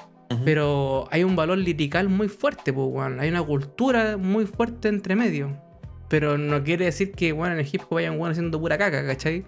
Pero 0.45 1.07
hay 1.11 1.25
un 1.25 1.35
valor 1.35 1.57
lirical 1.57 2.07
muy 2.07 2.29
fuerte, 2.29 2.71
pues. 2.71 2.87
Hay 3.19 3.29
una 3.29 3.43
cultura 3.43 4.15
muy 4.17 4.45
fuerte 4.45 4.87
entre 4.87 5.15
medio. 5.15 5.61
Pero 6.11 6.37
no 6.37 6.61
quiere 6.63 6.85
decir 6.85 7.13
que, 7.13 7.31
bueno, 7.31 7.53
en 7.55 7.61
el 7.61 7.65
hip 7.71 7.81
hop 7.89 7.95
vayan, 7.95 8.19
weón, 8.19 8.31
haciendo 8.31 8.59
pura 8.59 8.77
caca, 8.77 9.03
¿cachai? 9.07 9.45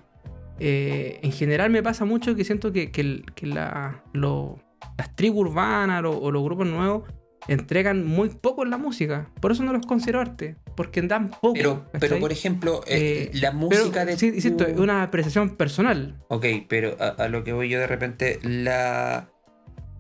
Eh, 0.60 1.20
en 1.22 1.32
general 1.34 1.70
me 1.70 1.84
pasa 1.84 2.06
mucho 2.06 2.36
que 2.36 2.44
siento 2.46 2.72
que, 2.72 2.90
que 2.90 3.46
la- 3.46 4.02
lo- 4.14 4.58
las 4.98 5.16
tribus 5.16 5.50
urbanas 5.50 6.04
o, 6.06 6.12
o 6.12 6.32
los 6.32 6.42
grupos 6.44 6.66
nuevos 6.68 7.04
entregan 7.50 8.06
muy 8.06 8.30
poco 8.30 8.64
en 8.64 8.70
la 8.70 8.78
música. 8.78 9.30
Por 9.42 9.52
eso 9.52 9.64
no 9.64 9.74
los 9.74 9.86
considero 9.86 10.22
arte. 10.22 10.56
Porque 10.78 11.02
dan 11.02 11.30
poco. 11.30 11.54
pero, 11.54 11.86
pero 12.00 12.18
por 12.20 12.32
ejemplo, 12.32 12.82
eh, 12.88 13.30
Eh, 13.34 13.38
la 13.40 13.50
Pero, 13.52 13.54
música 13.58 14.06
de... 14.06 14.18
sí, 14.18 14.28
insisto, 14.28 14.66
tu- 14.66 14.72
es 14.72 14.78
una 14.80 15.04
apreciación 15.04 15.58
personal. 15.58 16.18
Ok, 16.30 16.46
pero 16.70 16.96
a, 17.00 17.10
a 17.10 17.28
lo 17.28 17.44
que 17.44 17.52
voy 17.52 17.68
yo 17.70 17.80
de 17.80 17.88
repente, 17.88 18.40
la, 18.44 19.30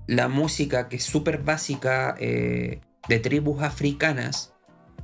la 0.07 0.27
música 0.29 0.87
que 0.87 0.95
es 0.95 1.03
súper 1.03 1.39
básica 1.43 2.15
eh, 2.19 2.79
de 3.09 3.19
tribus 3.19 3.61
africanas 3.61 4.52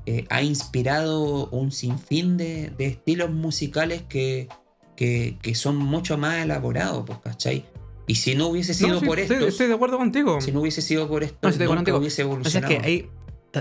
eh, 0.05 0.25
ha 0.29 0.41
inspirado 0.41 1.47
un 1.49 1.71
sinfín 1.71 2.37
de, 2.37 2.71
de 2.77 2.85
estilos 2.87 3.31
musicales 3.31 4.03
que, 4.09 4.47
que, 4.95 5.37
que 5.41 5.55
son 5.55 5.77
mucho 5.77 6.17
más 6.17 6.37
elaborados, 6.43 7.03
pues, 7.05 7.19
¿cachai? 7.19 7.65
Y 8.07 8.15
si 8.15 8.33
no 8.35 8.47
hubiese 8.47 8.73
sido 8.73 8.95
No, 8.95 8.99
sí, 9.01 9.05
por 9.05 9.19
esto, 9.19 9.35
estoy 9.35 9.67
de 9.67 9.75
acuerdo 9.75 9.97
contigo. 9.97 10.41
si 10.41 10.51
no 10.51 10.61
hubiese 10.61 10.81
sido 10.81 11.07
por 11.07 11.23
esto, 11.23 11.37
No, 11.43 11.49
sí, 11.49 11.53
estoy 11.53 11.59
de 11.59 11.65
acuerdo 11.65 11.81
nunca 11.81 11.91
contigo. 11.91 11.97
hubiese 11.99 12.23
O 12.23 12.25
sea, 12.25 12.59
evolucionado. 12.59 12.73
es 12.73 12.79
que 12.81 12.85
ahí. 12.85 13.09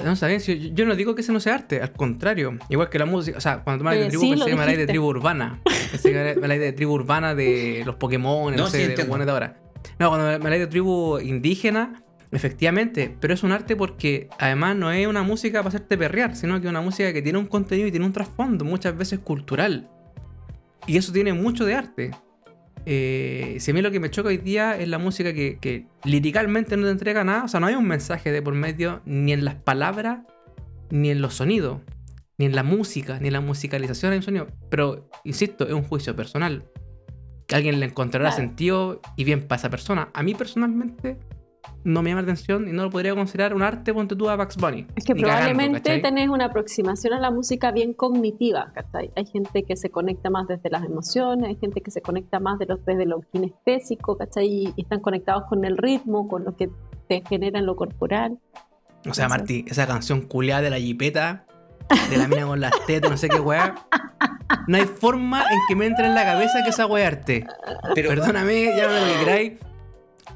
No, 0.04 0.16
si 0.16 0.58
yo, 0.58 0.74
yo 0.74 0.86
no 0.86 0.96
digo 0.96 1.14
que 1.14 1.22
ese 1.22 1.32
no 1.32 1.40
sea 1.40 1.54
arte, 1.54 1.80
al 1.80 1.92
contrario. 1.92 2.58
Igual 2.68 2.90
que 2.90 2.98
la 2.98 3.06
música. 3.06 3.38
O 3.38 3.40
sea, 3.40 3.62
cuando 3.64 3.86
hablas 3.88 4.04
de 4.04 4.08
tribu, 4.08 4.22
sí, 4.22 4.30
pensé 4.30 4.50
que 4.50 4.56
me 4.56 4.76
de 4.76 4.86
tribu 4.86 5.06
urbana. 5.06 5.60
Pensé 5.90 6.12
que 6.12 6.36
me 6.40 6.58
de 6.58 6.72
tribu 6.72 6.92
urbana 6.92 7.34
de 7.34 7.82
los 7.86 7.96
Pokémon, 7.96 8.52
no, 8.56 8.64
No, 8.64 8.66
sé, 8.68 8.78
sí, 8.82 8.94
de 8.94 9.04
los 9.04 9.26
de 9.26 9.30
ahora. 9.32 9.60
No, 9.98 10.08
cuando 10.10 10.38
me 10.44 10.58
de 10.58 10.66
tribu 10.66 11.18
indígena, 11.20 12.02
efectivamente, 12.32 13.16
pero 13.20 13.34
es 13.34 13.42
un 13.42 13.52
arte 13.52 13.76
porque 13.76 14.28
además 14.38 14.76
no 14.76 14.90
es 14.90 15.06
una 15.06 15.22
música 15.22 15.60
para 15.60 15.68
hacerte 15.68 15.96
perrear, 15.96 16.36
sino 16.36 16.60
que 16.60 16.66
es 16.66 16.70
una 16.70 16.80
música 16.80 17.12
que 17.12 17.22
tiene 17.22 17.38
un 17.38 17.46
contenido 17.46 17.88
y 17.88 17.90
tiene 17.90 18.06
un 18.06 18.12
trasfondo, 18.12 18.64
muchas 18.64 18.96
veces 18.96 19.18
cultural. 19.20 19.88
Y 20.86 20.96
eso 20.96 21.12
tiene 21.12 21.32
mucho 21.32 21.64
de 21.64 21.74
arte. 21.74 22.10
Eh, 22.86 23.56
si 23.60 23.70
a 23.70 23.74
mí 23.74 23.82
lo 23.82 23.90
que 23.90 24.00
me 24.00 24.10
choca 24.10 24.28
hoy 24.30 24.38
día 24.38 24.78
es 24.78 24.88
la 24.88 24.98
música 24.98 25.34
que, 25.34 25.58
que 25.60 25.86
liricalmente 26.04 26.76
no 26.76 26.84
te 26.84 26.90
entrega 26.92 27.24
nada, 27.24 27.44
o 27.44 27.48
sea, 27.48 27.60
no 27.60 27.66
hay 27.66 27.74
un 27.74 27.86
mensaje 27.86 28.32
de 28.32 28.40
por 28.40 28.54
medio 28.54 29.02
ni 29.04 29.32
en 29.32 29.44
las 29.44 29.56
palabras, 29.56 30.20
ni 30.90 31.10
en 31.10 31.20
los 31.20 31.34
sonidos, 31.34 31.80
ni 32.38 32.46
en 32.46 32.54
la 32.54 32.62
música, 32.62 33.18
ni 33.20 33.26
en 33.26 33.34
la 33.34 33.40
musicalización 33.40 34.12
hay 34.12 34.18
un 34.18 34.22
sonido. 34.24 34.46
Pero, 34.70 35.10
insisto, 35.24 35.66
es 35.66 35.72
un 35.74 35.82
juicio 35.82 36.16
personal. 36.16 36.64
Que 37.46 37.56
alguien 37.56 37.80
le 37.80 37.86
encontrará 37.86 38.28
Claro. 38.28 38.36
sentido 38.42 39.00
y 39.16 39.24
bien 39.24 39.42
para 39.42 39.58
esa 39.58 39.70
persona. 39.70 40.08
A 40.14 40.22
mí 40.22 40.34
personalmente 40.34 41.18
no 41.84 42.02
me 42.02 42.10
llama 42.10 42.22
la 42.22 42.32
atención 42.32 42.68
y 42.68 42.72
no 42.72 42.84
lo 42.84 42.90
podría 42.90 43.14
considerar 43.14 43.54
un 43.54 43.62
arte, 43.62 43.94
ponte 43.94 44.16
tú 44.16 44.28
a 44.28 44.36
Bugs 44.36 44.56
Bunny. 44.56 44.86
Es 44.96 45.04
que 45.04 45.14
cagando, 45.14 45.28
probablemente 45.28 45.80
¿cachai? 45.80 46.02
tenés 46.02 46.28
una 46.28 46.46
aproximación 46.46 47.14
a 47.14 47.20
la 47.20 47.30
música 47.30 47.70
bien 47.70 47.92
cognitiva, 47.92 48.72
¿cachai? 48.74 49.10
Hay 49.16 49.26
gente 49.26 49.62
que 49.62 49.76
se 49.76 49.90
conecta 49.90 50.30
más 50.30 50.48
desde 50.48 50.70
las 50.70 50.84
emociones, 50.84 51.48
hay 51.48 51.56
gente 51.56 51.80
que 51.80 51.90
se 51.90 52.00
conecta 52.00 52.40
más 52.40 52.58
de 52.58 52.66
los, 52.66 52.84
desde 52.84 53.06
lo 53.06 53.20
kinestésico, 53.32 54.16
¿cachai? 54.16 54.46
Y, 54.46 54.74
están 54.76 55.00
conectados 55.00 55.44
con 55.48 55.64
el 55.64 55.76
ritmo, 55.76 56.28
con 56.28 56.44
lo 56.44 56.56
que 56.56 56.70
te 57.08 57.22
genera 57.28 57.58
en 57.58 57.66
lo 57.66 57.76
corporal. 57.76 58.38
O 59.08 59.14
sea, 59.14 59.28
Martí, 59.28 59.64
esa 59.68 59.86
canción 59.86 60.22
culeada 60.22 60.62
de 60.62 60.70
la 60.70 60.78
jipeta, 60.78 61.46
de 62.10 62.16
la 62.16 62.28
mina 62.28 62.46
con 62.46 62.60
las 62.60 62.72
tetas, 62.86 63.10
no 63.10 63.16
sé 63.16 63.28
qué 63.28 63.40
weá. 63.40 63.74
No 64.66 64.76
hay 64.76 64.84
forma 64.84 65.42
en 65.42 65.58
que 65.68 65.76
me 65.76 65.86
entre 65.86 66.06
en 66.06 66.14
la 66.14 66.24
cabeza 66.24 66.62
que 66.64 66.70
esa 66.70 66.86
weá 66.86 67.06
arte. 67.06 67.46
Pero, 67.94 68.08
Perdóname, 68.10 68.76
llámame 68.76 69.00
lo 69.00 69.06
que 69.06 69.24
queráis. 69.24 69.67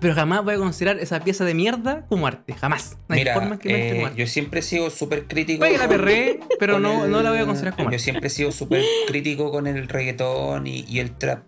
Pero 0.01 0.15
jamás 0.15 0.43
voy 0.45 0.55
a 0.55 0.59
considerar 0.59 0.99
esa 0.99 1.21
pieza 1.21 1.45
de 1.45 1.55
mierda 1.55 2.07
como 2.09 2.27
arte. 2.27 2.55
Jamás. 2.55 2.97
No 3.09 3.15
hay 3.15 3.21
mira, 3.21 3.35
forma 3.35 3.59
que 3.59 3.91
eh, 3.91 3.93
como 3.95 4.07
arte. 4.07 4.19
yo 4.21 4.27
siempre 4.27 4.61
he 4.61 4.63
sido 4.63 4.91
súper 4.91 5.27
crítico. 5.29 5.65
Que 5.65 5.79
la 5.79 5.89
perré, 5.89 6.41
pero 6.59 6.81
no, 6.81 7.05
el- 7.05 7.11
no 7.11 7.23
la 7.23 7.31
voy 7.31 7.39
a 7.41 7.47
considerar 7.47 7.75
como 7.75 7.91
Yo 7.91 7.95
arte. 7.95 7.99
siempre 8.01 8.27
he 8.27 8.31
sido 8.31 8.51
súper 8.53 8.83
crítico 9.07 9.51
con 9.51 9.67
el 9.67 9.89
reggaetón 9.89 10.67
y, 10.67 10.85
y 10.89 10.99
el 11.01 11.17
trap. 11.17 11.45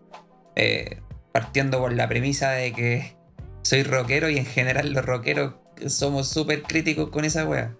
eh, 0.56 1.00
partiendo 1.32 1.80
por 1.80 1.92
la 1.92 2.08
premisa 2.08 2.52
de 2.52 2.72
que 2.72 3.16
soy 3.62 3.82
rockero 3.82 4.28
y 4.30 4.38
en 4.38 4.46
general 4.46 4.92
los 4.92 5.04
rockeros 5.04 5.54
somos 5.88 6.28
súper 6.28 6.62
críticos 6.62 7.10
con 7.10 7.24
esa 7.24 7.44
wea. 7.44 7.74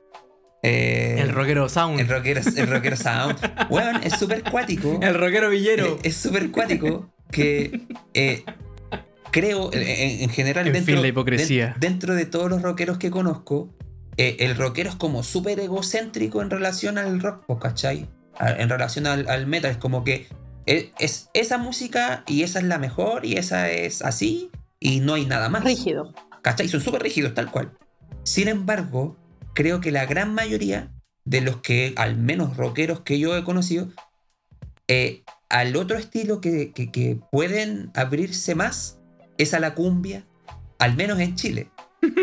Eh, 0.64 1.16
El 1.20 1.28
rockero 1.30 1.68
sound. 1.68 2.00
el 2.00 2.08
rockero, 2.08 2.40
el 2.56 2.66
rockero 2.66 2.96
sound. 2.96 3.36
Weón, 3.70 4.02
es 4.02 4.14
súper 4.18 4.42
cuático. 4.42 4.98
El 5.02 5.14
rockero 5.14 5.50
villero. 5.50 5.98
Es 6.02 6.16
súper 6.16 6.50
cuático 6.50 7.12
que 7.30 7.82
eh, 8.14 8.42
creo, 9.34 9.70
en, 9.72 9.82
en 10.22 10.30
general, 10.30 10.68
En 10.68 10.72
dentro, 10.74 10.92
fin, 10.94 11.02
la 11.02 11.08
hipocresía. 11.08 11.66
den- 11.80 11.80
dentro 11.92 12.14
de 12.14 12.24
todos 12.24 12.48
los 12.48 12.62
rockeros 12.62 12.98
que 12.98 13.10
conozco, 13.10 13.74
eh, 14.16 14.36
el 14.38 14.54
rockero 14.56 14.90
es 14.90 14.94
como 14.96 15.24
súper 15.24 15.58
egocéntrico 15.58 16.40
en 16.40 16.50
relación 16.50 16.98
al 16.98 17.20
rock, 17.20 17.44
po, 17.46 17.58
¿cachai? 17.58 18.08
A- 18.38 18.52
En 18.52 18.68
relación 18.68 19.08
al, 19.08 19.28
al 19.28 19.48
metal. 19.48 19.72
Es 19.72 19.76
como 19.78 20.04
que 20.04 20.28
eh, 20.66 20.92
es 21.00 21.30
esa 21.34 21.58
música 21.58 22.22
y 22.28 22.44
esa 22.44 22.60
es 22.60 22.64
la 22.66 22.78
mejor 22.78 23.26
y 23.26 23.34
esa 23.36 23.68
es 23.70 24.02
así 24.02 24.50
y 24.78 25.00
no 25.00 25.14
hay 25.14 25.26
nada 25.26 25.48
más. 25.48 25.64
Rígido. 25.64 26.14
¿Cachai? 26.42 26.68
Son 26.68 26.80
súper 26.80 27.02
rígidos, 27.02 27.34
tal 27.34 27.50
cual. 27.50 27.72
Sin 28.22 28.46
embargo, 28.46 29.16
creo 29.52 29.80
que 29.80 29.90
la 29.90 30.06
gran 30.06 30.32
mayoría 30.32 30.92
de 31.24 31.40
los 31.40 31.56
que, 31.56 31.92
al 31.96 32.16
menos 32.16 32.56
rockeros 32.56 33.00
que 33.00 33.18
yo 33.18 33.36
he 33.36 33.42
conocido, 33.42 33.88
eh, 34.88 35.22
al 35.48 35.74
otro 35.76 35.96
estilo 35.98 36.40
que, 36.40 36.72
que- 36.72 36.90
que 36.92 37.18
pueden 37.32 37.90
abrirse 37.94 38.54
más 38.54 38.98
es 39.38 39.54
a 39.54 39.60
la 39.60 39.74
cumbia, 39.74 40.24
al 40.78 40.94
menos 40.96 41.18
en 41.20 41.34
Chile. 41.36 41.70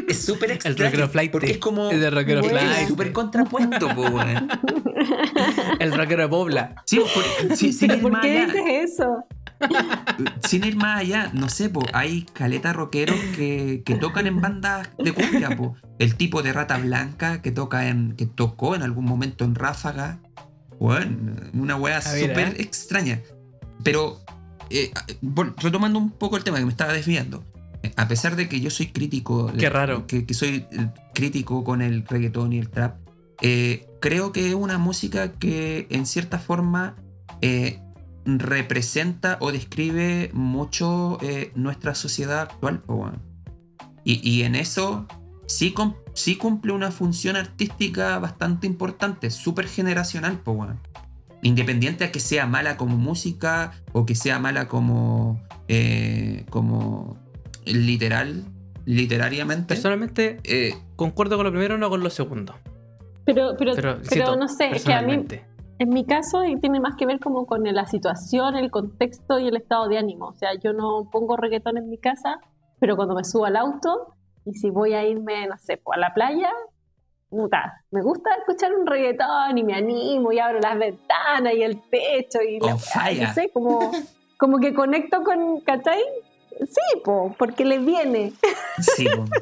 Es 0.07 0.23
súper 0.23 0.51
extraño. 0.51 0.77
rockero 0.85 1.09
flight. 1.09 1.31
Porque 1.31 1.51
es 1.51 1.57
como. 1.57 1.89
El 1.89 1.99
de 2.01 2.09
rockero 2.09 2.41
Bueno. 2.41 2.57
es 2.59 2.63
flight. 2.65 2.87
súper 2.87 3.11
contrapuesto, 3.11 3.87
po, 3.95 4.01
weón. 4.03 4.47
El 5.79 5.93
rockero 5.93 6.23
de 6.23 6.29
Pobla. 6.29 6.75
Sí, 6.85 6.99
por- 6.99 7.55
sí, 7.57 7.73
sin 7.73 7.87
¿Pero 7.87 7.97
ir 7.97 8.01
por 8.03 8.11
más 8.11 8.21
qué 8.21 8.37
allá. 8.39 8.45
dices 8.53 8.93
eso? 8.93 9.25
sin 10.47 10.65
ir 10.65 10.75
más 10.75 11.01
allá, 11.01 11.29
no 11.33 11.47
sé, 11.47 11.69
po, 11.69 11.83
hay 11.93 12.23
caleta 12.33 12.73
rockeros 12.73 13.19
que, 13.35 13.83
que 13.85 13.93
tocan 13.93 14.25
en 14.25 14.41
bandas 14.41 14.89
de 14.97 15.11
cumbia, 15.13 15.55
po. 15.55 15.75
El 15.99 16.15
tipo 16.15 16.41
de 16.41 16.51
Rata 16.51 16.77
Blanca 16.79 17.41
que 17.43 17.51
toca 17.51 17.87
en. 17.87 18.15
que 18.15 18.25
tocó 18.25 18.75
en 18.75 18.81
algún 18.83 19.05
momento 19.05 19.45
en 19.45 19.55
Ráfaga. 19.55 20.19
Bueno, 20.79 21.35
una 21.53 21.75
wea 21.75 22.01
súper 22.01 22.59
extraña. 22.59 23.21
Pero, 23.83 24.19
eh, 24.71 24.91
vol- 25.21 25.53
retomando 25.57 25.99
un 25.99 26.11
poco 26.11 26.37
el 26.37 26.43
tema 26.43 26.57
que 26.59 26.65
me 26.65 26.71
estaba 26.71 26.93
desviando. 26.93 27.43
eh, 27.83 27.91
A 27.97 28.07
pesar 28.07 28.35
de 28.35 28.47
que 28.49 28.59
yo 28.61 28.69
soy 28.69 28.87
crítico. 28.87 29.51
Qué 29.57 29.69
raro. 29.69 30.07
Que, 30.07 30.25
que 30.25 30.33
soy 30.33 30.65
eh, 30.71 30.89
crítico 31.13 31.63
con 31.63 31.81
el 31.81 32.05
reggaetón 32.05 32.53
y 32.53 32.59
el 32.59 32.69
trap. 32.69 32.97
eh, 33.41 33.87
creo 34.01 34.31
que 34.31 34.47
es 34.47 34.53
una 34.55 34.77
música 34.77 35.31
que 35.33 35.87
en 35.89 36.05
cierta 36.05 36.37
forma 36.39 36.95
eh, 37.41 37.79
representa 38.25 39.37
o 39.41 39.51
describe 39.51 40.29
mucho 40.33 41.17
eh, 41.21 41.51
nuestra 41.55 41.95
sociedad 41.95 42.41
actual. 42.41 42.81
Y, 44.03 44.27
y 44.27 44.43
en 44.43 44.55
eso 44.55 45.07
sí, 45.47 45.73
sí 46.13 46.35
cumple 46.35 46.71
una 46.71 46.91
función 46.91 47.35
artística 47.35 48.17
bastante 48.19 48.67
importante, 48.67 49.29
súper 49.29 49.67
generacional, 49.67 50.39
po. 50.39 50.67
Independiente 51.41 52.03
a 52.03 52.11
que 52.11 52.19
sea 52.19 52.45
mala 52.45 52.77
como 52.77 52.97
música 52.97 53.71
o 53.93 54.05
que 54.05 54.15
sea 54.15 54.39
mala 54.39 54.67
como, 54.67 55.41
eh, 55.67 56.45
como 56.49 57.17
literal, 57.65 58.45
literariamente. 58.85 59.67
Personalmente, 59.67 60.39
Eh, 60.43 60.73
concuerdo 60.95 61.37
con 61.37 61.45
lo 61.45 61.51
primero, 61.51 61.77
no 61.77 61.89
con 61.89 62.03
lo 62.03 62.09
segundo. 62.09 62.55
Pero, 63.25 63.55
pero, 63.57 63.73
Pero, 64.09 64.35
no 64.35 64.47
sé, 64.47 64.71
es 64.75 64.83
que 64.83 64.93
a 64.93 65.01
mí, 65.01 65.25
en 65.79 65.89
mi 65.89 66.05
caso, 66.05 66.41
tiene 66.59 66.79
más 66.79 66.95
que 66.95 67.05
ver 67.05 67.19
como 67.19 67.45
con 67.45 67.63
la 67.63 67.85
situación, 67.85 68.55
el 68.55 68.69
contexto 68.69 69.39
y 69.39 69.47
el 69.47 69.55
estado 69.55 69.87
de 69.87 69.97
ánimo. 69.97 70.27
O 70.27 70.33
sea, 70.33 70.49
yo 70.63 70.73
no 70.73 71.09
pongo 71.11 71.37
reggaetón 71.37 71.77
en 71.77 71.89
mi 71.89 71.97
casa, 71.97 72.39
pero 72.79 72.95
cuando 72.95 73.15
me 73.15 73.23
subo 73.23 73.45
al 73.45 73.55
auto 73.55 74.15
y 74.45 74.53
si 74.53 74.69
voy 74.69 74.93
a 74.93 75.07
irme, 75.07 75.47
no 75.47 75.57
sé, 75.57 75.77
pues, 75.77 75.97
a 75.97 75.99
la 75.99 76.13
playa, 76.13 76.49
puta, 77.31 77.81
me 77.91 78.01
gusta 78.03 78.29
escuchar 78.37 78.73
un 78.75 78.85
reggaetón 78.85 79.57
y 79.57 79.63
me 79.63 79.73
animo 79.73 80.31
y 80.33 80.37
abro 80.39 80.59
las 80.59 80.77
ventanas 80.77 81.53
y 81.55 81.63
el 81.63 81.81
techo 81.89 82.39
y 82.41 82.59
la 82.59 82.73
no 82.73 82.77
sé, 83.33 83.49
como, 83.53 83.91
como 84.37 84.59
que 84.59 84.73
conecto 84.73 85.23
con, 85.23 85.61
¿cachai? 85.61 86.03
Sí, 86.59 86.99
po, 87.03 87.33
porque 87.39 87.63
le 87.65 87.79
viene. 87.79 88.33
sí, 88.79 89.07
po. 89.09 89.25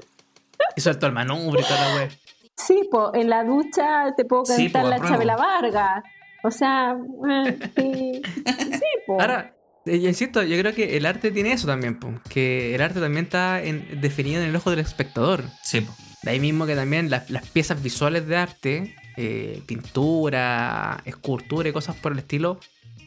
Y 0.76 0.82
suelto 0.82 1.08
el 1.08 1.14
manubrio 1.14 1.64
y 1.66 1.68
toda 1.68 1.80
la 1.90 1.96
wea. 1.96 2.10
Sí, 2.56 2.88
po, 2.92 3.12
en 3.16 3.30
la 3.30 3.44
ducha 3.44 4.14
te 4.16 4.24
puedo 4.26 4.46
Sí, 4.46 4.70
cantar 4.70 4.84
po, 4.84 4.90
la. 4.90 5.10
Chabela 5.10 5.36
Vargas. 5.38 6.04
O 6.44 6.52
sea, 6.52 6.96
eh, 7.30 7.58
sí, 7.76 8.22
sí, 8.46 8.86
po. 9.08 9.20
Ahora, 9.20 9.56
eh, 9.86 10.00
yo 10.00 10.08
insisto, 10.10 10.44
yo 10.44 10.60
creo 10.60 10.76
que 10.76 10.96
el 10.98 11.06
arte 11.06 11.32
tiene 11.32 11.54
eso 11.54 11.66
también, 11.66 11.98
po, 12.00 12.10
que 12.30 12.76
el 12.76 12.82
arte 12.82 13.00
también 13.00 13.26
está 13.26 13.62
en- 13.64 14.00
definido 14.02 14.42
en 14.44 14.50
el 14.50 14.56
ojo 14.56 14.70
del 14.70 14.80
espectador. 14.80 15.44
Sí, 15.64 15.82
po. 15.82 15.94
De 16.24 16.32
ahí 16.32 16.40
mismo 16.40 16.66
que 16.66 16.76
también 16.76 17.10
las, 17.10 17.24
piezas 17.54 17.82
visuales 17.82 18.28
de 18.28 18.36
arte, 18.38 18.96
eh, 19.18 19.62
pintura, 19.66 21.02
escultura 21.06 21.70
y 21.70 21.72
cosas 21.72 21.96
por 21.96 22.12
el 22.12 22.20
estilo, 22.20 22.60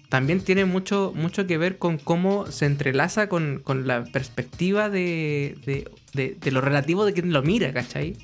también 0.09 0.41
tienen 0.41 0.69
mucho, 0.69 1.13
mucho 1.15 1.47
que 1.47 1.57
ver 1.57 1.79
con 1.79 1.97
cómo 1.99 2.47
se 2.47 2.67
entrelaza 2.67 3.29
con, 3.29 3.61
con 3.61 3.87
la 3.87 4.05
perspectiva 4.05 4.91
de, 4.91 5.57
de, 6.13 6.37
de- 6.39 6.51
lo 6.51 6.61
relativo 6.61 7.05
de 7.07 7.15
quien 7.15 7.33
lo 7.33 7.43
mira, 7.43 7.73
¿cachai? 7.73 8.17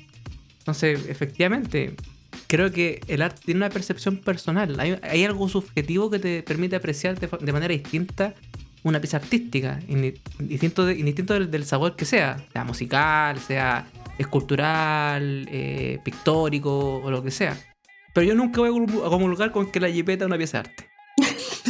Entonces, 0.59 1.07
efectivamente, 1.09 1.95
creo 2.45 2.71
que 2.71 3.01
el 3.07 3.23
arte 3.23 3.41
tiene 3.45 3.59
una 3.59 3.69
percepción 3.69 4.17
personal. 4.17 4.79
Hay, 4.79 5.23
algo 5.23 5.49
subjetivo 5.49 6.11
que 6.11 6.19
te 6.19 6.43
permite 6.43 6.75
apreciar 6.75 7.19
de, 7.19 7.51
manera 7.53 7.73
distinta 7.73 8.35
una 8.83 8.99
pieza 9.01 9.17
artística, 9.17 9.79
indi- 9.87 10.19
distinto, 10.37 10.85
de- 10.85 10.93
indistinto 10.93 11.33
del, 11.33 11.49
del 11.49 11.65
sabor 11.65 11.95
que 11.95 12.05
sea, 12.05 12.43
sea 12.53 12.63
musical, 12.65 13.39
sea 13.39 13.87
escultural, 14.19 15.47
eh, 15.51 15.99
pictórico 16.03 16.97
o 17.03 17.09
lo 17.11 17.23
que 17.23 17.31
sea. 17.31 17.57
Pero 18.13 18.27
yo 18.27 18.35
nunca 18.35 18.61
voy 18.61 18.69
a 18.69 18.73
comul- 18.73 19.05
a 19.05 19.09
comulgar 19.09 19.51
con 19.51 19.71
que 19.71 19.79
la 19.79 19.89
jipeta 19.89 20.23
es 20.25 20.27
una 20.27 20.37
pieza 20.37 20.61
de 20.63 20.69
arte. 20.69 20.89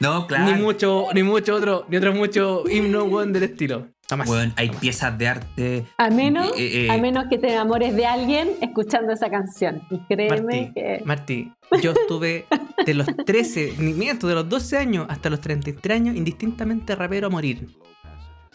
No, 0.00 0.26
claro. 0.26 0.44
Ni 0.54 0.62
mucho, 0.62 1.06
ni 1.14 1.22
mucho 1.22 1.54
otro, 1.54 1.86
ni 1.88 1.96
otro 1.96 2.12
mucho 2.12 2.64
himno 2.70 3.04
weón, 3.04 3.32
del 3.32 3.44
estilo. 3.44 3.88
Jamás. 4.08 4.28
Weón, 4.28 4.52
hay 4.56 4.68
piezas 4.70 5.16
de 5.18 5.26
arte. 5.26 5.84
A 5.98 6.10
menos, 6.10 6.52
Eh, 6.56 6.86
eh, 6.86 6.90
a 6.90 6.96
menos 6.98 7.24
que 7.28 7.38
te 7.38 7.52
enamores 7.52 7.96
de 7.96 8.06
alguien 8.06 8.50
escuchando 8.60 9.12
esa 9.12 9.28
canción. 9.30 9.82
Y 9.90 9.98
créeme 10.06 10.42
Martí, 10.42 10.72
que. 10.74 11.02
Martí, 11.04 11.52
yo 11.82 11.92
estuve 11.92 12.46
de 12.84 12.94
los 12.94 13.06
13, 13.24 13.74
ni 13.78 13.94
miento, 13.94 14.28
de 14.28 14.34
los 14.34 14.48
12 14.48 14.76
años 14.76 15.06
hasta 15.08 15.28
los 15.30 15.40
33 15.40 15.96
años 15.96 16.14
indistintamente 16.16 16.94
rapero 16.94 17.26
a 17.26 17.30
morir. 17.30 17.66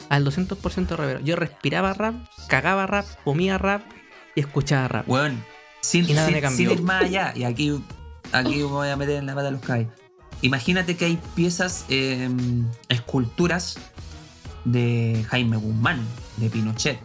Al 0.10 0.26
200% 0.26 0.90
rapero. 0.96 1.20
Yo 1.22 1.36
respiraba 1.36 1.94
rap, 1.94 2.16
cagaba 2.48 2.86
rap, 2.88 3.06
comía 3.24 3.58
rap 3.58 3.82
y 4.36 4.42
escuchaba 4.42 4.88
rap. 4.88 5.10
Weón, 5.10 5.44
sin, 5.82 6.10
Y 6.10 6.14
nada 6.14 6.28
sin- 6.28 6.36
me 6.36 6.42
cambió. 6.42 6.70
sin 6.70 6.78
ir 6.80 6.84
más 6.84 7.04
allá, 7.04 7.34
y 7.36 7.44
aquí, 7.44 7.82
aquí 8.32 8.56
me 8.58 8.64
voy 8.64 8.90
a 8.90 8.96
meter 8.98 9.16
en 9.18 9.26
la 9.26 9.34
pata 9.36 9.46
de 9.46 9.52
los 9.52 9.62
caballos. 9.62 9.90
Imagínate 10.42 10.96
que 10.98 11.06
hay 11.06 11.20
piezas, 11.36 11.86
eh, 11.90 12.30
esculturas 12.90 13.78
de 14.66 15.26
Jaime 15.30 15.58
Guzmán, 15.58 16.02
de 16.38 16.50
Pinochet. 16.50 17.00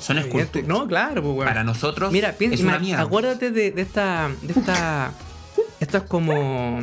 Son 0.00 0.16
esculturas. 0.18 0.66
No, 0.68 0.86
claro, 0.86 1.22
pues. 1.22 1.46
Para 1.48 1.64
nosotros 1.64 2.12
Mira, 2.12 2.32
piensa, 2.32 2.54
es 2.54 2.60
una 2.62 2.78
mierda. 2.78 3.02
acuérdate 3.02 3.50
de, 3.50 3.72
de 3.72 3.82
esta. 3.82 4.30
De 4.42 4.52
esta. 4.52 5.12
estos 5.80 6.02
como. 6.04 6.80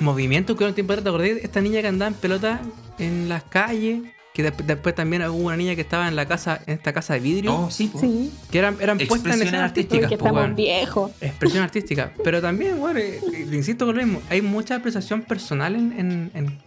movimientos 0.00 0.56
que 0.56 0.64
un 0.64 0.74
tiempo 0.74 0.92
atrás, 0.94 1.04
¿te 1.04 1.08
acordás? 1.10 1.28
Esta 1.42 1.60
niña 1.60 1.80
que 1.80 1.88
andaba 1.88 2.08
en 2.08 2.14
pelota 2.14 2.60
en 2.98 3.28
las 3.28 3.44
calles. 3.44 4.02
Que 4.34 4.42
de- 4.42 4.50
después 4.64 4.94
también 4.96 5.22
hubo 5.22 5.36
una 5.46 5.56
niña 5.56 5.74
que 5.76 5.80
estaba 5.82 6.08
en 6.08 6.16
la 6.16 6.26
casa, 6.26 6.60
en 6.66 6.74
esta 6.74 6.92
casa 6.92 7.14
de 7.14 7.20
vidrio. 7.20 7.54
Oh, 7.54 7.70
sí, 7.70 7.88
Que 8.50 8.58
eran, 8.58 8.76
eran 8.80 8.98
puestas 8.98 9.36
en 9.36 9.42
Expresiones 9.42 9.46
escena 9.46 9.64
artísticas, 9.64 10.08
que 10.08 10.14
estamos 10.16 10.54
viejos. 10.56 11.12
Expresión 11.20 11.62
artística. 11.62 12.12
Pero 12.24 12.42
también, 12.42 12.80
bueno, 12.80 12.98
eh, 12.98 13.20
eh, 13.32 13.46
insisto 13.52 13.86
con 13.86 13.96
lo 13.96 14.02
mismo. 14.04 14.20
Hay 14.28 14.42
mucha 14.42 14.74
apreciación 14.74 15.22
personal 15.22 15.76
en, 15.76 15.92
en- 15.98 16.30
en 16.34 16.58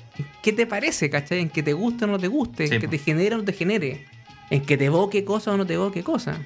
qué 0.42 0.54
te 0.54 0.66
parece, 0.66 1.10
¿cachai? 1.10 1.40
En 1.42 1.50
que 1.50 1.62
te 1.62 1.74
guste 1.74 2.06
o 2.06 2.08
no 2.08 2.18
te 2.18 2.28
guste, 2.30 2.68
Sí, 2.70 2.76
en 2.76 2.80
que 2.82 2.88
po. 2.88 2.92
te 2.92 2.98
genere 3.00 3.36
o 3.36 3.40
no 3.40 3.44
te 3.44 3.54
genere. 3.54 4.06
en 4.50 4.62
que 4.66 4.78
te 4.78 4.86
evoque 4.86 5.26
cosa 5.26 5.52
o 5.52 5.58
no 5.58 5.66
te 5.66 5.74
evoque 5.74 6.04
cosa. 6.04 6.38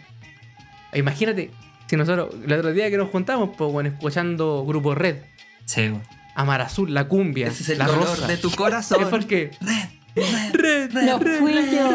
Imagínate, 0.93 1.51
si 1.87 1.95
nosotros, 1.97 2.33
el 2.45 2.51
otro 2.53 2.73
día 2.73 2.89
que 2.89 2.97
nos 2.97 3.09
juntamos, 3.09 3.51
pues 3.57 3.71
bueno, 3.71 3.89
escuchando 3.89 4.65
Grupo 4.65 4.95
Red, 4.95 5.17
Sí. 5.65 5.91
Amar 6.35 6.61
Azul, 6.61 6.93
La 6.93 7.07
Cumbia, 7.07 7.47
Ese 7.47 7.63
es 7.63 7.69
el 7.69 7.77
La 7.77 7.87
Rosa. 7.87 8.25
de 8.27 8.37
tu 8.37 8.47
Es 8.49 8.55
corazón. 8.55 9.07
porque... 9.09 9.51
Red, 9.61 9.89
red, 10.15 10.53
Red, 10.53 10.91
No 10.93 11.19
red, 11.19 11.39
fui 11.39 11.53
red. 11.53 11.71
yo. 11.71 11.89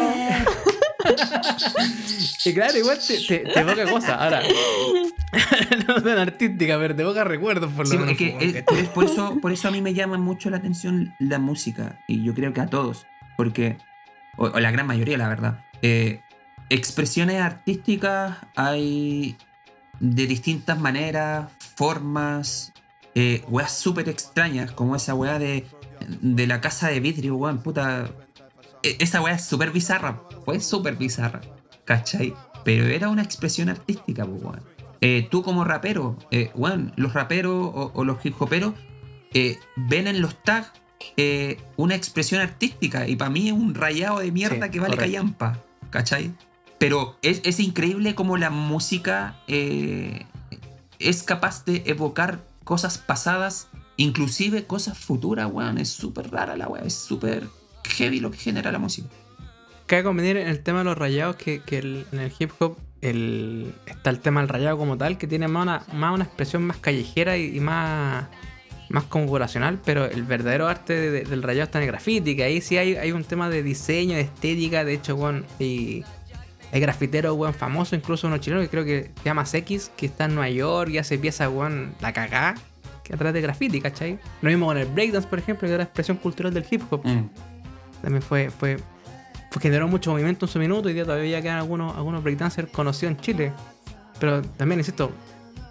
Y 2.44 2.55
claro, 2.55 2.78
igual 2.78 2.98
te, 3.06 3.18
te, 3.26 3.38
te 3.40 3.60
evoca 3.60 3.84
cosas. 3.90 4.10
Ahora, 4.20 4.43
no 5.88 6.02
tan 6.02 6.18
artística, 6.18 6.78
pero 6.78 6.94
te 6.97 7.02
evoca 7.02 7.24
recuerdos 7.24 7.72
por 7.72 7.86
lo 7.86 7.90
Sí, 7.93 7.98
menos. 7.98 8.12
es 8.12 8.18
que 8.18 8.36
es- 8.40 8.55
es 8.78 8.88
por, 8.88 9.05
eso, 9.05 9.38
por 9.40 9.52
eso 9.52 9.68
a 9.68 9.70
mí 9.70 9.80
me 9.82 9.94
llama 9.94 10.18
mucho 10.18 10.51
la 10.51 10.56
atención 10.59 11.14
la 11.18 11.38
música. 11.38 12.01
Y 12.09 12.22
yo 12.24 12.34
creo 12.34 12.52
que 12.52 12.60
a 12.60 12.66
todos. 12.66 13.06
Porque, 13.36 13.76
o, 14.36 14.47
o 14.47 14.60
la 14.60 14.70
gran 14.70 14.86
mayoría, 14.86 15.18
la 15.18 15.28
verdad. 15.28 15.64
eh, 15.82 16.20
expresiones 16.68 17.40
artísticas 17.40 18.38
hay 18.56 19.36
de 20.01 20.26
distintas 20.26 20.78
maneras, 20.80 21.51
formas, 21.76 22.72
eh, 23.14 23.44
weas 23.48 23.72
súper 23.72 24.09
extrañas, 24.09 24.72
como 24.72 24.97
esa 24.97 25.14
wea 25.14 25.38
de, 25.38 25.64
de 26.20 26.46
la 26.46 26.60
casa 26.60 26.88
de 26.88 27.00
vidrio, 27.00 27.36
weón, 27.36 27.58
puta. 27.62 28.08
E- 28.82 28.96
Esa 29.00 29.20
wea 29.20 29.34
es 29.34 29.44
súper 29.44 29.70
bizarra, 29.70 30.22
fue 30.44 30.60
súper 30.60 30.96
bizarra, 30.96 31.40
¿cachai? 31.84 32.34
Pero 32.64 32.86
era 32.86 33.08
una 33.08 33.22
expresión 33.22 33.68
artística, 33.68 34.24
weón. 34.24 34.60
Eh, 35.00 35.28
tú 35.30 35.42
como 35.42 35.64
rapero, 35.64 36.16
eh, 36.30 36.50
weón, 36.54 36.92
los 36.96 37.12
raperos 37.12 37.54
o, 37.54 37.90
o 37.94 38.04
los 38.04 38.24
hip 38.24 38.40
hoperos 38.40 38.74
eh, 39.34 39.58
ven 39.76 40.06
en 40.06 40.20
los 40.22 40.42
tags 40.42 40.72
eh, 41.18 41.60
una 41.76 41.94
expresión 41.94 42.40
artística 42.40 43.06
y 43.06 43.16
para 43.16 43.30
mí 43.30 43.46
es 43.48 43.52
un 43.52 43.74
rayado 43.74 44.20
de 44.20 44.32
mierda 44.32 44.66
Sí, 44.66 44.70
que 44.72 44.80
vale 44.80 44.96
callampa, 44.96 45.58
¿cachai? 45.90 46.32
Pero 46.78 47.16
es, 47.22 47.42
es 47.44 47.60
increíble 47.60 48.14
como 48.14 48.36
la 48.38 48.50
música 48.50 49.36
es 50.98 51.22
capaz 51.22 51.64
de 51.64 51.82
evocar 51.86 52.40
cosas 52.64 52.98
pasadas, 52.98 53.68
inclusive 53.97 54.66
cosas 54.66 54.98
futuras, 54.98 55.51
weón. 55.51 55.78
Es 55.78 55.89
súper 55.90 56.31
rara 56.31 56.56
la 56.56 56.68
weón, 56.68 56.86
es 56.86 56.94
súper 56.94 57.48
heavy 57.85 58.20
lo 58.20 58.31
que 58.31 58.39
genera 58.39 58.73
la 58.73 58.78
música. 58.78 59.09
Cabe 59.86 60.02
convenir 60.02 60.36
en 60.36 60.48
el 60.48 60.62
tema 60.62 60.78
de 60.81 60.85
los 60.86 60.98
rayados 60.98 61.36
que, 61.36 61.60
que 61.62 61.78
en 61.78 62.18
el 62.18 62.32
hip 62.39 62.51
hop 62.59 62.77
el, 63.02 63.73
está 63.86 64.10
el 64.10 64.18
tema 64.20 64.40
del 64.40 64.48
rayado 64.48 64.77
como 64.78 64.97
tal, 64.98 65.16
que 65.18 65.27
tiene 65.27 65.47
más 65.48 65.62
una, 65.62 65.85
más 65.93 66.14
una 66.14 66.24
expresión 66.24 66.64
más 66.64 66.78
callejera 66.78 67.36
y, 67.36 67.56
y 67.56 67.60
más, 67.60 68.27
más 68.89 69.05
como 69.05 69.27
poblacional, 69.27 69.78
pero 69.85 70.06
el 70.06 70.24
verdadero 70.24 70.66
arte 70.66 70.94
de- 70.94 71.10
de- 71.10 71.24
del 71.24 71.43
rayado 71.43 71.64
está 71.66 71.78
en 71.78 71.85
el 71.85 71.90
graffiti, 71.90 72.35
que 72.35 72.43
ahí 72.43 72.60
sí 72.60 72.78
hay, 72.78 72.97
hay 72.97 73.12
un 73.12 73.23
tema 73.23 73.48
de 73.48 73.62
diseño, 73.62 74.16
de 74.16 74.23
estética, 74.23 74.85
de 74.85 74.94
hecho, 74.94 75.14
weón, 75.14 75.44
y 75.60 76.02
hay 76.73 76.81
grafiteros, 76.81 77.36
weón, 77.36 77.55
famosos, 77.55 77.97
incluso 77.97 78.27
uno 78.27 78.39
chileno 78.39 78.60
que 78.62 78.68
creo 78.70 78.85
que 78.85 79.12
se 79.18 79.24
llama 79.24 79.44
X, 79.52 79.93
que 79.97 80.06
está 80.06 80.24
en 80.24 80.35
Nueva 80.35 80.51
York 80.51 80.90
y 80.90 80.98
hace 80.98 81.16
piezas, 81.16 81.48
weón, 81.52 81.94
la 82.01 82.12
cagá, 82.12 82.56
a 83.12 83.16
través 83.16 83.34
de 83.34 83.40
graffiti, 83.40 83.80
¿cachai? 83.80 84.18
Lo 84.42 84.48
mismo 84.50 84.66
con 84.66 84.76
el 84.78 84.86
breakdance, 84.86 85.28
por 85.28 85.38
ejemplo, 85.38 85.66
que 85.66 85.74
era 85.74 85.78
la 85.78 85.84
expresión 85.84 86.16
cultural 86.16 86.52
del 86.52 86.64
hip 86.70 86.82
hop 86.90 87.04
Mm. 87.04 87.28
también 88.02 88.22
fue, 88.22 88.50
fue, 88.50 88.78
fue 89.50 89.62
generó 89.62 89.88
mucho 89.88 90.10
movimiento 90.12 90.46
en 90.46 90.52
su 90.52 90.58
minuto 90.58 90.88
y 90.90 90.94
día 90.94 91.04
todavía 91.04 91.40
quedan 91.42 91.58
algunos, 91.58 91.96
algunos 91.96 92.22
breakdancers 92.22 92.70
conocidos 92.70 93.12
en 93.14 93.20
Chile. 93.20 93.52
Pero 94.20 94.42
también, 94.42 94.80
insisto, 94.80 95.10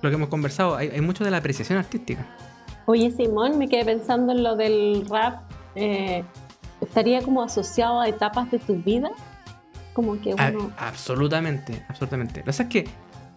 lo 0.02 0.10
que 0.10 0.16
hemos 0.16 0.30
conversado, 0.30 0.76
hay, 0.76 0.90
hay 0.90 1.02
mucho 1.02 1.24
de 1.24 1.32
la 1.32 1.38
apreciación 1.38 1.78
artística. 1.80 2.26
Oye, 2.88 3.10
Simón, 3.12 3.58
me 3.58 3.68
quedé 3.68 3.84
pensando 3.86 4.32
en 4.34 4.44
lo 4.44 4.56
del 4.56 5.06
rap. 5.10 5.42
eh, 5.76 6.24
¿Estaría 6.82 7.22
como 7.22 7.42
asociado 7.42 8.02
a 8.02 8.08
etapas 8.08 8.52
de 8.52 8.60
tu 8.60 8.76
vida? 8.76 9.10
Como 9.94 10.20
que 10.22 10.34
A- 10.38 10.52
uno... 10.54 10.72
absolutamente, 10.78 11.84
absolutamente. 11.88 12.40
Lo 12.40 12.44
que 12.44 12.46
pasa 12.48 12.64
es 12.64 12.70
que 12.70 12.88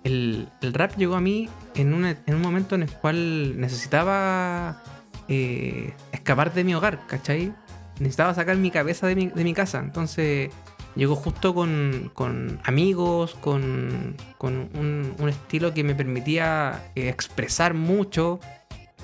el, 0.04 0.48
el 0.62 0.72
rap 0.74 0.96
llegó 0.96 1.16
a 1.16 1.20
mí 1.20 1.48
en, 1.74 1.92
una- 1.94 2.16
en 2.26 2.34
un 2.34 2.40
momento 2.42 2.74
en 2.74 2.82
el 2.82 2.90
cual 2.90 3.58
necesitaba 3.60 4.82
eh, 5.28 5.92
escapar 6.12 6.52
de 6.54 6.64
mi 6.64 6.74
hogar, 6.74 7.06
¿cachai? 7.06 7.52
Necesitaba 7.98 8.34
sacar 8.34 8.56
mi 8.56 8.70
cabeza 8.70 9.06
de 9.06 9.16
mi, 9.16 9.26
de 9.28 9.44
mi 9.44 9.54
casa. 9.54 9.80
Entonces 9.80 10.50
llegó 10.94 11.14
justo 11.16 11.54
con, 11.54 12.10
con 12.14 12.60
amigos, 12.64 13.34
con, 13.40 14.16
con 14.38 14.70
un, 14.74 15.14
un 15.18 15.28
estilo 15.28 15.74
que 15.74 15.84
me 15.84 15.94
permitía 15.94 16.90
eh, 16.94 17.08
expresar 17.08 17.74
mucho, 17.74 18.40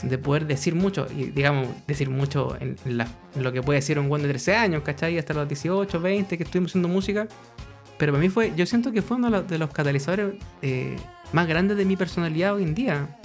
de 0.03 0.19
poder 0.19 0.47
decir 0.47 0.75
mucho, 0.75 1.07
y 1.17 1.27
digamos, 1.27 1.69
decir 1.87 2.11
mucho 2.11 2.57
en, 2.61 2.77
la- 2.85 3.07
en 3.37 3.43
lo 3.45 3.53
que 3.53 3.63
puede 3.63 3.79
decir 3.79 3.99
un 3.99 4.09
buen 4.09 4.23
de 4.23 4.29
13 4.29 4.55
años, 4.57 4.83
¿cachai? 4.83 5.19
Hasta 5.19 5.35
los 5.35 5.47
18, 5.49 6.01
20 6.01 6.37
que 6.39 6.45
estuvimos 6.45 6.71
haciendo 6.73 6.89
música. 6.89 7.27
Pero 7.99 8.13
para 8.13 8.23
mí 8.23 8.29
fue, 8.29 8.53
yo 8.57 8.67
siento 8.67 8.93
que 8.93 9.03
fue 9.03 9.17
uno 9.17 9.43
de 9.43 9.59
los, 9.59 9.71
catalizadores 9.71 10.35
eh, 10.63 10.97
más 11.33 11.47
grandes 11.47 11.77
de 11.77 11.85
mi 11.85 11.97
personalidad 11.97 12.55
hoy 12.55 12.65
en 12.65 12.75
día. 12.75 13.19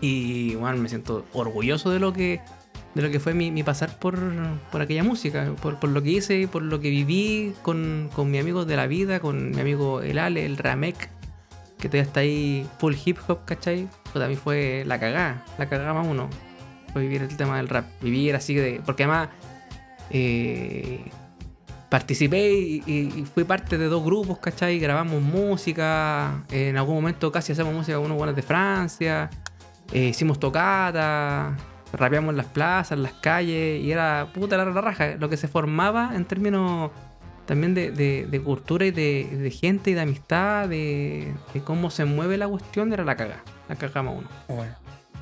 Y 0.00 0.54
bueno, 0.56 0.76
me 0.78 0.88
siento 0.88 1.24
orgulloso 1.32 1.90
de 1.90 1.98
lo 1.98 2.12
que, 2.12 2.40
de 2.94 3.02
lo 3.02 3.10
que 3.10 3.18
fue 3.18 3.34
mi, 3.34 3.50
mi 3.50 3.62
pasar 3.62 3.98
por, 3.98 4.18
por 4.70 4.80
aquella 4.80 5.02
música, 5.02 5.52
por, 5.60 5.80
por 5.80 5.90
lo 5.90 6.02
que 6.02 6.10
hice, 6.10 6.46
por 6.48 6.62
lo 6.62 6.80
que 6.80 6.90
viví 6.90 7.54
con, 7.62 8.10
con 8.14 8.30
mi 8.30 8.38
amigo 8.38 8.64
de 8.64 8.76
la 8.76 8.86
vida, 8.86 9.20
con 9.20 9.50
mi 9.50 9.60
amigo 9.60 10.02
El 10.02 10.18
Ale, 10.18 10.46
el 10.46 10.56
Ramek, 10.56 11.10
que 11.78 11.88
todavía 11.88 12.02
está 12.02 12.20
ahí 12.20 12.66
full 12.78 12.94
hip 13.04 13.18
hop, 13.26 13.44
¿cachai? 13.44 13.88
Pues 14.12 14.24
a 14.24 14.28
mí 14.28 14.36
fue 14.36 14.84
la 14.86 15.00
cagada, 15.00 15.44
la 15.58 15.68
cagada 15.68 15.94
más 15.94 16.06
uno. 16.06 16.28
Fue 16.92 17.02
vivir 17.02 17.22
el 17.22 17.36
tema 17.36 17.56
del 17.56 17.68
rap, 17.68 17.86
vivir 18.00 18.36
así 18.36 18.54
de. 18.54 18.80
Porque 18.84 19.04
además. 19.04 19.28
eh, 20.10 21.00
participé 21.88 22.52
y, 22.52 22.82
y- 22.86 23.12
y 23.20 23.24
fui 23.24 23.44
parte 23.44 23.78
de 23.78 23.86
dos 23.86 24.04
grupos, 24.04 24.38
¿cachai? 24.38 24.78
Grabamos 24.78 25.22
música. 25.22 26.42
En 26.50 26.76
algún 26.76 26.96
momento 26.96 27.30
casi 27.32 27.52
hacemos 27.52 27.72
música 27.74 27.96
con 27.96 28.06
unos 28.06 28.16
buenos 28.18 28.36
de 28.36 28.42
Francia. 28.42 29.30
eh, 29.92 30.06
hicimos 30.08 30.40
tocatas. 30.40 31.54
Rapeamos 31.92 32.30
en 32.30 32.36
las 32.36 32.46
plazas, 32.46 32.92
en 32.92 33.02
las 33.04 33.12
calles. 33.14 33.82
Y 33.82 33.92
era 33.92 34.28
puta 34.34 34.56
la, 34.56 34.64
la 34.64 34.80
raja. 34.80 35.14
Lo 35.18 35.28
que 35.28 35.36
se 35.36 35.46
formaba 35.48 36.10
en 36.14 36.24
términos 36.24 36.90
también 37.46 37.74
de, 37.74 37.92
de- 37.92 38.26
de 38.28 38.40
cultura 38.42 38.84
y 38.86 38.90
de, 38.90 39.28
de 39.40 39.50
gente 39.52 39.92
y 39.92 39.94
de 39.94 40.00
amistad, 40.00 40.68
de, 40.68 41.32
cómo 41.64 41.90
se 41.90 42.04
mueve 42.04 42.36
la 42.36 42.48
cuestión, 42.48 42.92
era 42.92 43.04
la 43.04 43.16
caga. 43.16 43.44
La 43.68 43.76
cagamos 43.76 44.18
uno. 44.18 44.28
Bueno. 44.48 44.74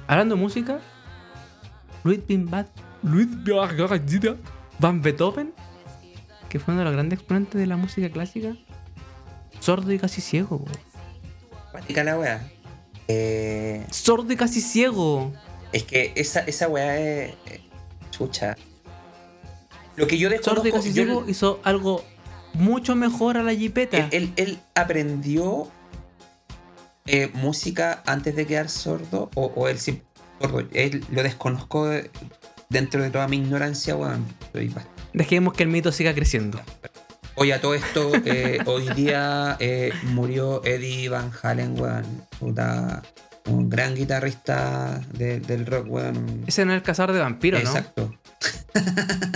Hablando 0.07 0.35
de 0.37 0.41
música, 0.41 0.79
Luis 2.03 2.21
Van 4.79 5.03
Beethoven, 5.03 5.53
que 6.55 6.61
fue 6.61 6.73
uno 6.73 6.83
de 6.83 6.85
los 6.85 6.93
grandes 6.95 7.19
exponentes 7.19 7.61
de 7.61 7.67
la 7.67 7.77
música 7.77 8.09
clásica, 8.11 8.55
sordo 9.59 9.91
y 9.93 9.99
casi 9.99 10.21
ciego. 10.21 10.61
po. 10.65 10.71
Cuática 11.73 12.05
la 12.05 12.17
weá. 12.17 12.49
Eh, 13.09 13.85
Sordo 13.91 14.33
y 14.33 14.37
casi 14.37 14.61
ciego. 14.61 15.33
es 15.73 15.83
que 15.83 16.13
esa, 16.15 16.41
esa 16.43 16.69
weá 16.69 16.97
es. 16.97 17.35
eh, 17.47 17.61
Chucha. 18.13 18.57
Lo 19.97 20.07
que 20.07 20.17
yo 20.17 20.29
Sordo 20.29 20.37
y 20.37 20.71
desconozco. 20.71 20.77
casi 20.77 20.89
yo- 20.93 21.03
ciego 21.05 21.25
hizo 21.29 21.59
algo 21.65 22.05
mucho 22.53 22.95
mejor 22.95 23.37
a 23.37 23.43
la 23.43 23.53
jipeta. 23.53 23.97
él, 23.97 24.07
él- 24.13 24.33
él 24.37 24.59
aprendió 24.77 25.67
eh, 27.07 27.33
música 27.35 28.01
antes 28.07 28.37
de 28.37 28.47
quedar 28.47 28.69
sordo 28.69 29.29
o, 29.35 29.47
o 29.57 29.67
él 29.67 29.81
sí 29.81 30.03
sordo. 30.41 30.61
Él 30.73 31.05
lo 31.11 31.25
desconozco 31.25 31.87
de- 31.87 32.13
dentro 32.69 33.03
de 33.03 33.11
toda 33.11 33.27
mi 33.27 33.39
ignorancia, 33.39 33.97
weón. 33.97 34.25
Soy 34.53 34.69
bast- 34.69 34.87
Dejemos 35.15 35.55
que 35.55 35.63
el 35.63 35.71
mito 35.71 35.91
siga 35.93 36.13
creciendo. 36.15 36.61
Oye, 37.37 37.53
a 37.55 37.61
todo 37.61 37.75
esto, 37.75 38.13
eh, 38.27 38.59
hoy 38.67 38.89
día 38.91 39.57
eh, 39.59 39.93
murió 40.05 40.63
Eddie 40.65 41.09
Van 41.09 41.33
Halen, 41.43 41.81
weón. 41.81 42.05
Puta, 42.39 43.03
un 43.47 43.69
gran 43.69 43.95
guitarrista 43.95 45.01
de- 45.13 45.41
del 45.41 45.67
rock, 45.67 45.87
weón. 45.89 46.45
Ese 46.47 46.65
no 46.65 46.73
es 46.73 46.77
el 46.77 46.83
cazador 46.83 47.13
de 47.15 47.21
vampiros, 47.21 47.63
¿no? 47.65 47.71
Exacto. 47.71 48.15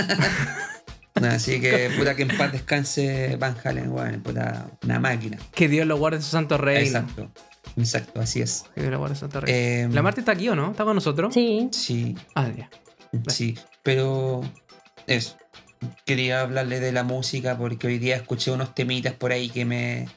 Así 1.15 1.61
que, 1.61 1.91
puta, 1.99 2.15
que 2.15 2.23
en 2.23 2.37
paz 2.37 2.53
descanse 2.53 3.37
Van 3.37 3.57
Halen, 3.65 3.91
weón. 3.91 4.21
Puta, 4.23 4.67
una 4.85 5.01
máquina. 5.01 5.37
Que 5.53 5.69
Dios 5.69 5.87
lo 5.87 5.97
guarde 5.99 6.19
en 6.19 6.23
su 6.23 6.31
santo 6.31 6.57
reino. 6.59 6.81
Exacto. 7.01 7.31
Exacto, 7.77 8.21
así 8.21 8.41
es. 8.41 8.65
Que 8.75 8.81
Dios 8.83 8.93
lo 8.93 8.99
guarde 8.99 9.13
en 9.15 9.17
su 9.17 9.21
santo 9.21 9.41
reino. 9.41 9.59
Eh, 9.59 9.89
¿La 9.93 10.03
Marta 10.03 10.21
está 10.21 10.33
aquí 10.33 10.49
o 10.49 10.55
no? 10.55 10.71
¿Está 10.71 10.85
con 10.85 10.95
nosotros? 10.95 11.35
Sí, 11.35 11.69
Sí, 11.73 12.17
Ah, 12.35 12.49
ya. 12.57 12.71
sí, 13.29 13.59
pero 13.83 14.43
eso. 15.09 15.37
Quería 16.05 16.41
hablarle 16.41 16.81
de 16.81 16.93
la 16.93 17.05
música 17.05 17.57
porque 17.59 17.87
hoy 17.87 17.99
día 17.99 18.17
escuché 18.17 18.51
unos 18.51 18.75
temitas 18.75 19.13
por 19.15 19.33
ahí 19.33 19.49
que 19.51 19.65
me, 19.65 20.09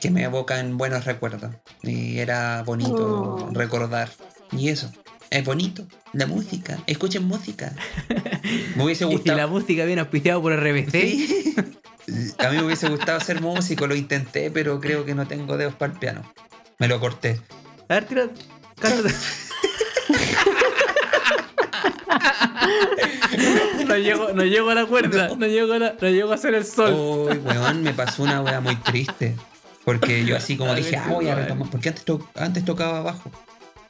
que 0.00 0.10
me 0.10 0.22
evocan 0.24 0.78
buenos 0.78 1.04
recuerdos. 1.04 1.54
Y 1.82 2.18
era 2.18 2.62
bonito 2.64 3.36
Oh. 3.40 3.50
recordar. 3.52 4.10
Y 4.52 4.68
eso, 4.68 4.90
es 5.30 5.44
bonito. 5.44 5.84
La 6.12 6.26
música, 6.26 6.78
escuchen 6.86 7.24
música. 7.24 7.74
Me 8.76 8.84
hubiese 8.84 9.04
Y 9.06 9.08
si 9.08 9.14
gustado. 9.14 9.38
la 9.38 9.46
música 9.46 9.84
viene 9.84 10.00
auspiciada 10.02 10.40
por 10.40 10.52
RBC, 10.52 10.90
Sí. 10.92 11.54
A 12.38 12.48
mí 12.50 12.56
me 12.56 12.64
hubiese 12.64 12.88
gustado 12.88 13.20
ser 13.20 13.40
músico, 13.40 13.86
lo 13.86 13.94
intenté, 13.94 14.50
pero 14.50 14.80
creo 14.80 15.04
que 15.04 15.14
no 15.14 15.26
tengo 15.28 15.56
dedos 15.56 15.74
para 15.74 15.92
el 15.92 15.98
piano. 16.00 16.22
Me 16.78 16.88
lo 16.88 16.98
corté. 16.98 17.40
a 17.88 17.94
ver, 17.94 18.04
tira. 18.06 18.28
Cántate. 18.80 19.14
no, 23.86 23.96
llego, 23.96 24.32
no 24.32 24.44
llego 24.44 24.70
a 24.70 24.74
la 24.74 24.86
cuerda, 24.86 25.28
no, 25.36 25.46
llego, 25.46 25.72
a 25.74 25.78
la- 25.78 25.94
no 26.00 26.08
llego 26.08 26.32
a 26.32 26.34
hacer 26.34 26.54
el 26.54 26.64
sol. 26.64 26.92
Uy, 26.94 27.38
weón, 27.38 27.82
me 27.82 27.92
pasó 27.92 28.22
una 28.22 28.40
wea 28.42 28.60
muy 28.60 28.76
triste. 28.76 29.36
Porque 29.84 30.24
yo 30.24 30.36
así 30.36 30.56
como 30.56 30.74
dije, 30.76 30.96
ah, 30.96 31.06
voy 31.08 31.28
a 31.28 31.34
retomar. 31.34 31.68
Porque 31.70 31.88
antes, 31.88 32.04
to- 32.04 32.26
antes 32.36 32.64
tocaba 32.64 33.00
bajo. 33.02 33.30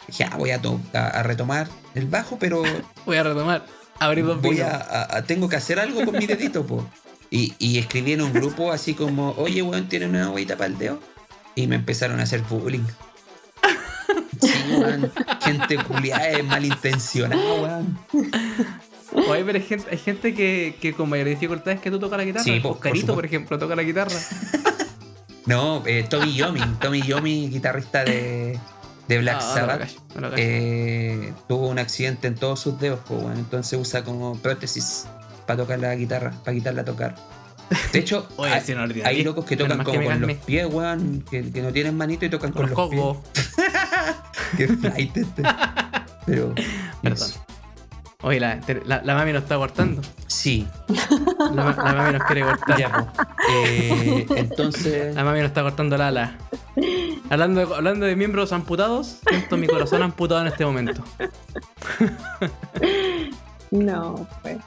Dije, 0.08 0.24
ah, 0.24 0.36
voy 0.36 0.50
a, 0.50 0.60
a, 0.94 1.06
a 1.06 1.22
retomar 1.22 1.68
el 1.94 2.06
bajo, 2.06 2.38
pero 2.38 2.62
Voy 3.06 3.16
a 3.16 3.22
retomar. 3.22 3.64
Abrir 4.00 4.24
dos 4.24 4.40
voy 4.42 4.60
a, 4.60 5.22
tengo 5.28 5.48
que 5.48 5.54
hacer 5.56 5.78
algo 5.78 6.04
con 6.04 6.16
mi 6.18 6.26
dedito, 6.26 6.66
po. 6.66 6.84
Y, 7.30 7.54
y 7.58 7.78
escribí 7.78 8.12
en 8.14 8.22
un 8.22 8.32
grupo 8.32 8.72
así 8.72 8.94
como, 8.94 9.30
oye, 9.38 9.62
weón, 9.62 9.88
¿tiene 9.88 10.06
una 10.06 10.28
huevita 10.30 10.56
para 10.56 10.66
el 10.68 10.76
dedo? 10.78 10.98
Y 11.54 11.66
me 11.68 11.76
empezaron 11.76 12.18
a 12.18 12.24
hacer 12.24 12.40
bullying. 12.42 12.84
Sí, 14.40 14.52
weón. 14.76 15.12
Gente 15.42 15.76
culiada 15.84 16.28
es 16.30 16.44
malintencionada, 16.44 17.54
weón. 17.54 17.98
Hay 19.14 19.60
gente, 19.62 19.86
hay 19.90 19.98
gente 19.98 20.34
que, 20.34 20.76
que 20.80 20.92
con 20.94 21.08
mayor 21.08 21.28
dificultad 21.28 21.74
es 21.74 21.80
que 21.80 21.90
tú 21.90 21.98
tocas 21.98 22.18
la 22.18 22.24
guitarra. 22.24 22.44
Sí, 22.44 22.60
po, 22.60 22.68
por 22.70 22.76
Oscarito, 22.78 23.14
por 23.14 23.24
ejemplo, 23.26 23.58
toca 23.58 23.76
la 23.76 23.82
guitarra. 23.82 24.16
No, 25.44 25.82
eh, 25.86 26.06
Tommy 26.08 26.34
Yomi, 26.34 26.60
Tommy 26.80 27.02
Yomi, 27.02 27.48
guitarrista 27.48 28.04
de, 28.04 28.58
de 29.08 29.18
Black 29.18 29.38
Ah, 29.40 29.44
no 29.44 29.54
Sabbath. 29.54 29.78
callo, 29.80 30.00
no 30.20 30.30
eh, 30.36 31.32
tuvo 31.48 31.68
un 31.68 31.80
accidente 31.80 32.28
en 32.28 32.36
todos 32.36 32.60
sus 32.60 32.78
dedos, 32.78 33.00
pues, 33.08 33.22
bueno, 33.22 33.38
entonces 33.40 33.76
usa 33.78 34.04
como 34.04 34.38
prótesis 34.38 35.06
para 35.44 35.56
tocar 35.62 35.80
la 35.80 35.96
guitarra, 35.96 36.30
para 36.44 36.54
quitarla 36.54 36.82
a 36.82 36.84
tocar. 36.84 37.16
De 37.92 37.98
hecho, 37.98 38.28
Oye, 38.36 38.52
hay, 39.04 39.18
no 39.24 39.30
locos 39.30 39.44
que 39.44 39.56
tocan 39.56 39.78
que 39.78 39.84
como 39.84 40.04
con 40.04 40.20
los 40.20 40.32
pies, 40.34 40.66
weón, 40.70 41.24
que, 41.28 41.50
que 41.50 41.60
no 41.60 41.72
tienen 41.72 41.96
manito 41.96 42.24
y 42.24 42.30
tocan 42.30 42.52
Con 42.52 42.68
con, 42.68 42.90
los 42.90 42.94
los 42.94 43.16
pies. 43.32 43.50
Qué 44.56 44.68
flight 44.68 45.16
este. 45.16 45.42
Pero, 46.24 46.54
Perdón. 47.02 47.30
Oye, 48.22 48.38
la, 48.38 48.60
la, 48.86 49.02
la 49.02 49.14
mami 49.14 49.32
nos 49.32 49.42
está 49.42 49.56
cortando. 49.56 50.00
sí, 50.28 50.66
La, 51.54 51.64
la 51.76 51.92
mami 51.94 52.12
nos 52.12 52.22
quiere 52.24 52.42
cortar. 52.42 52.78
ya. 52.78 53.12
Eh, 53.50 54.26
entonces, 54.36 55.14
La 55.14 55.24
mami 55.24 55.40
nos 55.40 55.48
está 55.48 55.62
cortando 55.62 55.96
la 55.98 56.08
ala. 56.08 56.38
Hablando 57.30 57.66
de, 57.66 57.74
hablando 57.74 58.06
de 58.06 58.14
miembros 58.16 58.52
amputados, 58.52 59.18
siento 59.28 59.56
mi 59.56 59.66
corazón 59.66 60.02
amputado 60.02 60.40
en 60.42 60.46
este 60.46 60.64
momento. 60.64 61.02
No, 63.70 64.26
pues. 64.42 64.58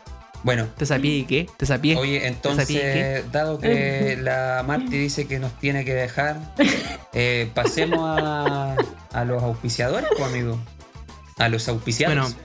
bueno, 0.43 0.67
¿Te 0.77 0.85
sapié 0.85 1.11
y 1.17 1.23
qué? 1.25 1.49
¿Te 1.57 1.65
sapié? 1.65 1.95
Oye, 1.95 2.19
¿Te 2.19 2.27
entonces, 2.27 3.31
dado 3.31 3.59
que 3.59 4.17
la 4.19 4.63
Marty 4.65 4.97
dice 4.97 5.27
que 5.27 5.39
nos 5.39 5.53
tiene 5.59 5.85
que 5.85 5.93
dejar, 5.93 6.37
eh, 7.13 7.49
pasemos 7.53 7.99
a, 8.21 8.75
a 9.13 9.25
los 9.25 9.41
auspiciadores, 9.43 10.09
pues, 10.17 10.23
amigo. 10.29 10.57
A 11.37 11.49
los 11.49 11.67
auspiciados. 11.69 12.15
Bueno, 12.15 12.35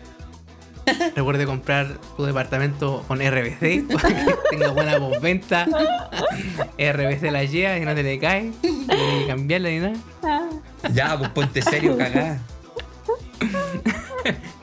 recuerde 1.16 1.46
comprar 1.46 1.98
tu 2.16 2.24
departamento 2.24 3.04
con 3.06 3.18
RBC 3.18 3.86
para 3.92 4.08
que 4.08 4.34
tenga 4.50 4.70
buena 4.70 4.98
postventa. 4.98 5.66
RBC 6.78 7.22
la 7.30 7.44
lleva 7.44 7.78
y 7.78 7.84
no 7.84 7.94
te 7.94 8.02
le 8.02 8.18
cae. 8.18 8.44
No 8.44 8.60
tienes 8.62 9.22
que 9.22 9.26
cambiarla 9.26 9.68
ni 9.68 9.78
nada. 9.78 10.50
Ya, 10.92 11.18
pues 11.18 11.30
ponte 11.30 11.62
serio, 11.62 11.96
cagá. 11.96 12.38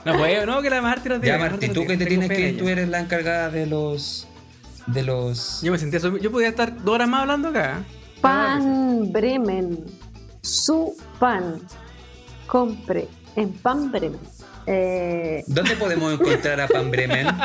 No 0.05 0.17
puedo, 0.17 0.45
no, 0.45 0.61
que 0.61 0.69
la 0.69 0.81
Marti 0.81 1.09
no 1.09 1.19
tiene. 1.19 1.37
Ya, 1.37 1.43
Marty, 1.43 1.69
tú 1.69 1.85
que 1.85 1.97
te 1.97 2.05
tienes 2.05 2.29
que 2.29 2.49
ir, 2.49 2.57
tú 2.57 2.69
eres 2.69 2.87
la 2.87 2.99
encargada 2.99 3.49
de 3.49 3.65
los. 3.65 4.27
De 4.85 5.03
los. 5.03 5.61
Yo 5.61 5.71
me 5.71 5.77
sentía. 5.77 5.99
Yo 5.99 6.31
podía 6.31 6.47
estar 6.47 6.81
dos 6.83 6.95
horas 6.95 7.09
más 7.09 7.21
hablando 7.21 7.49
acá. 7.49 7.83
Pan 8.21 9.11
Bremen. 9.11 9.83
Su 10.41 10.95
pan. 11.19 11.59
Compre 12.47 13.09
en 13.35 13.51
Pan 13.51 13.91
Bremen. 13.91 14.19
Eh, 14.67 15.43
¿Dónde 15.47 15.75
podemos 15.77 16.13
encontrar 16.13 16.59
a 16.61 16.67
Pan 16.67 16.91
Bremen? 16.91 17.27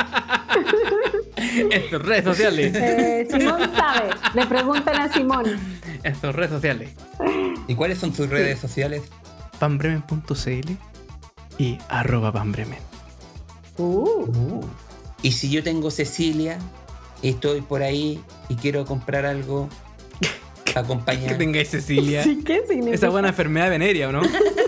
En 1.35 1.89
tus 1.89 2.01
redes 2.01 2.23
sociales. 2.23 2.73
eh, 2.75 3.27
Simón 3.29 3.59
sabe. 3.75 4.09
Le 4.33 4.45
preguntan 4.45 4.95
a 5.01 5.11
Simón. 5.11 5.45
En 6.03 6.13
tus 6.15 6.33
redes 6.33 6.51
sociales. 6.51 6.91
¿Y 7.67 7.75
cuáles 7.75 7.97
son 7.99 8.13
sus 8.13 8.29
redes 8.29 8.59
sociales? 8.59 9.03
panbremen.cl 9.59 10.71
y 11.57 11.77
arroba 11.89 12.31
panbremen. 12.31 12.79
Uh, 13.77 14.61
Y 15.21 15.31
si 15.33 15.49
yo 15.49 15.63
tengo 15.63 15.91
Cecilia 15.91 16.57
y 17.21 17.29
estoy 17.29 17.61
por 17.61 17.83
ahí 17.83 18.21
y 18.49 18.55
quiero 18.55 18.85
comprar 18.85 19.25
algo, 19.25 19.69
Que 20.65 20.79
acompañar. 20.79 21.37
tengáis 21.37 21.69
Cecilia. 21.69 22.23
¿Sí 22.23 22.41
qué 22.43 22.61
significa? 22.67 22.95
Esa 22.95 23.09
buena 23.09 23.29
enfermedad 23.29 23.69
venérea, 23.69 24.09
¿o 24.09 24.11
no? 24.11 24.21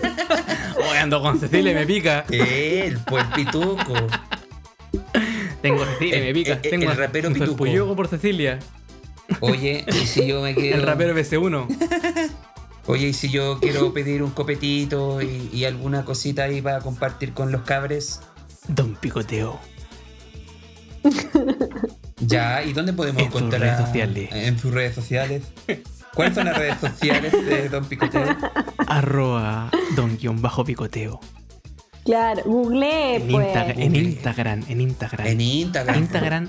Hoy 0.78 0.96
ando 0.98 1.20
con 1.22 1.38
Cecilia 1.40 1.72
y 1.72 1.74
me 1.74 1.86
pica. 1.86 2.24
El, 2.30 2.98
pues 3.00 3.24
pituco. 3.34 3.94
Tengo 5.62 5.84
Cecilia 5.84 6.18
y 6.18 6.20
me 6.20 6.28
El- 6.28 6.34
pica. 6.34 6.52
el- 6.52 6.60
el 6.64 6.70
Tengo 6.70 6.92
rapero 6.94 7.28
un 7.28 7.34
pituco. 7.34 7.50
farpulluco 7.52 7.96
por 7.96 8.08
Cecilia. 8.08 8.58
Oye, 9.40 9.84
y 9.88 10.06
si 10.06 10.26
yo 10.26 10.42
me 10.42 10.54
quiero. 10.54 10.76
El 10.80 10.82
rapero 10.82 11.14
BC1. 11.14 11.66
Oye, 12.86 13.08
y 13.08 13.12
si 13.12 13.28
yo 13.30 13.58
quiero 13.60 13.92
pedir 13.92 14.22
un 14.22 14.30
copetito 14.30 15.20
y, 15.20 15.50
y 15.52 15.64
alguna 15.64 16.04
cosita 16.04 16.44
ahí 16.44 16.62
para 16.62 16.78
compartir 16.80 17.32
con 17.32 17.50
los 17.50 17.62
cabres. 17.62 18.20
Don 18.68 18.94
Picoteo. 18.94 19.58
Ya, 22.20 22.62
¿y 22.64 22.72
dónde 22.72 22.92
podemos 22.92 23.22
En 23.22 23.30
sus 23.30 23.36
encontrar? 23.36 23.60
redes 23.62 23.74
a- 23.80 23.86
sociales. 23.86 24.28
En 24.32 24.58
sus 24.58 24.72
redes 24.72 24.94
sociales. 24.94 25.42
¿Cuáles 26.16 26.34
son 26.34 26.46
las 26.46 26.56
redes 26.56 26.78
sociales 26.80 27.30
de 27.30 27.68
Don 27.68 27.84
Picoteo? 27.84 28.24
Arroba 28.88 29.70
Don 29.94 30.16
guion 30.16 30.40
bajo 30.40 30.64
Picoteo. 30.64 31.20
Claro, 32.06 32.42
googleé, 32.46 33.16
En, 33.16 33.28
pues. 33.28 33.46
Instagram, 33.46 33.78
en 33.78 33.96
Instagram, 33.96 34.62
en 34.68 34.80
Instagram. 34.80 35.26
En 35.26 35.40
Instagram. 35.40 35.96
Instagram, 35.98 36.48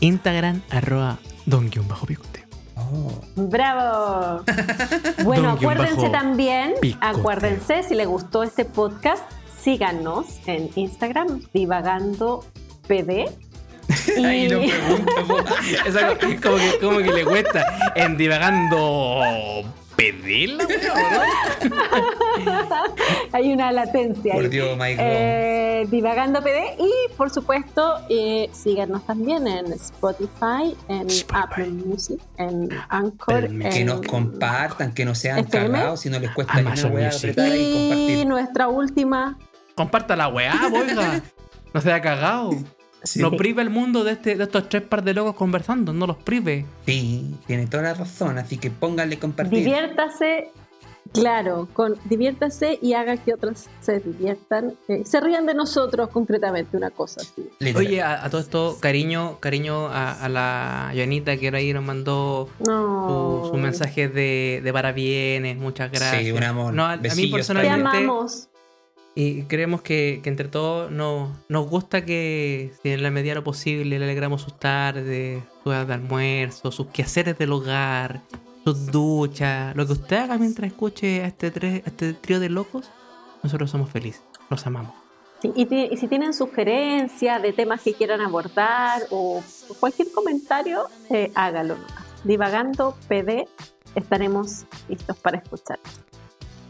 Instagram, 0.00 0.62
arroba 0.70 1.18
Don 1.46 1.70
guion 1.70 1.86
bajo 1.86 2.06
Picoteo. 2.06 2.44
Oh. 2.76 3.12
Bravo. 3.36 4.42
Bueno, 5.24 5.50
acuérdense 5.50 6.08
también, 6.08 6.74
Picoteo. 6.80 7.08
acuérdense, 7.08 7.82
si 7.84 7.94
les 7.94 8.06
gustó 8.08 8.42
este 8.42 8.64
podcast, 8.64 9.22
síganos 9.62 10.26
en 10.46 10.70
Instagram, 10.74 11.42
divagando 11.54 12.44
PD. 12.88 13.26
Ahí 14.24 14.48
lo 14.48 14.60
pregunto. 14.60 15.12
po. 15.26 15.38
Esa 15.86 16.08
co- 16.08 16.26
como 16.42 16.56
que, 16.58 16.78
como 16.80 16.98
que 16.98 17.12
le 17.12 17.24
cuesta 17.24 17.92
en 17.94 18.16
divagando 18.16 19.64
pedirla, 19.96 20.64
Hay 23.32 23.52
una 23.52 23.72
latencia 23.72 24.32
Por 24.32 24.44
ahí. 24.44 24.48
Dios, 24.50 24.76
Mike. 24.78 24.96
Eh, 25.00 25.86
divagando 25.90 26.40
PD 26.42 26.76
y 26.78 27.14
por 27.16 27.30
supuesto 27.30 27.96
eh, 28.08 28.48
síganos 28.52 29.04
también 29.06 29.46
en 29.46 29.72
Spotify, 29.72 30.76
en 30.88 31.06
Spotify. 31.08 31.42
Apple 31.44 31.68
Music, 31.68 32.20
en 32.36 32.68
Anchor, 32.88 33.44
Apple 33.44 33.68
que 33.70 33.80
en- 33.80 33.86
nos 33.86 34.02
compartan, 34.02 34.92
que 34.94 35.04
no 35.04 35.14
sean 35.14 35.38
FM. 35.40 35.70
cagados, 35.78 36.00
si 36.00 36.10
no 36.10 36.18
les 36.20 36.30
cuesta 36.30 36.54
Amazon 36.58 36.92
Music. 36.92 37.30
apretar 37.30 37.56
y 37.56 37.60
y 37.60 37.72
compartir. 37.88 38.26
nuestra 38.26 38.68
última 38.68 39.38
Comparta 39.74 40.16
la 40.16 40.28
weá, 40.28 40.54
oiga. 40.72 41.22
No 41.72 41.80
se 41.80 41.92
ha 41.92 42.00
cagado. 42.00 42.50
Sí. 43.02 43.20
No 43.20 43.30
prive 43.30 43.62
el 43.62 43.70
mundo 43.70 44.04
de, 44.04 44.12
este, 44.12 44.36
de 44.36 44.44
estos 44.44 44.68
tres 44.68 44.82
par 44.82 45.04
de 45.04 45.14
locos 45.14 45.34
conversando, 45.36 45.92
no 45.92 46.06
los 46.06 46.16
prive. 46.16 46.66
Sí, 46.84 47.34
tiene 47.46 47.66
toda 47.66 47.84
la 47.84 47.94
razón, 47.94 48.38
así 48.38 48.58
que 48.58 48.70
pónganle 48.70 49.18
compartir. 49.18 49.58
diviértase 49.60 50.50
claro 51.10 51.68
con 51.72 51.96
diviértase 52.04 52.78
y 52.82 52.92
haga 52.92 53.16
que 53.16 53.32
otros 53.32 53.64
se 53.80 53.98
diviertan 54.00 54.74
eh, 54.88 55.04
se 55.06 55.20
rían 55.22 55.46
de 55.46 55.54
nosotros 55.54 56.10
concretamente 56.10 56.76
una 56.76 56.90
cosa 56.90 57.22
así. 57.22 57.48
Oye, 57.74 58.02
a, 58.02 58.22
a 58.22 58.28
todo 58.28 58.42
esto, 58.42 58.76
cariño, 58.78 59.38
cariño 59.40 59.86
a, 59.86 60.12
a 60.12 60.28
la 60.28 60.92
Joanita 60.94 61.38
que 61.38 61.46
ahora 61.46 61.58
ahí 61.58 61.72
nos 61.72 61.82
mandó 61.82 62.50
no 62.58 63.44
su, 63.44 63.52
su 63.52 63.56
mensaje 63.56 64.08
de, 64.10 64.60
de 64.62 64.72
parabienes, 64.72 65.56
muchas 65.56 65.90
gracias. 65.90 66.24
Sí, 66.24 66.32
un 66.32 66.42
amor. 66.42 66.74
No, 66.74 66.84
a, 66.84 66.92
a 66.92 66.96
mí 66.96 67.02
Besillos, 67.04 67.30
te 67.30 67.36
personalmente, 67.36 67.96
amamos 67.96 68.47
y 69.20 69.42
creemos 69.44 69.82
que, 69.82 70.20
que 70.22 70.28
entre 70.30 70.46
todos 70.46 70.92
nos, 70.92 71.30
nos 71.48 71.66
gusta 71.68 72.04
que 72.04 72.72
si 72.80 72.90
en 72.90 73.02
la 73.02 73.10
medida 73.10 73.34
lo 73.34 73.42
posible 73.42 73.98
le 73.98 74.04
alegramos 74.04 74.42
sus 74.42 74.56
tardes, 74.60 75.42
sus 75.64 75.72
horas 75.72 75.88
de 75.88 75.94
almuerzo, 75.94 76.70
sus 76.70 76.86
quehaceres 76.86 77.36
del 77.36 77.50
hogar, 77.52 78.22
sus 78.62 78.86
duchas, 78.86 79.74
lo 79.74 79.84
que 79.88 79.94
usted 79.94 80.18
haga 80.18 80.38
mientras 80.38 80.70
escuche 80.70 81.24
a 81.24 81.26
este, 81.26 81.52
tre- 81.52 81.82
a 81.84 81.88
este 81.88 82.12
trío 82.12 82.38
de 82.38 82.48
locos, 82.48 82.88
nosotros 83.42 83.68
somos 83.72 83.90
felices, 83.90 84.22
los 84.50 84.64
amamos. 84.68 84.94
Y 85.56 85.66
si 85.96 86.06
tienen 86.06 86.32
sugerencias 86.32 87.42
de 87.42 87.52
temas 87.52 87.82
que 87.82 87.94
quieran 87.94 88.20
abordar 88.20 89.02
o 89.10 89.42
cualquier 89.80 90.12
comentario 90.12 90.84
eh, 91.10 91.32
hágalo 91.34 91.76
divagando 92.22 92.96
PD 93.08 93.46
estaremos 93.96 94.64
listos 94.88 95.16
para 95.18 95.38
escuchar 95.38 95.78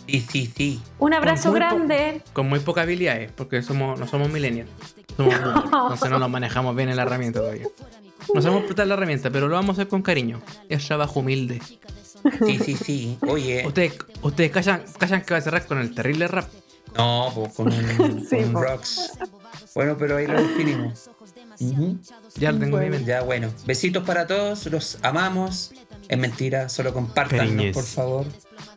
Sí, 0.08 0.26
sí, 0.30 0.52
sí. 0.56 0.82
Un 0.98 1.12
abrazo 1.12 1.52
grande. 1.52 2.22
Con 2.32 2.48
muy 2.48 2.60
pocas 2.60 2.84
habilidades, 2.84 3.28
eh, 3.28 3.32
porque 3.36 3.62
somos, 3.62 4.00
no 4.00 4.06
somos 4.06 4.30
millennials. 4.30 4.70
Somos 5.16 5.38
no. 5.40 5.64
Entonces 5.64 6.10
no 6.10 6.18
nos 6.18 6.30
manejamos 6.30 6.74
bien 6.74 6.88
en 6.88 6.96
la 6.96 7.02
herramienta 7.02 7.40
todavía. 7.40 7.66
No 8.34 8.40
sabemos 8.40 8.62
explotar 8.62 8.86
la 8.86 8.94
herramienta, 8.94 9.30
pero 9.30 9.48
lo 9.48 9.54
vamos 9.54 9.70
a 9.70 9.82
hacer 9.82 9.88
con 9.88 10.00
cariño. 10.00 10.40
Es 10.68 10.86
trabajo 10.86 11.20
humilde. 11.20 11.60
Sí, 12.46 12.58
sí, 12.64 12.76
sí. 12.76 13.18
Oye. 13.28 13.66
Ustedes, 13.66 13.98
ustedes 14.22 14.50
callan, 14.50 14.82
callan 14.98 15.22
que 15.22 15.34
va 15.34 15.38
a 15.38 15.42
cerrar 15.42 15.66
con 15.66 15.78
el 15.78 15.94
terrible 15.94 16.26
rap. 16.26 16.48
No, 16.96 17.30
pues 17.34 17.52
con 17.52 17.70
un, 17.70 18.26
un 18.32 18.52
rocks. 18.54 19.12
Bueno, 19.74 19.96
pero 19.98 20.16
ahí 20.16 20.26
lo 20.26 20.40
definimos. 20.40 21.10
Ya 22.36 22.52
lo 22.52 22.58
tengo 22.58 22.78
bueno. 22.78 22.98
Ya, 23.00 23.22
bueno. 23.22 23.52
Besitos 23.66 24.04
para 24.04 24.26
todos, 24.26 24.66
los 24.66 24.98
amamos. 25.02 25.72
Es 26.08 26.18
mentira, 26.18 26.70
solo 26.70 26.94
compártanos, 26.94 27.74
por 27.74 27.84
favor 27.84 28.26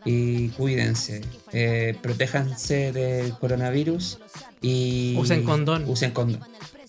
y 0.05 0.49
cuídense, 0.49 1.21
eh, 1.51 1.95
protéjanse 2.01 2.91
del 2.91 3.33
coronavirus 3.33 4.19
y 4.61 5.15
usen 5.17 5.43
condón. 5.43 5.85
Usen 5.87 6.11
condón. 6.11 6.41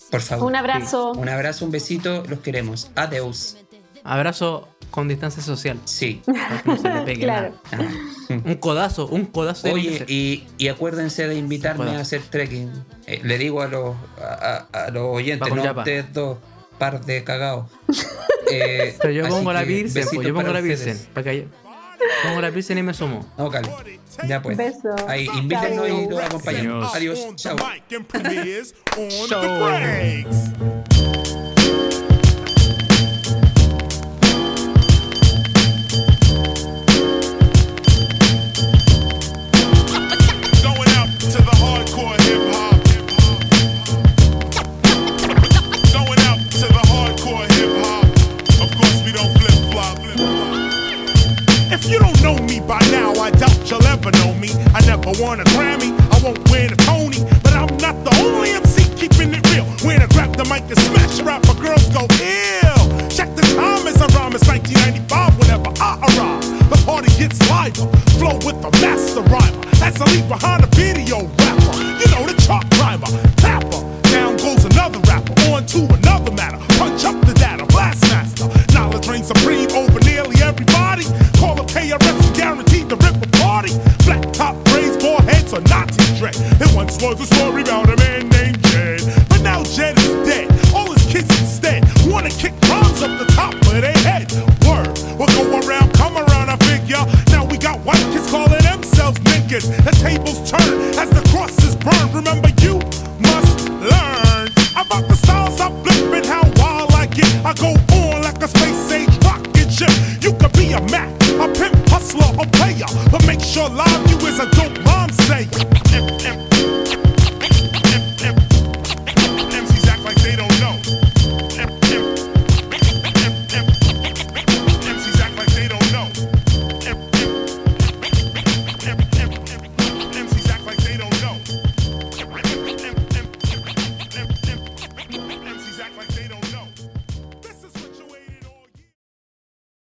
Por 0.09 0.21
favor. 0.21 0.47
Un 0.47 0.55
abrazo. 0.55 1.11
Un 1.13 1.29
abrazo, 1.29 1.65
un 1.65 1.71
besito, 1.71 2.23
los 2.27 2.39
queremos. 2.39 2.91
Adeus. 2.95 3.57
Abrazo 4.03 4.67
con 4.91 5.07
distancia 5.07 5.41
social. 5.41 5.79
Sí. 5.85 6.21
No 6.65 6.77
se 6.77 7.13
claro. 7.19 7.55
Un 8.29 8.55
codazo, 8.55 9.07
un 9.07 9.25
codazo. 9.25 9.71
Oye, 9.71 10.05
y, 10.07 10.67
acuérdense 10.67 11.27
de 11.27 11.35
invitarme 11.35 11.95
a 11.95 11.99
hacer 11.99 12.21
trekking. 12.21 12.71
Eh, 13.07 13.21
le 13.23 13.37
digo 13.39 13.61
a 13.61 13.67
los, 13.67 13.95
a, 14.19 14.89
los 14.91 15.03
oyentes, 15.15 15.53
no 15.53 15.63
yapa. 15.63 15.81
ustedes 15.81 16.13
dos, 16.13 16.37
par 16.77 17.03
de 17.05 17.23
cagados. 17.23 17.65
Eh, 18.51 18.97
Pero 19.01 19.13
yo 19.13 19.27
pongo 19.29 19.45
pues, 19.45 19.55
la 19.55 19.63
virgen, 19.63 20.03
yo 20.21 20.33
pongo 20.33 20.51
la 20.51 20.59
virgen. 20.59 20.99
Para 21.13 21.31
que 21.31 21.47
Pongo 22.23 22.41
la 22.41 22.51
pizza 22.51 22.73
y 22.73 22.83
me 22.83 22.93
sumo. 22.93 23.25
No, 23.37 23.49
Cali. 23.49 23.69
Ya 24.27 24.41
pues. 24.41 24.57
Beso. 24.57 24.95
Ahí, 25.07 25.27
invítenos 25.35 25.87
y 25.89 26.07
los 26.09 26.19
acompañamos. 26.21 26.93
Adiós. 26.95 27.35
Chao. 27.35 27.57
Chao. 29.27 31.22